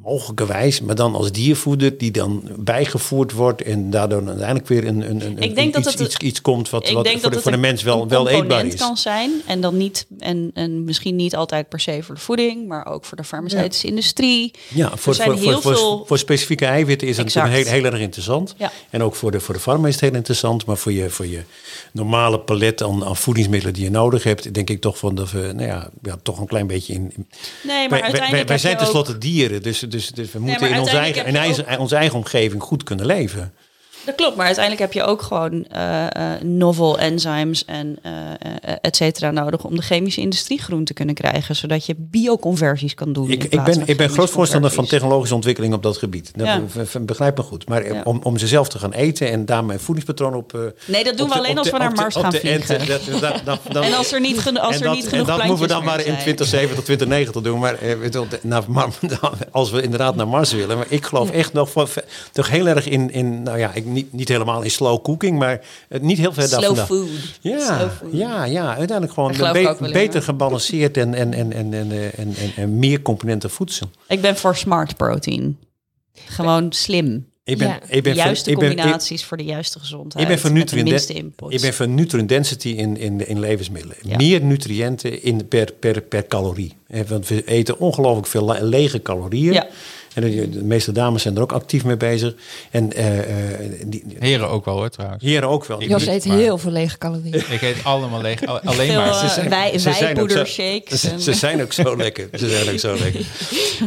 Mogelijkerwijs, 0.04 0.82
maar 0.82 0.96
dan 0.96 1.16
als 1.16 1.32
diervoeder 1.32 1.98
die 1.98 2.12
dan 2.12 2.44
bijgevoerd 2.60 3.32
wordt 3.32 3.62
en 3.62 3.90
daardoor 3.90 4.28
uiteindelijk 4.28 4.68
weer 4.68 4.88
een, 4.88 5.10
een, 5.10 5.26
een 5.26 5.38
Ik 5.38 5.56
denk 5.56 5.74
dat 5.74 5.84
iets, 5.86 5.92
het- 5.94 6.02
iets, 6.02 6.18
iets 6.18 6.42
komt 6.42 6.70
wat, 6.70 6.90
wat 6.90 7.08
voor, 7.10 7.22
dat 7.22 7.34
de, 7.34 7.40
voor 7.42 7.60
mens 7.60 7.84
wel, 7.84 8.08
wel 8.08 8.28
eetbaar 8.30 8.66
is. 8.66 8.76
kan 8.76 8.98
zijn 8.98 9.32
en 9.46 9.62
dan 9.62 9.78
niet 9.78 10.06
en, 10.20 10.52
en 10.54 10.84
misschien 10.84 11.16
niet 11.16 11.36
altijd 11.36 11.70
per 11.70 11.80
se 11.80 12.00
voor 12.04 12.16
de 12.16 12.22
voeding, 12.22 12.68
maar 12.68 12.86
ook 12.86 13.06
voor 13.06 13.18
de 13.18 13.24
farmaceutische 13.24 13.88
industrie. 13.88 14.52
Ja, 14.68 14.88
voor, 14.98 15.16
voor, 15.16 15.38
voor, 15.38 15.62
veel- 15.62 16.04
voor 16.08 16.18
specifieke 16.18 16.66
eiwitten 16.66 17.08
is 17.08 17.18
het 17.18 17.34
heel, 17.34 17.44
heel 17.66 17.84
erg 17.84 18.00
interessant. 18.00 18.54
Ja. 18.58 18.72
En 18.90 19.04
ook 19.04 19.16
voor 19.16 19.32
de, 19.32 19.40
voor 19.40 19.54
de 19.54 19.60
farma 19.60 19.88
is 19.88 19.94
het 19.94 20.04
heel 20.04 20.14
interessant. 20.14 20.66
Maar 20.66 20.78
voor 20.78 20.92
je, 20.92 21.10
voor 21.10 21.28
je 21.28 21.42
normale 21.94 22.40
palet 22.40 22.84
aan, 22.84 23.06
aan 23.06 23.16
voedingsmiddelen 23.16 23.74
die 23.74 23.84
je 23.84 23.90
nodig 23.90 24.24
hebt, 24.24 24.54
denk 24.54 24.70
ik 24.70 24.82
toch 24.82 24.98
van 24.98 25.16
dat 25.16 25.32
we 25.32 25.52
nou 25.56 25.68
ja, 25.68 25.90
ja, 26.02 26.18
toch 26.24 26.40
een 26.40 26.48
klein 26.48 26.68
beetje 26.68 26.94
in. 26.94 27.28
Nee, 27.64 27.90
maar 27.90 28.12
wij, 28.12 28.46
wij, 28.46 28.58
zijn 28.58 28.74
ook- 28.74 28.80
tenslotte 28.80 29.18
dieren, 29.18 29.62
dus, 29.62 29.80
dus, 29.80 30.10
dus 30.10 30.32
we 30.32 30.40
moeten 30.40 30.70
in, 30.70 30.80
onze 30.80 30.98
eigen, 30.98 31.26
in 31.26 31.80
onze 31.80 31.96
eigen 31.96 32.18
omgeving 32.18 32.64
goed 32.64 32.84
kunnen 32.84 33.06
leven. 33.06 33.54
Dat 34.08 34.16
klopt, 34.16 34.36
maar 34.36 34.46
uiteindelijk 34.46 34.84
heb 34.84 34.94
je 34.94 35.10
ook 35.10 35.22
gewoon 35.22 35.66
eh, 35.66 36.06
eh, 36.06 36.42
novel 36.42 37.00
enzymes 37.00 37.66
en 37.66 37.98
eh, 38.02 38.12
et 38.82 38.96
cetera 38.96 39.32
nodig 39.32 39.64
om 39.64 39.76
de 39.76 39.82
chemische 39.82 40.22
industrie 40.22 40.62
groen 40.62 40.84
te 40.84 40.94
kunnen 40.94 41.16
krijgen, 41.16 41.56
zodat 41.56 41.86
je 41.86 41.96
bioconversies 41.98 42.94
kan 42.94 43.14
doen. 43.14 43.30
Ik, 43.32 43.44
ik 43.44 43.64
ben, 43.64 43.88
ik 43.88 43.98
ben 43.98 44.10
groot 44.10 44.30
voorstander 44.30 44.72
van 44.72 44.86
technologische 44.86 45.36
ontwikkeling 45.36 45.74
op 45.74 45.84
dat 45.84 45.98
gebied. 45.98 46.32
Ja. 46.36 46.62
begrijp 47.02 47.38
me 47.38 47.44
goed. 47.44 47.68
Maar 47.70 47.86
Ja. 47.94 48.02
om, 48.04 48.20
om 48.24 48.38
ze 48.38 48.48
zelf 48.48 48.70
te 48.70 48.80
gaan 48.80 48.94
eten 48.94 49.32
en 49.32 49.46
daar 49.46 49.66
mijn 49.66 49.80
voedingspatroon 49.80 50.34
op. 50.34 50.74
Nee, 50.86 51.04
dat 51.04 51.18
doen 51.18 51.30
we 51.30 51.36
alleen 51.36 51.58
als 51.58 51.70
we 51.70 51.78
naar 51.78 51.92
Mars 51.92 52.16
gaan 52.16 52.34
vliegen. 52.34 52.80
En 53.74 53.94
als 53.94 54.12
er 54.12 54.20
niet, 54.20 54.40
geno- 54.40 54.60
als 54.60 54.76
er 54.76 54.82
dat, 54.82 54.94
niet 54.96 55.04
en 55.04 55.10
genoeg 55.10 55.28
dat 55.28 55.44
moeten 55.44 55.68
we 55.68 55.74
dan 55.74 55.84
maar 55.84 56.00
in 56.00 56.04
zijn. 56.04 56.18
2070 56.18 56.84
2090 56.84 57.42
doen. 57.42 57.60
Maar 57.60 57.78
maar 58.68 58.90
als 59.52 59.72
we 59.72 59.82
inderdaad 59.82 60.16
naar 60.16 60.28
Mars 60.28 60.52
willen. 60.52 60.78
Maar 60.78 60.86
ik 60.90 61.06
geloof 61.06 61.32
echt 61.32 61.54
nog 61.54 61.72
toch 62.32 62.50
heel 62.50 62.68
erg 62.68 62.88
in, 62.88 63.12
in 63.12 63.44
nou 63.44 63.58
ja, 63.58 63.72
ik, 63.74 63.86
niet, 63.98 64.14
niet 64.14 64.28
helemaal 64.28 64.62
in 64.62 64.72
slow 64.72 65.02
cooking, 65.04 65.40
maar 65.40 65.62
eh, 65.90 66.00
niet 66.02 66.18
heel 66.18 66.34
ver 66.34 66.50
daar 66.50 66.64
Slow 66.64 66.66
vandaan. 66.78 66.86
food. 66.86 67.08
Slow 67.42 67.60
Ja, 67.60 67.90
food. 67.90 68.10
ja, 68.14 68.44
ja, 68.46 68.68
uiteindelijk 68.68 69.14
gewoon 69.14 69.32
be- 69.52 69.76
in, 69.86 69.92
beter 69.92 70.22
gebalanceerd 70.22 70.98
en, 70.98 71.14
en, 71.14 71.34
en, 71.34 71.54
en, 71.54 71.74
en, 71.74 71.92
en, 71.92 72.14
en, 72.18 72.52
en 72.56 72.80
meer 72.80 73.02
componenten 73.02 73.50
voedsel. 73.50 73.90
Ik 74.08 74.22
ben 74.22 74.38
voor 74.38 74.56
smart 74.56 74.98
protein. 74.98 75.58
Gewoon 76.26 76.72
slim. 76.74 77.26
Ik 77.44 77.58
ben, 77.58 77.68
Ja. 77.68 77.80
ik 77.84 77.92
De 77.92 78.02
ben 78.02 78.16
juiste 78.16 78.44
van, 78.44 78.54
ik 78.54 78.60
ben, 78.60 78.70
ik, 78.72 78.76
combinaties 78.78 79.24
voor 79.26 79.38
de 79.38 79.44
juiste 79.44 79.80
gezondheid. 79.80 80.24
ik 80.24 80.30
ben 80.30 80.40
van 80.40 80.54
de 80.54 80.60
nutrient, 80.60 81.10
ik 81.50 81.62
ben 81.62 81.74
van 81.74 81.96
nutrient 81.96 82.30
density 82.30 82.68
in, 82.70 82.98
in, 82.98 83.28
in 83.28 83.40
levensmiddelen. 83.40 83.96
Ja. 84.02 84.16
Meer 84.18 84.42
nutriënten 84.44 85.24
in, 85.24 85.48
per, 85.48 85.74
per, 85.80 86.02
per 86.02 86.28
calorie. 86.28 86.74
Eh, 86.88 87.02
Want 87.08 87.28
we 87.28 87.44
eten 87.46 87.80
ongelooflijk 87.80 88.28
veel 88.28 88.46
le- 88.46 88.62
lege 88.64 89.02
calorieën. 89.02 89.54
Ja. 89.54 89.68
En 90.18 90.24
de, 90.32 90.50
de 90.50 90.64
meeste 90.64 90.92
dames 90.92 91.22
zijn 91.22 91.36
er 91.36 91.42
ook 91.42 91.52
actief 91.52 91.84
mee 91.84 91.98
bezig. 91.98 92.36
En 92.72 92.94
eh, 92.94 93.20
eh, 93.20 93.60
die, 93.86 94.04
Heren 94.20 94.50
ook 94.50 94.66
wel 94.66 94.76
hoor 94.78 94.90
trouwens. 94.90 95.24
heren 95.24 95.50
ook 95.50 95.66
wel. 95.66 95.82
Ik 95.82 95.90
Jos 95.90 96.06
eet 96.06 96.26
maar- 96.26 96.38
heel 96.38 96.58
veel 96.58 96.72
lege 96.72 96.98
calorieën. 96.98 97.34
Ik 97.52 97.62
eet 97.62 97.84
allemaal 97.84 98.22
leeg. 98.22 98.46
al- 98.46 98.60
Alleen 98.60 98.96
maar. 98.96 99.08
eh, 99.08 99.20
Ze 99.20 99.28
zijn- 99.28 99.50
wij, 99.50 99.72
Ze 99.72 99.80
zijn 99.80 99.94
ook 99.96 100.00
zo- 100.00 100.06
wijpoedershakes. 100.06 101.02
Ze, 101.02 101.10
en- 101.10 101.20
ze 101.22 101.34
zijn 101.34 101.62
ook 101.62 101.74
zo 101.74 101.98
lekker. 101.98 102.30
Ze 102.34 102.50
zijn 102.50 102.70
ook 102.74 102.80
zo 102.80 102.96
lekker. 103.00 103.26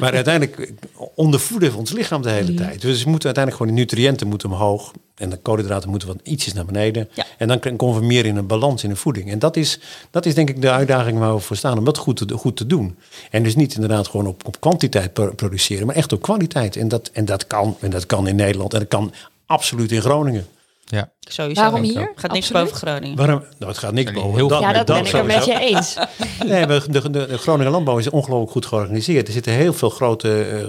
Maar 0.00 0.12
uiteindelijk 0.14 0.72
ondervoeden 1.14 1.70
we 1.70 1.76
ons 1.76 1.90
lichaam 1.92 2.22
de 2.22 2.30
hele 2.30 2.54
tijd. 2.54 2.80
Dus 2.80 3.04
we 3.04 3.10
moeten 3.10 3.34
uiteindelijk 3.34 3.56
gewoon 3.56 3.74
de 3.74 3.80
nutriënten 3.80 4.26
moeten 4.28 4.50
omhoog. 4.50 4.92
En 5.20 5.30
de 5.30 5.36
koolhydraten 5.36 5.90
moeten 5.90 6.08
wat 6.08 6.16
ietsjes 6.22 6.52
naar 6.52 6.64
beneden. 6.64 7.08
Ja. 7.12 7.26
En 7.38 7.48
dan 7.48 7.76
komen 7.76 8.00
we 8.00 8.06
meer 8.06 8.26
in 8.26 8.36
een 8.36 8.46
balans 8.46 8.82
in 8.84 8.90
de 8.90 8.96
voeding. 8.96 9.30
En 9.30 9.38
dat 9.38 9.56
is, 9.56 9.80
dat 10.10 10.26
is 10.26 10.34
denk 10.34 10.48
ik 10.48 10.62
de 10.62 10.70
uitdaging 10.70 11.18
waar 11.18 11.34
we 11.34 11.40
voor 11.40 11.56
staan. 11.56 11.78
Om 11.78 11.84
dat 11.84 11.98
goed 11.98 12.16
te, 12.16 12.36
goed 12.36 12.56
te 12.56 12.66
doen. 12.66 12.96
En 13.30 13.42
dus 13.42 13.54
niet 13.56 13.74
inderdaad 13.74 14.08
gewoon 14.08 14.26
op, 14.26 14.46
op 14.46 14.60
kwantiteit 14.60 15.12
pro- 15.12 15.32
produceren. 15.34 15.86
Maar 15.86 15.94
echt 15.96 16.12
op 16.12 16.22
kwaliteit. 16.22 16.76
En 16.76 16.88
dat, 16.88 17.10
en, 17.12 17.24
dat 17.24 17.46
kan, 17.46 17.76
en 17.80 17.90
dat 17.90 18.06
kan 18.06 18.26
in 18.28 18.36
Nederland. 18.36 18.72
En 18.72 18.78
dat 18.78 18.88
kan 18.88 19.12
absoluut 19.46 19.92
in 19.92 20.00
Groningen. 20.00 20.46
Ja. 20.90 21.10
Sowieso. 21.20 21.60
Waarom 21.60 21.82
hier? 21.82 22.12
Gaat 22.14 22.32
niks 22.32 22.46
Absoluut. 22.52 22.70
boven 22.72 22.76
Groningen. 22.88 23.16
Waarom? 23.16 23.42
Nou, 23.58 23.70
het 23.70 23.80
gaat 23.80 23.92
niks 23.92 24.10
Heel 24.10 24.22
boven. 24.22 24.38
veel. 24.48 24.60
Ja, 24.60 24.72
dat 24.72 24.86
ben 24.86 25.06
ik 25.06 25.12
er 25.12 25.24
met 25.24 25.44
je 25.44 25.58
eens. 25.60 25.96
Nee, 26.46 26.66
we- 26.66 26.82
de, 26.90 27.10
de, 27.10 27.26
de 27.26 27.38
Groningen 27.38 27.72
Landbouw 27.72 27.98
is 27.98 28.10
ongelooflijk 28.10 28.50
goed 28.52 28.66
georganiseerd. 28.66 29.26
Er 29.26 29.32
zitten 29.32 29.52
heel 29.52 29.72
veel 29.72 29.90
grote 29.90 30.28
eh, 30.42 30.62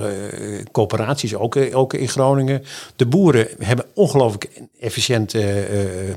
eh, 0.60 0.66
coöperaties, 0.72 1.36
ook, 1.36 1.56
eh, 1.56 1.78
ook 1.78 1.94
in 1.94 2.08
Groningen. 2.10 2.64
De 2.96 3.06
boeren 3.06 3.48
hebben 3.60 3.86
ongelooflijk 3.94 4.50
efficiënte 4.80 5.66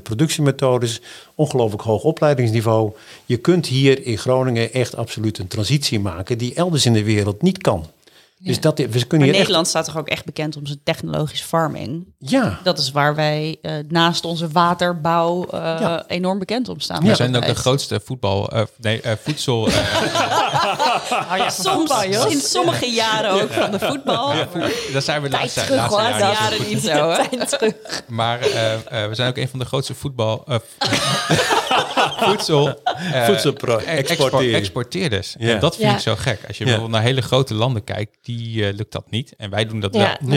productiemethodes, 0.03 1.01
ongelooflijk 1.35 1.81
hoog 1.83 2.03
opleidingsniveau. 2.03 2.91
Je 3.25 3.37
kunt 3.37 3.67
hier 3.67 4.05
in 4.05 4.17
Groningen 4.17 4.73
echt 4.73 4.95
absoluut 4.95 5.37
een 5.37 5.47
transitie 5.47 5.99
maken 5.99 6.37
die 6.37 6.53
elders 6.53 6.85
in 6.85 6.93
de 6.93 7.03
wereld 7.03 7.41
niet 7.41 7.57
kan. 7.61 7.85
Dus 8.39 8.59
dat, 8.59 8.77
we 8.77 8.85
kunnen 8.85 8.99
Maar 8.99 9.09
hier 9.19 9.27
echt... 9.27 9.37
Nederland 9.37 9.67
staat 9.67 9.85
toch 9.85 9.97
ook 9.97 10.07
echt 10.07 10.25
bekend 10.25 10.57
om 10.57 10.65
zijn 10.65 10.79
technologische 10.83 11.45
farming. 11.45 12.13
Ja, 12.19 12.59
Dat 12.63 12.77
is 12.79 12.91
waar 12.91 13.15
wij 13.15 13.57
eh, 13.61 13.71
naast 13.87 14.25
onze 14.25 14.47
waterbouw 14.49 15.45
eh, 15.45 15.59
Ja. 15.59 16.03
enorm 16.07 16.39
bekend 16.39 16.69
om 16.69 16.79
staan. 16.79 17.03
We 17.03 17.15
zijn 17.15 17.35
ook 17.35 17.45
de 17.45 17.55
grootste 17.55 18.01
voetbal, 18.05 18.49
eh, 18.49 18.61
nee, 18.77 19.01
eh, 19.01 19.11
voedsel. 19.23 19.67
eh, 19.67 21.49
Soms, 21.59 21.93
sinds 22.27 22.51
sommige 22.51 22.85
jaren 22.91 23.31
ook 23.31 23.51
van 23.51 23.71
de 23.71 23.79
voetbal. 23.79 24.33
daar 24.93 25.01
zijn 25.01 25.21
we 25.21 25.29
de 25.29 25.37
laatste, 25.37 25.61
terug, 25.61 25.75
laatste 25.91 26.01
hoor. 26.01 26.09
jaren. 26.09 26.31
Jaren 26.31 26.67
niet 26.67 26.81
zo, 26.83 27.09
hè? 27.09 27.45
Terug. 27.45 27.73
Maar 28.07 28.39
eh, 28.39 28.73
eh, 28.73 29.09
we 29.09 29.15
zijn 29.15 29.29
ook 29.29 29.37
een 29.37 29.49
van 29.49 29.59
de 29.59 29.65
grootste 29.65 29.93
voetbal. 29.95 30.43
voedsel. 32.29 32.81
eh, 32.83 33.25
Voedselpro- 33.25 33.77
eh, 33.77 33.97
export- 33.97 34.09
exporteren. 34.19 34.59
exporteerders. 34.59 35.35
Ja. 35.39 35.53
En 35.53 35.59
dat 35.59 35.75
vind 35.75 35.87
Ja. 35.89 35.95
ik 35.95 36.01
zo 36.01 36.15
gek. 36.15 36.39
Als 36.47 36.57
je 36.57 36.63
Ja. 36.63 36.69
bijvoorbeeld 36.69 36.91
naar 36.91 37.01
hele 37.09 37.21
grote 37.21 37.53
landen 37.53 37.83
kijkt, 37.83 38.17
die 38.21 38.67
eh, 38.67 38.73
lukt 38.73 38.91
dat 38.91 39.09
niet. 39.09 39.33
En 39.37 39.49
wij 39.49 39.65
doen 39.65 39.79
dat 39.79 39.93
Ja, 39.93 39.99
wel. 39.99 40.33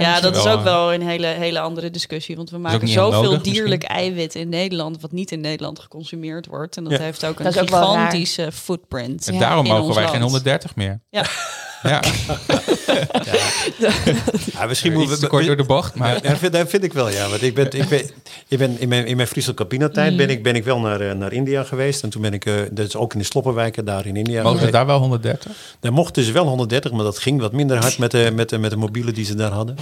Ja. 0.00 0.20
dat 0.20 0.36
is 0.36 0.46
ook 0.46 0.62
wel 0.62 0.94
een 0.94 1.02
hele, 1.08 1.26
hele 1.26 1.60
andere 1.60 1.90
discussie. 1.90 2.36
Want 2.36 2.50
we 2.50 2.58
maken 2.58 2.88
zoveel 2.88 3.22
nodig, 3.22 3.40
dierlijk 3.42 3.82
eiwit 3.82 4.34
in 4.34 4.48
Nederland... 4.48 5.00
wat 5.00 5.12
niet 5.12 5.30
in 5.30 5.40
Nederland 5.40 5.78
geconsumeerd 5.78 6.46
wordt. 6.46 6.76
En 6.76 6.84
dat 6.84 6.92
Ja. 6.92 6.98
heeft 6.98 7.24
ook 7.26 7.38
een 7.38 7.44
Dat 7.44 7.58
gigantische 7.58 8.52
footprint. 8.52 9.28
En 9.28 9.34
Ja. 9.34 9.40
daarom 9.40 9.66
mogen 9.66 9.94
wij 9.94 10.02
geen 10.02 10.10
land. 10.12 10.22
130 10.22 10.76
meer. 10.76 11.00
Ja. 11.10 11.24
Ja, 11.84 12.02
ja 14.52 14.66
misschien 14.68 14.92
moeten 14.92 15.18
te 15.20 15.26
kort 15.26 15.46
door 15.46 15.56
de 15.56 15.64
bocht. 15.64 15.94
Maar 15.94 16.14
Ja, 16.14 16.20
dat 16.30 16.38
vind, 16.38 16.52
dat 16.52 16.68
vind 16.68 16.84
ik 16.84 16.92
wel, 16.92 17.08
ja. 17.10 17.28
Want 17.28 17.42
ik 17.42 17.54
ben, 17.54 17.64
ik 17.72 17.88
ben, 17.88 18.10
ik 18.48 18.58
ben 18.58 18.80
in 18.80 18.88
mijn, 18.88 19.06
in 19.06 19.16
mijn 19.16 19.28
Friesland 19.28 19.56
Campino-tijd 19.58 20.10
Mm. 20.10 20.16
ben, 20.16 20.28
ik, 20.30 20.42
ben 20.42 20.54
ik 20.56 20.64
wel 20.64 20.78
naar, 20.80 21.00
eh, 21.00 21.14
naar 21.14 21.32
India 21.32 21.62
geweest. 21.64 22.02
En 22.02 22.10
toen 22.10 22.22
ben 22.22 22.32
ik, 22.32 22.46
eh, 22.46 22.54
dat 22.70 22.86
is 22.86 22.96
ook 22.96 23.12
in 23.12 23.18
de 23.18 23.24
Sloppenwijken 23.24 23.84
daar 23.84 24.06
in 24.06 24.16
India 24.16 24.42
we 24.42 24.48
geweest. 24.48 24.72
daar 24.72 24.86
wel 24.86 24.98
130? 24.98 25.52
Daar 25.80 25.92
mochten 25.92 26.22
ze 26.22 26.32
wel 26.32 26.46
130, 26.46 26.92
maar 26.92 27.04
dat 27.04 27.18
ging 27.18 27.40
wat 27.40 27.52
minder 27.52 27.76
hard 27.76 27.98
met 27.98 28.10
de, 28.10 28.30
met 28.34 28.48
de, 28.48 28.58
met 28.58 28.70
de 28.70 28.76
mobiele 28.76 29.12
die 29.12 29.24
ze 29.24 29.34
daar 29.34 29.50
hadden. 29.52 29.76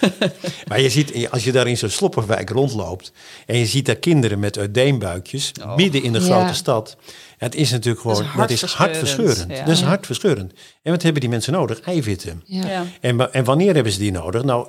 maar 0.68 0.80
je 0.80 0.90
ziet, 0.90 1.28
als 1.30 1.44
je 1.44 1.52
daar 1.52 1.66
in 1.66 1.76
zo'n 1.76 1.88
sloppenwijk 1.88 2.50
rondloopt 2.50 3.12
en 3.46 3.58
je 3.58 3.66
ziet 3.66 3.86
daar 3.86 3.94
kinderen 3.96 4.38
met 4.38 4.58
uiteenbuikjes 4.58 5.52
midden 5.76 6.02
in 6.02 6.12
de 6.12 6.20
Ja. 6.20 6.24
grote 6.24 6.54
stad. 6.54 6.96
Het 7.36 7.54
is 7.54 7.70
natuurlijk 7.70 8.04
Dat 8.04 8.16
gewoon, 8.16 8.30
is 8.30 8.36
dat 8.36 8.50
is 8.50 8.62
hartverscheurend, 8.62 8.76
hartverscheurend. 9.36 9.50
ja. 9.58 9.64
Dat 9.64 9.74
is 9.74 9.80
Ja. 9.80 9.86
hartverscheurend. 9.86 10.52
En 10.82 10.90
wat 10.92 11.02
hebben 11.02 11.20
die 11.20 11.30
mensen 11.30 11.52
nodig? 11.52 11.80
Eiwitten. 11.80 12.42
Ja. 12.44 12.66
Ja. 12.68 12.84
En, 13.00 13.32
en 13.32 13.44
wanneer 13.44 13.74
hebben 13.74 13.92
ze 13.92 13.98
die 13.98 14.12
nodig? 14.12 14.42
Nou, 14.44 14.66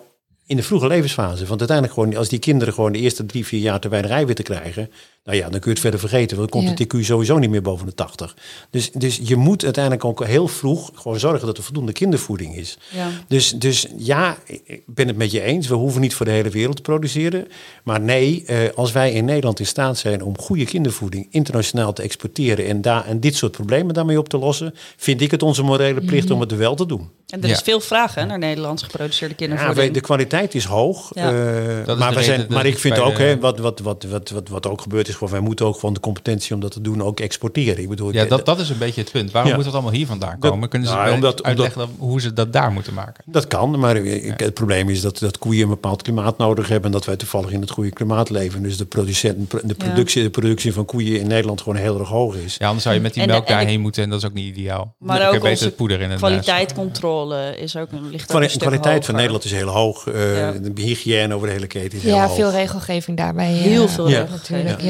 in 0.47 0.55
de 0.55 0.63
vroege 0.63 0.87
levensfase. 0.87 1.45
Want 1.45 1.59
uiteindelijk 1.59 1.93
gewoon, 1.99 2.15
als 2.17 2.29
die 2.29 2.39
kinderen 2.39 2.73
gewoon 2.73 2.91
de 2.91 2.99
eerste 2.99 3.25
drie, 3.25 3.45
vier 3.45 3.59
jaar 3.59 3.79
te 3.79 3.89
weinig 3.89 4.11
eiwitten 4.11 4.45
krijgen, 4.45 4.91
nou 5.23 5.37
ja, 5.39 5.43
dan 5.43 5.51
kun 5.59 5.61
je 5.63 5.69
het 5.69 5.79
verder 5.79 5.99
vergeten. 5.99 6.37
Want 6.37 6.51
dan 6.51 6.61
komt 6.61 6.79
Ja. 6.79 6.85
de 6.85 6.97
TQ 6.99 7.05
sowieso 7.05 7.37
niet 7.37 7.49
meer 7.49 7.61
boven 7.61 7.85
de 7.85 7.93
80. 7.93 8.35
Dus, 8.69 8.91
dus 8.91 9.19
je 9.23 9.35
moet 9.35 9.63
uiteindelijk 9.63 10.05
ook 10.05 10.25
heel 10.25 10.47
vroeg 10.47 10.91
gewoon 10.93 11.19
zorgen 11.19 11.47
dat 11.47 11.57
er 11.57 11.63
voldoende 11.63 11.91
kindervoeding 11.91 12.55
is. 12.55 12.77
Ja. 12.93 13.07
Dus, 13.27 13.51
dus 13.51 13.87
ja, 13.97 14.37
ik 14.63 14.81
ben 14.85 15.07
het 15.07 15.17
met 15.17 15.31
je 15.31 15.41
eens. 15.41 15.67
We 15.67 15.75
hoeven 15.75 16.01
niet 16.01 16.13
voor 16.13 16.25
de 16.25 16.31
hele 16.31 16.49
wereld 16.49 16.75
te 16.75 16.81
produceren. 16.81 17.47
Maar 17.83 18.01
nee, 18.01 18.43
eh, 18.45 18.57
als 18.75 18.91
wij 18.91 19.11
in 19.11 19.25
Nederland 19.25 19.59
in 19.59 19.65
staat 19.65 19.97
zijn 19.97 20.23
om 20.23 20.37
goede 20.37 20.65
kindervoeding 20.65 21.27
internationaal 21.31 21.93
te 21.93 22.01
exporteren 22.01 22.65
en, 22.67 22.81
daar, 22.81 23.05
en 23.05 23.19
dit 23.19 23.35
soort 23.35 23.51
problemen 23.51 23.93
daarmee 23.93 24.17
op 24.19 24.29
te 24.29 24.37
lossen, 24.37 24.73
vind 24.97 25.21
ik 25.21 25.31
het 25.31 25.43
onze 25.43 25.63
morele 25.63 26.01
plicht 26.01 26.31
om 26.31 26.39
het 26.39 26.55
wel 26.55 26.75
te 26.75 26.85
doen. 26.85 27.09
En 27.27 27.41
er 27.41 27.47
Ja. 27.47 27.53
is 27.55 27.61
veel 27.61 27.79
vraag 27.79 28.15
hè, 28.15 28.25
naar 28.25 28.37
Nederlands 28.39 28.83
geproduceerde 28.83 29.33
Ja, 29.33 29.39
kindervoeding. 29.39 29.77
wij- 29.77 29.91
de 29.91 30.01
kwaliteit 30.01 30.35
is 30.45 30.65
hoog. 30.65 31.11
Ja. 31.13 31.31
eh, 31.31 31.79
is 31.79 31.85
maar, 31.95 32.09
de 32.09 32.15
we 32.17 32.23
zijn, 32.23 32.45
maar 32.49 32.65
ik 32.65 32.77
vind 32.77 32.99
ook, 32.99 33.15
de- 33.15 33.23
hè, 33.23 33.39
wat, 33.39 33.59
wat, 33.59 33.79
wat, 33.79 34.03
wat, 34.09 34.29
wat, 34.29 34.49
wat 34.49 34.67
ook 34.67 34.81
gebeurt 34.81 35.07
is, 35.07 35.13
gewoon, 35.13 35.29
wij 35.33 35.39
moeten 35.39 35.65
ook 35.65 35.75
gewoon 35.75 35.93
de 35.93 35.99
competentie 35.99 36.53
om 36.55 36.61
dat 36.61 36.71
te 36.71 36.81
doen 36.81 37.03
ook 37.03 37.19
exporteren. 37.19 37.81
Ik 37.83 37.89
bedoel, 37.89 38.13
Ja, 38.13 38.23
de- 38.23 38.29
dat, 38.29 38.45
dat 38.45 38.59
is 38.59 38.69
een 38.69 38.77
beetje 38.77 39.01
het 39.01 39.11
punt. 39.11 39.31
Waarom 39.31 39.49
Ja. 39.51 39.55
moet 39.55 39.65
dat 39.65 39.73
allemaal 39.73 39.91
hier 39.91 40.07
vandaan 40.07 40.35
Dat- 40.39 40.51
komen? 40.51 40.69
Kunnen 40.69 40.87
ze 40.87 40.93
nou, 40.95 41.11
omdat- 41.13 41.43
uitleggen 41.43 41.87
hoe 41.97 42.21
ze 42.21 42.33
dat 42.33 42.53
daar 42.53 42.71
moeten 42.71 42.93
maken? 42.93 43.23
Dat 43.25 43.47
kan, 43.47 43.79
maar 43.79 43.95
ik- 43.95 44.39
het 44.39 44.53
probleem 44.53 44.89
is 44.89 45.01
dat, 45.01 45.19
dat 45.19 45.37
koeien 45.37 45.63
een 45.63 45.69
bepaald 45.69 46.01
klimaat 46.01 46.37
nodig 46.37 46.67
hebben. 46.67 46.85
En 46.85 46.91
dat 46.91 47.05
wij 47.05 47.15
toevallig 47.15 47.51
in 47.51 47.61
het 47.61 47.71
goede 47.71 47.89
klimaat 47.91 48.29
leven. 48.29 48.63
Dus 48.63 48.77
de, 48.77 48.85
producent, 48.85 49.51
de, 49.63 49.75
productie, 49.75 50.23
de 50.23 50.29
productie 50.29 50.73
van 50.73 50.85
koeien 50.85 51.19
in 51.19 51.27
Nederland 51.27 51.61
gewoon 51.61 51.77
heel 51.77 51.99
erg 51.99 52.09
hoog 52.09 52.35
is. 52.35 52.55
Ja, 52.57 52.65
anders 52.65 52.83
zou 52.83 52.95
je 52.95 53.01
met 53.01 53.13
die 53.13 53.21
En 53.21 53.27
de- 53.27 53.33
melk 53.33 53.45
en 53.47 53.53
de- 53.53 53.59
daarheen 53.59 53.81
moeten 53.81 54.03
en 54.03 54.09
dat 54.09 54.19
is 54.19 54.25
ook 54.25 54.33
niet 54.33 54.57
ideaal. 54.57 54.95
Maar 54.99 55.33
ook 55.33 55.41
beter 55.41 55.65
het 55.65 55.75
poeder 55.75 56.01
in 56.01 56.11
een 56.11 56.17
kwaliteitscontrole 56.17 57.57
is 57.57 57.75
ook 57.75 57.91
een 57.91 58.09
licht 58.09 58.27
De 58.31 58.57
kwaliteit 58.57 59.05
van. 59.05 59.15
Nederland 59.15 59.43
is 59.43 59.51
heel 59.51 59.67
hoog. 59.67 60.07
Eh, 60.07 60.26
Ja. 60.35 60.51
De 60.51 60.81
hygiëne 60.81 61.33
over 61.35 61.47
de 61.47 61.53
hele 61.53 61.67
keten 61.67 61.97
is 61.97 62.03
heel 62.03 62.15
Ja, 62.15 62.25
hoog. 62.27 62.35
veel 62.35 62.51
regelgeving 62.51 63.17
daarbij. 63.17 63.51
Heel 63.51 63.81
ja. 63.81 63.87
veel 63.87 64.09
Ja. 64.09 64.19
regelgeving. 64.21 64.63
Natuurlijk, 64.63 64.81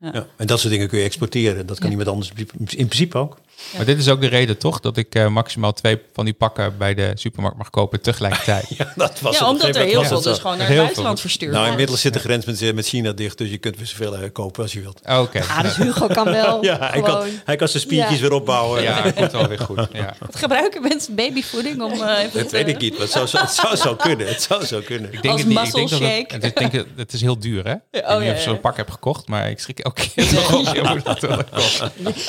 ja. 0.00 0.12
Ja. 0.12 0.26
En 0.36 0.46
dat 0.46 0.60
soort 0.60 0.72
dingen 0.72 0.88
kun 0.88 0.98
je 0.98 1.04
exporteren. 1.04 1.66
Dat 1.66 1.78
kan 1.78 1.90
Ja. 1.90 1.96
niemand 1.96 2.08
anders 2.16 2.32
in 2.56 2.86
principe 2.86 3.18
ook. 3.18 3.38
Maar 3.76 3.84
dit 3.84 3.98
is 3.98 4.08
ook 4.08 4.20
de 4.20 4.26
reden 4.26 4.58
toch 4.58 4.80
dat 4.80 4.96
ik 4.96 5.14
eh, 5.14 5.26
maximaal 5.28 5.72
twee 5.72 5.98
van 6.12 6.24
die 6.24 6.34
pakken 6.34 6.78
bij 6.78 6.94
de 6.94 7.10
supermarkt 7.14 7.56
mag 7.58 7.70
kopen 7.70 8.00
tegelijkertijd. 8.00 8.64
Ja, 8.78 8.92
dat 8.96 9.20
was 9.20 9.38
Ja, 9.38 9.48
omdat 9.48 9.76
er 9.76 9.84
heel 9.84 10.04
veel 10.04 10.20
dus 10.22 10.38
gewoon 10.38 10.56
naar 10.58 10.66
Heel 10.66 10.66
het 10.66 10.76
veel. 10.76 10.84
buitenland 10.84 11.20
verstuurd 11.20 11.52
Nou, 11.52 11.68
inmiddels 11.70 12.00
zit 12.00 12.12
de 12.12 12.18
grens 12.18 12.44
met, 12.44 12.74
met 12.74 12.86
China 12.86 13.12
dicht, 13.12 13.38
dus 13.38 13.50
je 13.50 13.58
kunt 13.58 13.76
weer 13.76 13.86
zoveel 13.86 14.16
eh, 14.16 14.32
kopen 14.32 14.62
als 14.62 14.72
je 14.72 14.80
wilt. 14.80 15.00
Oké. 15.08 15.40
Ah, 15.40 15.60
dus 15.62 15.76
Hugo 15.76 16.06
kan 16.06 16.24
wel 16.40 16.64
Ja, 16.64 16.78
hij 16.90 17.00
kan, 17.02 17.22
hij 17.44 17.56
kan 17.56 17.68
zijn 17.68 17.82
spiertjes 17.82 18.14
Ja. 18.16 18.20
weer 18.22 18.32
opbouwen. 18.32 18.82
Ja, 18.82 19.02
dat 19.02 19.14
komt 19.14 19.32
wel 19.32 19.48
weer 19.48 19.58
goed. 19.58 19.88
Ja. 19.92 20.14
Gebruiken 20.30 20.82
mensen 20.82 21.14
babyvoeding 21.14 21.82
om... 21.82 21.92
eh, 21.92 22.18
even 22.18 22.38
Dat 22.40 22.48
te- 22.48 22.56
weet 22.56 22.68
ik 22.68 22.78
niet, 22.78 22.92
maar 22.92 23.00
het 23.00 23.10
zou, 23.10 23.26
zo- 23.26 23.38
het 23.38 23.50
zou 23.52 23.76
zo 23.76 23.94
kunnen. 23.96 24.26
Het 24.26 24.42
zou 24.42 24.64
zo 24.64 24.80
kunnen. 24.84 25.12
Ik 25.12 25.22
denk 25.22 25.32
Als 25.34 25.42
het 25.42 25.50
niet. 25.50 25.58
Ik 25.66 25.72
denk 25.74 25.90
dat 25.90 25.98
shake. 25.98 26.34
het, 26.34 26.42
het, 26.42 26.44
is, 26.44 26.52
denk, 26.60 26.72
het- 26.72 26.86
het 26.96 27.12
is 27.12 27.20
heel 27.20 27.38
duur, 27.38 27.64
hè? 27.66 27.72
Ik 27.98 28.08
oh, 28.08 28.22
je 28.22 28.28
ja. 28.28 28.38
zo'n 28.40 28.60
pak 28.60 28.76
hebt 28.76 28.90
gekocht, 28.90 29.28
maar 29.28 29.50
ik 29.50 29.58
schrik 29.60 29.78
elke 29.78 30.08
keer. 30.14 30.24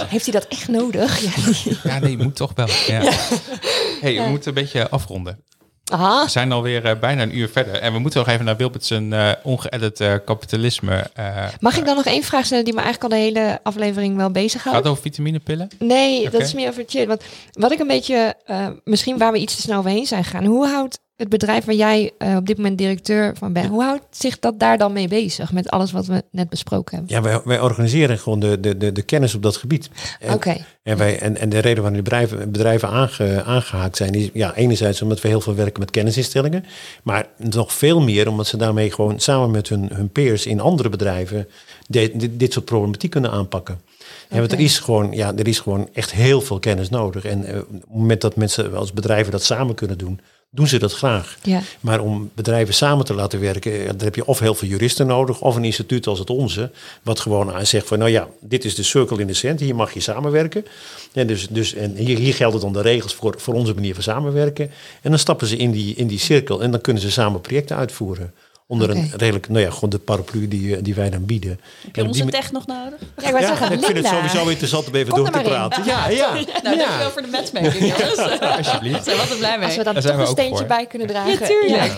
Heeft 0.07 0.25
hij 0.25 0.33
dat 0.33 0.45
echt 0.49 0.67
nodig? 0.67 1.20
Ja. 1.83 1.99
Nee, 1.99 2.17
moet 2.17 2.35
toch 2.35 2.51
wel. 2.55 2.67
Ja. 2.87 3.01
Hey, 4.01 4.15
we 4.23 4.29
moeten 4.29 4.47
een 4.47 4.53
beetje 4.63 4.89
afronden. 4.89 5.43
Aha. 5.91 6.23
We 6.23 6.29
zijn 6.29 6.51
alweer 6.51 6.85
eh, 6.85 6.99
bijna 6.99 7.21
een 7.21 7.37
uur 7.37 7.49
verder. 7.49 7.73
En 7.75 7.93
we 7.93 7.99
moeten 7.99 8.19
nog 8.19 8.29
even 8.29 8.45
naar 8.45 8.57
Wilbert's 8.57 8.91
uh, 8.91 9.31
ongeëdit 9.43 9.99
eh, 9.99 10.13
kapitalisme. 10.25 11.09
eh, 11.13 11.47
Mag 11.59 11.77
ik 11.77 11.85
dan 11.85 11.95
nog 11.95 12.05
één 12.05 12.23
vraag 12.23 12.45
stellen 12.45 12.63
die 12.65 12.73
me 12.73 12.81
eigenlijk 12.81 13.13
al 13.13 13.19
de 13.19 13.25
hele 13.25 13.59
aflevering 13.63 14.15
wel 14.15 14.23
Gaat 14.25 14.33
bezighoudt? 14.33 14.77
het 14.77 14.87
over 14.87 15.01
vitaminepillen? 15.03 15.69
Nee, 15.79 16.29
dat 16.29 16.41
is 16.41 16.53
meer 16.53 16.67
over 16.69 16.83
chill. 16.87 17.07
Want 17.07 17.23
wat 17.51 17.71
ik 17.71 17.79
een 17.79 17.87
beetje, 17.87 18.35
eh, 18.45 18.67
misschien 18.83 19.17
waar 19.17 19.31
we 19.31 19.37
iets 19.39 19.55
te 19.55 19.61
snel 19.61 19.77
overheen 19.77 20.05
zijn 20.05 20.23
gegaan. 20.23 20.45
Hoe 20.45 20.67
houdt 20.67 20.99
het 21.21 21.29
bedrijf 21.29 21.65
waar 21.65 21.75
jij 21.75 22.11
eh, 22.17 22.35
op 22.35 22.45
dit 22.47 22.57
moment 22.57 22.77
directeur 22.77 23.33
van 23.37 23.53
bent, 23.53 23.67
hoe 23.67 23.83
houdt 23.83 24.03
zich 24.09 24.39
dat 24.39 24.59
daar 24.59 24.77
dan 24.77 24.93
mee 24.93 25.07
bezig 25.07 25.51
met 25.51 25.69
alles 25.69 25.91
wat 25.91 26.05
we 26.05 26.23
net 26.31 26.49
besproken 26.49 26.97
hebben? 26.97 27.15
Ja, 27.15 27.21
wij, 27.21 27.41
wij 27.43 27.59
organiseren 27.59 28.17
gewoon 28.19 28.39
de, 28.39 28.59
de, 28.59 28.77
de, 28.77 28.91
de 28.91 29.01
kennis 29.01 29.35
op 29.35 29.43
dat 29.43 29.55
gebied. 29.57 29.89
En, 30.19 30.33
Oké, 30.33 30.55
en, 30.83 30.97
wij, 30.97 31.19
en, 31.19 31.37
en 31.37 31.49
de 31.49 31.59
reden 31.59 31.83
waarom 31.83 31.93
de 31.97 32.03
bedrijven, 32.03 32.51
bedrijven 32.51 32.89
aange, 32.89 33.43
aangehaakt 33.43 33.97
zijn, 33.97 34.13
is 34.13 34.29
ja, 34.33 34.55
enerzijds 34.55 35.01
omdat 35.01 35.21
we 35.21 35.27
heel 35.27 35.41
veel 35.41 35.55
werken 35.55 35.79
met 35.79 35.91
kennisinstellingen, 35.91 36.65
maar 37.03 37.27
nog 37.37 37.73
veel 37.73 38.01
meer 38.01 38.27
omdat 38.29 38.47
ze 38.47 38.57
daarmee 38.57 38.91
gewoon 38.91 39.19
samen 39.19 39.51
met 39.51 39.69
hun, 39.69 39.89
hun 39.93 40.09
peers 40.09 40.45
in 40.45 40.59
andere 40.59 40.89
bedrijven 40.89 41.47
de- 41.87 42.11
dit- 42.15 42.39
dit 42.39 42.53
soort 42.53 42.65
problematiek 42.65 43.11
kunnen 43.11 43.31
aanpakken. 43.31 43.81
En 44.29 44.39
want 44.39 44.51
er 44.51 44.59
is, 44.59 44.79
gewoon, 44.79 45.11
ja, 45.11 45.33
er 45.35 45.47
is 45.47 45.59
gewoon 45.59 45.89
echt 45.93 46.11
heel 46.11 46.41
veel 46.41 46.59
kennis 46.59 46.89
nodig. 46.89 47.25
En 47.25 47.45
eh, 47.45 47.57
op 47.59 47.67
het 47.71 47.85
moment 47.89 48.21
dat 48.21 48.35
mensen 48.35 48.75
als 48.75 48.93
bedrijven 48.93 49.31
dat 49.31 49.43
samen 49.43 49.75
kunnen 49.75 49.97
doen, 49.97 50.19
doen 50.53 50.67
ze 50.67 50.79
dat 50.79 50.93
graag. 50.93 51.37
Ja. 51.43 51.61
Maar 51.79 51.99
om 51.99 52.31
bedrijven 52.35 52.73
samen 52.73 53.05
te 53.05 53.13
laten 53.13 53.39
werken, 53.39 53.79
eh, 53.79 53.85
dan 53.85 53.99
heb 53.99 54.15
je 54.15 54.25
of 54.25 54.39
heel 54.39 54.55
veel 54.55 54.67
juristen 54.67 55.07
nodig, 55.07 55.41
of 55.41 55.55
een 55.55 55.63
instituut 55.63 56.07
als 56.07 56.19
het 56.19 56.29
onze, 56.29 56.71
wat 57.03 57.19
gewoon 57.19 57.53
aan 57.53 57.65
zegt 57.65 57.87
van, 57.87 57.97
nou 57.99 58.11
ja, 58.11 58.27
dit 58.39 58.65
is 58.65 58.75
de 58.75 58.83
cirkel 58.83 59.19
in 59.19 59.27
de 59.27 59.33
cent, 59.33 59.59
hier 59.59 59.75
mag 59.75 59.93
je 59.93 59.99
samenwerken. 59.99 60.65
En, 61.13 61.27
dus, 61.27 61.47
dus, 61.47 61.73
en 61.73 61.95
hier, 61.95 62.17
hier 62.17 62.33
gelden 62.33 62.61
dan 62.61 62.73
de 62.73 62.81
regels 62.81 63.13
voor, 63.13 63.35
voor 63.37 63.53
onze 63.53 63.73
manier 63.73 63.93
van 63.93 64.03
samenwerken. 64.03 64.71
En 65.01 65.09
dan 65.09 65.19
stappen 65.19 65.47
ze 65.47 65.57
in 65.57 65.71
die, 65.71 65.95
in 65.95 66.07
die 66.07 66.19
cirkel 66.19 66.61
en 66.61 66.71
dan 66.71 66.81
kunnen 66.81 67.01
ze 67.01 67.11
samen 67.11 67.41
projecten 67.41 67.75
uitvoeren. 67.75 68.33
Onder 68.71 68.89
een 68.89 69.11
redelijk, 69.17 69.49
nou 69.49 69.65
ja, 69.65 69.71
gewoon 69.71 69.89
de 69.89 69.99
paraplu 69.99 70.47
die, 70.47 70.75
eh, 70.75 70.83
die 70.83 70.95
wij 70.95 71.09
dan 71.09 71.25
bieden. 71.25 71.49
Heb 71.81 71.95
je 71.95 72.01
En 72.01 72.07
onze 72.07 72.21
die- 72.21 72.31
tech 72.31 72.51
nog 72.51 72.67
nodig? 72.67 72.99
Ja, 73.17 73.27
ik 73.29 73.39
ja, 73.39 73.47
zeggen, 73.47 73.71
ik 73.71 73.83
vind 73.85 73.97
het 73.97 74.07
sowieso 74.07 74.47
interessant 74.47 74.87
om 74.87 74.95
even 74.95 75.07
Kom 75.13 75.17
door 75.17 75.27
er 75.33 75.33
te 75.43 75.49
praten. 75.49 75.83
Ja, 75.85 76.09
ja. 76.09 76.33
Nou, 76.33 76.45
ja. 76.45 76.61
dankjewel 76.61 77.11
voor 77.11 77.21
de 77.21 77.27
matchmaking, 77.27 77.79
jongens. 77.97 78.39
Alsjeblieft. 78.57 79.03
Zijn 79.05 79.15
we 79.15 79.21
altijd 79.21 79.39
blij 79.39 79.57
mee. 79.57 79.65
Als 79.67 79.75
we 79.75 79.83
dan 79.83 79.93
Daar 79.93 80.03
toch 80.03 80.17
een 80.17 80.27
steentje 80.27 80.57
voor. 80.57 80.65
bij 80.65 80.85
kunnen 80.87 81.07
dragen. 81.07 81.31
Ja, 81.31 81.45
tuurlijk. 81.47 81.93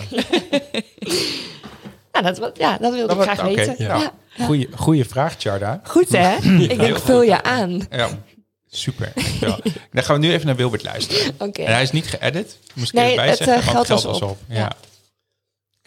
Nou, 2.12 2.24
dat, 2.34 2.50
ja, 2.58 2.78
dat 2.80 2.92
wilde 2.94 3.12
ik 3.12 3.18
Dat 3.18 3.22
graag 3.26 3.40
was- 3.40 3.50
oké, 3.50 3.54
weten. 3.66 3.74
ja. 3.84 4.12
Ja. 4.36 4.44
Goeie, 4.44 4.68
goeie 4.74 5.04
vraag, 5.04 5.34
Charda. 5.38 5.80
Goed 5.84 6.08
hè? 6.08 6.36
Ik 6.58 6.78
denk, 6.78 6.98
vul 6.98 7.22
je 7.22 7.42
aan. 7.42 7.86
Ja, 7.90 8.08
super. 8.70 9.12
dankjewel. 9.14 9.58
Dan 9.92 10.04
gaan 10.04 10.20
we 10.20 10.26
nu 10.26 10.32
even 10.32 10.46
naar 10.46 10.56
Wilbert 10.56 10.82
luisteren. 10.84 11.34
Oké. 11.38 11.62
En 11.62 11.72
hij 11.72 11.82
is 11.82 11.90
niet 11.90 12.06
geëdit, 12.06 12.58
moest 12.74 12.88
ik 12.88 12.94
Nee, 12.94 13.04
even 13.04 13.16
bij 13.16 13.28
het, 13.28 13.36
zeggen, 13.36 13.54
eh, 13.56 13.72
want 13.74 13.86
geld 13.86 14.02
was 14.02 14.20
op. 14.20 14.38
Ja. 14.48 14.56
Ja. 14.56 14.72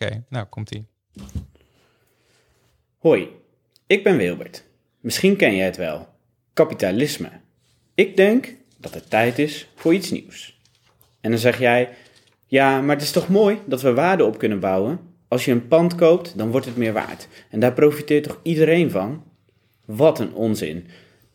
Oké, 0.02 0.24
nou 0.30 0.46
komt-ie. 0.46 0.86
Hoi, 2.98 3.30
ik 3.88 4.04
ben 4.04 4.18
Wilbert. 4.18 4.64
Misschien 5.00 5.36
ken 5.36 5.56
jij 5.56 5.66
het 5.66 5.78
wel. 5.78 6.08
Kapitalisme. 6.54 7.30
Ik 7.94 8.16
denk 8.16 8.56
dat 8.78 8.94
het 8.94 9.10
tijd 9.10 9.40
is 9.40 9.70
voor 9.76 9.94
iets 9.94 10.12
nieuws. 10.12 10.60
En 11.22 11.32
dan 11.32 11.40
zeg 11.40 11.60
jij, 11.60 11.90
ja, 12.48 12.82
maar 12.82 12.96
het 12.96 13.06
is 13.06 13.12
toch 13.12 13.30
mooi 13.30 13.60
dat 13.66 13.82
we 13.82 13.94
waarde 13.94 14.26
op 14.26 14.38
kunnen 14.38 14.60
bouwen? 14.60 15.00
Als 15.28 15.46
je 15.46 15.52
een 15.52 15.68
pand 15.68 15.96
koopt, 15.96 16.38
dan 16.38 16.52
wordt 16.52 16.66
het 16.66 16.78
meer 16.78 16.94
waard. 16.94 17.28
En 17.50 17.60
daar 17.60 17.74
profiteert 17.74 18.24
toch 18.24 18.40
iedereen 18.44 18.92
van? 18.92 19.24
Wat 19.86 20.20
een 20.20 20.34
onzin. 20.34 20.88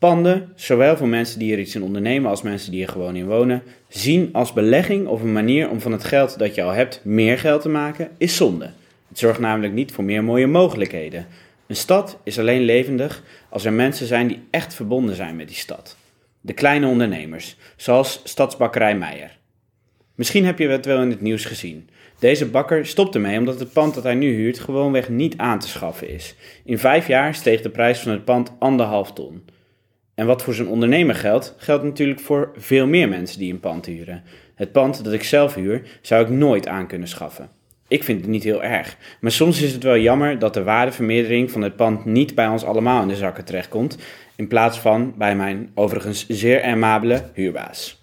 Panden, 0.03 0.51
zowel 0.55 0.97
voor 0.97 1.07
mensen 1.07 1.39
die 1.39 1.53
er 1.53 1.59
iets 1.59 1.75
in 1.75 1.83
ondernemen 1.83 2.29
als 2.29 2.41
mensen 2.41 2.71
die 2.71 2.81
er 2.81 2.89
gewoon 2.89 3.15
in 3.15 3.25
wonen, 3.25 3.63
zien 3.87 4.29
als 4.33 4.53
belegging 4.53 5.07
of 5.07 5.21
een 5.21 5.33
manier 5.33 5.69
om 5.69 5.81
van 5.81 5.91
het 5.91 6.03
geld 6.03 6.39
dat 6.39 6.55
je 6.55 6.63
al 6.63 6.71
hebt 6.71 6.99
meer 7.03 7.39
geld 7.39 7.61
te 7.61 7.69
maken, 7.69 8.09
is 8.17 8.35
zonde. 8.35 8.69
Het 9.07 9.19
zorgt 9.19 9.39
namelijk 9.39 9.73
niet 9.73 9.91
voor 9.91 10.03
meer 10.03 10.23
mooie 10.23 10.47
mogelijkheden. 10.47 11.27
Een 11.67 11.75
stad 11.75 12.19
is 12.23 12.39
alleen 12.39 12.61
levendig 12.61 13.23
als 13.49 13.65
er 13.65 13.73
mensen 13.73 14.07
zijn 14.07 14.27
die 14.27 14.43
echt 14.49 14.73
verbonden 14.73 15.15
zijn 15.15 15.35
met 15.35 15.47
die 15.47 15.57
stad. 15.57 15.97
De 16.41 16.53
kleine 16.53 16.87
ondernemers, 16.87 17.55
zoals 17.75 18.21
Stadsbakkerij 18.23 18.97
Meijer. 18.97 19.37
Misschien 20.15 20.45
heb 20.45 20.59
je 20.59 20.67
het 20.67 20.85
wel 20.85 21.01
in 21.01 21.09
het 21.09 21.21
nieuws 21.21 21.45
gezien. 21.45 21.89
Deze 22.19 22.49
bakker 22.49 22.85
stopt 22.85 23.15
ermee 23.15 23.37
omdat 23.37 23.59
het 23.59 23.73
pand 23.73 23.93
dat 23.93 24.03
hij 24.03 24.15
nu 24.15 24.33
huurt 24.33 24.59
gewoonweg 24.59 25.09
niet 25.09 25.37
aan 25.37 25.59
te 25.59 25.67
schaffen 25.67 26.09
is. 26.09 26.35
In 26.65 26.79
vijf 26.79 27.07
jaar 27.07 27.35
steeg 27.35 27.61
de 27.61 27.69
prijs 27.69 27.99
van 27.99 28.11
het 28.11 28.25
pand 28.25 28.51
anderhalf 28.59 29.13
ton. 29.13 29.43
En 30.15 30.25
wat 30.25 30.43
voor 30.43 30.53
zijn 30.53 30.67
ondernemer 30.67 31.15
geldt, 31.15 31.55
geldt 31.57 31.83
natuurlijk 31.83 32.19
voor 32.19 32.51
veel 32.55 32.87
meer 32.87 33.09
mensen 33.09 33.39
die 33.39 33.53
een 33.53 33.59
pand 33.59 33.85
huren. 33.85 34.23
Het 34.55 34.71
pand 34.71 35.03
dat 35.03 35.13
ik 35.13 35.23
zelf 35.23 35.55
huur, 35.55 35.81
zou 36.01 36.23
ik 36.23 36.29
nooit 36.29 36.67
aan 36.67 36.87
kunnen 36.87 37.07
schaffen. 37.07 37.49
Ik 37.87 38.03
vind 38.03 38.21
het 38.21 38.29
niet 38.29 38.43
heel 38.43 38.63
erg, 38.63 38.97
maar 39.19 39.31
soms 39.31 39.61
is 39.61 39.73
het 39.73 39.83
wel 39.83 39.97
jammer 39.97 40.39
dat 40.39 40.53
de 40.53 40.63
waardevermeerdering 40.63 41.51
van 41.51 41.61
het 41.61 41.75
pand 41.75 42.05
niet 42.05 42.35
bij 42.35 42.47
ons 42.47 42.63
allemaal 42.63 43.01
in 43.01 43.07
de 43.07 43.15
zakken 43.15 43.45
terechtkomt, 43.45 43.97
in 44.35 44.47
plaats 44.47 44.79
van 44.79 45.13
bij 45.17 45.35
mijn 45.35 45.71
overigens 45.73 46.27
zeer 46.27 46.63
aimabele 46.63 47.21
huurbaas. 47.33 48.02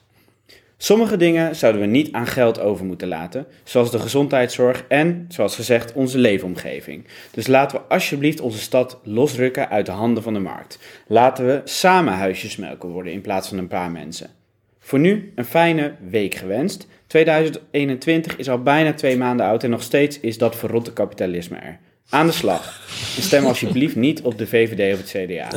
Sommige 0.82 1.16
dingen 1.16 1.56
zouden 1.56 1.80
we 1.80 1.86
niet 1.86 2.12
aan 2.12 2.26
geld 2.26 2.60
over 2.60 2.84
moeten 2.84 3.08
laten, 3.08 3.46
zoals 3.64 3.90
de 3.90 3.98
gezondheidszorg 3.98 4.84
en, 4.88 5.26
zoals 5.28 5.54
gezegd, 5.54 5.92
onze 5.92 6.18
leefomgeving. 6.18 7.06
Dus 7.30 7.46
laten 7.46 7.78
we 7.78 7.84
alsjeblieft 7.84 8.40
onze 8.40 8.58
stad 8.58 8.98
losrukken 9.04 9.68
uit 9.68 9.86
de 9.86 9.92
handen 9.92 10.22
van 10.22 10.34
de 10.34 10.40
markt. 10.40 10.78
Laten 11.06 11.46
we 11.46 11.60
samen 11.64 12.12
huisjesmelken 12.12 12.88
worden 12.88 13.12
in 13.12 13.20
plaats 13.20 13.48
van 13.48 13.58
een 13.58 13.68
paar 13.68 13.90
mensen. 13.90 14.30
Voor 14.78 14.98
nu 14.98 15.32
een 15.34 15.44
fijne 15.44 15.94
week 16.08 16.34
gewenst. 16.34 16.86
2021 17.06 18.36
is 18.36 18.48
al 18.48 18.62
bijna 18.62 18.92
twee 18.92 19.16
maanden 19.16 19.46
oud 19.46 19.64
en 19.64 19.70
nog 19.70 19.82
steeds 19.82 20.20
is 20.20 20.38
dat 20.38 20.56
verrotte 20.56 20.92
kapitalisme 20.92 21.56
er. 21.56 21.78
Aan 22.08 22.26
de 22.26 22.32
slag. 22.32 22.88
En 23.16 23.22
stem 23.22 23.46
alsjeblieft 23.46 23.96
niet 23.96 24.22
op 24.22 24.38
de 24.38 24.46
VVD 24.46 24.92
of 24.92 24.98
het 24.98 25.10
CDA. 25.10 25.48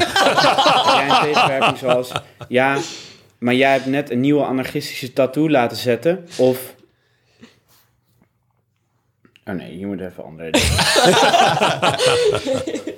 Zoals... 1.81 2.11
Ja, 2.47 2.77
maar 3.43 3.55
jij 3.55 3.71
hebt 3.71 3.85
net 3.85 4.09
een 4.09 4.19
nieuwe 4.19 4.43
anarchistische 4.43 5.13
tattoo 5.13 5.49
laten 5.49 5.77
zetten. 5.77 6.27
Of... 6.37 6.75
Oh 9.45 9.53
nee, 9.53 9.71
hier 9.71 9.87
moet 9.87 10.01
even 10.01 10.23
andere 10.23 10.51
dingen. 10.51 10.67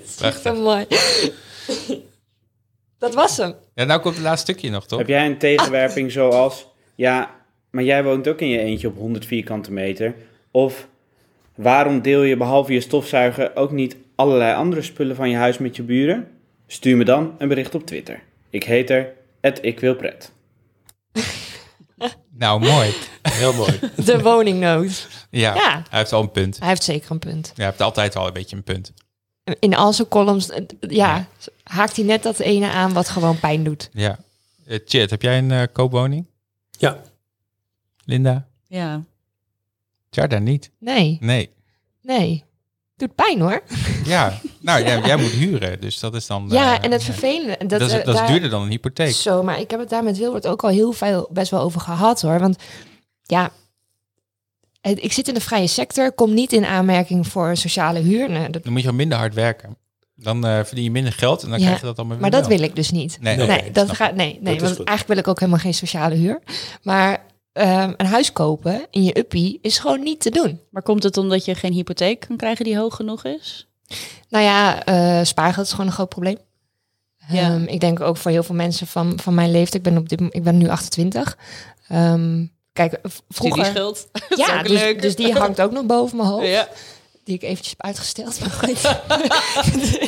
Zo 0.43 0.55
mooi. 0.55 0.85
Dat 2.97 3.13
was 3.13 3.37
hem. 3.37 3.55
Ja, 3.75 3.83
nou 3.83 4.01
komt 4.01 4.15
het 4.15 4.23
laatste 4.23 4.51
stukje 4.51 4.69
nog, 4.69 4.87
toch? 4.87 4.99
Heb 4.99 5.07
jij 5.07 5.25
een 5.25 5.37
tegenwerping 5.37 6.11
zoals... 6.11 6.67
Ja, 6.95 7.35
maar 7.69 7.83
jij 7.83 8.03
woont 8.03 8.27
ook 8.27 8.41
in 8.41 8.47
je 8.47 8.59
eentje 8.59 8.87
op 8.87 8.97
100 8.97 9.25
vierkante 9.25 9.71
meter. 9.71 10.15
Of... 10.51 10.87
Waarom 11.55 12.01
deel 12.01 12.23
je 12.23 12.37
behalve 12.37 12.73
je 12.73 12.81
stofzuiger 12.81 13.55
ook 13.55 13.71
niet 13.71 13.95
allerlei 14.15 14.55
andere 14.55 14.81
spullen 14.81 15.15
van 15.15 15.29
je 15.29 15.35
huis 15.35 15.57
met 15.57 15.75
je 15.75 15.83
buren? 15.83 16.27
Stuur 16.67 16.97
me 16.97 17.03
dan 17.03 17.35
een 17.37 17.47
bericht 17.47 17.75
op 17.75 17.85
Twitter. 17.85 18.23
Ik 18.49 18.63
heet 18.63 18.89
er 18.89 19.13
@ikwilpret. 19.61 20.33
Nou, 22.37 22.59
mooi. 22.59 22.93
Heel 23.21 23.53
mooi. 23.53 23.79
De 24.05 24.21
woningnood. 24.21 25.07
Ja, 25.29 25.53
Ja. 25.55 25.83
hij 25.89 25.99
heeft 25.99 26.13
al 26.13 26.21
een 26.21 26.31
punt. 26.31 26.59
Hij 26.59 26.67
heeft 26.67 26.83
zeker 26.83 27.11
een 27.11 27.19
punt. 27.19 27.47
Ja, 27.47 27.53
hij 27.55 27.65
heeft 27.65 27.81
altijd 27.81 28.15
al 28.15 28.27
een 28.27 28.33
beetje 28.33 28.55
een 28.55 28.63
punt. 28.63 28.93
In 29.59 29.75
al 29.75 29.93
zijn 29.93 30.07
columns, 30.07 30.49
eh, 30.49 30.63
ja, 30.79 31.27
haakt 31.63 31.95
hij 31.95 32.05
net 32.05 32.23
dat 32.23 32.39
ene 32.39 32.69
aan 32.69 32.93
wat 32.93 33.09
gewoon 33.09 33.39
pijn 33.39 33.63
doet. 33.63 33.89
Ja. 33.93 34.19
Uh, 34.67 34.79
Chit, 34.85 35.09
heb 35.09 35.21
jij 35.21 35.37
een 35.37 35.51
eh, 35.51 35.63
koopwoning? 35.73 36.27
Ja, 36.71 37.01
Linda? 38.05 38.47
Ja. 38.67 39.03
Jarda 40.09 40.39
niet. 40.39 40.71
Nee, 40.79 41.17
Nee. 41.21 41.49
nee. 42.01 42.43
Doet 42.97 43.15
pijn 43.15 43.39
hoor. 43.41 43.61
Ja, 44.05 44.39
nou, 44.61 44.83
jij, 44.83 45.01
jij 45.01 45.15
moet 45.17 45.31
huren, 45.31 45.81
dus 45.81 45.99
dat 45.99 46.15
is 46.15 46.27
dan... 46.27 46.47
ja, 46.49 46.77
eh, 46.77 46.85
en 46.85 46.91
het 46.91 47.03
vervelende. 47.03 47.57
Dat, 47.67 47.69
Dat, 47.79 47.81
is, 47.81 47.91
eh, 47.93 48.05
dat 48.05 48.21
is 48.21 48.27
duurder 48.27 48.49
dan 48.49 48.61
een 48.61 48.69
hypotheek. 48.69 49.13
Zo, 49.13 49.43
maar 49.43 49.59
ik 49.59 49.71
heb 49.71 49.79
het 49.79 49.89
daar 49.89 50.03
met 50.03 50.17
Wilbert 50.17 50.47
ook 50.47 50.63
al 50.63 50.69
heel 50.69 50.91
veel 50.91 51.27
best 51.31 51.51
wel 51.51 51.61
over 51.61 51.81
gehad 51.81 52.21
hoor. 52.21 52.39
Want 52.39 52.57
ja, 53.23 53.49
ik 54.81 55.13
zit 55.13 55.27
in 55.27 55.33
de 55.33 55.41
vrije 55.41 55.67
sector, 55.67 56.11
kom 56.11 56.33
niet 56.33 56.53
in 56.53 56.65
aanmerking 56.65 57.27
voor 57.27 57.57
sociale 57.57 57.99
huur. 57.99 58.29
Nou, 58.29 58.49
dat, 58.49 58.63
Dan 58.63 58.73
moet 58.73 58.81
je 58.81 58.91
minder 58.91 59.17
hard 59.17 59.33
werken. 59.33 59.77
Dan 60.15 60.45
eh, 60.45 60.63
verdien 60.63 60.83
je 60.83 60.91
minder 60.91 61.13
geld 61.13 61.43
en 61.43 61.49
dan 61.49 61.59
Ja, 61.59 61.65
krijg 61.65 61.79
je 61.79 61.85
dat 61.85 61.97
allemaal 61.97 62.17
weer 62.17 62.29
maar 62.29 62.39
dat 62.39 62.47
wel. 62.49 62.57
wil 62.57 62.67
ik 62.67 62.75
dus 62.75 62.91
niet. 62.91 63.17
Nee, 63.21 63.71
dat 63.71 63.91
gaat, 63.91 64.15
nee, 64.15 64.37
nee 64.41 64.59
want 64.59 64.75
eigenlijk 64.75 65.07
wil 65.07 65.17
ik 65.17 65.27
ook 65.27 65.39
helemaal 65.39 65.59
geen 65.61 65.73
sociale 65.73 66.15
huur. 66.15 66.39
Maar 66.83 67.25
ehm, 67.55 67.93
een 67.97 68.05
huis 68.05 68.31
kopen 68.31 68.85
in 68.89 69.03
je 69.03 69.17
uppie 69.17 69.59
is 69.61 69.77
gewoon 69.79 70.03
niet 70.03 70.19
te 70.19 70.29
doen. 70.29 70.59
Maar 70.69 70.81
komt 70.81 71.03
het 71.03 71.17
omdat 71.17 71.45
je 71.45 71.55
geen 71.55 71.73
hypotheek 71.73 72.19
kan 72.27 72.37
krijgen 72.37 72.65
die 72.65 72.77
hoog 72.77 72.95
genoeg 72.95 73.23
is? 73.23 73.67
Nou 74.29 74.43
ja, 74.43 74.83
eh 74.85 75.19
spaargeld 75.23 75.65
is 75.65 75.71
gewoon 75.71 75.87
een 75.87 75.91
groot 75.93 76.09
probleem. 76.09 76.37
Ja. 77.27 77.41
Ehm, 77.41 77.63
ik 77.63 77.79
denk 77.79 77.99
ook 77.99 78.17
voor 78.17 78.31
heel 78.31 78.43
veel 78.43 78.55
mensen 78.55 78.87
van, 78.87 79.19
van 79.21 79.33
mijn 79.33 79.51
leeftijd. 79.51 79.85
Ik 79.85 79.93
ben, 79.93 79.97
op 80.01 80.09
dit, 80.09 80.21
ik 80.29 80.43
ben 80.43 80.57
nu 80.57 80.69
28. 80.69 81.37
Ehm, 81.87 82.45
kijk, 82.73 82.99
vroeger... 83.29 83.65
Studieschuld. 83.65 84.07
Ja, 84.45 84.61
dus, 84.63 84.71
leuk. 84.71 85.01
dus 85.01 85.15
die 85.15 85.33
hangt 85.33 85.61
ook 85.61 85.71
nog 85.71 85.85
boven 85.85 86.17
mijn 86.17 86.29
hoofd. 86.29 86.47
Ja, 86.47 86.67
Die 87.23 87.35
ik 87.35 87.43
eventjes 87.43 87.69
heb 87.69 87.81
uitgesteld. 87.81 88.39
Maar 88.39 88.49
goed. 88.49 88.81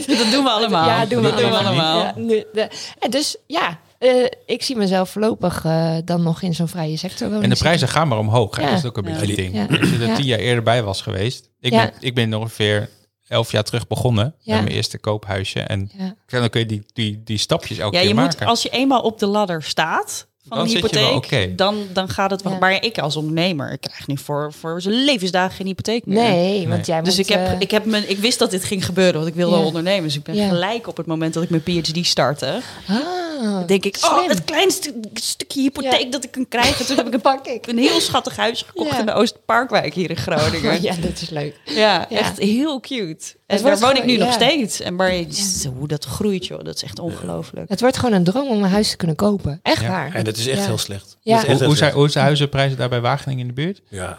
dat 0.07 0.31
doen 0.31 0.43
we 0.43 0.49
allemaal. 0.57 0.87
Ja, 0.87 1.05
doen 1.05 1.21
we 1.23 1.29
dat 1.29 1.39
doen 1.39 1.49
we 1.49 1.57
allemaal. 1.57 1.73
allemaal. 1.73 2.03
Ja, 2.03 2.13
nu, 2.15 2.45
de, 2.53 2.67
en 2.99 3.09
dus 3.11 3.35
ja, 3.47 3.79
eh, 3.99 4.25
ik 4.45 4.63
zie 4.63 4.75
mezelf 4.75 5.09
voorlopig 5.09 5.65
eh, 5.65 5.95
dan 6.05 6.23
nog 6.23 6.41
in 6.41 6.53
zo'n 6.55 6.67
vrije 6.67 6.97
sector 6.97 7.27
wonen. 7.27 7.43
En 7.43 7.49
de 7.49 7.55
prijzen 7.55 7.87
gaan 7.87 8.07
maar 8.07 8.17
omhoog. 8.17 8.55
Hè? 8.55 8.61
Ja. 8.61 8.69
Dat 8.69 8.77
is 8.77 8.85
ook 8.85 8.97
een 8.97 9.03
Ja. 9.03 9.09
beetje 9.19 9.25
het 9.27 9.35
ding. 9.35 9.53
Ja. 9.55 9.77
Als 9.79 9.89
je 9.89 9.95
er 9.95 10.07
Ja. 10.07 10.15
tien 10.15 10.25
jaar 10.25 10.39
eerder 10.39 10.63
bij 10.63 10.83
was 10.83 11.01
geweest. 11.01 11.49
Ik, 11.59 11.71
Ja. 11.71 11.77
ben, 11.83 11.93
ik 11.99 12.15
ben 12.15 12.33
ongeveer 12.33 12.89
elf 13.27 13.51
jaar 13.51 13.63
terug 13.63 13.87
begonnen 13.87 14.35
Ja. 14.39 14.53
met 14.55 14.63
mijn 14.63 14.75
eerste 14.75 14.99
koophuisje. 14.99 15.59
En 15.59 15.91
Ja. 15.97 16.15
dan 16.39 16.49
kun 16.49 16.59
je 16.59 16.65
die, 16.65 16.83
die, 16.93 17.23
die 17.23 17.37
stapjes 17.37 17.77
elke 17.77 17.95
Ja, 17.95 18.01
keer 18.01 18.09
je 18.09 18.15
moet, 18.15 18.23
maken. 18.25 18.47
als 18.47 18.61
je 18.61 18.69
eenmaal 18.69 19.01
op 19.01 19.19
de 19.19 19.25
ladder 19.27 19.63
staat 19.63 20.27
van 20.47 20.57
Dan 20.57 20.65
een 20.65 20.71
zit 20.71 20.89
je 20.89 20.99
wel 20.99 21.07
hypotheek, 21.13 21.57
dan, 21.57 21.75
dan 21.93 22.09
gaat 22.09 22.31
het 22.31 22.41
wel. 22.41 22.53
Ja. 22.53 22.59
Maar 22.59 22.83
ik 22.83 22.97
als 22.99 23.15
ondernemer, 23.15 23.71
ik 23.71 23.81
krijg 23.81 24.07
nu 24.07 24.17
voor, 24.17 24.53
voor 24.59 24.81
zijn 24.81 25.03
levensdagen 25.03 25.55
geen 25.55 25.65
hypotheek 25.65 26.05
meer. 26.05 26.17
Nee, 26.23 26.67
want 26.67 26.85
jij 26.85 27.01
Dus 27.01 27.17
moet, 27.17 27.27
ik, 27.29 27.33
heb, 27.35 27.47
eh, 27.47 27.53
ik, 27.59 27.71
heb 27.71 27.85
mijn, 27.85 28.09
ik 28.09 28.17
wist 28.17 28.39
dat 28.39 28.51
dit 28.51 28.63
ging 28.63 28.85
gebeuren, 28.85 29.13
want 29.15 29.27
ik 29.27 29.33
wilde 29.35 29.57
Ja. 29.57 29.63
ondernemen. 29.63 30.03
Dus 30.03 30.15
ik 30.15 30.23
ben 30.23 30.35
Ja. 30.35 30.47
gelijk 30.47 30.87
op 30.87 30.97
het 30.97 31.05
moment 31.05 31.33
dat 31.33 31.43
ik 31.43 31.49
mijn 31.49 31.63
PhD 31.63 32.05
startte, 32.07 32.61
ah, 32.87 33.67
denk 33.67 33.85
ik, 33.85 33.97
oh, 34.01 34.27
het 34.27 34.43
kleinste 34.45 34.93
stukje 35.13 35.61
hypotheek 35.61 36.03
Ja. 36.03 36.09
dat 36.09 36.23
ik 36.23 36.31
kan 36.31 36.47
krijgen. 36.47 36.85
Toen 36.85 36.95
heb 36.97 37.07
ik 37.07 37.13
een, 37.13 37.21
pak 37.31 37.47
ik. 37.47 37.67
een 37.67 37.77
heel 37.77 37.99
schattig 37.99 38.35
huis 38.35 38.61
gekocht 38.61 38.91
Ja. 38.91 38.99
in 38.99 39.05
de 39.05 39.13
Oosterparkwijk 39.13 39.93
hier 39.93 40.09
in 40.09 40.15
Groningen. 40.17 40.75
Oh, 40.75 40.81
ja, 40.81 40.95
dat 41.01 41.21
is 41.21 41.29
leuk. 41.29 41.55
Ja, 41.65 42.05
Ja. 42.09 42.17
echt 42.19 42.37
heel 42.39 42.79
cute. 42.79 43.25
En 43.47 43.55
Het 43.55 43.65
daar 43.65 43.79
woon 43.79 43.95
ik 43.95 44.05
nu 44.05 44.17
nog 44.17 44.33
steeds. 44.33 44.79
En 44.81 44.95
maar 44.95 45.13
je- 45.13 45.69
hoe 45.77 45.87
dat 45.87 46.05
groeit, 46.05 46.45
joh, 46.45 46.63
dat 46.63 46.75
is 46.75 46.83
echt 46.83 46.99
ongelooflijk. 46.99 47.69
Het 47.69 47.79
wordt 47.81 47.97
gewoon 47.97 48.13
een 48.13 48.23
droom 48.23 48.47
om 48.47 48.63
een 48.63 48.69
huis 48.69 48.89
te 48.89 48.97
kunnen 48.97 49.15
kopen. 49.15 49.59
Echt 49.63 49.81
Ja. 49.81 49.87
waar. 49.89 50.13
En 50.15 50.23
dat 50.37 50.45
is 50.45 50.51
echt 50.51 50.61
Ja. 50.61 50.67
heel 50.67 50.77
slecht. 50.77 51.17
Ja. 51.21 51.35
Hoe, 51.37 51.45
heel 51.45 51.49
hoe, 51.57 51.65
zijn, 51.65 51.75
slecht. 51.77 51.93
hoe 51.93 52.09
zijn 52.09 52.25
huizenprijzen 52.25 52.77
daar 52.77 52.89
bij 52.89 53.01
Wageningen 53.01 53.41
in 53.41 53.47
de 53.47 53.53
buurt? 53.53 53.81
Ja, 53.89 54.17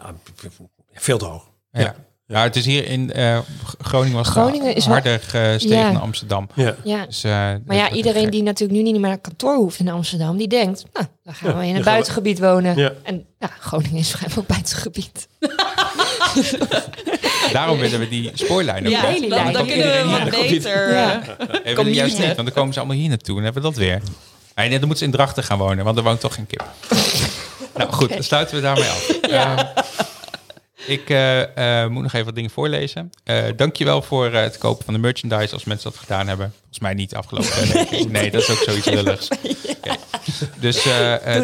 veel 0.92 1.18
te 1.18 1.24
hoog. 1.24 1.48
Ja. 1.72 1.94
Ja, 2.26 2.42
het 2.42 2.56
is 2.56 2.64
hier 2.64 2.86
in 2.86 3.12
eh, 3.12 3.38
Groningen 3.78 4.16
was 4.16 4.28
Groningen 4.28 4.74
is 4.74 4.84
wel- 4.86 4.94
harder 4.94 5.20
gestegen 5.20 5.76
Ja. 5.76 5.92
dan 5.92 6.00
Amsterdam. 6.00 6.48
Ja. 6.54 6.74
Ja. 6.84 7.06
Dus, 7.06 7.24
eh, 7.24 7.30
Maar 7.66 7.76
ja, 7.76 7.90
iedereen 7.90 8.30
die 8.30 8.42
natuurlijk 8.42 8.78
nu 8.78 8.84
niet 8.84 8.92
meer 9.00 9.08
naar 9.08 9.18
kantoor 9.18 9.54
hoeft 9.56 9.78
in 9.78 9.88
Amsterdam, 9.88 10.36
die 10.36 10.48
denkt, 10.48 10.84
nou, 10.92 11.06
dan 11.22 11.34
gaan 11.34 11.58
we 11.58 11.66
in 11.66 11.74
gaan 11.74 11.82
buitengebied 11.84 12.38
wonen. 12.38 12.76
Ja. 12.76 12.92
En 13.02 13.26
ja, 13.38 13.46
Groningen 13.60 13.96
is 13.98 14.10
vrijwel 14.10 14.44
buitengebied. 14.46 15.28
Daarom 17.52 17.78
willen 17.78 17.98
we 18.00 18.08
die 18.08 18.30
spoorlijn 18.34 18.84
ook. 18.86 18.92
Ja, 18.92 19.02
dan, 19.02 19.10
lijn. 19.28 19.28
dan 19.44 19.52
Dan 19.52 19.66
kunnen 19.66 19.86
we 20.06 20.10
wat 20.20 20.30
beter. 20.30 20.92
Ja. 20.94 21.22
eh, 21.64 21.94
juist 21.94 22.18
niet, 22.18 22.26
want 22.26 22.36
dan 22.36 22.52
komen 22.52 22.72
ze 22.72 22.78
allemaal 22.78 22.96
hier 22.98 23.08
naartoe 23.08 23.38
en 23.38 23.44
hebben 23.44 23.62
we 23.62 23.68
dat 23.68 23.76
weer. 23.78 24.02
Nee, 24.58 24.68
nee, 24.68 24.78
dan 24.78 24.88
moeten 24.88 25.06
ze 25.06 25.12
in 25.12 25.16
Drachten 25.18 25.44
gaan 25.44 25.58
wonen, 25.58 25.84
want 25.84 25.96
er 25.96 26.02
woont 26.02 26.20
toch 26.20 26.34
geen 26.34 26.46
kip. 26.46 26.64
nou 27.76 27.92
goed, 27.92 28.08
dan 28.08 28.22
sluiten 28.22 28.56
we 28.56 28.62
daarmee 28.62 28.88
af. 28.88 29.08
Ehm, 29.08 29.66
ik 30.86 31.10
eh, 31.10 31.82
eh, 31.82 31.90
moet 31.90 32.02
nog 32.02 32.12
even 32.12 32.26
wat 32.26 32.34
dingen 32.34 32.50
voorlezen. 32.50 33.10
Eh 33.24 33.44
dankjewel 33.56 34.02
voor 34.02 34.32
het 34.32 34.58
kopen 34.58 34.84
van 34.84 34.94
de 34.94 35.00
merchandise 35.00 35.54
als 35.54 35.64
mensen 35.64 35.90
dat 35.90 36.00
gedaan 36.00 36.28
hebben. 36.28 36.52
Volgens 36.58 36.78
mij 36.78 36.94
niet 36.94 37.14
afgelopen 37.14 37.72
weken. 37.72 38.10
Nee, 38.12 38.30
dat 38.30 38.42
is 38.42 38.50
ook 38.50 38.56
zoiets 38.56 38.86
lulligs. 38.86 39.28
Oké. 39.76 39.96
Dus 40.54 40.82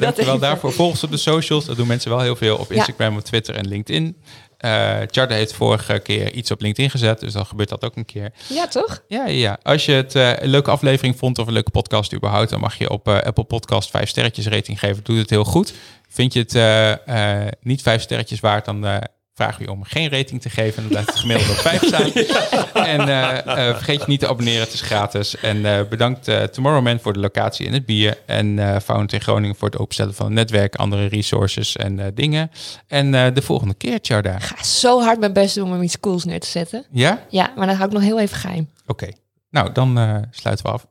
dankjewel 0.01 0.39
daarvoor. 0.39 0.73
Volg 0.73 0.91
ons 0.91 1.05
op 1.05 1.11
de 1.11 1.17
socials. 1.17 1.65
Dat 1.65 1.77
doen 1.77 1.87
mensen 1.87 2.11
wel 2.11 2.21
heel 2.21 2.37
veel 2.37 2.57
op 2.57 2.71
Ja. 2.71 2.77
Instagram, 2.77 3.17
op 3.17 3.25
Twitter 3.25 3.55
en 3.55 3.69
LinkedIn. 3.69 4.17
Eh 4.65 5.01
Charda 5.11 5.35
heeft 5.35 5.53
vorige 5.53 5.99
keer 5.99 6.33
iets 6.33 6.51
op 6.51 6.61
LinkedIn 6.61 6.91
gezet, 6.91 7.21
dus 7.21 7.33
dan 7.33 7.47
gebeurt 7.47 7.69
dat 7.69 7.85
ook 7.85 7.97
een 7.97 8.05
keer. 8.05 8.33
Ja, 8.49 8.67
toch? 8.67 9.03
Ja, 9.09 9.27
ja. 9.27 9.59
Als 9.63 9.85
je 9.85 9.93
het 9.93 10.15
eh, 10.15 10.33
een 10.37 10.49
leuke 10.49 10.71
aflevering 10.71 11.19
vond 11.19 11.39
of 11.39 11.47
een 11.47 11.53
leuke 11.53 11.71
podcast 11.71 12.15
überhaupt, 12.15 12.51
dan 12.51 12.61
mag 12.61 12.79
je 12.79 12.91
op 12.91 13.09
eh, 13.09 13.19
Apple 13.19 13.45
Podcast 13.45 13.91
vijf 13.91 14.09
sterretjes 14.09 14.47
rating 14.47 14.79
geven. 14.79 15.05
Doet 15.05 15.19
het 15.19 15.31
heel 15.31 15.45
goed. 15.45 15.75
Vind 16.09 16.33
je 16.33 16.45
het 16.47 17.57
niet 17.61 17.83
vijf 17.83 18.03
sterretjes 18.03 18.41
waard, 18.41 18.65
dan 18.65 19.03
vragen 19.35 19.59
we 19.59 19.65
je 19.65 19.71
om 19.71 19.85
geen 19.85 20.11
rating 20.11 20.41
te 20.43 20.51
geven. 20.51 20.83
Dan 20.83 20.91
blijft 20.91 21.09
het 21.09 21.19
gemiddelde 21.19 21.53
op 21.53 21.59
vijf 21.59 21.83
staan. 21.85 22.11
En 22.85 23.01
eh, 23.01 23.39
eh, 23.69 23.75
vergeet 23.75 23.99
je 24.01 24.05
niet 24.07 24.21
te 24.21 24.29
abonneren, 24.29 24.61
het 24.61 24.73
is 24.73 24.81
gratis. 24.81 25.37
En 25.37 25.67
eh, 25.67 25.89
bedankt 25.89 26.29
eh, 26.29 26.43
Tomorrowman 26.43 27.01
voor 27.01 27.13
de 27.13 27.19
locatie 27.19 27.67
en 27.67 27.73
het 27.73 27.87
bier. 27.87 28.19
En 28.27 28.59
eh 28.59 28.81
Found 28.81 29.13
in 29.13 29.21
Groningen 29.21 29.57
voor 29.57 29.69
het 29.69 29.79
openstellen 29.79 30.15
van 30.15 30.27
het 30.27 30.35
netwerk, 30.35 30.75
andere 30.77 31.07
resources 31.07 31.77
en 31.77 31.99
eh, 32.01 32.07
dingen. 32.15 32.51
En 32.87 33.15
eh, 33.15 33.35
de 33.35 33.43
volgende 33.43 33.75
keer, 33.75 34.01
Tjarda. 34.01 34.35
Ik 34.35 34.43
ga 34.43 34.63
zo 34.65 35.01
hard 35.03 35.19
mijn 35.21 35.33
best 35.33 35.55
doen 35.55 35.73
om 35.73 35.83
iets 35.83 36.01
cools 36.01 36.25
neer 36.25 36.41
te 36.41 36.49
zetten. 36.49 36.85
Ja? 36.91 37.27
Ja, 37.29 37.53
maar 37.57 37.67
dan 37.67 37.77
hou 37.77 37.89
ik 37.89 37.95
nog 37.95 38.03
heel 38.03 38.21
even 38.21 38.37
geheim. 38.37 38.71
Oké. 38.87 39.09
Nou, 39.51 39.73
dan 39.73 39.99
eh, 39.99 40.17
sluiten 40.31 40.67
we 40.67 40.73
af. 40.73 40.87